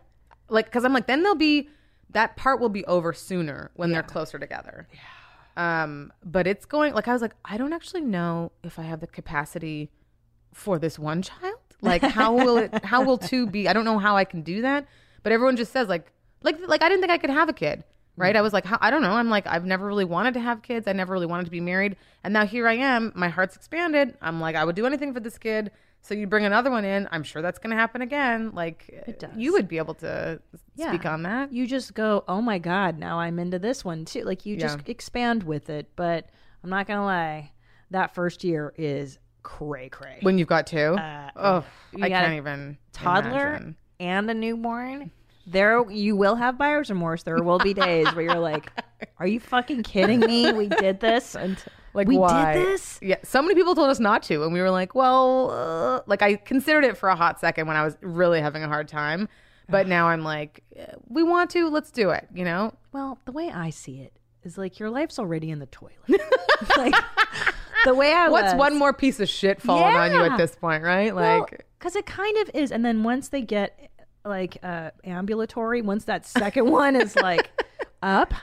Like, 0.47 0.65
because 0.65 0.85
I'm 0.85 0.93
like, 0.93 1.07
then 1.07 1.23
they'll 1.23 1.35
be, 1.35 1.67
that 2.11 2.37
part 2.37 2.61
will 2.61 2.69
be 2.69 2.85
over 2.85 3.11
sooner 3.11 3.71
when 3.75 3.91
they're 3.91 4.01
closer 4.03 4.39
together. 4.39 4.87
Yeah. 4.93 5.83
Um, 5.83 6.13
but 6.23 6.47
it's 6.47 6.63
going, 6.65 6.93
like, 6.93 7.09
I 7.09 7.13
was 7.13 7.21
like, 7.21 7.33
I 7.43 7.57
don't 7.57 7.73
actually 7.73 8.01
know 8.01 8.53
if 8.63 8.79
I 8.79 8.83
have 8.83 9.01
the 9.01 9.07
capacity 9.07 9.89
for 10.53 10.79
this 10.79 10.97
one 10.97 11.21
child. 11.21 11.66
Like, 11.81 12.01
how 12.01 12.33
will 12.33 12.57
it, 12.57 12.83
how 12.83 13.03
will 13.03 13.17
two 13.17 13.47
be? 13.47 13.67
I 13.67 13.73
don't 13.73 13.85
know 13.85 13.99
how 13.99 14.15
I 14.17 14.23
can 14.25 14.41
do 14.41 14.61
that. 14.61 14.87
But 15.23 15.31
everyone 15.31 15.57
just 15.57 15.71
says, 15.71 15.87
like, 15.87 16.11
like, 16.43 16.57
like, 16.67 16.81
I 16.81 16.89
didn't 16.89 17.01
think 17.01 17.11
I 17.11 17.17
could 17.17 17.29
have 17.29 17.49
a 17.49 17.53
kid. 17.53 17.83
Right. 18.15 18.35
I 18.35 18.41
was 18.41 18.51
like, 18.51 18.65
how, 18.65 18.79
I 18.81 18.89
don't 18.89 19.03
know. 19.03 19.11
I'm 19.11 19.29
like, 19.29 19.45
I've 19.45 19.63
never 19.65 19.85
really 19.85 20.05
wanted 20.05 20.33
to 20.33 20.39
have 20.39 20.63
kids. 20.63 20.87
I 20.87 20.93
never 20.93 21.13
really 21.13 21.27
wanted 21.27 21.43
to 21.45 21.51
be 21.51 21.59
married. 21.61 21.97
And 22.23 22.33
now 22.33 22.47
here 22.47 22.67
I 22.67 22.73
am. 22.73 23.11
My 23.13 23.29
heart's 23.29 23.55
expanded. 23.55 24.17
I'm 24.23 24.41
like, 24.41 24.55
I 24.55 24.65
would 24.65 24.75
do 24.75 24.87
anything 24.87 25.13
for 25.13 25.19
this 25.19 25.37
kid. 25.37 25.69
So 26.01 26.15
you 26.15 26.25
bring 26.25 26.43
another 26.43 26.71
one 26.71 26.83
in. 26.83 27.07
I'm 27.11 27.21
sure 27.21 27.43
that's 27.43 27.59
going 27.59 27.69
to 27.69 27.75
happen 27.75 28.01
again. 28.01 28.53
Like, 28.55 28.89
It 28.89 29.23
uh, 29.23 29.27
does. 29.27 29.37
you 29.37 29.51
would 29.53 29.67
be 29.67 29.77
able 29.77 29.93
to 29.95 30.39
Yeah. 30.75 30.87
speak 30.89 31.05
on 31.05 31.21
that. 31.23 31.53
You 31.53 31.67
just 31.67 31.93
go, 31.93 32.23
oh 32.27 32.41
my 32.41 32.57
God, 32.57 32.97
now 32.97 33.19
I'm 33.19 33.37
into 33.37 33.59
this 33.59 33.85
one 33.85 34.03
too. 34.03 34.23
Like, 34.23 34.47
you 34.47 34.57
just 34.57 34.79
Yeah. 34.79 34.91
expand 34.91 35.43
with 35.43 35.69
it. 35.69 35.87
But 35.95 36.27
I'm 36.63 36.71
not 36.71 36.87
going 36.87 36.97
to 36.97 37.05
lie, 37.05 37.51
that 37.91 38.15
first 38.15 38.43
year 38.43 38.73
is 38.77 39.19
cray 39.47 39.87
cray. 39.87 40.17
When 40.21 40.37
you've 40.37 40.49
got 40.49 40.67
two, 40.67 40.95
Uh, 40.97 41.29
oh, 41.37 41.63
I 42.01 42.09
can't 42.09 42.33
even 42.33 42.77
toddler 42.91 43.47
imagine. 43.49 43.75
and 43.99 44.29
a 44.29 44.33
newborn, 44.33 45.11
there 45.45 45.89
you 45.89 46.17
will 46.17 46.35
have 46.35 46.57
buyer's 46.57 46.89
remorse. 46.89 47.23
There 47.23 47.41
will 47.41 47.57
be 47.59 47.73
days 47.73 48.07
where 48.13 48.25
you're 48.25 48.35
like, 48.39 48.69
"Are 49.19 49.25
you 49.27 49.39
fucking 49.39 49.83
kidding 49.83 50.19
me? 50.19 50.51
We 50.51 50.67
did 50.67 50.99
this, 50.99 51.35
and 51.35 51.57
Like 51.93 52.07
we 52.09 52.17
why? 52.17 52.53
did 52.55 52.65
this." 52.67 52.99
Yeah, 53.01 53.15
so 53.23 53.41
many 53.41 53.55
people 53.55 53.73
told 53.73 53.89
us 53.89 54.01
not 54.01 54.21
to, 54.23 54.43
and 54.43 54.51
we 54.51 54.59
were 54.59 54.69
like, 54.69 54.93
well, 54.93 55.49
uh, 55.51 56.01
like 56.07 56.21
I 56.21 56.35
considered 56.35 56.83
it 56.83 56.97
for 56.97 57.07
a 57.07 57.15
hot 57.15 57.39
second 57.39 57.67
when 57.67 57.77
I 57.77 57.85
was 57.85 57.95
really 58.01 58.41
having 58.41 58.63
a 58.63 58.67
hard 58.67 58.89
time, 58.89 59.29
but 59.69 59.87
now 59.87 60.09
I'm 60.09 60.23
like, 60.25 60.61
we 61.07 61.23
want 61.23 61.49
to, 61.51 61.69
let's 61.69 61.89
do 61.89 62.09
it. 62.09 62.27
You 62.35 62.43
know? 62.43 62.73
Well, 62.91 63.17
the 63.25 63.31
way 63.31 63.49
I 63.49 63.69
see 63.69 64.01
it 64.01 64.11
is 64.43 64.57
like 64.57 64.77
your 64.77 64.89
life's 64.89 65.17
already 65.17 65.49
in 65.49 65.59
the 65.59 65.65
toilet. 65.67 65.95
like 66.77 66.93
the 67.85 67.93
way 67.95 68.13
I 68.13 68.27
was. 68.27 68.31
What's 68.41 68.53
was- 68.53 68.59
one 68.59 68.77
more 68.77 68.93
piece 68.93 69.19
of 69.19 69.29
shit 69.29 69.61
falling 69.61 69.95
on 69.95 70.11
you 70.11 70.23
at 70.23 70.37
this 70.37 70.55
point, 70.55 70.83
right? 70.83 71.13
Like, 71.15 71.65
because 71.79 71.95
it 71.95 72.05
kind 72.05 72.37
of 72.37 72.51
is, 72.53 72.71
and 72.71 72.83
then 72.85 73.03
once 73.03 73.29
they 73.29 73.41
get 73.41 73.89
like 74.25 74.57
uh, 74.63 74.91
ambulatory, 75.03 75.81
once 75.81 76.05
that 76.05 76.25
second 76.25 76.69
one 76.69 76.95
is 76.95 77.15
like 77.15 77.49
up, 78.01 78.33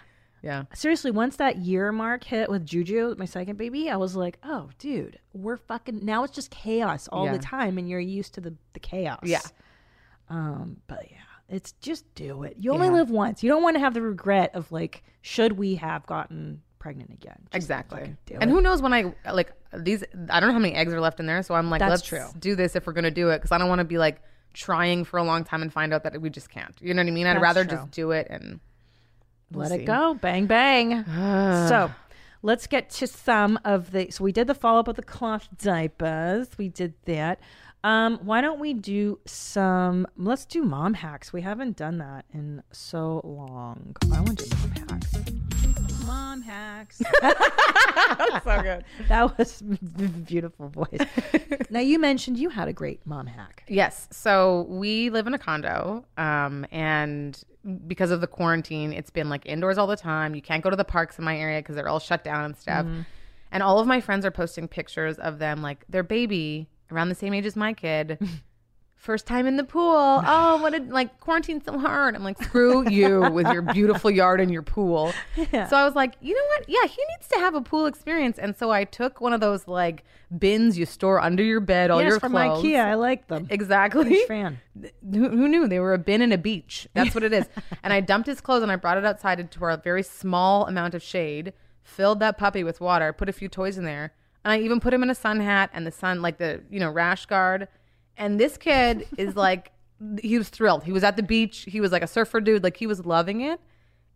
yeah, 0.43 0.64
seriously, 0.74 1.11
once 1.11 1.37
that 1.37 1.57
year 1.59 1.91
mark 1.93 2.24
hit 2.24 2.51
with 2.51 2.64
Juju, 2.66 3.14
my 3.18 3.24
second 3.24 3.57
baby, 3.57 3.89
I 3.91 3.97
was 3.97 4.14
like, 4.14 4.39
oh, 4.45 4.68
dude, 4.78 5.18
we're 5.32 5.57
fucking 5.57 6.05
now. 6.05 6.24
It's 6.24 6.35
just 6.35 6.51
chaos 6.51 7.09
all 7.09 7.24
Yeah. 7.26 7.32
the 7.32 7.39
time, 7.39 7.78
and 7.78 7.89
you're 7.89 8.01
used 8.01 8.35
to 8.35 8.41
the 8.41 8.55
the 8.74 8.80
chaos. 8.80 9.20
Yeah. 9.24 9.41
Um, 10.28 10.78
but 10.87 11.07
yeah, 11.11 11.16
it's 11.49 11.72
just 11.72 12.12
do 12.14 12.43
it. 12.45 12.57
You 12.59 12.72
only 12.72 12.87
Yeah. 12.89 12.93
live 12.95 13.11
once. 13.11 13.43
You 13.43 13.49
don't 13.51 13.62
want 13.62 13.76
to 13.76 13.80
have 13.80 13.95
the 13.95 14.03
regret 14.03 14.55
of 14.55 14.70
like, 14.72 15.03
should 15.22 15.53
we 15.53 15.76
have 15.76 16.07
gotten 16.07 16.62
pregnant 16.85 17.11
again? 17.11 17.39
Just 17.45 17.55
exactly. 17.55 18.14
And 18.30 18.43
it. 18.43 18.49
who 18.51 18.61
knows 18.61 18.82
when 18.82 18.93
I 18.93 19.14
like 19.32 19.55
these? 19.72 20.05
I 20.28 20.39
don't 20.39 20.51
know 20.51 20.53
how 20.53 20.59
many 20.59 20.74
eggs 20.74 20.93
are 20.93 21.01
left 21.01 21.18
in 21.18 21.24
there, 21.24 21.43
so 21.43 21.55
I'm 21.55 21.70
like, 21.70 21.78
That's 21.78 21.91
let's 21.91 22.03
true. 22.03 22.26
do 22.39 22.55
this 22.55 22.76
if 22.76 22.87
we're 22.87 22.93
gonna 22.93 23.11
do 23.11 23.30
it, 23.30 23.39
because 23.39 23.53
I 23.53 23.57
don't 23.59 23.70
want 23.70 23.78
to 23.78 23.87
be 23.87 23.97
like 23.97 24.20
trying 24.53 25.07
for 25.07 25.16
a 25.16 25.24
long 25.24 25.45
time 25.45 25.62
and 25.62 25.72
find 25.72 25.95
out 25.95 26.03
that 26.03 26.20
we 26.20 26.28
just 26.28 26.51
can't. 26.51 26.76
You 26.82 26.93
know 26.93 27.01
what 27.01 27.09
I 27.09 27.12
mean? 27.12 27.26
I'd 27.26 27.37
That's 27.37 27.43
rather 27.43 27.64
true. 27.64 27.78
just 27.78 27.91
do 27.91 28.11
it 28.11 28.26
and 28.28 28.61
we'll 29.51 29.62
Let 29.62 29.70
see. 29.70 29.82
it 29.82 29.87
go. 29.87 30.12
Bang 30.12 30.45
bang. 30.45 31.05
so, 31.68 31.91
let's 32.43 32.66
get 32.66 32.91
to 32.91 33.07
some 33.07 33.59
of 33.64 33.93
the. 33.93 34.11
So 34.11 34.22
we 34.24 34.30
did 34.30 34.47
the 34.47 34.55
follow 34.55 34.80
up 34.80 34.89
of 34.89 34.97
the 34.97 35.03
cloth 35.03 35.49
diapers. 35.57 36.49
We 36.59 36.68
did 36.68 36.93
that. 37.07 37.41
Um, 37.82 38.18
why 38.22 38.43
don't 38.43 38.61
we 38.61 38.74
do 38.74 39.20
some? 39.24 40.07
Let's 40.18 40.45
do 40.45 40.62
mom 40.62 40.95
hacks. 40.95 41.32
We 41.32 41.41
haven't 41.41 41.76
done 41.78 41.99
that 41.99 42.26
in 42.32 42.62
so 42.72 43.22
long. 43.24 43.97
I 44.12 44.20
want 44.20 44.39
to 44.39 44.49
do 44.49 44.57
mom 44.57 44.89
hacks. 44.89 45.24
Mom 46.14 46.42
hacks. 46.42 46.98
so 48.44 48.62
good. 48.62 48.84
That 49.08 49.36
was 49.36 49.60
beautiful 49.62 50.68
voice. 50.68 51.00
now 51.70 51.80
you 51.80 51.98
mentioned 51.98 52.38
you 52.38 52.50
had 52.50 52.68
a 52.68 52.72
great 52.72 53.04
mom 53.04 53.26
hack. 53.26 53.64
Yes. 53.68 54.06
So 54.12 54.66
we 54.68 55.10
live 55.10 55.26
in 55.26 55.34
a 55.34 55.38
condo, 55.38 56.04
um, 56.16 56.66
and 56.70 57.42
because 57.88 58.10
of 58.12 58.20
the 58.20 58.26
quarantine, 58.28 58.92
it's 58.92 59.10
been 59.10 59.28
like 59.28 59.44
indoors 59.44 59.76
all 59.76 59.86
the 59.88 59.96
time. 59.96 60.34
You 60.34 60.42
can't 60.42 60.62
go 60.62 60.70
to 60.70 60.76
the 60.76 60.84
parks 60.84 61.18
in 61.18 61.24
my 61.24 61.36
area 61.36 61.60
because 61.60 61.74
they're 61.74 61.88
all 61.88 61.98
shut 62.00 62.22
down 62.22 62.44
and 62.44 62.56
stuff. 62.56 62.86
And 63.50 63.62
all 63.62 63.78
of 63.80 63.86
my 63.86 64.00
friends 64.00 64.24
are 64.24 64.30
posting 64.30 64.68
pictures 64.68 65.18
of 65.18 65.38
them, 65.38 65.62
like 65.62 65.84
their 65.88 66.02
baby 66.02 66.68
around 66.92 67.08
the 67.08 67.14
same 67.14 67.34
age 67.34 67.46
as 67.46 67.56
my 67.56 67.72
kid. 67.72 68.18
First 69.05 69.26
time 69.26 69.46
in 69.46 69.57
the 69.59 69.64
pool. 69.64 70.22
Oh, 70.26 70.62
what 70.62 70.74
a 70.74 70.78
like 70.78 71.20
quarantine's 71.20 71.66
so 71.66 71.78
hard. 71.78 72.16
I'm 72.16 72.24
like, 72.24 72.42
screw 72.42 72.88
you 72.88 73.20
with 73.30 73.46
your 73.48 73.61
beautiful 73.61 74.11
yard 74.11 74.40
and 74.40 74.50
your 74.50 74.62
pool. 74.62 75.12
So 75.52 75.76
I 75.76 75.84
was 75.84 75.94
like, 75.94 76.14
you 76.22 76.34
know 76.34 76.46
what? 76.57 76.68
Yeah, 76.68 76.86
he 76.86 77.02
needs 77.12 77.28
to 77.28 77.38
have 77.38 77.55
a 77.55 77.61
pool 77.61 77.84
experience. 77.84 78.38
And 78.38 78.57
so 78.57 78.70
I 78.70 78.84
took 78.84 79.20
one 79.20 79.34
of 79.34 79.40
those 79.40 79.68
like 79.68 80.05
bins 80.38 80.78
you 80.78 80.86
store 80.86 81.20
under 81.20 81.42
your 81.42 81.61
bed, 81.61 81.90
all 81.90 82.00
yes, 82.00 82.12
your 82.12 82.20
from 82.20 82.32
clothes. 82.32 82.64
IKEA. 82.64 82.80
I 82.82 82.94
like 82.94 83.28
them. 83.28 83.46
Exactly. 83.50 84.09
Huge 84.09 84.26
fan. 84.26 84.59
Who, 85.12 85.28
who 85.28 85.48
knew 85.48 85.68
they 85.68 85.80
were 85.80 85.92
a 85.92 85.98
bin 85.98 86.22
and 86.22 86.32
a 86.32 86.38
beach? 86.38 86.88
That's 86.94 87.14
what 87.14 87.24
it 87.24 87.34
is. 87.34 87.44
and 87.82 87.92
I 87.92 88.00
dumped 88.00 88.26
his 88.26 88.40
clothes 88.40 88.62
and 88.62 88.72
I 88.72 88.76
brought 88.76 88.96
it 88.96 89.05
outside 89.05 89.38
into 89.38 89.62
a 89.66 89.76
very 89.76 90.02
small 90.02 90.66
amount 90.66 90.94
of 90.94 91.02
shade, 91.02 91.52
filled 91.82 92.20
that 92.20 92.38
puppy 92.38 92.64
with 92.64 92.80
water, 92.80 93.12
put 93.12 93.28
a 93.28 93.32
few 93.32 93.48
toys 93.50 93.76
in 93.76 93.84
there, 93.84 94.14
and 94.44 94.52
I 94.52 94.61
even 94.61 94.80
put 94.80 94.94
him 94.94 95.02
in 95.02 95.11
a 95.11 95.14
sun 95.14 95.40
hat 95.40 95.68
and 95.74 95.86
the 95.86 95.92
sun, 95.92 96.22
like 96.22 96.38
the 96.38 96.62
you 96.70 96.80
know 96.80 96.90
rash 96.90 97.26
guard. 97.26 97.68
And 98.16 98.38
this 98.38 98.56
kid 98.56 99.06
is 99.16 99.36
like, 99.36 99.72
he 100.20 100.38
was 100.38 100.48
thrilled. 100.48 100.84
He 100.84 100.92
was 100.92 101.04
at 101.04 101.16
the 101.16 101.22
beach. 101.22 101.64
He 101.68 101.80
was 101.80 101.92
like 101.92 102.02
a 102.02 102.06
surfer 102.06 102.40
dude. 102.40 102.62
Like 102.62 102.76
he 102.76 102.86
was 102.86 103.04
loving 103.04 103.40
it. 103.40 103.60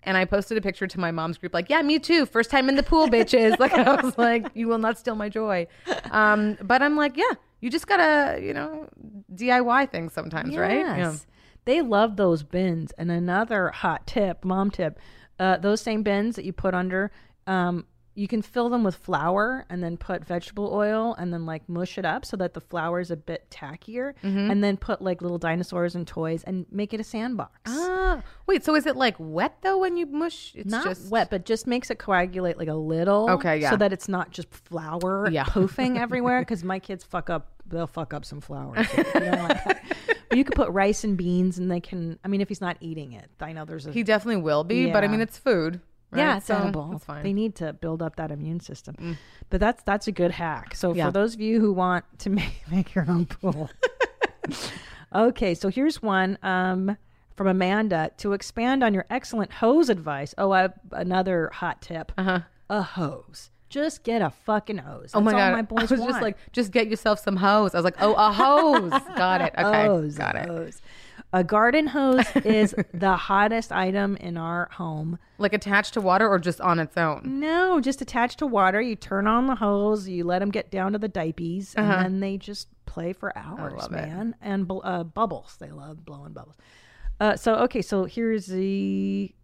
And 0.05 0.17
I 0.17 0.25
posted 0.25 0.57
a 0.57 0.61
picture 0.61 0.87
to 0.87 1.01
my 1.01 1.11
mom's 1.11 1.39
group, 1.39 1.53
like, 1.53 1.69
yeah, 1.69 1.83
me 1.83 1.99
too. 1.99 2.25
First 2.25 2.51
time 2.51 2.69
in 2.69 2.77
the 2.77 2.85
pool, 2.85 3.09
bitches. 3.09 3.59
Like 3.61 3.73
I 3.73 4.01
was 4.01 4.17
like, 4.17 4.47
you 4.55 4.69
will 4.69 4.79
not 4.79 4.97
steal 4.97 5.17
my 5.17 5.29
joy. 5.29 5.67
Um, 6.11 6.57
but 6.63 6.83
I'm 6.83 6.97
like, 6.97 7.17
yeah, 7.17 7.33
you 7.61 7.69
just 7.69 7.87
gotta, 7.89 8.41
you 8.41 8.55
know, 8.55 8.89
DIY 9.35 9.91
things 9.91 10.13
sometimes, 10.13 10.57
right? 10.57 10.79
Yeah. 10.79 10.97
Yes. 10.97 11.27
They 11.65 11.83
love 11.83 12.17
those 12.17 12.45
bins. 12.45 12.93
And 12.97 13.11
another 13.11 13.69
hot 13.71 14.07
tip, 14.07 14.45
mom 14.45 14.71
tip, 14.71 14.99
uh, 15.41 15.57
those 15.59 15.81
same 15.81 16.03
bins 16.03 16.37
that 16.37 16.45
you 16.45 16.53
put 16.53 16.75
under, 16.75 17.11
um, 17.47 17.85
you 18.19 18.27
can 18.27 18.43
fill 18.43 18.69
them 18.69 18.83
with 18.83 18.97
flour 18.97 19.65
and 19.71 19.81
then 19.83 19.97
put 19.97 20.25
vegetable 20.25 20.71
oil 20.75 21.15
and 21.21 21.33
then 21.33 21.47
like 21.47 21.69
mush 21.69 21.97
it 21.99 22.05
up 22.05 22.25
so 22.25 22.37
that 22.37 22.53
the 22.53 22.61
flour 22.61 22.99
is 22.99 23.13
a 23.13 23.17
bit 23.17 23.49
tackier 23.49 24.13
Mm-hmm. 24.25 24.51
and 24.51 24.65
then 24.65 24.77
put 24.77 25.01
like 25.01 25.23
little 25.23 25.39
dinosaurs 25.39 25.95
and 25.95 26.05
toys 26.05 26.43
and 26.45 26.67
make 26.73 26.93
it 26.93 26.99
a 26.99 27.05
sandbox. 27.05 27.53
Ah, 27.67 28.21
wait. 28.47 28.65
So 28.65 28.75
is 28.75 28.87
it 28.87 28.97
like 28.97 29.15
wet 29.21 29.59
though 29.63 29.79
when 29.79 29.97
you 29.97 30.07
mush? 30.07 30.53
It's 30.57 30.69
not 30.71 30.85
just 30.85 31.11
wet, 31.13 31.31
but 31.31 31.45
just 31.45 31.67
makes 31.69 31.91
it 31.91 31.99
coagulate 32.01 32.59
like 32.59 32.67
a 32.69 32.75
little. 32.75 33.31
Okay, 33.31 33.59
yeah. 33.61 33.71
So 33.71 33.77
that 33.77 33.93
it's 33.93 34.09
not 34.09 34.31
just 34.33 34.53
flour 34.53 35.29
Yeah. 35.31 35.45
poofing 35.45 35.97
everywhere. 36.01 36.41
Because 36.41 36.65
my 36.65 36.81
kids 36.81 37.05
fuck 37.05 37.31
up, 37.31 37.53
they'll 37.69 37.87
fuck 37.87 38.13
up 38.13 38.25
some 38.25 38.41
flour. 38.41 38.83
So 38.85 38.97
you 38.97 39.05
don't 39.21 39.39
want 39.39 39.49
that. 39.65 39.85
But 40.29 40.37
you 40.39 40.45
could 40.45 40.57
put 40.57 40.71
rice 40.71 41.05
and 41.05 41.17
beans, 41.17 41.57
and 41.59 41.71
they 41.71 41.81
can. 41.81 42.19
I 42.25 42.29
mean, 42.29 42.41
if 42.41 42.49
he's 42.49 42.61
not 42.61 42.77
eating 42.81 43.13
it, 43.13 43.31
I 43.41 43.53
know 43.53 43.65
there's 43.65 43.87
a. 43.87 43.93
He 43.93 44.03
definitely 44.03 44.43
will 44.43 44.65
be, 44.65 44.91
but 44.91 45.05
I 45.05 45.09
mean, 45.09 45.21
it's 45.21 45.39
food. 45.39 45.81
Right? 46.11 46.21
yeah, 46.21 46.37
it's 46.39 46.47
So 46.47 46.57
edible. 46.57 46.89
That's 46.93 47.05
fine. 47.05 47.21
Mm. 47.21 47.23
They 47.25 47.33
need 47.35 47.55
to 47.57 47.73
build 47.75 48.01
up 48.03 48.17
that 48.17 48.31
immune 48.31 48.61
system. 48.61 49.19
But 49.51 49.61
that's 49.61 49.83
that's 49.83 50.07
a 50.09 50.13
good 50.13 50.31
hack. 50.31 50.75
So 50.75 50.95
Yeah. 50.95 51.07
for 51.07 51.13
those 51.13 51.35
of 51.35 51.41
you 51.41 51.61
who 51.61 51.73
want 51.73 52.05
to 52.21 52.31
make, 52.39 52.63
make 52.71 52.95
your 52.95 53.05
own 53.09 53.27
pool. 53.27 53.69
okay, 55.15 55.55
so 55.55 55.69
here's 55.69 56.03
one 56.03 56.39
um, 56.43 56.97
from 57.35 57.47
Amanda 57.47 58.11
to 58.19 58.33
expand 58.33 58.83
on 58.83 58.95
your 58.95 59.07
excellent 59.11 59.53
hose 59.53 59.89
advice. 59.89 60.35
Oh, 60.39 60.53
I, 60.53 60.69
another 60.93 61.51
hot 61.53 61.83
tip. 61.83 62.13
Uh-huh. 62.19 62.41
A 62.71 62.83
hose. 62.83 63.51
Just 63.71 64.03
get 64.03 64.23
a 64.23 64.31
fucking 64.31 64.79
hose. 64.79 65.11
oh 65.13 65.21
my 65.21 65.33
That's 65.33 65.43
all 65.43 65.51
god! 65.51 65.57
my 65.57 65.63
boys 65.83 65.93
I 65.93 65.95
was 65.95 66.01
want. 66.01 66.11
just 66.13 66.23
like, 66.23 66.37
just 66.53 66.71
get 66.71 66.89
yourself 66.89 67.19
some 67.21 67.37
hose. 67.37 67.75
I 67.75 67.79
was 67.79 67.85
like, 67.85 68.01
oh, 68.01 68.15
a 68.15 68.33
hose. 68.33 68.91
got 69.17 69.43
it. 69.43 69.53
Okay, 69.59 69.85
hose, 69.87 70.17
got 70.17 70.37
it. 70.37 70.47
hose. 70.49 70.81
A 71.33 71.45
garden 71.45 71.89
hose 71.89 72.25
is 72.37 72.75
the 72.95 73.17
hottest 73.17 73.71
item 73.71 74.17
in 74.17 74.37
our 74.37 74.69
home. 74.73 75.19
Like 75.37 75.53
attached 75.53 75.95
to 75.95 76.01
water 76.01 76.27
or 76.29 76.39
just 76.39 76.61
on 76.61 76.79
its 76.79 76.97
own? 76.97 77.41
No, 77.41 77.81
just 77.81 78.01
attached 78.01 78.39
to 78.39 78.47
water. 78.47 78.81
You 78.81 78.97
turn 78.97 79.27
on 79.27 79.47
the 79.47 79.55
hose, 79.57 80.09
you 80.09 80.25
let 80.25 80.39
them 80.39 80.51
get 80.51 80.71
down 80.71 80.93
to 80.93 80.99
the 80.99 81.09
diapies, 81.09 81.75
and 81.77 81.91
then 81.91 82.21
they 82.21 82.39
just 82.39 82.69
play 82.87 83.13
for 83.13 83.37
hours, 83.37 83.75
love 83.75 83.93
it. 83.93 84.09
man. 84.09 84.35
And 84.41 84.71
uh, 84.83 85.05
bubbles. 85.05 85.57
They 85.61 85.71
love 85.71 86.05
blowing 86.05 86.33
bubbles. 86.33 86.57
Uh, 87.21 87.37
so, 87.37 87.57
okay, 87.57 87.83
so 87.83 88.05
here's 88.05 88.47
the. 88.47 89.35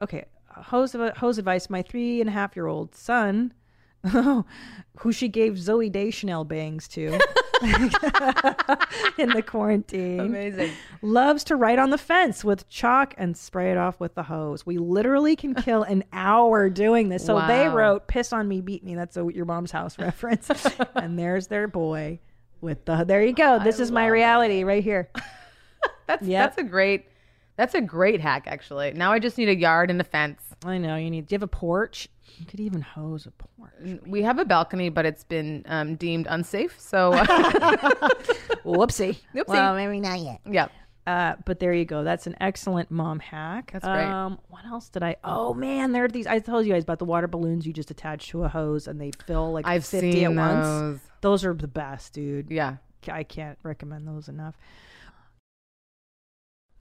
Okay, 0.00 0.26
hose, 0.48 0.94
hose 1.16 1.38
advice. 1.38 1.68
My 1.70 1.82
three 1.82 2.20
and 2.20 2.28
a 2.28 2.32
half 2.32 2.54
year 2.54 2.66
old 2.66 2.94
son, 2.94 3.52
who 4.10 5.12
she 5.12 5.28
gave 5.28 5.54
Zooey 5.54 5.90
Deschanel 5.90 6.44
bangs 6.44 6.88
to 6.88 7.18
in 9.18 9.28
the 9.30 9.42
quarantine 9.46 10.20
Amazing. 10.20 10.72
loves 11.02 11.44
to 11.44 11.56
write 11.56 11.78
on 11.78 11.90
the 11.90 11.98
fence 11.98 12.44
with 12.44 12.68
chalk 12.68 13.14
and 13.16 13.36
spray 13.36 13.70
it 13.70 13.78
off 13.78 14.00
with 14.00 14.14
the 14.14 14.22
hose. 14.24 14.66
We 14.66 14.78
literally 14.78 15.36
can 15.36 15.54
kill 15.54 15.82
an 15.84 16.04
hour 16.12 16.68
doing 16.68 17.08
this. 17.08 17.24
So 17.24 17.40
they 17.46 17.68
wrote 17.68 18.08
"Piss 18.08 18.32
on 18.32 18.48
me, 18.48 18.60
beat 18.60 18.84
me." 18.84 18.94
That's 18.94 19.16
a 19.16 19.26
your 19.32 19.44
mom's 19.44 19.70
house 19.70 19.98
reference. 20.00 20.50
and 20.96 21.18
there's 21.18 21.46
their 21.46 21.68
boy 21.68 22.18
with 22.60 22.84
the. 22.84 23.04
There 23.04 23.22
you 23.24 23.32
go. 23.34 23.58
This 23.62 23.80
is 23.80 23.90
my 23.90 24.06
reality 24.06 24.64
right 24.64 24.82
here. 24.82 25.08
That's 26.06 26.26
Yep. 26.26 26.44
that's 26.56 26.58
a 26.58 26.64
great. 26.68 27.06
That's 27.56 27.74
a 27.74 27.80
great 27.80 28.20
hack, 28.20 28.44
actually. 28.46 28.92
Now 28.92 29.12
I 29.12 29.18
just 29.18 29.38
need 29.38 29.48
a 29.48 29.54
yard 29.54 29.90
and 29.90 30.00
a 30.00 30.04
fence. 30.04 30.40
I 30.64 30.78
know 30.78 30.96
you 30.96 31.10
need. 31.10 31.26
Do 31.26 31.34
you 31.34 31.36
have 31.36 31.42
a 31.42 31.46
porch? 31.48 32.08
You 32.38 32.46
could 32.46 32.60
even 32.60 32.80
hose 32.80 33.26
a 33.26 33.30
porch. 33.32 34.00
We 34.06 34.22
have 34.22 34.38
a 34.38 34.44
balcony, 34.44 34.88
but 34.88 35.04
it's 35.04 35.24
been 35.24 35.64
um, 35.66 35.96
deemed 35.96 36.26
unsafe. 36.30 36.78
So, 36.80 37.12
Whoopsie. 38.64 39.18
Oopsie. 39.34 39.46
Well, 39.46 39.74
maybe 39.74 40.00
not 40.00 40.18
yet. 40.20 40.40
yeah. 40.48 40.68
Uh, 41.04 41.34
but 41.44 41.58
there 41.58 41.72
you 41.72 41.84
go. 41.84 42.04
That's 42.04 42.28
an 42.28 42.36
excellent 42.40 42.88
mom 42.90 43.18
hack. 43.18 43.70
That's 43.72 43.84
great. 43.84 44.04
Um, 44.04 44.38
what 44.48 44.64
else 44.64 44.88
did 44.88 45.02
I? 45.02 45.16
Oh 45.24 45.52
man, 45.52 45.90
there 45.90 46.04
are 46.04 46.08
these. 46.08 46.28
I 46.28 46.38
told 46.38 46.64
you 46.64 46.72
guys 46.72 46.84
about 46.84 47.00
the 47.00 47.04
water 47.04 47.26
balloons 47.26 47.66
you 47.66 47.72
just 47.72 47.90
attach 47.90 48.28
to 48.28 48.44
a 48.44 48.48
hose 48.48 48.86
and 48.86 49.00
they 49.00 49.10
fill 49.26 49.52
like 49.52 49.66
I've 49.66 49.84
fifty 49.84 50.12
seen 50.12 50.38
at 50.38 50.62
those. 50.62 50.82
once. 50.92 51.02
Those 51.20 51.44
are 51.44 51.54
the 51.54 51.66
best, 51.66 52.12
dude. 52.12 52.50
Yeah. 52.50 52.76
I 53.10 53.24
can't 53.24 53.58
recommend 53.64 54.06
those 54.06 54.28
enough. 54.28 54.54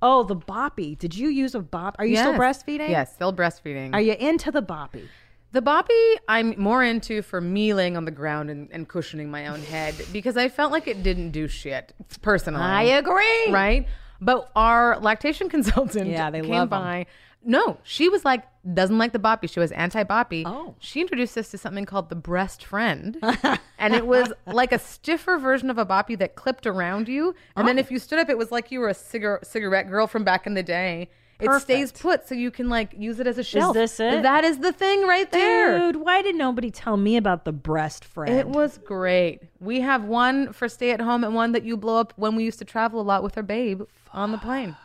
Oh, 0.04 0.24
the 0.24 0.36
boppy. 0.36 0.98
Did 0.98 1.16
you 1.16 1.30
use 1.30 1.54
a 1.54 1.60
bop? 1.60 1.96
Are 2.00 2.06
you 2.06 2.16
still 2.18 2.34
breastfeeding? 2.34 2.90
Yes, 2.90 3.14
still 3.14 3.34
breastfeeding. 3.34 3.94
Are 3.94 4.02
you 4.02 4.14
into 4.14 4.52
the 4.52 4.64
boppy? 4.64 5.08
The 5.54 5.62
boppy, 5.62 6.16
I'm 6.30 6.54
more 6.58 6.84
into 6.84 7.22
for 7.22 7.42
me 7.42 7.74
laying 7.74 7.98
on 7.98 8.06
the 8.06 8.12
ground 8.12 8.50
and, 8.50 8.70
and 8.72 8.88
cushioning 8.88 9.30
my 9.30 9.48
own 9.48 9.62
head 9.62 9.96
because 10.14 10.38
I 10.38 10.48
felt 10.48 10.72
like 10.72 10.88
it 10.88 11.04
didn't 11.04 11.32
do 11.32 11.48
shit 11.50 11.94
personally. 12.22 12.62
I 12.64 12.84
agree. 12.84 13.52
Right? 13.52 13.86
But 14.22 14.50
our 14.56 14.98
lactation 15.00 15.50
consultant 15.56 16.08
Yeah, 16.10 16.30
they 16.30 16.42
came 16.42 16.68
by. 16.68 17.06
No, 17.44 17.80
she 17.84 18.08
was 18.08 18.24
like, 18.24 18.44
doesn't 18.76 19.00
like 19.00 19.14
the 19.14 19.20
boppy. 19.20 19.50
She 19.50 19.60
was 19.60 19.72
anti 19.72 20.04
boppy. 20.04 20.44
Oh. 20.46 20.76
She 20.80 21.02
introduced 21.02 21.36
us 21.38 21.50
to 21.52 21.58
something 21.58 21.86
called 21.86 22.10
the 22.10 22.16
breast 22.16 22.64
friend. 22.64 23.18
and 23.80 23.94
it 23.96 24.06
was 24.06 24.32
like 24.46 24.72
a 24.72 24.78
stiffer 24.80 25.38
version 25.40 25.70
of 25.72 25.80
a 25.80 25.86
boppy 25.86 26.18
that 26.20 26.36
clipped 26.36 26.68
around 26.68 27.08
you. 27.10 27.30
And 27.56 27.64
Oh. 27.64 27.68
then 27.68 27.80
if 27.80 27.90
you 27.92 27.98
stood 28.00 28.20
up, 28.20 28.30
it 28.30 28.38
was 28.38 28.52
like 28.52 28.72
you 28.72 28.80
were 28.80 28.90
a 28.90 28.94
cigar- 28.94 29.40
cigarette 29.44 29.90
girl 29.90 30.06
from 30.08 30.24
back 30.24 30.46
in 30.46 30.54
the 30.54 30.62
day. 30.64 31.10
It 31.42 31.62
stays 31.62 31.92
put 31.92 32.28
so 32.28 32.36
you 32.36 32.52
can 32.52 32.70
like 32.70 32.94
use 32.98 33.20
it 33.20 33.28
as 33.28 33.38
a 33.38 33.44
shelf. 33.44 33.74
this 33.74 34.00
it? 34.00 34.24
That 34.24 34.44
is 34.44 34.60
the 34.60 34.72
thing 34.72 35.04
right 35.08 35.32
there. 35.32 35.80
Dude, 35.80 35.98
why 35.98 36.22
did 36.22 36.36
nobody 36.36 36.72
tell 36.72 36.98
me 36.98 37.18
about 37.18 37.46
the 37.46 37.52
breast 37.52 38.06
friend? 38.06 38.34
It 38.34 38.48
was 38.48 38.78
great. 38.78 39.42
We 39.60 39.82
have 39.82 40.04
one 40.04 40.54
for 40.54 40.70
stay 40.70 40.92
at 40.92 41.02
home 41.02 41.24
and 41.24 41.34
one 41.34 41.52
that 41.54 41.64
you 41.64 41.78
blow 41.78 41.98
up 42.00 42.14
when 42.16 42.36
we 42.36 42.44
used 42.44 42.60
to 42.60 42.66
travel 42.66 43.02
a 43.02 43.04
lot 43.04 43.24
with 43.24 43.38
our 43.38 43.44
babe 43.44 43.82
on 44.14 44.32
the 44.32 44.38
plane. 44.38 44.76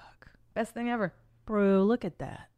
Best 0.54 0.72
thing 0.72 0.88
ever. 0.88 1.12
Bro, 1.44 1.84
look 1.84 2.04
at 2.04 2.18
that. 2.18 2.48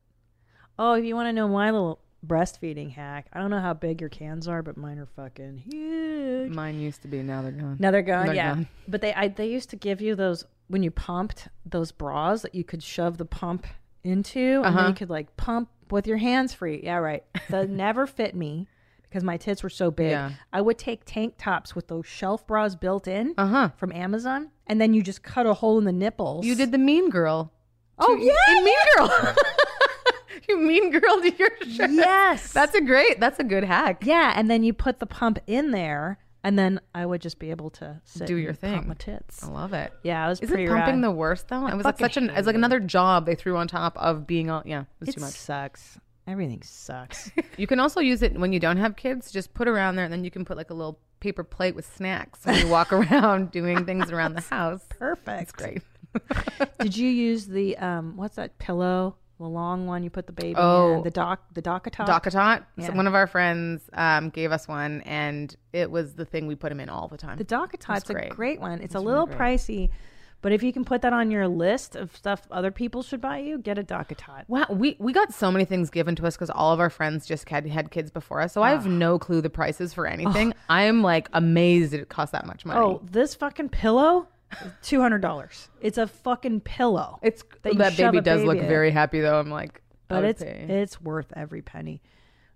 Oh, 0.79 0.93
if 0.95 1.05
you 1.05 1.15
want 1.15 1.27
to 1.29 1.33
know 1.33 1.49
my 1.49 1.71
little 1.71 2.01
breastfeeding 2.25 2.93
hack, 2.93 3.27
I 3.33 3.41
don't 3.41 3.51
know 3.51 3.61
how 3.61 3.75
big 3.75 4.01
your 4.01 4.11
cans 4.11 4.47
are, 4.47 4.63
but 4.63 4.77
mine 4.77 4.99
are 4.99 5.07
fucking 5.07 5.59
huge. 5.59 6.53
Mine 6.53 6.79
used 6.81 7.03
to 7.03 7.09
be, 7.09 7.23
now 7.23 7.43
they're 7.43 7.51
gone. 7.53 7.77
Now 7.79 7.91
they're 7.91 8.03
gone, 8.03 8.27
They're 8.27 8.35
yeah. 8.35 8.55
gone. 8.55 8.69
But 8.87 9.01
they 9.01 9.13
I, 9.15 9.29
they 9.29 9.49
used 9.49 9.71
to 9.71 9.77
give 9.77 10.01
you 10.01 10.15
those 10.15 10.45
when 10.69 10.83
you 10.83 10.91
pumped 10.91 11.49
those 11.67 11.93
bras 11.93 12.43
that 12.43 12.55
you 12.55 12.63
could 12.65 12.83
shove 12.83 13.19
the 13.19 13.25
pump 13.25 13.67
into, 14.05 14.39
and 14.57 14.65
then 14.65 14.75
Uh-huh. 14.79 14.89
you 14.89 14.95
could 14.95 15.11
like 15.11 15.37
pump 15.37 15.69
with 15.91 16.07
your 16.07 16.19
hands 16.19 16.53
free. 16.55 16.81
Yeah, 16.83 16.97
right. 16.99 17.25
That 17.51 17.69
never 17.71 18.07
fit 18.07 18.35
me 18.35 18.69
because 19.03 19.25
my 19.25 19.37
tits 19.39 19.63
were 19.63 19.71
so 19.71 19.91
big. 19.91 20.11
Yeah. 20.11 20.33
I 20.53 20.61
would 20.61 20.79
take 20.79 21.03
tank 21.07 21.35
tops 21.39 21.75
with 21.75 21.89
those 21.89 22.07
shelf 22.07 22.47
bras 22.47 22.75
built 22.75 23.09
in 23.09 23.35
Uh-huh. 23.39 23.71
from 23.77 23.93
Amazon, 23.93 24.51
and 24.67 24.81
then 24.81 24.93
you 24.95 25.03
just 25.03 25.23
cut 25.23 25.47
a 25.47 25.55
hole 25.55 25.79
in 25.79 25.85
the 25.85 25.93
nipples. 25.93 26.45
You 26.47 26.55
did 26.55 26.73
the 26.73 26.79
mean 26.79 27.09
girl. 27.11 27.53
Oh 27.99 28.15
to- 28.17 28.23
yeah, 28.23 28.57
in 28.59 28.65
Mean 28.65 28.77
Girl. 28.97 29.35
you 30.49 30.59
mean 30.61 30.91
girl 30.93 31.25
your 31.25 31.51
shirt. 31.67 31.91
Yes. 31.91 32.53
That's 32.53 32.75
a 32.75 32.81
great. 32.81 33.19
That's 33.19 33.39
a 33.41 33.45
good 33.45 33.65
hack. 33.65 34.05
Yeah, 34.07 34.33
and 34.37 34.49
then 34.51 34.63
you 34.63 34.73
put 34.73 35.01
the 35.01 35.07
pump 35.07 35.39
in 35.47 35.73
there, 35.73 36.19
and 36.45 36.59
then 36.59 36.81
I 36.95 37.05
would 37.07 37.21
just 37.21 37.39
be 37.39 37.51
able 37.51 37.71
to 37.71 38.01
sit 38.05 38.27
Do 38.27 38.37
your 38.37 38.51
and 38.51 38.59
thing. 38.59 38.75
pump 38.75 38.87
my 38.89 38.95
tits. 38.95 39.43
I 39.45 39.49
love 39.49 39.73
it. 39.73 39.93
Yeah, 40.03 40.25
it 40.27 40.29
was 40.31 40.41
Isn't 40.41 40.55
pretty 40.55 40.69
pumping 40.69 40.95
rad. 40.97 41.05
the 41.05 41.11
worst 41.11 41.49
though? 41.49 41.67
It 41.67 41.75
was 41.77 41.85
like 41.85 41.99
such 41.99 42.17
an. 42.17 42.31
It's 42.31 42.47
like 42.47 42.57
another 42.57 42.81
job 42.81 43.27
they 43.27 43.35
threw 43.35 43.57
on 43.57 43.69
top 43.69 43.97
of 43.97 44.27
being 44.27 44.51
all. 44.51 44.63
Yeah, 44.65 44.83
it 44.83 44.87
was 45.01 45.09
It 45.11 45.13
too 45.17 45.21
much. 45.21 45.35
sucks. 45.35 45.99
Everything 46.27 46.63
sucks. 46.63 47.31
You 47.57 47.67
can 47.67 47.81
also 47.81 48.01
use 48.01 48.23
it 48.23 48.39
when 48.39 48.53
you 48.53 48.61
don't 48.61 48.77
have 48.77 48.95
kids. 48.97 49.33
Just 49.33 49.53
put 49.55 49.67
around 49.67 49.97
there, 49.97 50.05
and 50.05 50.13
then 50.13 50.23
you 50.25 50.31
can 50.31 50.45
put 50.45 50.57
like 50.57 50.71
a 50.71 50.75
little 50.75 50.99
paper 51.21 51.43
plate 51.43 51.75
with 51.75 51.93
snacks 51.97 52.45
when 52.47 52.57
you 52.59 52.69
walk 52.69 52.93
around 52.93 53.51
doing 53.51 53.85
things 53.85 54.13
around 54.13 54.35
the 54.35 54.41
house. 54.51 54.85
Perfect. 54.91 55.43
It's 55.43 55.53
great. 55.53 55.83
Did 56.81 56.97
you 56.97 57.09
use 57.09 57.47
the 57.47 57.77
um? 57.79 58.17
What's 58.17 58.37
that 58.37 58.59
pillow? 58.59 59.17
The 59.39 59.45
long 59.47 59.87
one 59.87 60.03
you 60.03 60.11
put 60.11 60.27
the 60.27 60.33
baby 60.33 60.55
Oh. 60.57 60.97
in. 60.99 61.03
The 61.05 61.11
doc. 61.11 61.41
The 61.55 61.63
DockATot. 61.63 62.07
DockATot. 62.07 62.59
So 62.79 62.83
Yeah. 62.87 62.97
one 62.97 63.07
of 63.07 63.15
our 63.15 63.27
friends 63.29 63.83
um, 63.93 64.31
gave 64.31 64.51
us 64.51 64.67
one, 64.67 65.03
and 65.03 65.55
it 65.73 65.91
was 65.91 66.15
the 66.15 66.25
thing 66.25 66.47
we 66.49 66.57
put 66.57 66.73
him 66.73 66.81
in 66.81 66.89
all 66.89 67.07
the 67.09 67.17
time. 67.19 67.39
The 67.39 67.45
DockATot's 67.45 68.11
a 68.11 68.13
great. 68.15 68.31
great 68.31 68.61
one. 68.61 68.81
It's, 68.81 68.97
a 68.97 69.01
little 69.01 69.27
great. 69.27 69.39
pricey, 69.39 69.91
but 70.43 70.51
if 70.53 70.63
you 70.65 70.73
can 70.73 70.85
put 70.85 71.03
that 71.03 71.13
on 71.13 71.31
your 71.31 71.47
list 71.47 71.95
of 71.95 72.17
stuff 72.17 72.43
other 72.51 72.71
people 72.73 73.03
should 73.03 73.21
buy 73.21 73.39
you, 73.39 73.59
get 73.59 73.79
a 73.79 73.83
DockATot. 73.85 74.45
Wow, 74.49 74.67
we, 74.71 74.97
we 74.99 75.13
got 75.13 75.33
so 75.33 75.53
many 75.53 75.65
things 75.65 75.89
given 75.91 76.17
to 76.17 76.27
us 76.27 76.35
because 76.37 76.51
all 76.51 76.73
of 76.73 76.81
our 76.81 76.91
friends 76.91 77.25
just 77.27 77.49
had 77.49 77.65
had 77.67 77.91
kids 77.93 78.11
before 78.11 78.41
us. 78.41 78.53
So 78.53 78.63
I 78.63 78.71
have 78.71 78.87
no 78.87 79.19
clue 79.21 79.41
the 79.41 79.51
prices 79.51 79.95
for 79.95 80.07
anything. 80.07 80.53
I'm 80.69 81.03
like 81.03 81.29
amazed 81.33 81.95
it 81.95 82.09
costs 82.09 82.33
that 82.33 82.45
much 82.47 82.65
money. 82.67 82.81
Oh, 82.81 83.01
this 83.09 83.35
fucking 83.37 83.69
pillow, 83.69 84.27
two 84.83 85.01
hundred 85.01 85.21
dollars. 85.21 85.69
It's 85.81 85.99
a 85.99 86.07
fucking 86.07 86.61
pillow. 86.61 87.19
it's 87.23 87.43
that 87.63 87.79
that 87.79 87.97
baby 87.97 88.19
a 88.19 88.21
does 88.21 88.43
look 88.43 88.59
in. 88.59 88.69
very 88.69 88.91
happy 88.91 89.21
though. 89.21 89.39
I'm 89.39 89.51
like, 89.51 89.83
but 90.09 90.23
would 90.23 90.31
it's 90.31 90.43
pay. 90.43 90.67
it's 90.69 91.01
worth 91.01 91.33
every 91.37 91.63
penny. 91.63 92.03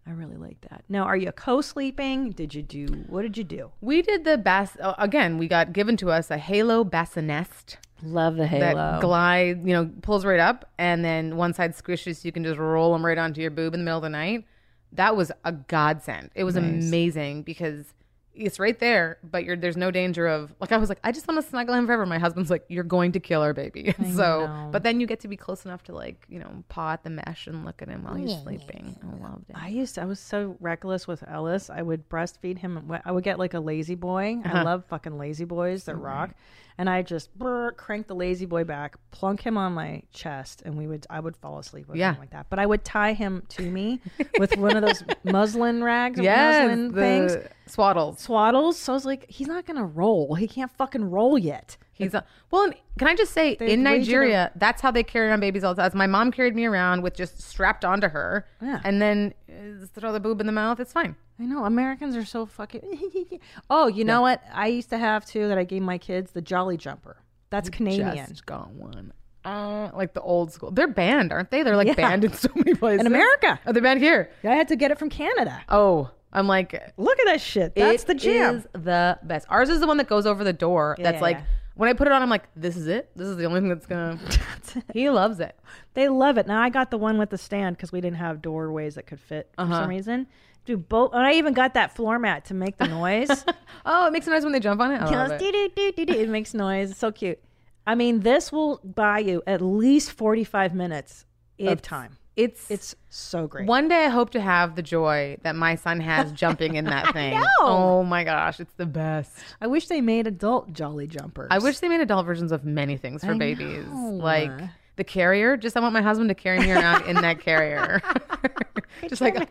I 0.07 0.11
really 0.11 0.37
like 0.37 0.61
that. 0.63 0.83
Now, 0.89 1.05
are 1.05 1.17
you 1.17 1.31
co-sleeping? 1.31 2.33
Did 2.33 2.55
you 2.55 2.63
do 2.63 2.87
what 3.07 3.23
did 3.23 3.37
you 3.39 3.45
do? 3.45 3.71
we 3.81 4.03
did 4.03 4.25
the 4.25 4.37
bass 4.37 4.77
oh, 4.81 4.91
uh, 4.91 4.95
again. 4.99 5.39
We 5.39 5.47
got 5.49 5.73
given 5.73 5.97
to 5.99 6.11
us 6.11 6.31
a 6.31 6.39
Halo 6.39 6.83
bassinet 6.83 7.79
Love 8.03 8.37
the 8.37 8.49
that 8.49 9.01
glide, 9.01 9.67
you 9.67 9.73
know, 9.73 9.89
pulls 10.03 10.25
right 10.25 10.41
up, 10.41 10.69
and 10.77 11.05
then 11.05 11.37
one 11.37 11.55
side 11.55 11.77
squishes, 11.77 12.17
so 12.17 12.23
you 12.25 12.33
can 12.33 12.43
just 12.43 12.59
roll 12.59 12.93
them 12.93 13.07
right 13.07 13.19
onto 13.19 13.41
your 13.41 13.51
boob 13.51 13.75
in 13.75 13.81
the 13.81 13.85
middle 13.85 13.99
of 13.99 14.03
the 14.03 14.09
night. 14.09 14.45
That 14.93 15.17
was 15.17 15.31
a 15.45 15.53
godsend. 15.53 16.31
It 16.35 16.45
was 16.45 16.57
amazing 16.57 17.45
because 17.45 17.95
it's 18.35 18.59
right 18.59 18.79
there, 18.79 19.19
but 19.23 19.45
you're 19.45 19.57
there's 19.57 19.77
no 19.77 19.91
danger 19.91 20.27
of 20.27 20.55
like 20.61 20.73
I 20.73 20.77
was 20.79 20.89
like 20.89 20.99
I 21.05 21.13
just 21.13 21.29
want 21.29 21.43
to 21.43 21.49
snuggle 21.49 21.75
him 21.75 21.87
forever. 21.87 22.07
My 22.07 22.19
husband's 22.19 22.51
like 22.51 22.65
you're 22.69 22.85
going 22.85 23.13
to 23.13 23.21
kill 23.21 23.43
our 23.43 23.53
baby. 23.53 23.95
so, 24.15 24.47
know. 24.47 24.69
but 24.73 24.83
then 24.83 25.01
you 25.01 25.07
get 25.07 25.21
to 25.21 25.29
be 25.29 25.37
close 25.37 25.65
enough 25.65 25.83
to 25.85 25.95
like 25.95 26.25
you 26.29 26.39
know 26.39 26.65
paw 26.69 26.93
at 26.93 27.05
the 27.05 27.11
mesh 27.11 27.47
and 27.47 27.65
look 27.65 27.83
at 27.83 27.89
him 27.89 28.05
while 28.05 28.15
he's 28.15 28.37
sleeping. 28.43 28.97
I 29.03 29.23
loved 29.23 29.51
it. 29.51 29.57
I 29.57 29.69
used 29.69 29.97
to, 29.97 30.03
I 30.03 30.05
was 30.07 30.21
so 30.21 30.57
reckless 30.61 31.07
with 31.07 31.23
Ellis. 31.29 31.69
I 31.71 31.83
would 31.83 32.09
breastfeed 32.09 32.59
him. 32.59 32.91
I 33.05 33.13
would 33.13 33.25
get 33.25 33.39
like 33.39 33.55
a 33.55 33.61
lazy 33.61 33.95
boy. 33.95 34.39
Uh-huh. 34.45 34.59
I 34.59 34.63
love 34.63 34.85
fucking 34.87 35.19
lazy 35.19 35.45
boys 35.45 35.85
that 35.85 35.97
rock. 35.97 36.35
And 36.79 36.89
I 36.89 37.03
just 37.03 37.37
brr, 37.39 37.73
crank 37.73 38.07
the 38.07 38.15
lazy 38.15 38.47
boy 38.47 38.65
back, 38.65 38.97
plunk 39.11 39.43
him 39.43 39.59
on 39.59 39.75
my 39.75 40.03
chest, 40.11 40.63
and 40.65 40.77
we 40.77 40.87
would 40.87 41.07
I 41.11 41.21
would 41.21 41.37
fall 41.37 41.59
asleep 41.59 41.87
with 41.89 41.99
Yeah. 41.99 42.15
him 42.15 42.21
like 42.21 42.31
that. 42.31 42.47
But 42.49 42.59
I 42.59 42.67
would 42.67 42.83
tie 42.83 43.13
him 43.13 43.43
to 43.51 43.63
me 43.63 44.01
with 44.39 44.57
one 44.57 44.77
of 44.77 44.83
those 44.83 45.05
muslin 45.25 45.85
rags, 45.85 46.19
or 46.19 46.23
yes, 46.23 46.63
muslin 46.67 46.93
the 46.93 47.01
things, 47.01 47.37
swaddles. 47.69 48.22
Swaddles. 48.27 48.75
So 48.75 48.93
I 48.93 48.95
was 48.95 49.05
like, 49.05 49.29
he's 49.31 49.49
not 49.49 49.67
gonna 49.67 49.85
roll. 49.85 50.35
He 50.35 50.47
can't 50.49 50.71
fucking 50.71 51.11
roll 51.11 51.39
yet. 51.39 51.77
He's 51.93 52.15
a, 52.15 52.25
well. 52.51 52.71
Can 52.99 53.07
I 53.09 53.15
just 53.15 53.33
say, 53.33 53.55
They 53.55 53.73
in 53.73 53.83
Nigeria, 53.85 54.51
that's 54.57 54.83
how 54.83 54.91
they 54.91 55.03
carry 55.05 55.31
on 55.31 55.39
babies 55.41 55.63
all 55.65 55.75
the 55.75 55.83
time. 55.83 55.93
My 55.95 56.07
mom 56.09 56.31
carried 56.33 56.55
me 56.57 56.65
around 56.65 57.03
with 57.03 57.15
just 57.15 57.41
strapped 57.41 57.85
onto 57.85 58.09
her, 58.09 58.47
Yeah. 58.61 58.81
and 58.85 59.01
then 59.01 59.35
uh, 59.49 59.87
throw 59.95 60.13
the 60.13 60.19
boob 60.21 60.41
in 60.41 60.47
the 60.47 60.53
mouth. 60.53 60.81
It's 60.81 60.93
fine. 60.93 61.15
I 61.39 61.45
know 61.45 61.65
Americans 61.65 62.17
are 62.17 62.25
so 62.25 62.45
fucking. 62.47 63.39
oh, 63.71 63.87
you 63.87 64.05
know 64.05 64.21
what? 64.21 64.43
I 64.53 64.67
used 64.69 64.91
to 64.91 64.99
have 64.99 65.25
too 65.25 65.49
that 65.49 65.59
I 65.59 65.65
gave 65.65 65.83
my 65.83 65.97
kids 65.99 66.33
the 66.33 66.43
Jolly 66.43 66.77
Jumper. 66.77 67.17
That's 67.51 67.69
Canadian. 67.69 68.27
Just 68.29 68.47
got 68.47 68.71
one. 68.71 69.13
Uh, 69.45 69.91
like 69.95 70.15
the 70.15 70.21
old 70.21 70.53
school. 70.53 70.71
They're 70.71 70.87
banned, 70.89 71.33
aren't 71.33 71.51
they? 71.51 71.63
They're 71.63 71.77
like 71.77 71.89
Yeah. 71.89 71.95
banned 71.95 72.25
in 72.25 72.33
so 72.33 72.49
many 72.55 72.75
places. 72.75 73.01
In 73.01 73.07
America. 73.07 73.59
Oh, 73.67 73.73
they're 73.73 73.83
banned 73.83 74.01
here. 74.01 74.31
Yeah, 74.43 74.53
I 74.53 74.55
had 74.55 74.69
to 74.69 74.77
get 74.77 74.91
it 74.91 74.99
from 74.99 75.09
Canada. 75.11 75.61
Oh, 75.69 76.11
I'm 76.33 76.47
like, 76.47 76.73
Look 76.97 77.19
at 77.21 77.27
that 77.27 77.41
shit. 77.41 77.75
That's 77.75 78.05
the 78.05 78.15
jam. 78.15 78.57
is 78.57 78.67
the 78.73 79.19
best. 79.23 79.47
Ours 79.51 79.69
is 79.69 79.81
the 79.81 79.87
one 79.87 79.97
that 79.99 80.09
goes 80.09 80.27
over 80.27 80.45
the 80.45 80.53
door. 80.53 80.97
Yeah, 80.99 81.05
that's 81.05 81.17
yeah, 81.17 81.21
like 81.21 81.37
yeah. 81.39 81.45
when 81.75 81.89
I 81.89 81.93
put 81.93 82.07
it 82.07 82.13
on, 82.13 82.23
I'm 82.23 82.31
like, 82.31 82.49
this 82.57 82.77
is 82.77 82.87
it. 82.87 83.11
This 83.17 83.29
is 83.29 83.37
the 83.37 83.45
only 83.45 83.61
thing 83.61 83.69
that's 83.69 83.87
gonna. 83.87 84.19
he 84.95 85.11
loves 85.11 85.41
it. 85.41 85.59
They 85.95 86.09
love 86.09 86.39
it. 86.39 86.47
Now 86.47 86.61
I 86.63 86.71
got 86.71 86.91
the 86.91 86.99
one 86.99 87.19
with 87.19 87.31
the 87.31 87.39
stand 87.39 87.77
because 87.77 87.93
we 87.93 88.01
didn't 88.01 88.17
have 88.17 88.41
doorways 88.41 88.95
that 88.95 89.07
could 89.07 89.21
fit 89.21 89.51
for 89.57 89.63
Uh-huh. 89.63 89.81
some 89.83 89.89
reason. 89.91 90.27
Dude, 90.65 90.89
both. 90.89 91.13
And 91.13 91.27
I 91.27 91.33
even 91.33 91.55
got 91.55 91.75
that 91.75 91.95
floor 91.97 92.19
mat 92.21 92.45
to 92.47 92.55
make 92.55 92.77
the 92.79 92.87
noise. 92.89 93.45
Oh, 93.85 94.07
it 94.07 94.13
makes 94.13 94.29
a 94.29 94.31
noise 94.31 94.45
when 94.45 94.53
they 94.53 94.61
jump 94.61 94.81
on 94.81 94.93
it. 94.93 95.01
I 95.03 95.11
love 95.11 95.33
it. 95.33 95.41
doo-doo-doo-doo-doo. 95.41 96.13
it 96.13 96.29
makes 96.29 96.55
noise. 96.55 96.93
It's 96.93 97.01
so 97.01 97.11
cute. 97.11 97.41
I 97.85 97.97
mean, 97.97 98.21
this 98.21 98.53
will 98.53 98.81
buy 98.85 99.19
you 99.19 99.43
at 99.45 99.61
least 99.61 100.13
forty-five 100.13 100.73
minutes 100.73 101.27
of 101.59 101.83
time. 101.83 102.17
It's 102.37 102.71
It's 102.71 102.95
so 103.11 103.47
great. 103.47 103.67
One 103.67 103.89
day 103.89 104.07
I 104.07 104.09
hope 104.09 104.31
to 104.31 104.41
have 104.41 104.75
the 104.75 104.83
joy 104.83 105.37
that 105.43 105.55
my 105.55 105.75
son 105.75 106.01
has 106.01 106.33
jumping 106.43 106.77
in 106.77 106.87
that 106.87 107.13
thing. 107.13 107.35
know. 107.35 107.47
Oh 107.61 108.03
my 108.05 108.25
gosh, 108.25 108.59
it's 108.59 108.73
the 108.75 108.87
best. 108.87 109.37
I 109.61 109.67
wish 109.67 109.89
they 109.89 110.01
made 110.01 110.27
adult 110.27 110.73
Jolly 110.73 111.07
Jumpers. 111.07 111.49
I 111.51 111.59
wish 111.59 111.81
they 111.81 111.89
made 111.89 112.01
adult 112.01 112.25
versions 112.25 112.53
of 112.53 112.65
many 112.65 112.97
things 112.97 113.23
for 113.23 113.33
I 113.33 113.39
babies. 113.39 113.87
know. 113.87 114.11
Like 114.13 114.51
the 114.97 115.05
carrier. 115.05 115.57
Just 115.57 115.77
I 115.77 115.81
want 115.81 115.93
my 115.93 116.03
husband 116.03 116.29
to 116.31 116.35
carry 116.35 116.59
me 116.59 116.71
around 116.71 117.07
in 117.07 117.17
that 117.17 117.41
carrier. 117.41 118.01
just 119.09 119.21
like 119.21 119.49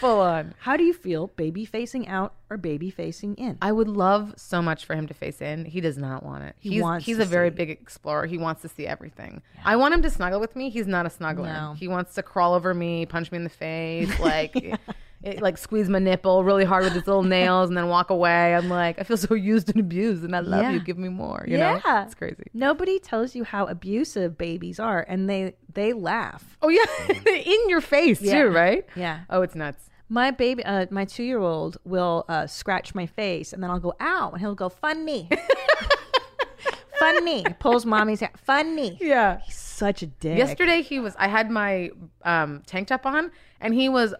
full 0.00 0.20
on. 0.20 0.54
How 0.60 0.76
do 0.76 0.84
you 0.84 0.92
feel, 0.92 1.28
baby 1.28 1.64
facing 1.64 2.08
out 2.08 2.34
or 2.50 2.56
baby 2.56 2.90
facing 2.90 3.34
in? 3.36 3.58
I 3.60 3.72
would 3.72 3.88
love 3.88 4.34
so 4.36 4.60
much 4.62 4.84
for 4.84 4.94
him 4.94 5.06
to 5.06 5.14
face 5.14 5.40
in. 5.40 5.64
He 5.64 5.80
does 5.80 5.96
not 5.98 6.22
want 6.22 6.44
it. 6.44 6.56
He 6.58 6.70
he's 6.70 6.82
wants 6.82 7.06
he's 7.06 7.18
a 7.18 7.24
very 7.24 7.50
see. 7.50 7.56
big 7.56 7.70
explorer. 7.70 8.26
He 8.26 8.38
wants 8.38 8.62
to 8.62 8.68
see 8.68 8.86
everything. 8.86 9.42
I 9.64 9.76
want 9.76 9.94
him 9.94 10.02
to 10.02 10.10
snuggle 10.10 10.40
with 10.40 10.56
me. 10.56 10.70
He's 10.70 10.86
not 10.86 11.06
a 11.06 11.08
snuggler. 11.08 11.52
No. 11.52 11.74
He 11.78 11.88
wants 11.88 12.14
to 12.14 12.22
crawl 12.22 12.54
over 12.54 12.74
me, 12.74 13.06
punch 13.06 13.30
me 13.32 13.36
in 13.36 13.44
the 13.44 13.50
face, 13.50 14.18
like 14.18 14.54
it, 15.24 15.40
like 15.42 15.56
squeeze 15.58 15.88
my 15.88 15.98
nipple 15.98 16.44
really 16.44 16.64
hard 16.64 16.84
with 16.84 16.92
his 16.92 17.06
little 17.06 17.22
nails, 17.38 17.68
and 17.70 17.76
then 17.76 17.88
walk 17.88 18.10
away. 18.10 18.54
I'm 18.54 18.68
like, 18.68 18.98
I 18.98 19.02
feel 19.04 19.16
so 19.16 19.34
used 19.34 19.70
and 19.70 19.80
abused, 19.80 20.22
and 20.24 20.36
I 20.36 20.40
love 20.40 20.62
Yeah. 20.62 20.72
you. 20.72 20.80
Give 20.80 20.98
me 20.98 21.08
more. 21.08 21.44
You 21.48 21.58
know, 21.58 21.80
it's 21.84 22.14
crazy. 22.14 22.44
Nobody 22.52 22.98
tells 22.98 23.34
you 23.34 23.44
how 23.44 23.66
abusive 23.66 24.36
babies 24.38 24.78
are, 24.78 25.04
and 25.08 25.28
they 25.28 25.54
they 25.72 25.92
laugh. 25.92 26.56
Oh 26.62 26.68
yeah, 26.68 26.84
in 27.26 27.68
your 27.68 27.80
face 27.80 28.20
Yeah. 28.22 28.42
too, 28.44 28.48
right? 28.50 28.86
Yeah. 28.94 29.20
Oh, 29.30 29.42
it's 29.42 29.54
nuts. 29.54 29.90
My 30.08 30.30
baby, 30.30 30.62
uh, 30.64 30.86
my 30.90 31.06
two 31.06 31.24
year 31.24 31.38
old 31.40 31.78
will 31.84 32.26
uh, 32.28 32.46
scratch 32.46 32.94
my 32.94 33.06
face, 33.06 33.52
and 33.54 33.62
then 33.62 33.70
I'll 33.70 33.80
go 33.80 33.94
ow, 34.00 34.30
and 34.32 34.40
he'll 34.40 34.54
go 34.54 34.68
funny, 34.68 35.28
funny. 36.98 37.44
Pulls 37.58 37.84
mommy's 37.86 38.20
hair, 38.20 38.30
funny. 38.36 38.98
Yeah. 39.00 39.40
He's 39.44 39.56
such 39.56 40.02
a 40.02 40.06
dick. 40.06 40.38
Yesterday 40.38 40.82
he 40.82 41.00
was 41.00 41.14
I 41.18 41.28
had 41.28 41.50
my 41.50 41.90
um 42.22 42.62
tank 42.66 42.88
top 42.88 43.06
on 43.06 43.30
and 43.60 43.74
he 43.74 43.88
was 43.88 44.14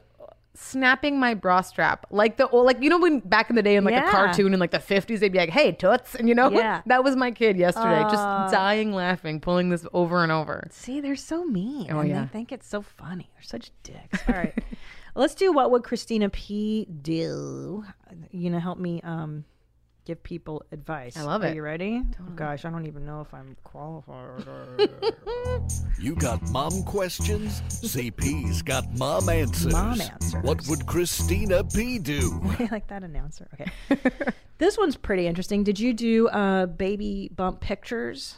snapping 0.57 1.19
my 1.19 1.35
bra 1.35 1.61
strap 1.61 2.07
like 2.11 2.37
the 2.37 2.49
old 2.51 2.65
like 2.65 2.81
you 2.81 2.89
know 2.89 2.99
when 2.99 3.19
back 3.21 3.51
in 3.51 3.57
the 3.57 3.63
day 3.63 3.75
in 3.75 3.83
like 3.85 3.93
Yeah. 3.93 4.09
a 4.09 4.11
cartoon 4.11 4.55
in 4.55 4.61
like 4.61 4.71
the 4.71 4.79
50s 4.79 5.19
they'd 5.19 5.33
be 5.33 5.39
like 5.39 5.51
hey 5.51 5.73
toots 5.73 6.15
and 6.15 6.29
you 6.29 6.35
know 6.35 6.49
Yeah. 6.51 6.81
that 6.87 7.03
was 7.03 7.17
my 7.17 7.33
kid 7.33 7.57
yesterday 7.57 8.03
just 8.03 8.23
dying 8.53 8.93
laughing 8.95 9.41
pulling 9.41 9.71
this 9.71 9.85
over 9.93 10.23
and 10.23 10.31
over 10.31 10.69
See, 10.71 11.01
they're 11.01 11.17
so 11.17 11.45
mean. 11.45 11.89
Oh, 11.91 11.99
and 12.01 12.09
yeah. 12.09 12.21
They 12.23 12.29
think 12.29 12.53
it's 12.53 12.67
so 12.69 12.83
funny. 12.83 13.31
They're 13.35 13.43
such 13.43 13.71
dicks. 13.83 14.21
All 14.29 14.35
right. 14.35 14.55
Let's 15.17 15.35
do 15.35 15.53
what 15.53 15.71
would 15.71 15.83
Christina 15.85 16.29
P 16.31 16.87
do? 17.03 17.85
You 18.31 18.51
know, 18.51 18.59
help 18.61 18.79
me 18.79 19.01
um 19.03 19.45
give 20.05 20.23
people 20.23 20.65
advice. 20.73 21.17
I 21.17 21.23
love 21.23 21.43
Are 21.43 21.47
it. 21.49 21.55
you 21.57 21.63
ready? 21.63 22.03
Oh, 22.21 22.31
gosh, 22.35 22.65
I 22.65 22.71
don't 22.71 22.87
even 22.87 23.07
know 23.07 23.21
if 23.21 23.33
I'm 23.33 23.57
qualified. 23.65 24.45
You 25.99 26.15
got 26.17 26.43
mom 26.51 26.83
questions? 26.83 27.63
CP's 27.69 28.61
got 28.61 28.85
mom 28.99 29.29
answers. 29.29 29.73
Mom 29.73 30.01
answers. 30.01 30.43
What 30.43 30.61
would 30.69 30.87
Christina 30.87 31.65
P 31.65 31.99
do? 31.99 32.41
I 32.59 32.69
like 32.71 32.89
that 32.89 33.03
announcer. 33.03 33.49
Okay. 33.55 33.71
this 34.59 34.77
one's 34.77 34.97
pretty 34.97 35.27
interesting. 35.27 35.65
Did 35.65 35.79
you 35.81 35.95
do 35.95 36.29
uh 36.29 36.67
baby 36.67 37.31
bump 37.35 37.61
pictures? 37.61 38.37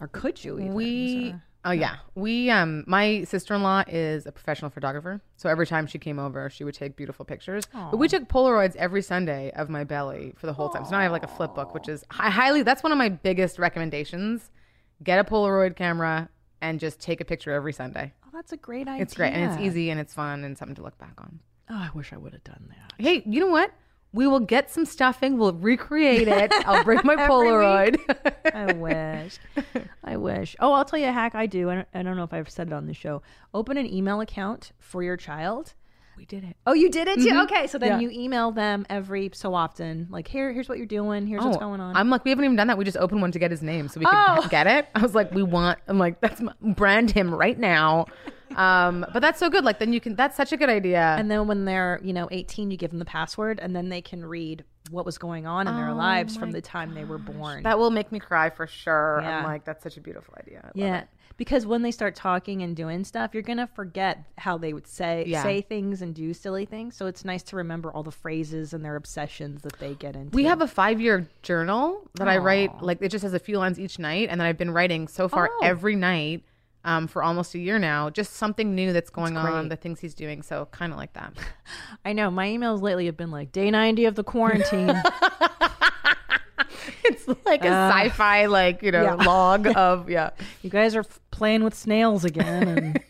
Or 0.00 0.06
could 0.06 0.44
you 0.44 0.58
even? 0.60 0.74
we 0.74 1.34
oh 1.64 1.70
yeah. 1.70 1.96
We 2.14 2.50
um 2.50 2.84
my 2.86 3.24
sister-in-law 3.24 3.84
is 3.88 4.26
a 4.26 4.32
professional 4.32 4.70
photographer. 4.70 5.20
So 5.36 5.48
every 5.48 5.66
time 5.66 5.86
she 5.86 5.98
came 5.98 6.18
over 6.18 6.48
she 6.50 6.64
would 6.64 6.74
take 6.74 6.96
beautiful 6.96 7.24
pictures. 7.24 7.64
But 7.72 7.96
we 7.98 8.08
took 8.08 8.28
polaroids 8.28 8.76
every 8.76 9.02
sunday 9.02 9.50
of 9.52 9.68
my 9.68 9.84
belly 9.84 10.34
for 10.36 10.46
the 10.46 10.52
whole 10.52 10.68
time. 10.68 10.84
So 10.84 10.92
now 10.92 10.98
i 10.98 11.02
have 11.02 11.12
like 11.12 11.24
a 11.24 11.28
flip 11.28 11.54
book 11.54 11.74
which 11.74 11.88
is 11.88 12.04
i 12.10 12.30
highly 12.30 12.62
that's 12.62 12.82
one 12.82 12.92
of 12.92 12.98
my 12.98 13.08
biggest 13.08 13.58
recommendations. 13.58 14.50
Get 15.02 15.18
a 15.18 15.24
polaroid 15.24 15.76
camera 15.76 16.28
and 16.60 16.80
just 16.80 17.00
take 17.00 17.20
a 17.20 17.24
picture 17.24 17.52
every 17.52 17.72
sunday. 17.72 18.12
Oh, 18.24 18.30
that's 18.32 18.52
a 18.52 18.56
great 18.56 18.88
idea. 18.88 19.02
it's 19.02 19.14
great 19.14 19.32
and 19.32 19.52
it's 19.52 19.60
easy 19.62 19.90
and 19.90 20.00
it's 20.00 20.14
fun 20.14 20.44
and 20.44 20.56
something 20.58 20.74
to 20.76 20.82
look 20.82 20.98
back 20.98 21.14
on. 21.18 21.40
Oh, 21.70 21.74
I 21.76 21.90
wish 21.94 22.12
I 22.12 22.16
would 22.16 22.32
have 22.32 22.44
done 22.44 22.68
that. 22.70 22.92
hey 23.02 23.22
you 23.26 23.40
know 23.40 23.48
what 23.48 23.72
We 24.12 24.26
will 24.26 24.40
get 24.40 24.70
some 24.70 24.84
stuffing. 24.86 25.36
We'll 25.38 25.52
recreate 25.52 26.28
it. 26.28 26.50
I'll 26.66 26.82
bring 26.84 27.00
my 27.04 27.16
Polaroid. 27.28 27.98
I 28.54 28.72
wish. 28.72 29.38
I 30.02 30.16
wish. 30.16 30.56
Oh, 30.60 30.72
I'll 30.72 30.84
tell 30.84 30.98
you 30.98 31.08
a 31.08 31.12
hack 31.12 31.34
I 31.34 31.46
do. 31.46 31.68
I 31.70 31.74
don't, 31.76 31.88
I 31.94 32.02
don't 32.02 32.16
know 32.16 32.24
if 32.24 32.32
I've 32.32 32.48
said 32.50 32.68
it 32.68 32.72
on 32.72 32.86
the 32.86 32.94
show. 32.94 33.20
Open 33.52 33.76
an 33.76 33.86
email 33.92 34.20
account 34.20 34.72
for 34.78 35.02
your 35.02 35.16
child. 35.18 35.74
we 36.16 36.24
did 36.24 36.42
it. 36.42 36.56
Oh, 36.66 36.72
you 36.72 36.90
did 36.90 37.06
it 37.06 37.16
too. 37.20 37.28
Mhm. 37.28 37.44
Okay, 37.44 37.66
so 37.68 37.78
then 37.78 38.00
Yeah. 38.00 38.08
you 38.08 38.10
email 38.10 38.50
them 38.50 38.84
every 38.90 39.30
so 39.34 39.54
often. 39.54 40.08
Like, 40.10 40.26
here, 40.26 40.52
here's 40.52 40.68
what 40.68 40.78
you're 40.78 40.86
doing. 40.86 41.26
Here's 41.28 41.44
what's 41.44 41.58
going 41.58 41.80
on. 41.80 41.94
Oh, 41.94 42.00
I'm 42.00 42.10
like, 42.10 42.24
we 42.24 42.30
haven't 42.30 42.44
even 42.46 42.56
done 42.56 42.66
that. 42.68 42.76
We 42.78 42.84
just 42.84 42.96
opened 42.96 43.20
one 43.20 43.30
to 43.32 43.38
get 43.38 43.50
his 43.52 43.62
name 43.62 43.86
so 43.88 44.00
we 44.00 44.06
can 44.06 44.38
Oh. 44.38 44.48
get 44.48 44.66
it. 44.66 44.88
I 44.96 45.02
was 45.02 45.14
like, 45.14 45.32
we 45.32 45.42
want. 45.44 45.78
I'm 45.86 45.98
like, 45.98 46.20
that's 46.20 46.40
my, 46.40 46.52
brand 46.60 47.10
him 47.12 47.32
right 47.32 47.56
now. 47.58 48.06
Um, 48.56 49.04
but 49.12 49.20
that's 49.20 49.38
so 49.38 49.48
good. 49.50 49.64
Like 49.64 49.78
then 49.78 49.92
you 49.92 50.00
can. 50.00 50.14
That's 50.14 50.36
such 50.36 50.52
a 50.52 50.56
good 50.56 50.70
idea. 50.70 51.16
and 51.18 51.30
then 51.30 51.46
when 51.46 51.64
they're 51.64 52.00
you 52.02 52.12
know 52.12 52.28
18, 52.30 52.70
you 52.70 52.76
give 52.76 52.90
them 52.90 52.98
the 52.98 53.04
password, 53.04 53.58
and 53.60 53.74
then 53.74 53.88
they 53.88 54.00
can 54.00 54.24
read 54.24 54.64
what 54.90 55.04
was 55.04 55.18
going 55.18 55.46
on 55.46 55.68
in 55.68 55.76
their 55.76 55.90
Oh 55.90 55.94
lives 55.94 56.34
from 56.36 56.50
the 56.50 56.62
time 56.62 56.94
they 56.94 57.04
were 57.04 57.18
born. 57.18 57.62
that 57.64 57.78
will 57.78 57.90
make 57.90 58.10
me 58.10 58.18
cry 58.18 58.48
for 58.48 58.66
sure. 58.66 59.20
Yeah. 59.22 59.38
I'm 59.38 59.44
like, 59.44 59.64
that's 59.66 59.82
such 59.82 59.98
a 59.98 60.00
beautiful 60.00 60.34
idea. 60.38 60.70
Yeah, 60.74 61.00
it. 61.00 61.08
because 61.36 61.66
when 61.66 61.82
they 61.82 61.90
start 61.90 62.14
talking 62.14 62.62
and 62.62 62.74
doing 62.74 63.04
stuff, 63.04 63.34
you're 63.34 63.42
gonna 63.42 63.66
forget 63.66 64.24
how 64.38 64.56
they 64.56 64.72
would 64.72 64.86
say 64.86 65.24
Yeah. 65.26 65.42
say 65.42 65.60
things 65.60 66.00
and 66.00 66.14
do 66.14 66.32
silly 66.32 66.64
things. 66.64 66.96
So 66.96 67.04
it's 67.06 67.22
nice 67.22 67.42
to 67.44 67.56
remember 67.56 67.92
all 67.92 68.02
the 68.02 68.10
phrases 68.10 68.72
and 68.72 68.82
their 68.82 68.96
obsessions 68.96 69.60
that 69.60 69.78
they 69.78 69.92
get 69.92 70.16
into. 70.16 70.34
We 70.34 70.44
have 70.44 70.62
a 70.62 70.66
five 70.68 71.02
year 71.02 71.28
journal 71.42 72.08
that 72.14 72.26
I 72.28 72.38
write, 72.38 72.80
like 72.80 72.98
it 73.02 73.10
just 73.10 73.24
has 73.24 73.34
a 73.34 73.38
few 73.38 73.58
lines 73.58 73.78
each 73.78 73.98
night. 73.98 74.28
And 74.30 74.40
then 74.40 74.46
I've 74.46 74.56
been 74.58 74.70
writing 74.70 75.06
so 75.06 75.28
far 75.28 75.50
Oh. 75.52 75.60
every 75.62 75.96
night 75.96 76.44
um, 76.84 77.06
for 77.08 77.22
almost 77.22 77.54
a 77.54 77.58
year 77.58 77.78
now, 77.78 78.08
just 78.10 78.34
something 78.34 78.74
new 78.74 78.92
that's 78.92 79.10
going 79.10 79.36
on, 79.36 79.68
the 79.68 79.76
things 79.76 80.00
he's 80.00 80.14
doing. 80.14 80.42
So 80.42 80.66
kind 80.70 80.92
of 80.92 80.98
like 80.98 81.12
that. 81.14 81.34
I 82.04 82.12
know 82.12 82.30
my 82.30 82.48
emails 82.48 82.80
lately 82.82 83.06
have 83.06 83.16
been 83.16 83.30
like 83.30 83.52
day 83.52 83.70
90 83.70 84.04
of 84.06 84.14
the 84.14 84.24
quarantine. 84.24 85.00
it's 87.04 87.26
like 87.46 87.64
a 87.64 87.68
Uh, 87.68 87.90
sci 87.92 88.08
fi, 88.10 88.46
like, 88.46 88.82
you 88.82 88.90
know, 88.92 89.02
yeah. 89.02 89.14
log 89.14 89.66
of, 89.76 90.08
yeah. 90.10 90.30
you 90.62 90.70
guys 90.70 90.94
are 90.96 91.00
f- 91.00 91.20
playing 91.30 91.62
with 91.64 91.74
snails 91.74 92.24
again, 92.24 92.68
and 92.68 93.00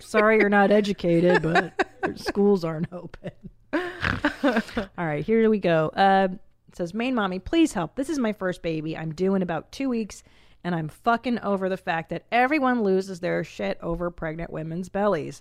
sorry 0.00 0.38
you're 0.38 0.48
not 0.48 0.70
educated, 0.70 1.42
but 1.42 1.72
your 2.04 2.16
schools 2.16 2.64
aren't 2.64 2.92
open. 2.92 3.30
All 3.72 5.06
right, 5.06 5.24
here 5.24 5.48
we 5.50 5.58
go. 5.58 5.88
Uh, 5.96 6.28
it 6.68 6.76
says, 6.76 6.94
"Main 6.94 7.14
mommy, 7.14 7.38
please 7.38 7.72
help. 7.72 7.96
This 7.96 8.08
is 8.08 8.18
my 8.18 8.32
first 8.32 8.62
baby. 8.62 8.96
I'm 8.96 9.12
due 9.14 9.34
in 9.34 9.42
about 9.42 9.72
two 9.72 9.88
weeks, 9.88 10.22
and 10.66 10.74
I'm 10.74 10.88
fucking 10.88 11.38
over 11.38 11.70
the 11.70 11.76
fact 11.78 12.10
that 12.10 12.26
everyone 12.30 12.82
loses 12.82 13.20
their 13.20 13.42
shit 13.44 13.78
over 13.80 14.10
pregnant 14.10 14.50
women's 14.50 14.90
bellies." 14.90 15.40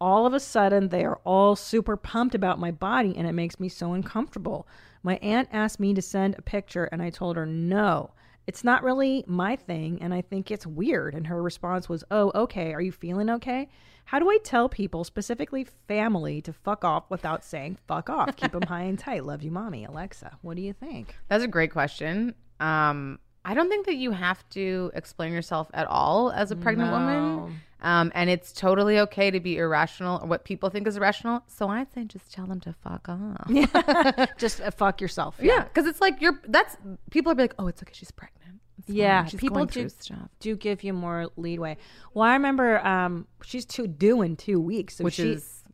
All 0.00 0.26
of 0.26 0.34
a 0.34 0.40
sudden, 0.40 0.88
they 0.88 1.04
are 1.04 1.20
all 1.22 1.54
super 1.54 1.96
pumped 1.96 2.34
about 2.34 2.58
my 2.58 2.72
body, 2.72 3.14
and 3.16 3.28
it 3.28 3.34
makes 3.34 3.60
me 3.60 3.68
so 3.68 3.92
uncomfortable. 3.92 4.66
My 5.04 5.16
aunt 5.18 5.48
asked 5.52 5.78
me 5.78 5.94
to 5.94 6.02
send 6.02 6.34
a 6.34 6.42
picture, 6.42 6.86
and 6.86 7.00
I 7.00 7.10
told 7.10 7.36
her 7.36 7.46
no. 7.46 8.10
It's 8.46 8.64
not 8.64 8.82
really 8.82 9.24
my 9.28 9.54
thing, 9.54 10.02
and 10.02 10.12
I 10.12 10.20
think 10.20 10.50
it's 10.50 10.66
weird. 10.66 11.14
And 11.14 11.26
her 11.28 11.40
response 11.40 11.88
was, 11.88 12.02
Oh, 12.10 12.32
okay. 12.34 12.72
Are 12.72 12.80
you 12.80 12.90
feeling 12.90 13.30
okay? 13.30 13.68
How 14.06 14.18
do 14.18 14.28
I 14.28 14.38
tell 14.42 14.68
people, 14.68 15.04
specifically 15.04 15.64
family, 15.86 16.42
to 16.42 16.52
fuck 16.52 16.84
off 16.84 17.08
without 17.08 17.44
saying 17.44 17.78
fuck 17.86 18.10
off? 18.10 18.34
Keep 18.36 18.52
them 18.52 18.62
high 18.62 18.82
and 18.82 18.98
tight. 18.98 19.24
Love 19.24 19.42
you, 19.42 19.50
mommy. 19.50 19.84
Alexa, 19.84 20.38
what 20.42 20.56
do 20.56 20.62
you 20.62 20.72
think? 20.72 21.14
That's 21.28 21.44
a 21.44 21.48
great 21.48 21.70
question. 21.70 22.34
Um, 22.58 23.20
I 23.44 23.54
don't 23.54 23.68
think 23.68 23.86
that 23.86 23.96
you 23.96 24.12
have 24.12 24.48
to 24.50 24.90
explain 24.94 25.32
yourself 25.32 25.70
at 25.74 25.86
all 25.88 26.30
as 26.30 26.50
a 26.50 26.56
pregnant 26.56 26.92
woman. 26.92 27.60
Um, 27.82 28.12
and 28.14 28.30
it's 28.30 28.52
totally 28.52 29.00
okay 29.00 29.32
to 29.32 29.40
be 29.40 29.58
irrational 29.58 30.20
or 30.22 30.28
what 30.28 30.44
people 30.44 30.70
think 30.70 30.86
is 30.86 30.96
irrational. 30.96 31.42
So 31.48 31.68
I'd 31.68 31.92
say 31.92 32.04
just 32.04 32.32
tell 32.32 32.46
them 32.46 32.60
to 32.60 32.72
fuck 32.72 33.08
off. 33.08 34.28
Just 34.38 34.60
uh, 34.60 34.70
fuck 34.70 35.00
yourself. 35.00 35.36
Yeah, 35.42 35.64
because 35.64 35.86
it's 35.86 36.00
like 36.00 36.20
you're. 36.20 36.40
That's 36.46 36.76
people 37.10 37.32
are 37.32 37.34
like, 37.34 37.54
oh, 37.58 37.66
it's 37.66 37.82
okay. 37.82 37.92
She's 37.92 38.12
pregnant. 38.12 38.60
It's. 38.78 38.88
Yeah, 38.88 39.24
people 39.24 39.66
do, 39.66 39.88
stuff, 39.88 40.28
do 40.38 40.54
give 40.54 40.84
you 40.84 40.92
more 40.92 41.28
leadway. 41.36 41.76
Well, 42.14 42.28
I 42.28 42.34
remember 42.34 42.84
um, 42.86 43.26
she's 43.42 43.64
too 43.64 43.88
due 43.88 44.22
in 44.22 44.36
two 44.36 44.60
weeks, 44.60 44.96
so 44.96 45.04
which 45.04 45.14
she, 45.14 45.32
is 45.32 45.64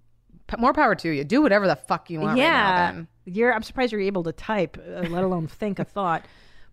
p- 0.46 0.56
more 0.58 0.72
power 0.72 0.94
to 0.94 1.10
you. 1.10 1.24
Do 1.24 1.42
whatever 1.42 1.66
the 1.66 1.76
fuck 1.76 2.08
you 2.08 2.20
want. 2.20 2.38
yeah. 2.38 2.46
right 2.46 2.86
now, 2.86 2.92
then. 2.92 3.08
You're. 3.26 3.52
I'm 3.52 3.62
surprised 3.62 3.92
you're 3.92 4.00
able 4.00 4.22
to 4.24 4.32
type, 4.32 4.78
uh, 4.78 5.02
let 5.10 5.24
alone 5.24 5.46
think 5.46 5.78
a 5.78 5.84
thought. 5.84 6.24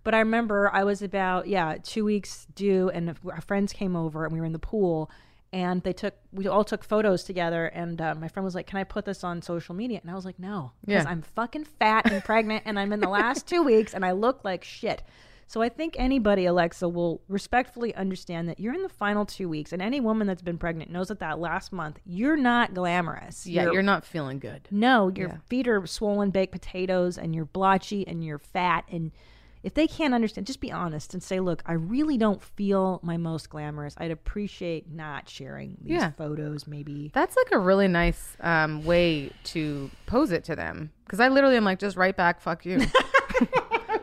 But 0.05 0.13
I 0.13 0.19
remember 0.19 0.69
I 0.71 0.83
was 0.85 1.01
about 1.01 1.47
yeah 1.47 1.75
two 1.83 2.05
weeks 2.05 2.47
due, 2.55 2.89
and 2.89 3.13
our 3.29 3.41
friends 3.41 3.73
came 3.73 3.95
over, 3.97 4.23
and 4.23 4.31
we 4.33 4.39
were 4.39 4.45
in 4.45 4.53
the 4.53 4.59
pool, 4.59 5.09
and 5.51 5.81
they 5.83 5.93
took 5.93 6.13
we 6.31 6.47
all 6.47 6.63
took 6.63 6.83
photos 6.83 7.23
together, 7.23 7.65
and 7.65 7.99
uh, 7.99 8.15
my 8.15 8.27
friend 8.29 8.45
was 8.45 8.55
like, 8.55 8.67
"Can 8.67 8.77
I 8.77 8.83
put 8.85 9.03
this 9.05 9.23
on 9.23 9.41
social 9.41 9.75
media?" 9.75 9.99
And 10.01 10.09
I 10.11 10.13
was 10.15 10.23
like, 10.23 10.39
"No, 10.39 10.71
because 10.85 11.03
Yeah. 11.05 11.09
I'm 11.11 11.23
fucking 11.23 11.65
fat 11.65 12.09
and 12.11 12.23
pregnant, 12.23 12.63
and 12.65 12.79
I'm 12.79 12.93
in 12.93 12.99
the 13.01 13.09
last 13.09 13.47
two 13.47 13.63
weeks, 13.63 13.93
and 13.93 14.05
I 14.05 14.11
look 14.13 14.45
like 14.45 14.63
shit." 14.63 15.01
So 15.47 15.61
I 15.61 15.69
think 15.69 15.95
anybody, 15.99 16.45
Alexa, 16.47 16.89
will 16.89 17.21
respectfully 17.27 17.93
understand 17.95 18.49
that 18.49 18.59
you're 18.59 18.73
in 18.73 18.81
the 18.81 18.89
final 18.89 19.25
two 19.25 19.47
weeks, 19.49 19.73
and 19.73 19.81
any 19.81 19.99
woman 19.99 20.25
that's 20.27 20.41
been 20.41 20.57
pregnant 20.57 20.89
knows 20.91 21.07
that 21.09 21.19
that 21.19 21.39
last 21.39 21.71
month 21.71 21.99
you're 22.05 22.35
not 22.37 22.73
glamorous. 22.73 23.45
Yeah, 23.47 23.71
you're, 23.71 23.83
not 23.83 24.05
feeling 24.05 24.37
good. 24.39 24.67
no, 24.71 25.09
your 25.15 25.29
Yeah. 25.29 25.37
feet 25.47 25.67
are 25.67 25.85
swollen 25.87 26.29
baked 26.31 26.51
potatoes 26.51 27.17
and 27.19 27.35
you're 27.35 27.45
blotchy 27.45 28.07
and 28.07 28.23
you're 28.23 28.39
fat. 28.39 28.85
And 28.91 29.11
if 29.65 29.73
they 29.73 29.87
can't 29.87 30.13
understand, 30.13 30.45
just 30.45 30.59
be 30.61 30.71
honest 30.71 31.13
and 31.15 31.23
say, 31.23 31.39
look, 31.39 31.63
I 31.65 31.73
really 31.73 32.17
don't 32.17 32.41
feel 32.41 32.99
my 33.03 33.17
most 33.17 33.49
glamorous. 33.49 33.95
I'd 33.97 34.11
appreciate 34.11 34.91
not 34.91 35.27
sharing 35.27 35.75
these 35.81 35.93
Yeah. 35.93 36.11
photos, 36.11 36.67
maybe. 36.67 37.09
That's 37.13 37.35
like 37.35 37.47
a 37.51 37.57
really 37.57 37.87
nice 37.87 38.37
um, 38.41 38.85
way 38.85 39.31
to 39.45 39.89
pose 40.05 40.31
it 40.31 40.43
to 40.45 40.55
them. 40.55 40.91
Because 41.05 41.19
I 41.19 41.29
literally 41.29 41.57
am 41.57 41.63
like, 41.65 41.79
just 41.79 41.97
write 41.97 42.15
back, 42.15 42.41
fuck 42.41 42.63
you. 42.65 42.75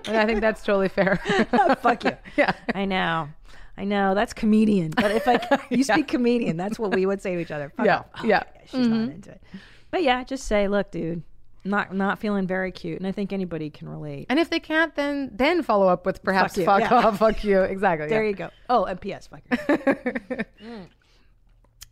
and 0.06 0.16
I 0.16 0.26
think 0.26 0.40
that's 0.40 0.62
totally 0.64 0.88
fair. 0.88 1.16
Fuck 1.80 2.04
you. 2.04 2.16
yeah. 2.36 2.52
I 2.74 2.84
know. 2.84 3.28
I 3.76 3.84
know. 3.84 4.14
That's 4.14 4.32
comedian. 4.32 4.90
But 4.90 5.10
if 5.12 5.26
I, 5.28 5.64
you 5.70 5.84
speak 5.84 6.08
comedian, 6.08 6.56
that's 6.56 6.78
what 6.78 6.94
we 6.94 7.06
would 7.06 7.22
say 7.22 7.34
to 7.34 7.40
each 7.40 7.50
other. 7.52 7.70
Fuck 7.76 7.86
Yeah, 7.86 7.98
off. 7.98 8.06
Oh, 8.18 8.26
yeah. 8.26 8.42
She's 8.66 8.86
not 8.88 9.08
into 9.10 9.30
it. 9.30 9.42
But 9.90 10.02
yeah, 10.02 10.24
just 10.24 10.44
say, 10.46 10.68
look, 10.68 10.90
dude, 10.90 11.22
not 11.64 11.94
not 11.94 12.18
feeling 12.18 12.46
very 12.46 12.72
cute. 12.72 12.98
And 12.98 13.06
I 13.06 13.12
think 13.12 13.32
anybody 13.32 13.70
can 13.70 13.88
relate. 13.88 14.26
And 14.28 14.38
if 14.38 14.50
they 14.50 14.60
can't, 14.60 14.94
then 14.94 15.30
then 15.32 15.62
follow 15.62 15.88
up 15.88 16.04
with 16.04 16.22
perhaps 16.22 16.56
you, 16.56 16.64
fuck, 16.64 16.80
yeah. 16.80 16.94
off, 16.94 17.18
fuck 17.18 17.44
you. 17.44 17.60
Exactly. 17.72 18.08
There 18.08 18.22
yeah. 18.22 18.28
you 18.28 18.34
go. 18.34 18.50
Oh, 18.68 18.84
and 18.84 19.00
P.S. 19.00 19.28
Fuck 19.28 19.42
you. 19.50 19.56
Mm. 20.62 20.88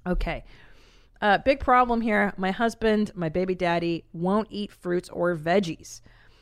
Okay. 0.07 0.45
Uh, 1.21 1.39
big 1.39 1.61
problem 1.61 2.01
here. 2.01 2.33
My 2.37 2.51
husband, 2.51 3.13
my 3.15 3.29
baby 3.29 3.55
daddy, 3.55 4.05
won't 4.13 4.49
eat 4.51 4.73
fruits 4.73 5.09
or 5.11 5.37
veggies. 5.37 6.01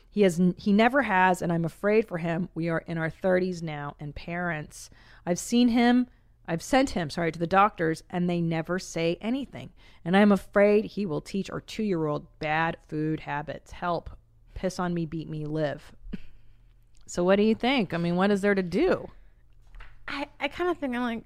He 0.09 0.21
has. 0.21 0.41
He 0.57 0.71
never 0.71 1.01
has, 1.01 1.41
and 1.41 1.51
I'm 1.51 1.65
afraid 1.65 2.07
for 2.07 2.17
him. 2.17 2.49
We 2.55 2.69
are 2.69 2.83
in 2.87 2.97
our 2.97 3.09
30s 3.09 3.61
now, 3.61 3.95
and 3.99 4.15
parents. 4.15 4.89
I've 5.25 5.39
seen 5.39 5.69
him. 5.69 6.07
I've 6.49 6.63
sent 6.63 6.89
him, 6.89 7.11
sorry, 7.11 7.31
to 7.31 7.37
the 7.37 7.45
doctors, 7.45 8.01
and 8.09 8.27
they 8.27 8.41
never 8.41 8.79
say 8.79 9.19
anything. 9.21 9.69
And 10.03 10.17
I'm 10.17 10.31
afraid 10.31 10.83
he 10.83 11.05
will 11.05 11.21
teach 11.21 11.51
our 11.51 11.61
two-year-old 11.61 12.25
bad 12.39 12.75
food 12.87 13.19
habits. 13.19 13.69
Help! 13.71 14.09
Piss 14.55 14.79
on 14.79 14.95
me, 14.95 15.05
beat 15.05 15.29
me, 15.29 15.45
live. 15.45 15.93
So, 17.05 17.23
what 17.23 17.37
do 17.37 17.41
you 17.41 17.55
think? 17.55 17.95
I 17.95 17.97
mean, 17.97 18.17
what 18.17 18.29
is 18.29 18.41
there 18.41 18.53
to 18.53 18.61
do? 18.61 19.09
I, 20.07 20.27
I 20.39 20.47
kind 20.47 20.69
of 20.69 20.77
think 20.77 20.95
I'm 20.95 21.01
like, 21.01 21.23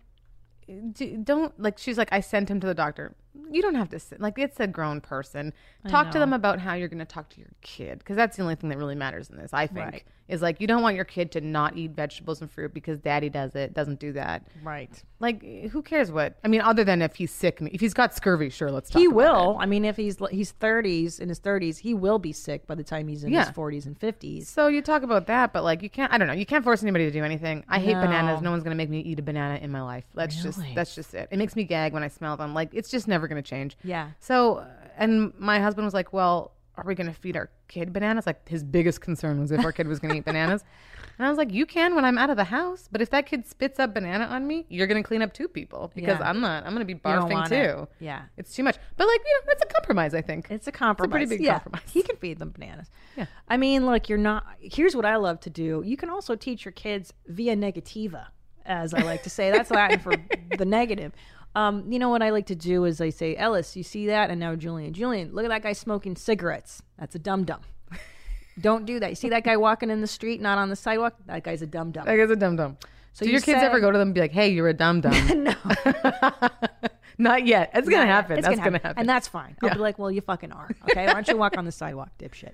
do, 0.94 1.18
don't 1.18 1.60
like. 1.60 1.78
She's 1.78 1.98
like, 1.98 2.08
I 2.14 2.22
sent 2.22 2.50
him 2.50 2.62
to 2.62 2.68
the 2.68 2.74
doctor. 2.74 3.14
You 3.50 3.62
don't 3.62 3.76
have 3.76 3.90
to 3.90 4.00
sit 4.00 4.22
like 4.22 4.38
it's 4.38 4.60
a 4.60 4.68
grown 4.68 5.02
person. 5.02 5.54
Talk 5.88 6.12
to 6.12 6.20
them 6.20 6.34
about 6.34 6.60
how 6.60 6.74
you're 6.76 6.88
going 6.88 7.00
to 7.00 7.06
talk 7.06 7.30
to 7.30 7.40
your 7.40 7.50
kid 7.62 8.00
because 8.00 8.16
that's 8.16 8.38
the 8.38 8.44
only 8.44 8.56
thing 8.56 8.70
that 8.70 8.78
really 8.78 8.96
matters 8.96 9.30
in 9.30 9.38
this. 9.38 9.52
I 9.54 9.68
think 9.68 9.86
Right. 9.92 10.04
is 10.28 10.42
like 10.42 10.62
you 10.62 10.68
don't 10.68 10.82
want 10.82 10.96
your 10.96 11.04
kid 11.06 11.32
to 11.34 11.42
not 11.42 11.76
eat 11.76 11.92
vegetables 11.92 12.42
and 12.42 12.50
fruit 12.50 12.74
because 12.74 13.00
daddy 13.00 13.30
does 13.30 13.56
it. 13.56 13.74
Doesn't 13.74 14.00
do 14.00 14.14
that. 14.14 14.48
Right. 14.64 14.90
Like 15.20 15.44
who 15.72 15.82
cares 15.82 16.12
what? 16.12 16.38
I 16.44 16.48
mean, 16.48 16.62
other 16.62 16.84
than 16.84 17.02
if 17.02 17.16
he's 17.16 17.32
sick, 17.32 17.58
if 17.62 17.82
he's 17.82 17.94
got 17.94 18.14
scurvy, 18.14 18.50
sure, 18.50 18.70
let's 18.72 18.90
talk. 18.90 19.00
He 19.02 19.08
will. 19.08 19.52
it. 19.60 19.64
I 19.64 19.66
mean, 19.66 19.84
if 19.84 19.98
he's 19.98 20.18
he's 20.32 20.54
30s 20.54 21.20
in 21.20 21.28
his 21.30 21.40
30s, 21.40 21.78
he 21.80 21.94
will 21.94 22.20
be 22.20 22.32
sick 22.34 22.68
by 22.68 22.76
the 22.76 22.84
time 22.84 23.08
he's 23.08 23.24
in 23.24 23.32
Yeah. 23.34 23.46
his 23.46 23.56
40s 23.56 23.86
and 23.88 24.00
50s. 24.00 24.46
So 24.46 24.68
you 24.68 24.82
talk 24.82 25.02
about 25.04 25.26
that, 25.28 25.54
but 25.54 25.64
like 25.64 25.82
you 25.82 25.90
can't. 25.90 26.14
I 26.14 26.18
don't 26.18 26.28
know. 26.28 26.34
You 26.34 26.46
can't 26.46 26.64
force 26.64 26.84
anybody 26.84 27.06
to 27.06 27.12
do 27.12 27.24
anything. 27.24 27.64
I 27.68 27.80
hate 27.80 27.96
bananas. 27.96 28.42
No. 28.42 28.46
No 28.46 28.52
one's 28.52 28.64
gonna 28.64 28.76
make 28.76 28.90
me 28.90 29.00
eat 29.00 29.18
a 29.20 29.24
banana 29.24 29.56
in 29.62 29.72
my 29.72 29.82
life. 29.82 30.06
That's 30.14 30.36
Really? 30.38 30.50
just 30.50 30.76
that's 30.76 30.96
just 30.96 31.14
it. 31.16 31.30
It 31.32 31.38
makes 31.38 31.56
me 31.56 31.64
gag 31.64 31.94
when 31.94 32.04
I 32.04 32.08
smell 32.10 32.38
them. 32.38 32.54
Like 32.54 32.70
it's 32.74 32.90
just 32.92 33.08
never 33.08 33.23
gonna 33.28 33.42
change. 33.42 33.78
Yeah. 33.84 34.10
So 34.20 34.66
and 34.98 35.34
my 35.38 35.60
husband 35.60 35.86
was 35.86 35.94
like, 35.94 36.14
"Well, 36.14 36.52
are 36.78 36.84
we 36.86 36.96
gonna 36.96 37.14
feed 37.14 37.36
our 37.38 37.50
kid 37.68 37.94
bananas?" 37.94 38.26
Like 38.26 38.48
his 38.48 38.64
biggest 38.64 39.02
concern 39.02 39.40
was 39.40 39.52
if 39.52 39.64
our 39.66 39.72
kid 39.72 39.88
was 39.88 40.00
gonna 40.00 40.16
eat 40.16 40.26
bananas. 40.26 40.64
And 41.20 41.28
I 41.28 41.30
was 41.30 41.38
like, 41.38 41.52
"You 41.54 41.68
can 41.68 41.94
when 41.94 42.06
I'm 42.06 42.18
out 42.18 42.32
of 42.32 42.38
the 42.38 42.44
house, 42.46 42.90
but 42.92 43.00
if 43.00 43.12
that 43.12 43.28
kid 43.28 43.46
spits 43.46 43.80
up 43.80 43.94
banana 43.94 44.24
on 44.26 44.48
me, 44.48 44.66
you're 44.68 44.88
gonna 44.88 45.04
clean 45.04 45.22
up 45.22 45.32
two 45.32 45.48
people 45.48 45.92
because 45.94 46.18
Yeah. 46.20 46.28
I'm 46.28 46.40
not. 46.42 46.66
I'm 46.66 46.74
gonna 46.74 46.86
be 46.86 46.96
barfing 46.96 47.48
too. 47.48 47.84
it. 47.84 47.90
Yeah. 48.00 48.24
It's 48.36 48.56
too 48.56 48.64
much. 48.64 48.78
But 48.98 49.06
like 49.08 49.20
you 49.24 49.40
know, 49.42 49.42
that's 49.46 49.62
a 49.62 49.68
compromise. 49.76 50.16
I 50.16 50.22
think 50.24 50.48
It's 50.50 50.66
a 50.68 50.72
compromise. 50.72 51.10
a 51.10 51.12
pretty 51.12 51.26
big 51.28 51.42
yeah. 51.46 51.60
compromise. 51.60 51.84
He 51.92 52.02
can 52.02 52.16
feed 52.16 52.40
them 52.40 52.50
bananas. 52.50 52.90
Yeah. 53.16 53.28
I 53.48 53.58
mean, 53.58 53.86
look, 53.86 54.10
you're 54.10 54.18
not. 54.18 54.44
Here's 54.60 54.96
what 54.96 55.06
I 55.06 55.18
love 55.18 55.40
to 55.42 55.52
do. 55.52 55.84
You 55.86 55.98
can 55.98 56.10
also 56.10 56.36
teach 56.36 56.66
your 56.66 56.72
kids 56.72 57.14
via 57.28 57.56
negativa, 57.56 58.26
as 58.66 58.96
I 58.96 59.04
like 59.04 59.22
to 59.22 59.30
say. 59.30 59.52
That's 59.52 59.70
Latin 59.70 60.00
for 60.00 60.16
the 60.58 60.66
negative. 60.66 61.12
Um, 61.56 61.92
you 61.92 62.00
know 62.00 62.10
what 62.10 62.22
I 62.24 62.32
like 62.32 62.48
to 62.48 62.56
do 62.56 62.86
is 62.86 63.00
I 63.00 63.10
say, 63.10 63.36
Ellis, 63.36 63.76
you 63.76 63.84
see 63.84 64.08
that? 64.08 64.30
And 64.32 64.40
now 64.40 64.56
Julian, 64.56 64.92
Julian, 64.94 65.34
look 65.34 65.46
at 65.46 65.50
that 65.50 65.62
guy 65.62 65.74
smoking 65.74 66.16
cigarettes. 66.16 66.82
That's 66.98 67.14
a 67.16 67.20
dum 67.20 67.44
dum. 67.44 67.62
Don't 68.60 68.86
do 68.86 69.00
that. 69.00 69.10
You 69.10 69.16
see 69.16 69.30
that 69.30 69.44
guy 69.44 69.58
walking 69.58 69.90
in 69.90 70.02
the 70.02 70.08
street, 70.08 70.42
not 70.42 70.58
on 70.58 70.70
the 70.70 70.76
sidewalk? 70.76 71.16
That 71.28 71.44
guy's 71.44 71.62
a 71.62 71.68
dum 71.68 71.92
dum. 71.92 72.06
That 72.06 72.16
guy's 72.18 72.30
a 72.32 72.36
dum 72.36 72.56
dum. 72.56 72.78
So 73.14 73.26
Do 73.26 73.30
you 73.30 73.34
your 73.34 73.42
kids 73.42 73.60
say- 73.60 73.66
ever 73.66 73.80
go 73.80 73.92
to 73.92 73.98
them 74.00 74.08
and 74.10 74.16
be 74.16 74.22
like, 74.22 74.32
"Hey, 74.32 74.50
you're 74.50 74.68
a 74.70 74.74
dum 74.74 75.02
dum"? 75.02 75.14
no, 75.44 75.54
Not 77.20 77.46
yet. 77.46 77.70
It's 77.76 77.88
gonna 77.88 78.06
Not 78.06 78.12
happen. 78.12 78.38
It's 78.40 78.48
That's 78.48 78.60
gonna 78.60 78.80
happen. 78.80 78.98
and 78.98 79.08
that's 79.08 79.28
fine. 79.28 79.56
I'll 79.62 79.70
Yeah. 79.70 79.76
be 79.76 79.82
like, 79.82 80.00
well, 80.00 80.10
you 80.10 80.22
fucking 80.22 80.52
are. 80.52 80.70
Okay, 80.90 81.06
why 81.06 81.14
don't 81.14 81.28
you 81.28 81.38
walk 81.38 81.56
on 81.58 81.66
the 81.66 81.72
sidewalk, 81.72 82.10
dipshit? 82.18 82.54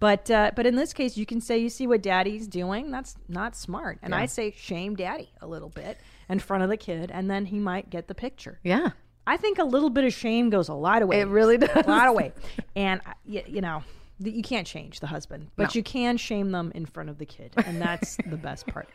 But 0.00 0.28
uh, 0.32 0.50
but 0.56 0.66
in 0.66 0.74
this 0.74 0.92
case, 0.92 1.16
you 1.16 1.24
can 1.24 1.40
say 1.40 1.58
you 1.58 1.68
see 1.68 1.86
what 1.86 2.02
daddy's 2.02 2.48
doing. 2.48 2.90
That's 2.90 3.14
not 3.28 3.54
smart. 3.54 3.98
And 4.02 4.10
Yeah. 4.12 4.18
I 4.18 4.26
say 4.26 4.50
shame 4.56 4.96
daddy 4.96 5.30
a 5.40 5.46
little 5.46 5.68
bit 5.68 5.98
in 6.28 6.38
front 6.38 6.62
of 6.62 6.68
the 6.68 6.76
kid, 6.76 7.10
and 7.12 7.30
then 7.30 7.46
he 7.46 7.58
might 7.58 7.90
get 7.90 8.08
the 8.08 8.14
picture. 8.14 8.58
yeah. 8.62 8.90
I 9.26 9.38
think 9.38 9.58
a 9.58 9.64
little 9.64 9.88
bit 9.88 10.04
of 10.04 10.12
shame 10.12 10.50
goes 10.50 10.68
a 10.68 10.74
lot 10.74 11.00
of 11.00 11.08
ways. 11.08 11.22
It 11.22 11.28
really 11.28 11.56
does. 11.56 11.70
a 11.74 11.88
lot 11.88 12.08
of 12.08 12.14
way. 12.14 12.32
And 12.76 13.00
uh, 13.06 13.14
you, 13.24 13.42
you 13.46 13.60
know, 13.62 13.82
you 14.18 14.42
can't 14.42 14.66
change 14.66 15.00
the 15.00 15.06
husband, 15.06 15.48
but 15.56 15.62
No. 15.74 15.78
you 15.78 15.82
can 15.82 16.18
shame 16.18 16.50
them 16.50 16.70
in 16.74 16.84
front 16.84 17.08
of 17.08 17.16
the 17.16 17.24
kid, 17.24 17.54
and 17.64 17.80
that's 17.80 18.16
the 18.26 18.36
best 18.36 18.66
part. 18.66 18.86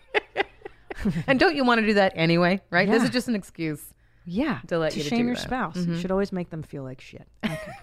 And 1.27 1.39
don't 1.39 1.55
you 1.55 1.63
want 1.63 1.79
to 1.81 1.87
do 1.87 1.93
that 1.95 2.11
anyway? 2.15 2.61
Right? 2.69 2.87
This 2.87 2.99
Yeah. 3.01 3.05
is 3.05 3.09
just 3.11 3.27
an 3.27 3.33
excuse. 3.35 3.93
Yeah, 4.25 4.59
To 4.67 4.77
let 4.77 4.95
you 4.95 5.01
to 5.01 5.09
shame 5.09 5.19
do 5.21 5.25
your 5.25 5.35
that. 5.35 5.41
spouse. 5.41 5.75
You 5.77 5.85
Mhm. 5.93 6.01
should 6.01 6.11
always 6.11 6.31
make 6.31 6.49
them 6.51 6.61
feel 6.61 6.83
like 6.83 7.01
shit. 7.01 7.27
Okay. 7.43 7.73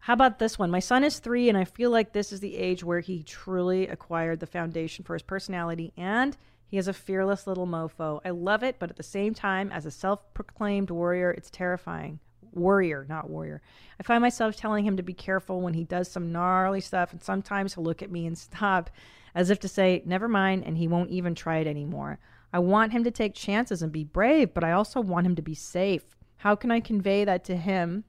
How 0.00 0.14
about 0.14 0.40
this 0.40 0.58
one? 0.58 0.68
My 0.72 0.80
son 0.80 1.04
is 1.04 1.20
three, 1.20 1.48
and 1.48 1.56
I 1.56 1.64
feel 1.64 1.90
like 1.92 2.12
this 2.12 2.32
is 2.32 2.40
the 2.40 2.56
age 2.56 2.82
where 2.82 2.98
he 2.98 3.22
truly 3.22 3.86
acquired 3.86 4.40
the 4.40 4.46
foundation 4.48 5.04
for 5.04 5.12
his 5.14 5.22
personality, 5.22 5.92
and 5.96 6.36
he 6.72 6.78
is 6.78 6.88
a 6.88 6.94
fearless 6.94 7.46
little 7.46 7.66
mofo. 7.66 8.22
I 8.24 8.30
love 8.30 8.62
it, 8.62 8.76
but 8.78 8.88
at 8.88 8.96
the 8.96 9.02
same 9.02 9.34
time, 9.34 9.70
as 9.70 9.84
a 9.84 9.90
self-proclaimed 9.90 10.88
warrior, 10.90 11.30
it's 11.30 11.50
terrifying. 11.50 12.18
Warrior, 12.52 13.04
not 13.10 13.28
warrior. 13.28 13.60
I 14.00 14.02
find 14.04 14.22
myself 14.22 14.56
telling 14.56 14.86
him 14.86 14.96
to 14.96 15.02
be 15.02 15.12
careful 15.12 15.60
when 15.60 15.74
he 15.74 15.84
does 15.84 16.10
some 16.10 16.32
gnarly 16.32 16.80
stuff, 16.80 17.12
and 17.12 17.22
sometimes 17.22 17.74
he'll 17.74 17.84
look 17.84 18.00
at 18.00 18.10
me 18.10 18.26
and 18.26 18.38
stop, 18.38 18.88
as 19.34 19.50
if 19.50 19.60
to 19.60 19.68
say, 19.68 20.02
"Never 20.06 20.28
mind," 20.28 20.64
and 20.64 20.78
he 20.78 20.88
won't 20.88 21.10
even 21.10 21.34
try 21.34 21.58
it 21.58 21.66
anymore. 21.66 22.18
I 22.54 22.58
want 22.60 22.92
him 22.92 23.04
to 23.04 23.10
take 23.10 23.34
chances 23.34 23.82
and 23.82 23.92
be 23.92 24.04
brave, 24.04 24.54
but 24.54 24.64
I 24.64 24.72
also 24.72 25.02
want 25.02 25.26
him 25.26 25.36
to 25.36 25.42
be 25.42 25.54
safe. 25.54 26.16
How 26.38 26.54
can 26.54 26.70
I 26.70 26.80
convey 26.80 27.26
that 27.26 27.44
to 27.44 27.56
him 27.56 28.04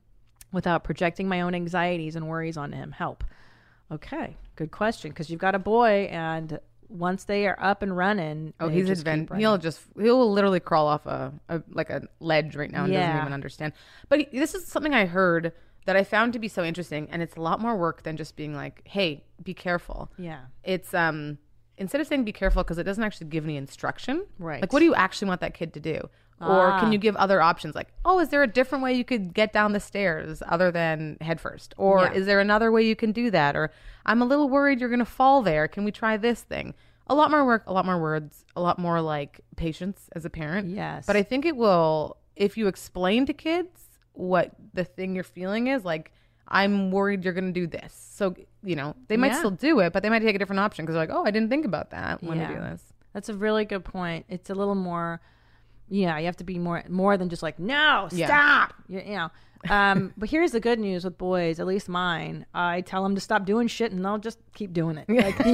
without 0.54 0.86
projecting 0.86 1.28
my 1.28 1.42
own 1.42 1.54
anxieties 1.54 2.16
and 2.16 2.30
worries 2.30 2.56
on 2.56 2.72
him? 2.72 2.94
Help. 2.94 3.26
Okay, 3.92 4.38
good 4.56 4.72
question. 4.72 5.12
Because 5.12 5.30
you've 5.30 5.42
got 5.42 5.54
a 5.54 5.60
boy, 5.60 6.08
and 6.10 6.62
once 6.90 7.24
they 7.26 7.48
are 7.48 7.58
up 7.60 7.82
and 7.82 7.96
running, 7.96 8.54
Oh, 8.60 8.68
he's 8.70 8.88
just 8.88 9.02
keep 9.02 9.08
advent. 9.08 9.30
running. 9.32 9.42
He'll 9.42 9.58
just 9.58 9.82
he'll 10.00 10.32
literally 10.32 10.60
crawl 10.60 10.88
off 10.88 11.06
a, 11.06 11.34
a 11.50 11.62
like 11.72 11.90
a 11.90 12.04
ledge 12.20 12.56
right 12.56 12.72
now 12.72 12.84
and 12.86 12.94
doesn't 12.94 13.22
even 13.22 13.34
understand. 13.34 13.74
But 14.10 14.20
he- 14.20 14.40
this 14.40 14.54
is 14.56 14.66
something 14.68 14.94
I 14.94 15.06
heard 15.06 15.54
that 15.86 15.96
I 15.98 16.04
found 16.04 16.32
to 16.34 16.40
be 16.40 16.48
so 16.48 16.64
interesting, 16.64 17.10
and 17.12 17.22
it's 17.22 17.36
a 17.36 17.42
lot 17.42 17.60
more 17.60 17.76
work 17.76 18.04
than 18.04 18.16
just 18.16 18.36
being 18.36 18.56
like, 18.56 18.82
"Hey, 18.86 19.26
be 19.44 19.54
careful." 19.54 20.12
Yeah. 20.18 20.42
It's 20.64 20.94
um 20.94 21.38
instead 21.78 22.00
of 22.00 22.08
saying 22.08 22.24
be 22.24 22.32
careful 22.32 22.64
because 22.64 22.78
it 22.78 22.84
doesn't 22.84 23.04
actually 23.04 23.28
give 23.28 23.44
any 23.44 23.58
instruction. 23.58 24.26
Right. 24.40 24.62
Like, 24.62 24.72
what 24.72 24.80
do 24.80 24.86
you 24.86 24.96
actually 24.96 25.28
want 25.28 25.42
that 25.42 25.54
kid 25.54 25.74
to 25.74 25.80
do? 25.80 26.10
Or 26.48 26.72
Ah. 26.72 26.80
can 26.80 26.92
you 26.92 26.98
give 26.98 27.16
other 27.16 27.42
options 27.42 27.76
like, 27.76 27.90
oh, 28.06 28.20
is 28.20 28.30
there 28.30 28.44
a 28.44 28.48
different 28.48 28.84
way 28.84 28.94
you 28.94 29.04
could 29.04 29.34
get 29.34 29.54
down 29.54 29.72
the 29.74 29.80
stairs 29.80 30.42
other 30.48 30.72
than 30.72 31.18
head 31.22 31.40
first? 31.40 31.74
Or 31.78 32.02
Yeah. 32.04 32.14
is 32.14 32.26
there 32.26 32.40
another 32.40 32.72
way 32.72 32.84
you 32.84 32.96
can 32.96 33.12
do 33.12 33.30
that? 33.32 33.56
Or 33.56 33.72
I'm 34.06 34.22
a 34.22 34.26
little 34.26 34.50
worried 34.50 34.80
you're 34.80 34.90
going 34.90 35.00
to 35.00 35.06
fall 35.06 35.42
there. 35.42 35.68
Can 35.68 35.84
we 35.84 35.92
try 35.92 36.18
this 36.18 36.42
thing? 36.42 36.74
A 37.08 37.16
lot 37.16 37.32
more 37.32 37.46
work, 37.46 37.64
a 37.68 37.74
lot 37.74 37.86
more 37.86 38.00
words, 38.00 38.46
a 38.56 38.62
lot 38.62 38.80
more 38.80 39.02
like 39.02 39.42
patience 39.56 40.10
as 40.14 40.26
a 40.26 40.30
parent. 40.30 40.68
Yes. 40.70 41.06
But 41.06 41.16
I 41.16 41.24
think 41.24 41.46
it 41.46 41.56
will, 41.56 42.18
if 42.36 42.58
you 42.58 42.68
explain 42.68 43.26
to 43.26 43.34
kids 43.34 43.90
what 44.14 44.52
the 44.74 44.84
thing 44.84 45.16
you're 45.16 45.24
feeling 45.24 45.68
is, 45.68 45.84
like, 45.84 46.12
I'm 46.48 46.92
worried 46.92 47.24
you're 47.24 47.34
going 47.34 47.52
to 47.54 47.60
do 47.60 47.68
this. 47.68 47.94
So, 48.14 48.36
you 48.64 48.76
know, 48.76 48.96
they 49.08 49.18
might 49.18 49.32
Yeah. 49.32 49.38
still 49.40 49.52
do 49.52 49.80
it, 49.80 49.92
but 49.94 50.04
they 50.04 50.10
might 50.10 50.20
take 50.20 50.36
a 50.36 50.40
different 50.40 50.60
option 50.60 50.86
because 50.86 50.94
they're 50.94 51.08
like, 51.08 51.10
oh, 51.16 51.26
I 51.26 51.32
didn't 51.32 51.50
think 51.50 51.66
about 51.66 51.90
that 51.92 52.22
when 52.24 52.38
to 52.38 52.48
do 52.48 52.54
this. 52.56 52.84
That's 53.14 53.30
a 53.30 53.34
really 53.34 53.66
good 53.66 53.84
point. 53.86 54.26
It's 54.30 54.50
a 54.50 54.54
little 54.56 54.76
more, 54.76 55.20
yeah. 55.94 56.18
You 56.18 56.26
have 56.26 56.38
to 56.38 56.44
be 56.44 56.58
more 56.58 56.84
more 56.90 57.18
than 57.18 57.30
just 57.30 57.44
like 57.44 57.60
no, 57.60 58.08
Yeah. 58.12 58.26
stop. 58.28 58.74
You, 58.88 59.02
you 59.06 59.16
know. 59.16 59.30
Um, 59.70 60.12
but 60.18 60.30
here's 60.30 60.52
the 60.52 60.60
good 60.60 60.80
news 60.80 61.06
with 61.06 61.18
boys, 61.18 61.60
at 61.60 61.68
least 61.68 61.88
mine. 61.88 62.46
I 62.54 62.82
tell 62.82 63.04
them 63.04 63.16
to 63.16 63.22
stop 63.22 63.46
doing 63.46 63.68
shit, 63.68 63.92
and 63.92 64.04
they'll 64.04 64.18
just 64.18 64.40
keep 64.56 64.74
doing 64.74 64.98
it. 64.98 65.08
Like, 65.08 65.46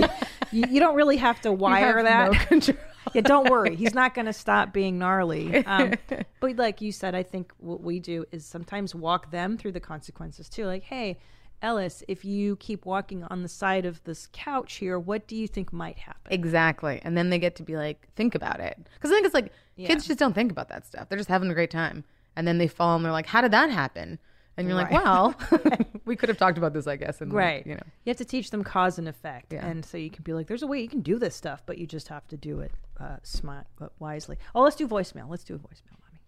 you, 0.52 0.64
you, 0.70 0.80
don't 0.80 0.96
really 0.96 1.18
have 1.18 1.42
to 1.42 1.52
wire 1.52 1.98
have 1.98 2.06
that. 2.06 2.32
no 2.32 2.40
control. 2.46 2.78
yeah, 3.14 3.22
don't 3.22 3.50
worry. 3.50 3.76
He's 3.76 3.94
not 3.94 4.14
going 4.14 4.26
to 4.26 4.34
stop 4.34 4.74
being 4.74 4.98
gnarly. 4.98 5.64
Um, 5.66 5.94
but 6.40 6.56
like 6.56 6.82
you 6.82 6.92
said, 6.92 7.16
I 7.16 7.24
think 7.24 7.52
what 7.58 7.82
we 7.82 8.00
do 8.00 8.26
is 8.32 8.46
sometimes 8.46 8.96
walk 8.96 9.32
them 9.32 9.58
through 9.58 9.74
the 9.74 9.80
consequences 9.80 10.50
too. 10.50 10.66
Like, 10.66 10.84
hey, 10.84 11.20
Ellis, 11.62 12.04
if 12.08 12.24
you 12.24 12.56
keep 12.56 12.86
walking 12.86 13.24
on 13.26 13.44
the 13.44 13.50
side 13.50 13.86
of 13.86 14.02
this 14.06 14.30
couch 14.32 14.76
here, 14.76 14.98
what 14.98 15.28
do 15.28 15.36
you 15.36 15.48
think 15.48 15.74
might 15.74 15.98
happen? 15.98 16.32
Exactly. 16.32 17.02
And 17.04 17.18
then 17.18 17.30
they 17.30 17.40
get 17.40 17.56
to 17.58 17.64
be 17.64 17.76
like, 17.76 18.08
think 18.16 18.34
about 18.34 18.60
it. 18.60 18.78
Because 18.96 19.12
I 19.12 19.16
think 19.16 19.26
it's 19.26 19.36
like, 19.36 19.52
kids 19.88 20.08
just 20.08 20.20
don't 20.20 20.34
think 20.34 20.52
about 20.52 20.70
that 20.70 20.86
stuff. 20.86 21.10
They're 21.10 21.18
just 21.18 21.30
having 21.30 21.50
a 21.50 21.54
great 21.54 21.72
time. 21.72 22.04
And 22.36 22.48
then 22.48 22.58
they 22.58 22.68
fall 22.68 22.96
and 22.96 23.04
they're 23.04 23.12
like, 23.12 23.26
how 23.28 23.42
did 23.42 23.52
that 23.52 23.70
happen? 23.70 24.20
And 24.58 24.68
you're 24.68 24.76
like, 24.76 24.92
well, 24.92 25.36
we 26.06 26.16
could 26.18 26.28
have 26.30 26.38
talked 26.38 26.58
about 26.58 26.74
this, 26.74 26.86
I 26.86 26.98
guess. 26.98 27.22
And 27.22 27.32
like, 27.32 27.38
right 27.38 27.68
you 27.68 27.76
know, 27.76 27.84
you 28.04 28.10
have 28.10 28.18
to 28.18 28.26
teach 28.26 28.52
them 28.52 28.64
cause 28.64 28.98
and 29.00 29.08
effect 29.08 29.54
Yeah. 29.54 29.66
and 29.66 29.86
so 29.86 29.98
you 29.98 30.10
can 30.10 30.24
be 30.24 30.34
like 30.34 30.48
there's 30.48 30.64
a 30.64 30.68
way 30.68 30.82
you 30.82 30.90
can 30.90 31.02
do 31.02 31.18
this 31.18 31.34
stuff 31.36 31.64
but 31.66 31.78
you 31.78 31.88
just 31.88 32.10
have 32.10 32.28
to 32.28 32.38
do 32.38 32.60
it 32.60 32.72
uh, 33.00 33.18
smart 33.24 33.68
but 33.78 33.94
wisely 34.00 34.38
oh 34.54 34.62
let's 34.62 34.76
do 34.76 34.86
voicemail 34.88 35.30
let's 35.30 35.46
do 35.46 35.56
a 35.56 35.58
voicemail 35.60 35.96
mommy 36.04 36.20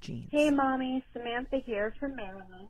jeans 0.00 0.28
Hey, 0.30 0.50
mommy, 0.50 1.04
Samantha 1.12 1.58
here 1.58 1.94
from 2.00 2.16
Maryland. 2.16 2.68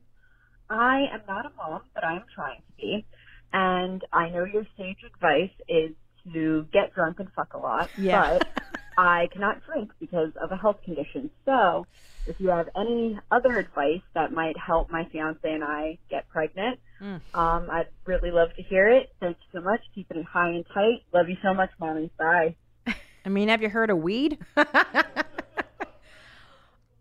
I 0.69 1.07
am 1.13 1.21
not 1.29 1.47
a 1.47 1.51
mom, 1.57 1.83
but 1.95 2.05
I 2.05 2.15
am 2.17 2.25
trying 2.35 2.59
to 2.67 2.73
be. 2.77 3.05
And 3.53 4.03
I 4.13 4.29
know 4.31 4.45
your 4.45 4.67
sage 4.77 4.99
advice 5.07 5.51
is 5.69 5.93
to 6.33 6.67
get 6.73 6.95
drunk 6.95 7.21
and 7.21 7.29
fuck 7.35 7.55
a 7.55 7.59
lot. 7.59 7.91
Yeah. 7.99 8.39
But 8.39 8.49
I 8.99 9.29
cannot 9.33 9.65
drink 9.65 9.91
because 10.01 10.33
of 10.41 10.53
a 10.53 10.57
health 10.57 10.83
condition. 10.85 11.31
So 11.45 11.87
if 12.27 12.39
you 12.39 12.49
have 12.51 12.69
any 12.77 13.19
other 13.31 13.59
advice 13.59 14.03
that 14.15 14.33
might 14.33 14.57
help 14.59 14.91
my 14.91 15.05
fiance 15.07 15.41
and 15.51 15.65
I 15.65 15.99
get 16.11 16.29
pregnant, 16.29 16.79
Mm. 17.01 17.21
um, 17.35 17.69
I'd 17.69 17.89
really 18.05 18.31
love 18.31 18.55
to 18.55 18.63
hear 18.63 18.89
it. 18.89 19.13
Thank 19.19 19.37
you 19.41 19.59
so 19.59 19.65
much. 19.65 19.81
Keep 19.93 20.13
it 20.13 20.25
high 20.25 20.51
and 20.51 20.65
tight. 20.73 21.03
Love 21.13 21.29
you 21.29 21.37
so 21.43 21.53
much, 21.53 21.71
mommy. 21.81 22.11
Bye. 22.17 22.55
i 23.25 23.29
mean 23.29 23.49
have 23.49 23.61
you 23.61 23.69
heard 23.69 23.91
of 23.91 23.99
weed 23.99 24.39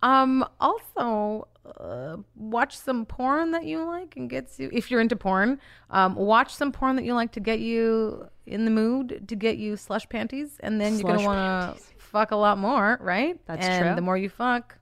um, 0.03 0.43
also, 0.60 1.48
uh, 1.80 2.18
watch 2.35 2.76
some 2.77 3.06
porn 3.06 3.52
that 3.52 3.65
you 3.65 3.84
like 3.85 4.15
and 4.18 4.30
gets 4.30 4.60
you, 4.60 4.69
if 4.73 4.89
you're 4.89 5.02
into 5.02 5.15
porn, 5.15 5.60
um, 5.91 6.15
watch 6.15 6.53
some 6.56 6.72
porn 6.72 6.95
that 6.95 7.06
you 7.06 7.14
like 7.14 7.31
to 7.34 7.39
get 7.39 7.60
you 7.60 8.27
in 8.45 8.65
the 8.65 8.72
mood, 8.72 9.26
to 9.27 9.35
get 9.35 9.57
you 9.57 9.77
slush 9.77 10.07
panties. 10.09 10.57
And 10.61 10.80
then 10.81 10.97
you're 10.97 11.15
gonna 11.15 11.26
want 11.26 11.77
to 11.77 11.84
fuck 11.97 12.31
a 12.31 12.35
lot 12.35 12.57
more, 12.57 12.97
right? 13.01 13.39
That's 13.45 13.65
and 13.65 13.85
true. 13.85 13.95
the 13.95 14.01
more 14.01 14.18
you 14.18 14.30
fuck, 14.30 14.77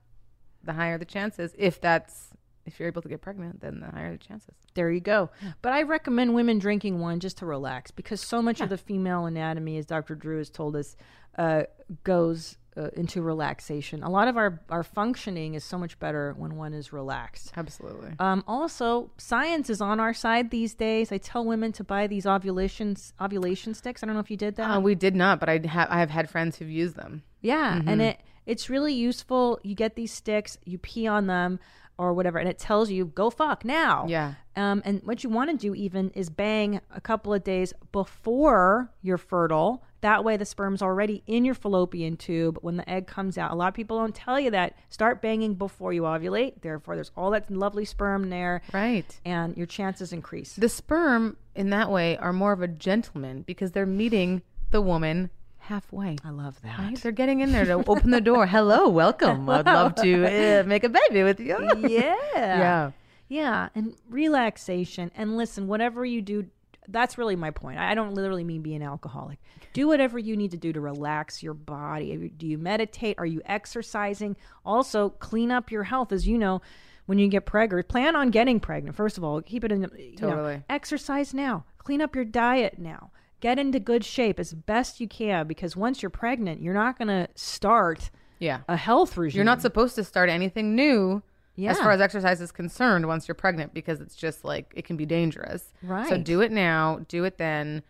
the 0.64 0.72
higher 0.72 0.98
the 0.98 1.04
chances. 1.04 1.54
If 1.58 1.80
that's, 1.80 2.28
if 2.66 2.78
you're 2.78 2.88
able 2.88 3.02
to 3.02 3.08
get 3.08 3.20
pregnant, 3.20 3.60
then 3.60 3.80
the 3.80 3.86
higher 3.90 4.12
the 4.12 4.18
chances. 4.18 4.54
there 4.74 4.90
you 4.90 5.00
go 5.00 5.28
but 5.62 5.72
i 5.72 5.82
recommend 5.82 6.32
women 6.32 6.58
drinking 6.58 7.00
one 7.00 7.18
just 7.18 7.38
to 7.38 7.46
relax 7.46 7.90
because 7.90 8.20
so 8.20 8.40
much 8.40 8.60
of 8.60 8.68
the 8.68 8.76
female 8.78 9.26
anatomy 9.26 9.76
as 9.78 9.84
dr 9.86 10.14
drew 10.14 10.38
has 10.38 10.48
told 10.48 10.76
us 10.76 10.96
uh, 11.38 11.62
goes 12.04 12.56
uh, 12.80 12.90
into 12.94 13.22
relaxation 13.22 14.02
a 14.02 14.10
lot 14.10 14.28
of 14.28 14.36
our, 14.36 14.60
our 14.70 14.82
functioning 14.82 15.54
is 15.54 15.64
so 15.64 15.76
much 15.78 15.98
better 15.98 16.34
when 16.36 16.56
one 16.56 16.72
is 16.72 16.92
relaxed 16.92 17.52
Absolutely. 17.56 18.12
Um, 18.18 18.44
also, 18.46 19.10
science 19.18 19.70
is 19.70 19.80
on 19.80 20.00
our 20.00 20.14
side 20.14 20.50
these 20.50 20.74
days. 20.74 21.12
I 21.12 21.18
tell 21.18 21.44
women 21.44 21.72
to 21.72 21.84
buy 21.84 22.06
these 22.06 22.26
ovulation 22.26 22.96
ovulation 23.20 23.74
sticks. 23.74 24.02
I 24.02 24.06
don't 24.06 24.14
know 24.14 24.20
if 24.20 24.30
you 24.30 24.36
did 24.36 24.56
that. 24.56 24.70
Uh, 24.70 24.80
we 24.80 24.94
did 24.94 25.14
not, 25.14 25.40
but 25.40 25.48
I 25.48 25.60
have 25.66 25.88
I 25.90 25.98
have 26.00 26.10
had 26.10 26.30
friends 26.30 26.56
who've 26.56 26.70
used 26.70 26.96
them. 26.96 27.22
yeah, 27.40 27.80
and 27.86 28.00
it 28.02 28.20
it's 28.46 28.70
really 28.70 28.94
useful. 28.94 29.60
You 29.62 29.74
get 29.74 29.94
these 29.94 30.12
sticks, 30.12 30.58
you 30.64 30.78
pee 30.78 31.06
on 31.06 31.26
them 31.26 31.60
or 31.98 32.14
whatever, 32.14 32.38
and 32.38 32.48
it 32.48 32.58
tells 32.58 32.90
you 32.90 33.06
go 33.06 33.30
fuck 33.30 33.64
now. 33.64 34.06
Yeah. 34.08 34.34
Um, 34.56 34.82
and 34.84 35.02
what 35.04 35.22
you 35.22 35.30
want 35.30 35.50
to 35.50 35.56
do 35.56 35.74
even 35.74 36.10
is 36.10 36.30
bang 36.30 36.80
a 36.94 37.00
couple 37.00 37.32
of 37.34 37.44
days 37.44 37.72
before 37.92 38.90
you're 39.02 39.18
fertile. 39.18 39.84
That 40.02 40.24
way, 40.24 40.36
the 40.38 40.44
sperm's 40.46 40.80
already 40.82 41.22
in 41.26 41.44
your 41.44 41.54
fallopian 41.54 42.16
tube 42.16 42.58
when 42.62 42.76
the 42.76 42.88
egg 42.88 43.06
comes 43.06 43.36
out. 43.36 43.50
A 43.50 43.54
lot 43.54 43.68
of 43.68 43.74
people 43.74 43.98
don't 43.98 44.14
tell 44.14 44.40
you 44.40 44.50
that. 44.52 44.74
Start 44.88 45.20
banging 45.20 45.54
before 45.54 45.92
you 45.92 46.02
ovulate. 46.02 46.62
Therefore, 46.62 46.94
there's 46.94 47.10
all 47.16 47.30
that 47.32 47.50
lovely 47.50 47.84
sperm 47.84 48.30
there. 48.30 48.62
Right. 48.72 49.04
and 49.24 49.56
your 49.56 49.66
chances 49.66 50.12
increase. 50.12 50.54
The 50.54 50.68
sperm, 50.70 51.36
in 51.54 51.70
that 51.70 51.90
way, 51.90 52.16
are 52.16 52.32
more 52.32 52.52
of 52.52 52.62
a 52.62 52.68
gentleman 52.68 53.42
because 53.42 53.72
they're 53.72 53.84
meeting 53.86 54.40
the 54.70 54.80
woman 54.80 55.28
halfway. 55.58 56.16
I 56.24 56.30
love 56.30 56.60
that. 56.62 56.78
Right? 56.78 56.96
They're 56.96 57.12
getting 57.12 57.40
in 57.40 57.52
there 57.52 57.66
to 57.66 57.72
open 57.86 58.10
the 58.10 58.20
door. 58.22 58.46
Hello, 58.46 58.88
welcome. 59.02 59.48
I'd 59.50 59.66
love 59.66 59.94
to 59.96 60.60
uh, 60.60 60.62
make 60.64 60.84
a 60.84 60.88
baby 60.88 61.22
with 61.22 61.40
you. 61.40 61.58
yeah. 61.88 62.14
Yeah. 62.34 62.90
Yeah. 63.28 63.68
And 63.74 63.94
relaxation. 64.08 65.10
And 65.14 65.36
listen, 65.36 65.68
whatever 65.68 66.04
you 66.04 66.22
do, 66.22 66.46
that's 66.90 67.16
really 67.18 67.36
my 67.36 67.50
point. 67.50 67.78
I 67.78 67.94
don't 67.94 68.14
literally 68.14 68.44
mean 68.44 68.62
be 68.62 68.74
an 68.74 68.82
alcoholic. 68.82 69.38
Do 69.72 69.86
whatever 69.88 70.18
you 70.18 70.36
need 70.36 70.50
to 70.50 70.56
do 70.56 70.72
to 70.72 70.80
relax 70.80 71.42
your 71.42 71.54
body. 71.54 72.32
Do 72.36 72.46
you 72.46 72.58
meditate? 72.58 73.16
Are 73.18 73.26
you 73.26 73.40
exercising? 73.46 74.36
Also, 74.64 75.10
clean 75.10 75.50
up 75.50 75.70
your 75.70 75.84
health. 75.84 76.12
As 76.12 76.26
you 76.26 76.36
know, 76.38 76.60
when 77.06 77.18
you 77.18 77.26
get 77.28 77.44
pregnant. 77.46 77.88
Plan 77.88 78.14
on 78.14 78.30
getting 78.30 78.60
pregnant. 78.60 78.96
First 78.96 79.18
of 79.18 79.24
all, 79.24 79.40
keep 79.42 79.64
it 79.64 79.72
in. 79.72 79.82
You 79.96 80.10
know, 80.20 80.30
Totally. 80.30 80.62
exercise 80.68 81.34
now. 81.34 81.64
Clean 81.78 82.00
up 82.00 82.14
your 82.14 82.24
diet 82.24 82.78
now. 82.78 83.10
Get 83.40 83.58
into 83.58 83.80
good 83.80 84.04
shape 84.04 84.38
as 84.38 84.52
best 84.52 85.00
you 85.00 85.08
can 85.08 85.46
because 85.48 85.74
once 85.74 86.02
you're 86.02 86.10
pregnant, 86.10 86.60
you're 86.62 86.74
not 86.74 86.98
going 86.98 87.08
to 87.08 87.26
start 87.34 88.10
Yeah. 88.38 88.60
a 88.68 88.76
health 88.76 89.16
regime. 89.16 89.38
You're 89.38 89.44
not 89.44 89.62
supposed 89.62 89.94
to 89.96 90.04
start 90.04 90.28
anything 90.28 90.74
new 90.76 91.22
Yeah. 91.60 91.72
as 91.72 91.78
far 91.78 91.90
as 91.92 92.00
exercise 92.00 92.40
is 92.40 92.50
concerned 92.52 93.06
once 93.06 93.28
you're 93.28 93.34
pregnant 93.34 93.74
because 93.74 94.00
it's 94.00 94.14
just 94.16 94.44
like 94.44 94.72
it 94.76 94.84
can 94.84 94.96
be 94.96 95.06
dangerous. 95.06 95.72
Right. 95.82 96.08
So 96.08 96.16
do 96.16 96.40
it 96.40 96.50
now, 96.52 97.00
do 97.08 97.24
it 97.24 97.36
then. 97.38 97.82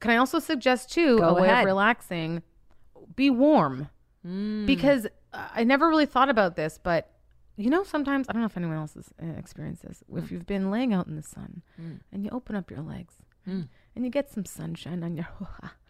Can 0.00 0.10
I 0.10 0.16
also 0.16 0.38
suggest 0.38 0.90
too 0.92 1.18
Go 1.18 1.28
a 1.30 1.34
way 1.40 1.48
ahead. 1.48 1.60
of 1.60 1.64
relaxing? 1.66 2.42
Be 3.14 3.28
warm. 3.30 3.88
Mm. 4.26 4.66
Because 4.66 5.06
I 5.32 5.64
never 5.64 5.88
really 5.88 6.06
thought 6.06 6.28
about 6.28 6.56
this, 6.56 6.78
but 6.82 7.08
you 7.56 7.68
know, 7.68 7.84
sometimes 7.84 8.28
I 8.28 8.32
don't 8.32 8.40
know 8.42 8.46
if 8.46 8.56
anyone 8.56 8.76
else 8.78 8.94
has 8.94 9.10
uh, 9.22 9.26
experienced 9.38 9.82
this. 9.82 10.02
If 10.16 10.32
you've 10.32 10.46
been 10.46 10.70
laying 10.70 10.92
out 10.94 11.06
in 11.06 11.16
the 11.16 11.22
sun 11.22 11.62
Mm. 11.80 12.00
and 12.12 12.24
you 12.24 12.30
open 12.30 12.56
up 12.56 12.70
your 12.70 12.80
legs 12.80 13.14
Mm. 13.48 13.68
and 13.94 14.04
you 14.04 14.10
get 14.10 14.30
some 14.30 14.44
sunshine 14.44 15.02
on 15.04 15.16
your 15.16 15.26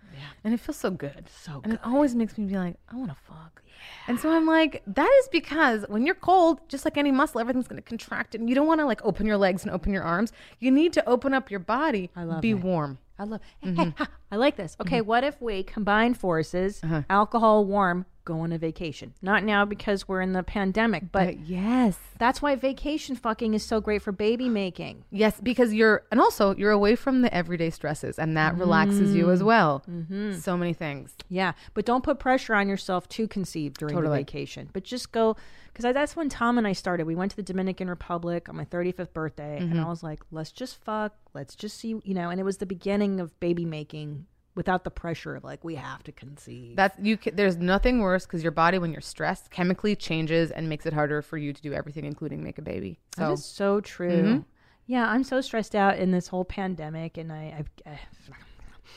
and 0.44 0.54
it 0.54 0.60
feels 0.60 0.76
so 0.76 0.90
good. 0.90 1.26
So 1.42 1.60
and 1.64 1.74
it 1.74 1.80
always 1.84 2.14
makes 2.14 2.38
me 2.38 2.46
be 2.46 2.56
like, 2.56 2.76
I 2.90 2.96
want 2.96 3.10
to 3.10 3.16
fuck. 3.26 3.62
And 4.06 4.18
so 4.18 4.30
I'm 4.30 4.46
like, 4.46 4.82
that 4.86 5.10
is 5.20 5.28
because 5.28 5.84
when 5.88 6.06
you're 6.06 6.14
cold, 6.14 6.60
just 6.68 6.84
like 6.84 6.96
any 6.96 7.10
muscle, 7.10 7.40
everything's 7.40 7.68
going 7.68 7.82
to 7.82 7.88
contract, 7.88 8.34
and 8.34 8.48
you 8.48 8.54
don't 8.54 8.66
want 8.66 8.80
to 8.80 8.86
like 8.86 9.04
open 9.04 9.26
your 9.26 9.36
legs 9.36 9.62
and 9.64 9.72
open 9.72 9.92
your 9.92 10.02
arms. 10.02 10.32
You 10.60 10.70
need 10.70 10.92
to 10.94 11.08
open 11.08 11.34
up 11.34 11.50
your 11.50 11.60
body. 11.60 12.10
I 12.14 12.24
love 12.24 12.40
be 12.40 12.50
it. 12.50 12.54
warm. 12.54 12.98
I 13.22 13.24
love. 13.24 13.40
Mhm. 13.64 13.76
Hey, 13.76 13.94
ha, 13.98 14.08
I 14.32 14.36
like 14.36 14.56
this. 14.56 14.76
Okay, 14.80 15.00
what 15.00 15.22
if 15.22 15.40
we 15.40 15.62
combine 15.62 16.14
forces, 16.14 16.80
Uh-huh. 16.82 17.02
alcohol, 17.08 17.64
warm, 17.64 18.04
go 18.24 18.40
on 18.40 18.50
a 18.52 18.58
vacation? 18.58 19.14
Not 19.22 19.44
now 19.44 19.64
because 19.64 20.08
we're 20.08 20.20
in 20.22 20.32
the 20.32 20.42
pandemic, 20.42 21.12
but, 21.12 21.38
yes, 21.46 21.96
that's 22.18 22.42
why 22.42 22.56
vacation 22.56 23.14
fucking 23.14 23.54
is 23.54 23.62
so 23.64 23.80
great 23.80 24.02
for 24.02 24.10
baby 24.10 24.48
making. 24.48 25.04
Yes, 25.10 25.40
because 25.40 25.72
you're, 25.72 26.02
and 26.10 26.20
also 26.20 26.54
you're 26.56 26.72
away 26.72 26.96
from 26.96 27.22
the 27.22 27.32
everyday 27.32 27.70
stresses, 27.70 28.18
and 28.18 28.36
that 28.36 28.58
relaxes 28.58 29.14
you 29.14 29.30
as 29.30 29.42
well. 29.42 29.84
Mhm. 29.88 30.34
So 30.40 30.56
many 30.56 30.72
things. 30.72 31.14
Yeah, 31.28 31.52
but 31.74 31.84
don't 31.84 32.02
put 32.02 32.18
pressure 32.18 32.54
on 32.56 32.68
yourself 32.68 33.08
to 33.10 33.28
conceive 33.28 33.74
during 33.74 33.94
Totally. 33.94 34.18
the 34.18 34.24
vacation. 34.24 34.68
But 34.72 34.82
just 34.82 35.12
go 35.12 35.36
because 35.72 35.92
that's 35.94 36.14
when 36.16 36.28
Tom 36.28 36.58
and 36.58 36.66
I 36.66 36.72
started. 36.72 37.06
We 37.06 37.14
went 37.14 37.30
to 37.32 37.36
the 37.36 37.42
Dominican 37.42 37.88
Republic 37.88 38.48
on 38.48 38.56
my 38.56 38.64
35th 38.64 39.12
birthday, 39.12 39.58
and 39.58 39.74
Mhm. 39.74 39.84
I 39.84 39.88
was 39.88 40.02
like, 40.02 40.20
"Let's 40.30 40.52
just 40.52 40.76
fuck. 40.76 41.14
Let's 41.34 41.54
just 41.54 41.78
see," 41.78 42.00
you 42.04 42.14
know. 42.14 42.30
And 42.30 42.38
it 42.40 42.44
was 42.44 42.58
the 42.58 42.66
beginning 42.66 43.20
of 43.20 43.38
baby 43.40 43.64
making 43.64 44.26
without 44.54 44.84
the 44.84 44.90
pressure 44.90 45.34
of 45.34 45.44
like 45.44 45.64
we 45.64 45.76
have 45.76 46.02
to 46.04 46.12
conceive. 46.12 46.76
That's 46.76 46.98
you. 46.98 47.16
There's 47.32 47.56
nothing 47.56 48.00
worse 48.00 48.26
because 48.26 48.42
your 48.42 48.52
body, 48.52 48.78
when 48.78 48.92
you're 48.92 49.00
stressed, 49.00 49.50
chemically 49.50 49.96
changes 49.96 50.50
and 50.50 50.68
makes 50.68 50.84
it 50.84 50.92
harder 50.92 51.22
for 51.22 51.38
you 51.38 51.52
to 51.52 51.62
do 51.62 51.72
everything, 51.72 52.04
including 52.04 52.42
make 52.42 52.58
a 52.58 52.62
baby. 52.62 52.98
So 53.16 53.28
That 53.28 53.32
is 53.32 53.44
so 53.44 53.80
true. 53.80 54.10
Mhm. 54.10 54.44
Yeah, 54.86 55.08
I'm 55.08 55.24
so 55.24 55.40
stressed 55.40 55.74
out 55.74 55.96
in 55.98 56.10
this 56.10 56.28
whole 56.28 56.44
pandemic, 56.44 57.16
and 57.16 57.32
I, 57.32 57.64
I, 57.86 58.00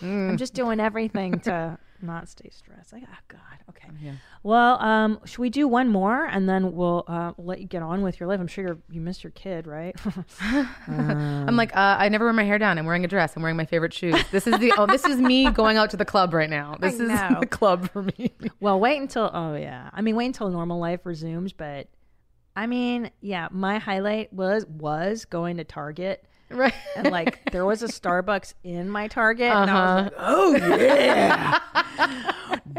Mm. 0.02 0.32
I'm 0.32 0.38
just 0.38 0.54
doing 0.54 0.82
everything 0.82 1.40
to 1.42 1.78
not 2.02 2.30
stay 2.30 2.50
stressed. 2.52 2.94
Like, 2.94 3.04
oh 3.06 3.18
God, 3.28 3.40
okay. 3.70 3.88
Yeah. 4.02 4.14
Well, 4.44 4.82
um, 4.82 5.20
should 5.26 5.40
we 5.40 5.50
do 5.50 5.68
one 5.68 5.90
more, 5.90 6.26
and 6.26 6.48
then 6.48 6.74
we'll 6.74 7.04
uh, 7.08 7.34
let 7.38 7.60
you 7.60 7.68
get 7.68 7.82
on 7.82 8.02
with 8.02 8.20
your 8.20 8.28
life? 8.28 8.40
I'm 8.40 8.48
sure 8.48 8.66
you're, 8.66 8.78
you 8.90 9.02
missed 9.02 9.24
your 9.24 9.32
kid, 9.32 9.68
right? 9.68 9.96
I'm 10.88 11.56
like, 11.56 11.76
uh, 11.76 11.98
I 12.00 12.10
never 12.10 12.26
wear 12.26 12.34
my 12.34 12.44
hair 12.44 12.58
down. 12.58 12.78
I'm 12.78 12.86
wearing 12.86 13.06
a 13.06 13.08
dress. 13.08 13.36
I'm 13.36 13.42
wearing 13.42 13.58
my 13.58 13.66
favorite 13.66 13.94
shoes. 13.94 14.16
This 14.32 14.48
is 14.48 14.58
the. 14.60 14.74
oh, 14.78 14.86
this 14.86 15.06
is 15.06 15.18
me 15.18 15.50
going 15.50 15.78
out 15.78 15.90
to 15.92 15.98
the 15.98 16.06
club 16.06 16.34
right 16.34 16.50
now. 16.50 16.76
This 16.86 17.00
is 17.00 17.10
know. 17.10 17.38
the 17.40 17.48
club 17.48 17.90
for 17.90 18.04
me. 18.04 18.32
well, 18.60 18.80
wait 18.80 19.02
until. 19.02 19.32
Oh 19.34 19.56
yeah, 19.56 19.90
I 19.92 20.02
mean, 20.02 20.16
wait 20.16 20.28
until 20.28 20.50
normal 20.50 20.80
life 20.80 21.00
resumes. 21.04 21.52
But 21.52 21.88
I 22.56 22.68
mean, 22.68 23.10
yeah, 23.22 23.48
my 23.50 23.80
highlight 23.80 24.32
was 24.32 24.66
was 24.68 25.26
going 25.26 25.58
to 25.58 25.64
Target. 25.64 26.24
Right. 26.56 26.74
And 26.96 27.12
like 27.12 27.52
there 27.52 27.66
was 27.66 27.84
a 27.84 27.88
Starbucks 27.88 28.54
in 28.64 28.90
my 28.90 29.08
Target, 29.08 29.52
and 29.52 29.70
I 29.70 29.96
was 29.96 30.04
like, 30.06 30.14
Uh-huh. 30.18 30.26
oh 30.36 30.56
yeah, 30.80 31.60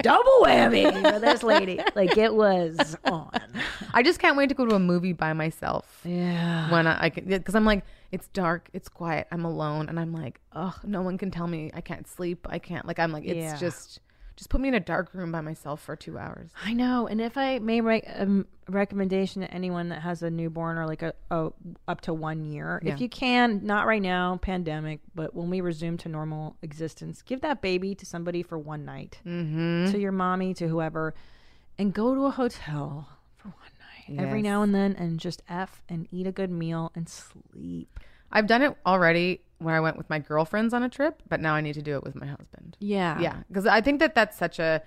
double 0.03 0.33
whammy 0.43 0.91
for 1.13 1.19
this 1.21 1.43
lady. 1.43 1.81
Like 1.95 2.17
it 2.17 2.35
was 2.35 2.97
on. 3.05 3.31
I 3.95 4.03
just 4.03 4.19
can't 4.19 4.37
wait 4.37 4.49
to 4.49 4.55
go 4.55 4.67
to 4.67 4.75
a 4.75 4.79
movie 4.79 5.13
by 5.13 5.33
myself. 5.33 6.01
Yeah. 6.05 6.71
When 6.71 6.87
I, 6.87 7.05
I 7.05 7.11
can, 7.11 7.25
because 7.27 7.55
I'm 7.55 7.65
like, 7.65 7.85
it's 8.13 8.29
dark, 8.29 8.69
it's 8.73 8.89
quiet, 8.89 9.27
I'm 9.33 9.45
alone, 9.45 9.89
and 9.89 9.99
I'm 9.99 10.13
like, 10.13 10.41
oh, 10.55 10.75
no 10.85 11.03
one 11.03 11.19
can 11.19 11.31
tell 11.31 11.47
me 11.47 11.71
I 11.75 11.81
can't 11.81 12.07
sleep. 12.09 12.47
I 12.49 12.59
can't. 12.59 12.87
Like, 12.87 12.99
I'm 12.99 13.13
like, 13.13 13.25
it's 13.25 13.37
Yeah. 13.37 13.57
just, 13.57 14.01
just 14.37 14.51
put 14.51 14.61
me 14.61 14.69
in 14.69 14.75
a 14.75 14.81
dark 14.81 15.15
room 15.15 15.33
by 15.33 15.41
myself 15.41 15.81
for 15.83 15.97
two 15.97 16.19
hours. 16.19 16.51
I 16.65 16.73
know, 16.75 17.07
and 17.07 17.21
if 17.21 17.37
I 17.39 17.59
may 17.59 17.81
make 17.81 18.05
um, 18.15 18.47
a 18.69 18.73
recommendation 18.73 19.41
to 19.43 19.51
anyone 19.53 19.89
that 19.89 20.03
has 20.03 20.23
a 20.23 20.31
newborn 20.31 20.77
or 20.77 20.87
like 20.87 21.03
a, 21.03 21.15
a 21.31 21.51
up 21.89 22.03
to 22.03 22.13
one 22.15 22.45
year, 22.45 22.81
Yeah. 22.85 22.93
if 22.95 23.01
you 23.01 23.09
can, 23.09 23.65
not 23.65 23.87
right 23.87 24.03
now, 24.03 24.37
pandemic, 24.43 25.01
but 25.15 25.35
when 25.35 25.49
we 25.49 25.61
resume 25.63 25.97
to 25.99 26.09
normal 26.09 26.57
existence, 26.63 27.23
give 27.23 27.41
that 27.41 27.63
baby 27.63 27.95
to 27.95 28.05
somebody 28.05 28.43
for 28.43 28.59
one 28.59 28.85
night, 28.85 29.21
Mhm. 29.25 29.91
to 29.91 29.99
your 29.99 30.13
mommy, 30.13 30.53
to 30.55 30.69
whoever, 30.69 31.15
and 31.79 31.95
go 31.95 32.15
to 32.15 32.27
a 32.27 32.31
hotel 32.31 33.09
for 33.37 33.49
one 33.49 34.17
night 34.19 34.23
every 34.23 34.43
now 34.43 34.63
and 34.63 34.75
then, 34.75 34.95
and 34.97 35.19
just 35.19 35.43
f 35.49 35.83
and 35.89 36.07
eat 36.11 36.27
a 36.27 36.33
good 36.33 36.51
meal 36.51 36.93
and 36.95 37.09
sleep. 37.09 37.99
I've 38.31 38.47
done 38.47 38.61
it 38.63 38.77
already 38.85 39.41
where 39.59 39.75
I 39.75 39.81
went 39.81 39.97
with 39.97 40.09
my 40.11 40.19
girlfriends 40.19 40.75
on 40.75 40.83
a 40.83 40.89
trip, 40.89 41.23
but 41.29 41.41
now 41.41 41.55
I 41.55 41.61
need 41.61 41.75
to 41.75 41.83
do 41.83 41.95
it 41.97 42.05
with 42.05 42.15
my 42.15 42.27
husband. 42.27 42.77
Yeah. 42.81 43.19
Yeah. 43.21 43.37
Because 43.49 43.67
I 43.67 43.81
think 43.81 44.01
that 44.01 44.15
that's 44.15 44.37
such 44.37 44.59
a, 44.59 44.83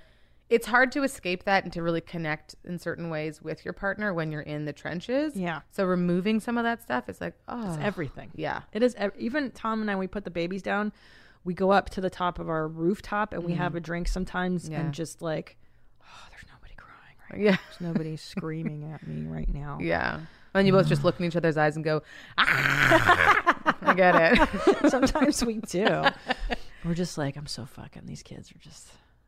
it's 0.50 0.68
hard 0.68 0.92
to 0.94 1.04
escape 1.04 1.44
that 1.46 1.64
and 1.64 1.74
to 1.74 1.82
really 1.84 2.02
connect 2.02 2.56
in 2.64 2.78
certain 2.80 3.10
ways 3.10 3.42
with 3.42 3.64
your 3.66 3.74
partner 3.74 4.14
when 4.14 4.32
you're 4.32 4.42
in 4.42 4.66
the 4.66 4.74
trenches. 4.74 5.36
Yeah. 5.36 5.62
So 5.72 5.86
removing 5.86 6.40
some 6.40 6.58
of 6.58 6.64
that 6.66 6.82
stuff 6.82 7.10
is 7.10 7.20
like, 7.22 7.34
oh, 7.48 7.74
It's 7.74 7.84
everything. 7.84 8.32
Yeah. 8.36 8.62
It 8.74 8.84
is 8.84 8.96
ev- 8.96 9.12
even 9.18 9.52
Tom 9.52 9.82
and 9.82 9.90
I 9.90 9.96
we 9.96 10.08
put 10.08 10.24
the 10.24 10.32
babies 10.32 10.62
down. 10.62 10.92
We 11.44 11.54
go 11.54 11.72
up 11.72 11.90
to 11.92 12.02
the 12.02 12.10
top 12.10 12.38
of 12.40 12.50
our 12.50 12.68
rooftop 12.68 13.34
and 13.34 13.44
we 13.44 13.54
Mhm. 13.54 13.58
have 13.58 13.76
a 13.76 13.80
drink 13.80 14.08
sometimes 14.08 14.68
Yeah. 14.70 14.82
and 14.82 14.94
just 14.94 15.22
like 15.22 15.58
oh 16.02 16.28
there's 16.32 16.46
nobody 16.54 16.76
crying 16.76 17.16
right 17.32 17.40
Yeah. 17.42 17.52
now. 17.52 17.58
There's 17.70 17.82
nobody 17.82 18.18
screaming 18.34 18.92
at 18.92 19.08
me 19.08 19.26
right 19.28 19.52
now. 19.54 19.78
Yeah. 19.82 20.20
And 20.56 20.66
you 20.66 20.74
both 20.74 20.88
just 20.88 21.04
look 21.04 21.20
in 21.20 21.26
each 21.28 21.36
other's 21.36 21.58
eyes 21.58 21.76
and 21.76 21.86
go, 21.86 22.02
ah! 22.40 23.44
I 23.82 23.94
get 23.94 24.16
it. 24.16 24.90
Sometimes 24.90 25.44
we 25.46 25.56
do. 25.60 26.04
We're 26.86 26.94
just 26.96 27.18
like 27.18 27.36
I'm 27.38 27.48
so 27.48 27.66
fucking 27.66 28.04
these 28.06 28.24
kids 28.24 28.52
are 28.52 28.58
just 28.60 28.88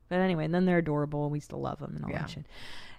But 0.10 0.20
anyway, 0.20 0.46
and 0.46 0.54
then 0.54 0.66
they're 0.66 0.78
adorable 0.80 1.24
and 1.24 1.32
we 1.32 1.40
still 1.40 1.62
love 1.62 1.80
them 1.80 1.94
and 1.96 2.06
all 2.06 2.12
Yeah. 2.12 2.20
that 2.20 2.30
shit. 2.30 2.46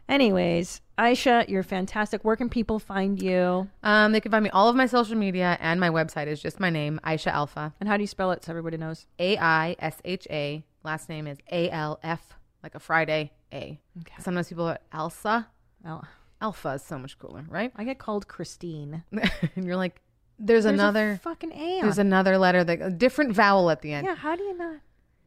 Anyways, 0.08 0.80
Aisha, 0.98 1.48
you're 1.48 1.62
fantastic. 1.62 2.24
Where 2.24 2.36
can 2.36 2.48
people 2.48 2.78
find 2.78 3.22
you? 3.22 3.68
Um, 3.82 4.12
they 4.12 4.20
can 4.20 4.30
find 4.32 4.42
me 4.44 4.50
all 4.50 4.68
of 4.68 4.74
my 4.76 4.86
social 4.86 5.16
media 5.16 5.56
and 5.60 5.78
my 5.80 5.90
website 5.90 6.26
is 6.26 6.42
just 6.42 6.58
my 6.60 6.70
name, 6.70 6.98
Aisha 7.04 7.28
Alfa. 7.28 7.72
And 7.80 7.88
how 7.88 7.96
do 7.96 8.02
you 8.02 8.06
spell 8.08 8.32
it 8.32 8.44
so 8.44 8.50
everybody 8.52 8.76
knows? 8.76 9.06
A 9.18 9.38
I 9.38 9.76
S 9.78 9.96
H 10.04 10.26
A. 10.30 10.64
Last 10.84 11.08
name 11.08 11.26
is 11.28 11.38
A 11.50 11.70
L 11.70 12.00
F, 12.02 12.34
like 12.62 12.74
a 12.74 12.80
Friday 12.80 13.30
A. 13.52 13.80
Okay. 14.00 14.14
Sometimes 14.20 14.48
people 14.48 14.66
are 14.66 14.78
Elsa. 14.92 15.46
Al- 15.84 16.06
Alpha 16.40 16.70
is 16.70 16.82
so 16.82 16.98
much 16.98 17.16
cooler, 17.20 17.44
right? 17.48 17.72
I 17.76 17.84
get 17.84 17.98
called 18.00 18.26
Christine. 18.26 19.04
and 19.12 19.64
you're 19.64 19.76
like, 19.76 20.02
there's, 20.43 20.64
There's 20.64 20.74
another 20.74 21.20
fucking 21.23 21.52
A 21.52 21.81
There's 21.82 21.98
another 21.98 22.36
letter 22.39 22.64
that 22.64 22.81
a 22.82 22.90
different 22.90 23.32
vowel 23.32 23.70
at 23.70 23.81
the 23.82 23.93
end. 23.93 24.06
Yeah, 24.06 24.16
how 24.16 24.36
do 24.36 24.43
you 24.43 24.56
not? 24.59 24.77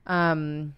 Um, 0.06 0.76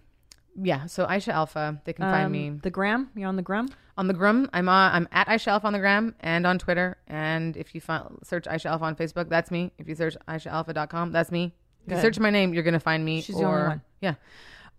yeah. 0.55 0.85
So 0.85 1.05
Aisha 1.05 1.33
Alfa, 1.33 1.81
they 1.85 1.93
can 1.93 2.05
find 2.05 2.25
Um, 2.27 2.31
me 2.31 2.49
The 2.61 2.69
gram? 2.69 3.09
You're 3.15 3.27
on 3.29 3.35
the 3.35 3.41
gram? 3.41 3.67
on 3.97 4.07
the 4.07 4.13
gram. 4.13 4.47
I'm 4.53 4.69
on. 4.69 4.91
I'm 4.93 5.07
at 5.11 5.27
Aisha 5.27 5.47
Alfa 5.47 5.65
on 5.67 5.73
the 5.73 5.79
gram 5.79 6.13
and 6.19 6.45
on 6.45 6.59
Twitter. 6.59 6.97
And 7.07 7.57
if 7.57 7.73
you 7.73 7.81
find, 7.81 8.03
search 8.23 8.45
Aisha 8.45 8.67
Alfa 8.67 8.85
on 8.85 8.95
Facebook, 8.95 9.27
that's 9.27 9.49
me. 9.49 9.71
If 9.79 9.87
you 9.87 9.95
search 9.95 10.15
AishaAlfa.com, 10.27 11.11
that's 11.11 11.31
me. 11.31 11.53
If 11.85 11.89
you 11.91 11.95
Good. 11.95 12.01
search 12.01 12.19
my 12.19 12.29
name, 12.29 12.53
you're 12.53 12.63
gonna 12.63 12.79
find 12.79 13.03
me. 13.03 13.21
She's 13.21 13.35
or, 13.37 13.41
the 13.41 13.47
only 13.47 13.67
one. 13.69 13.81
Yeah. 14.01 14.13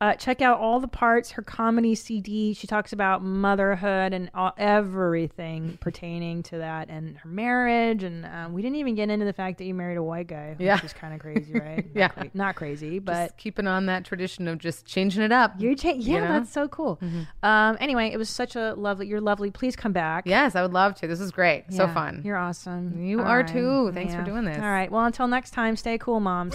Uh, 0.01 0.15
check 0.15 0.41
out 0.41 0.61
all 0.61 0.79
the 0.79 0.87
parts, 0.87 1.33
her 1.33 1.43
comedy 1.43 1.95
CD. 1.95 2.55
She 2.55 2.67
talks 2.69 2.93
about 2.93 3.21
motherhood 3.23 4.13
and 4.15 4.31
all, 4.33 4.53
everything 4.57 5.77
pertaining 5.81 6.45
to 6.45 6.59
that 6.59 6.89
and 6.89 7.17
her 7.19 7.29
marriage. 7.29 8.05
And 8.05 8.25
um, 8.25 8.53
we 8.53 8.63
didn't 8.63 8.77
even 8.77 8.95
get 8.95 9.11
into 9.11 9.25
the 9.25 9.33
fact 9.33 9.59
that 9.59 9.65
you 9.65 9.75
married 9.75 9.97
a 9.97 10.03
white 10.03 10.29
guy, 10.29 10.51
which 10.57 10.61
Yeah. 10.65 10.81
is 10.85 10.93
kind 10.93 11.15
of 11.15 11.21
crazy, 11.21 11.53
right? 11.53 11.85
Not 11.95 11.97
Yeah. 11.97 12.09
cra- 12.09 12.31
not 12.33 12.55
crazy, 12.55 12.99
but 13.01 13.13
Just 13.29 13.37
keeping 13.39 13.67
on 13.67 13.87
that 13.87 14.05
tradition 14.05 14.47
of 14.47 14.59
just 14.59 14.87
changing 14.87 15.23
it 15.23 15.33
up. 15.33 15.55
you're 15.59 15.75
cha- 15.75 15.89
yeah, 15.91 15.95
you 16.15 16.21
know? 16.21 16.29
that's 16.29 16.53
so 16.53 16.69
cool. 16.69 17.01
Um, 17.43 17.77
anyway, 17.81 18.11
it 18.13 18.19
was 18.19 18.29
such 18.31 18.55
a 18.55 18.75
lovely. 18.75 19.09
You're 19.09 19.21
lovely. 19.21 19.51
Please 19.51 19.75
come 19.75 19.93
back. 19.93 20.27
Yes, 20.27 20.55
I 20.55 20.63
would 20.63 20.73
love 20.73 20.95
to. 20.97 21.07
This 21.09 21.21
is 21.21 21.31
great. 21.33 21.65
So 21.71 21.89
fun. 21.89 22.23
You're 22.25 22.37
awesome. 22.37 23.05
You 23.05 23.21
All 23.21 23.27
are 23.27 23.39
right. 23.39 23.49
too. 23.49 23.91
Thanks 23.93 24.15
for 24.15 24.23
doing 24.23 24.45
this. 24.45 24.59
All 24.59 24.63
right. 24.71 24.91
Well, 24.93 25.05
until 25.05 25.27
next 25.27 25.51
time, 25.51 25.75
stay 25.77 25.99
cool, 25.99 26.21
moms. 26.21 26.55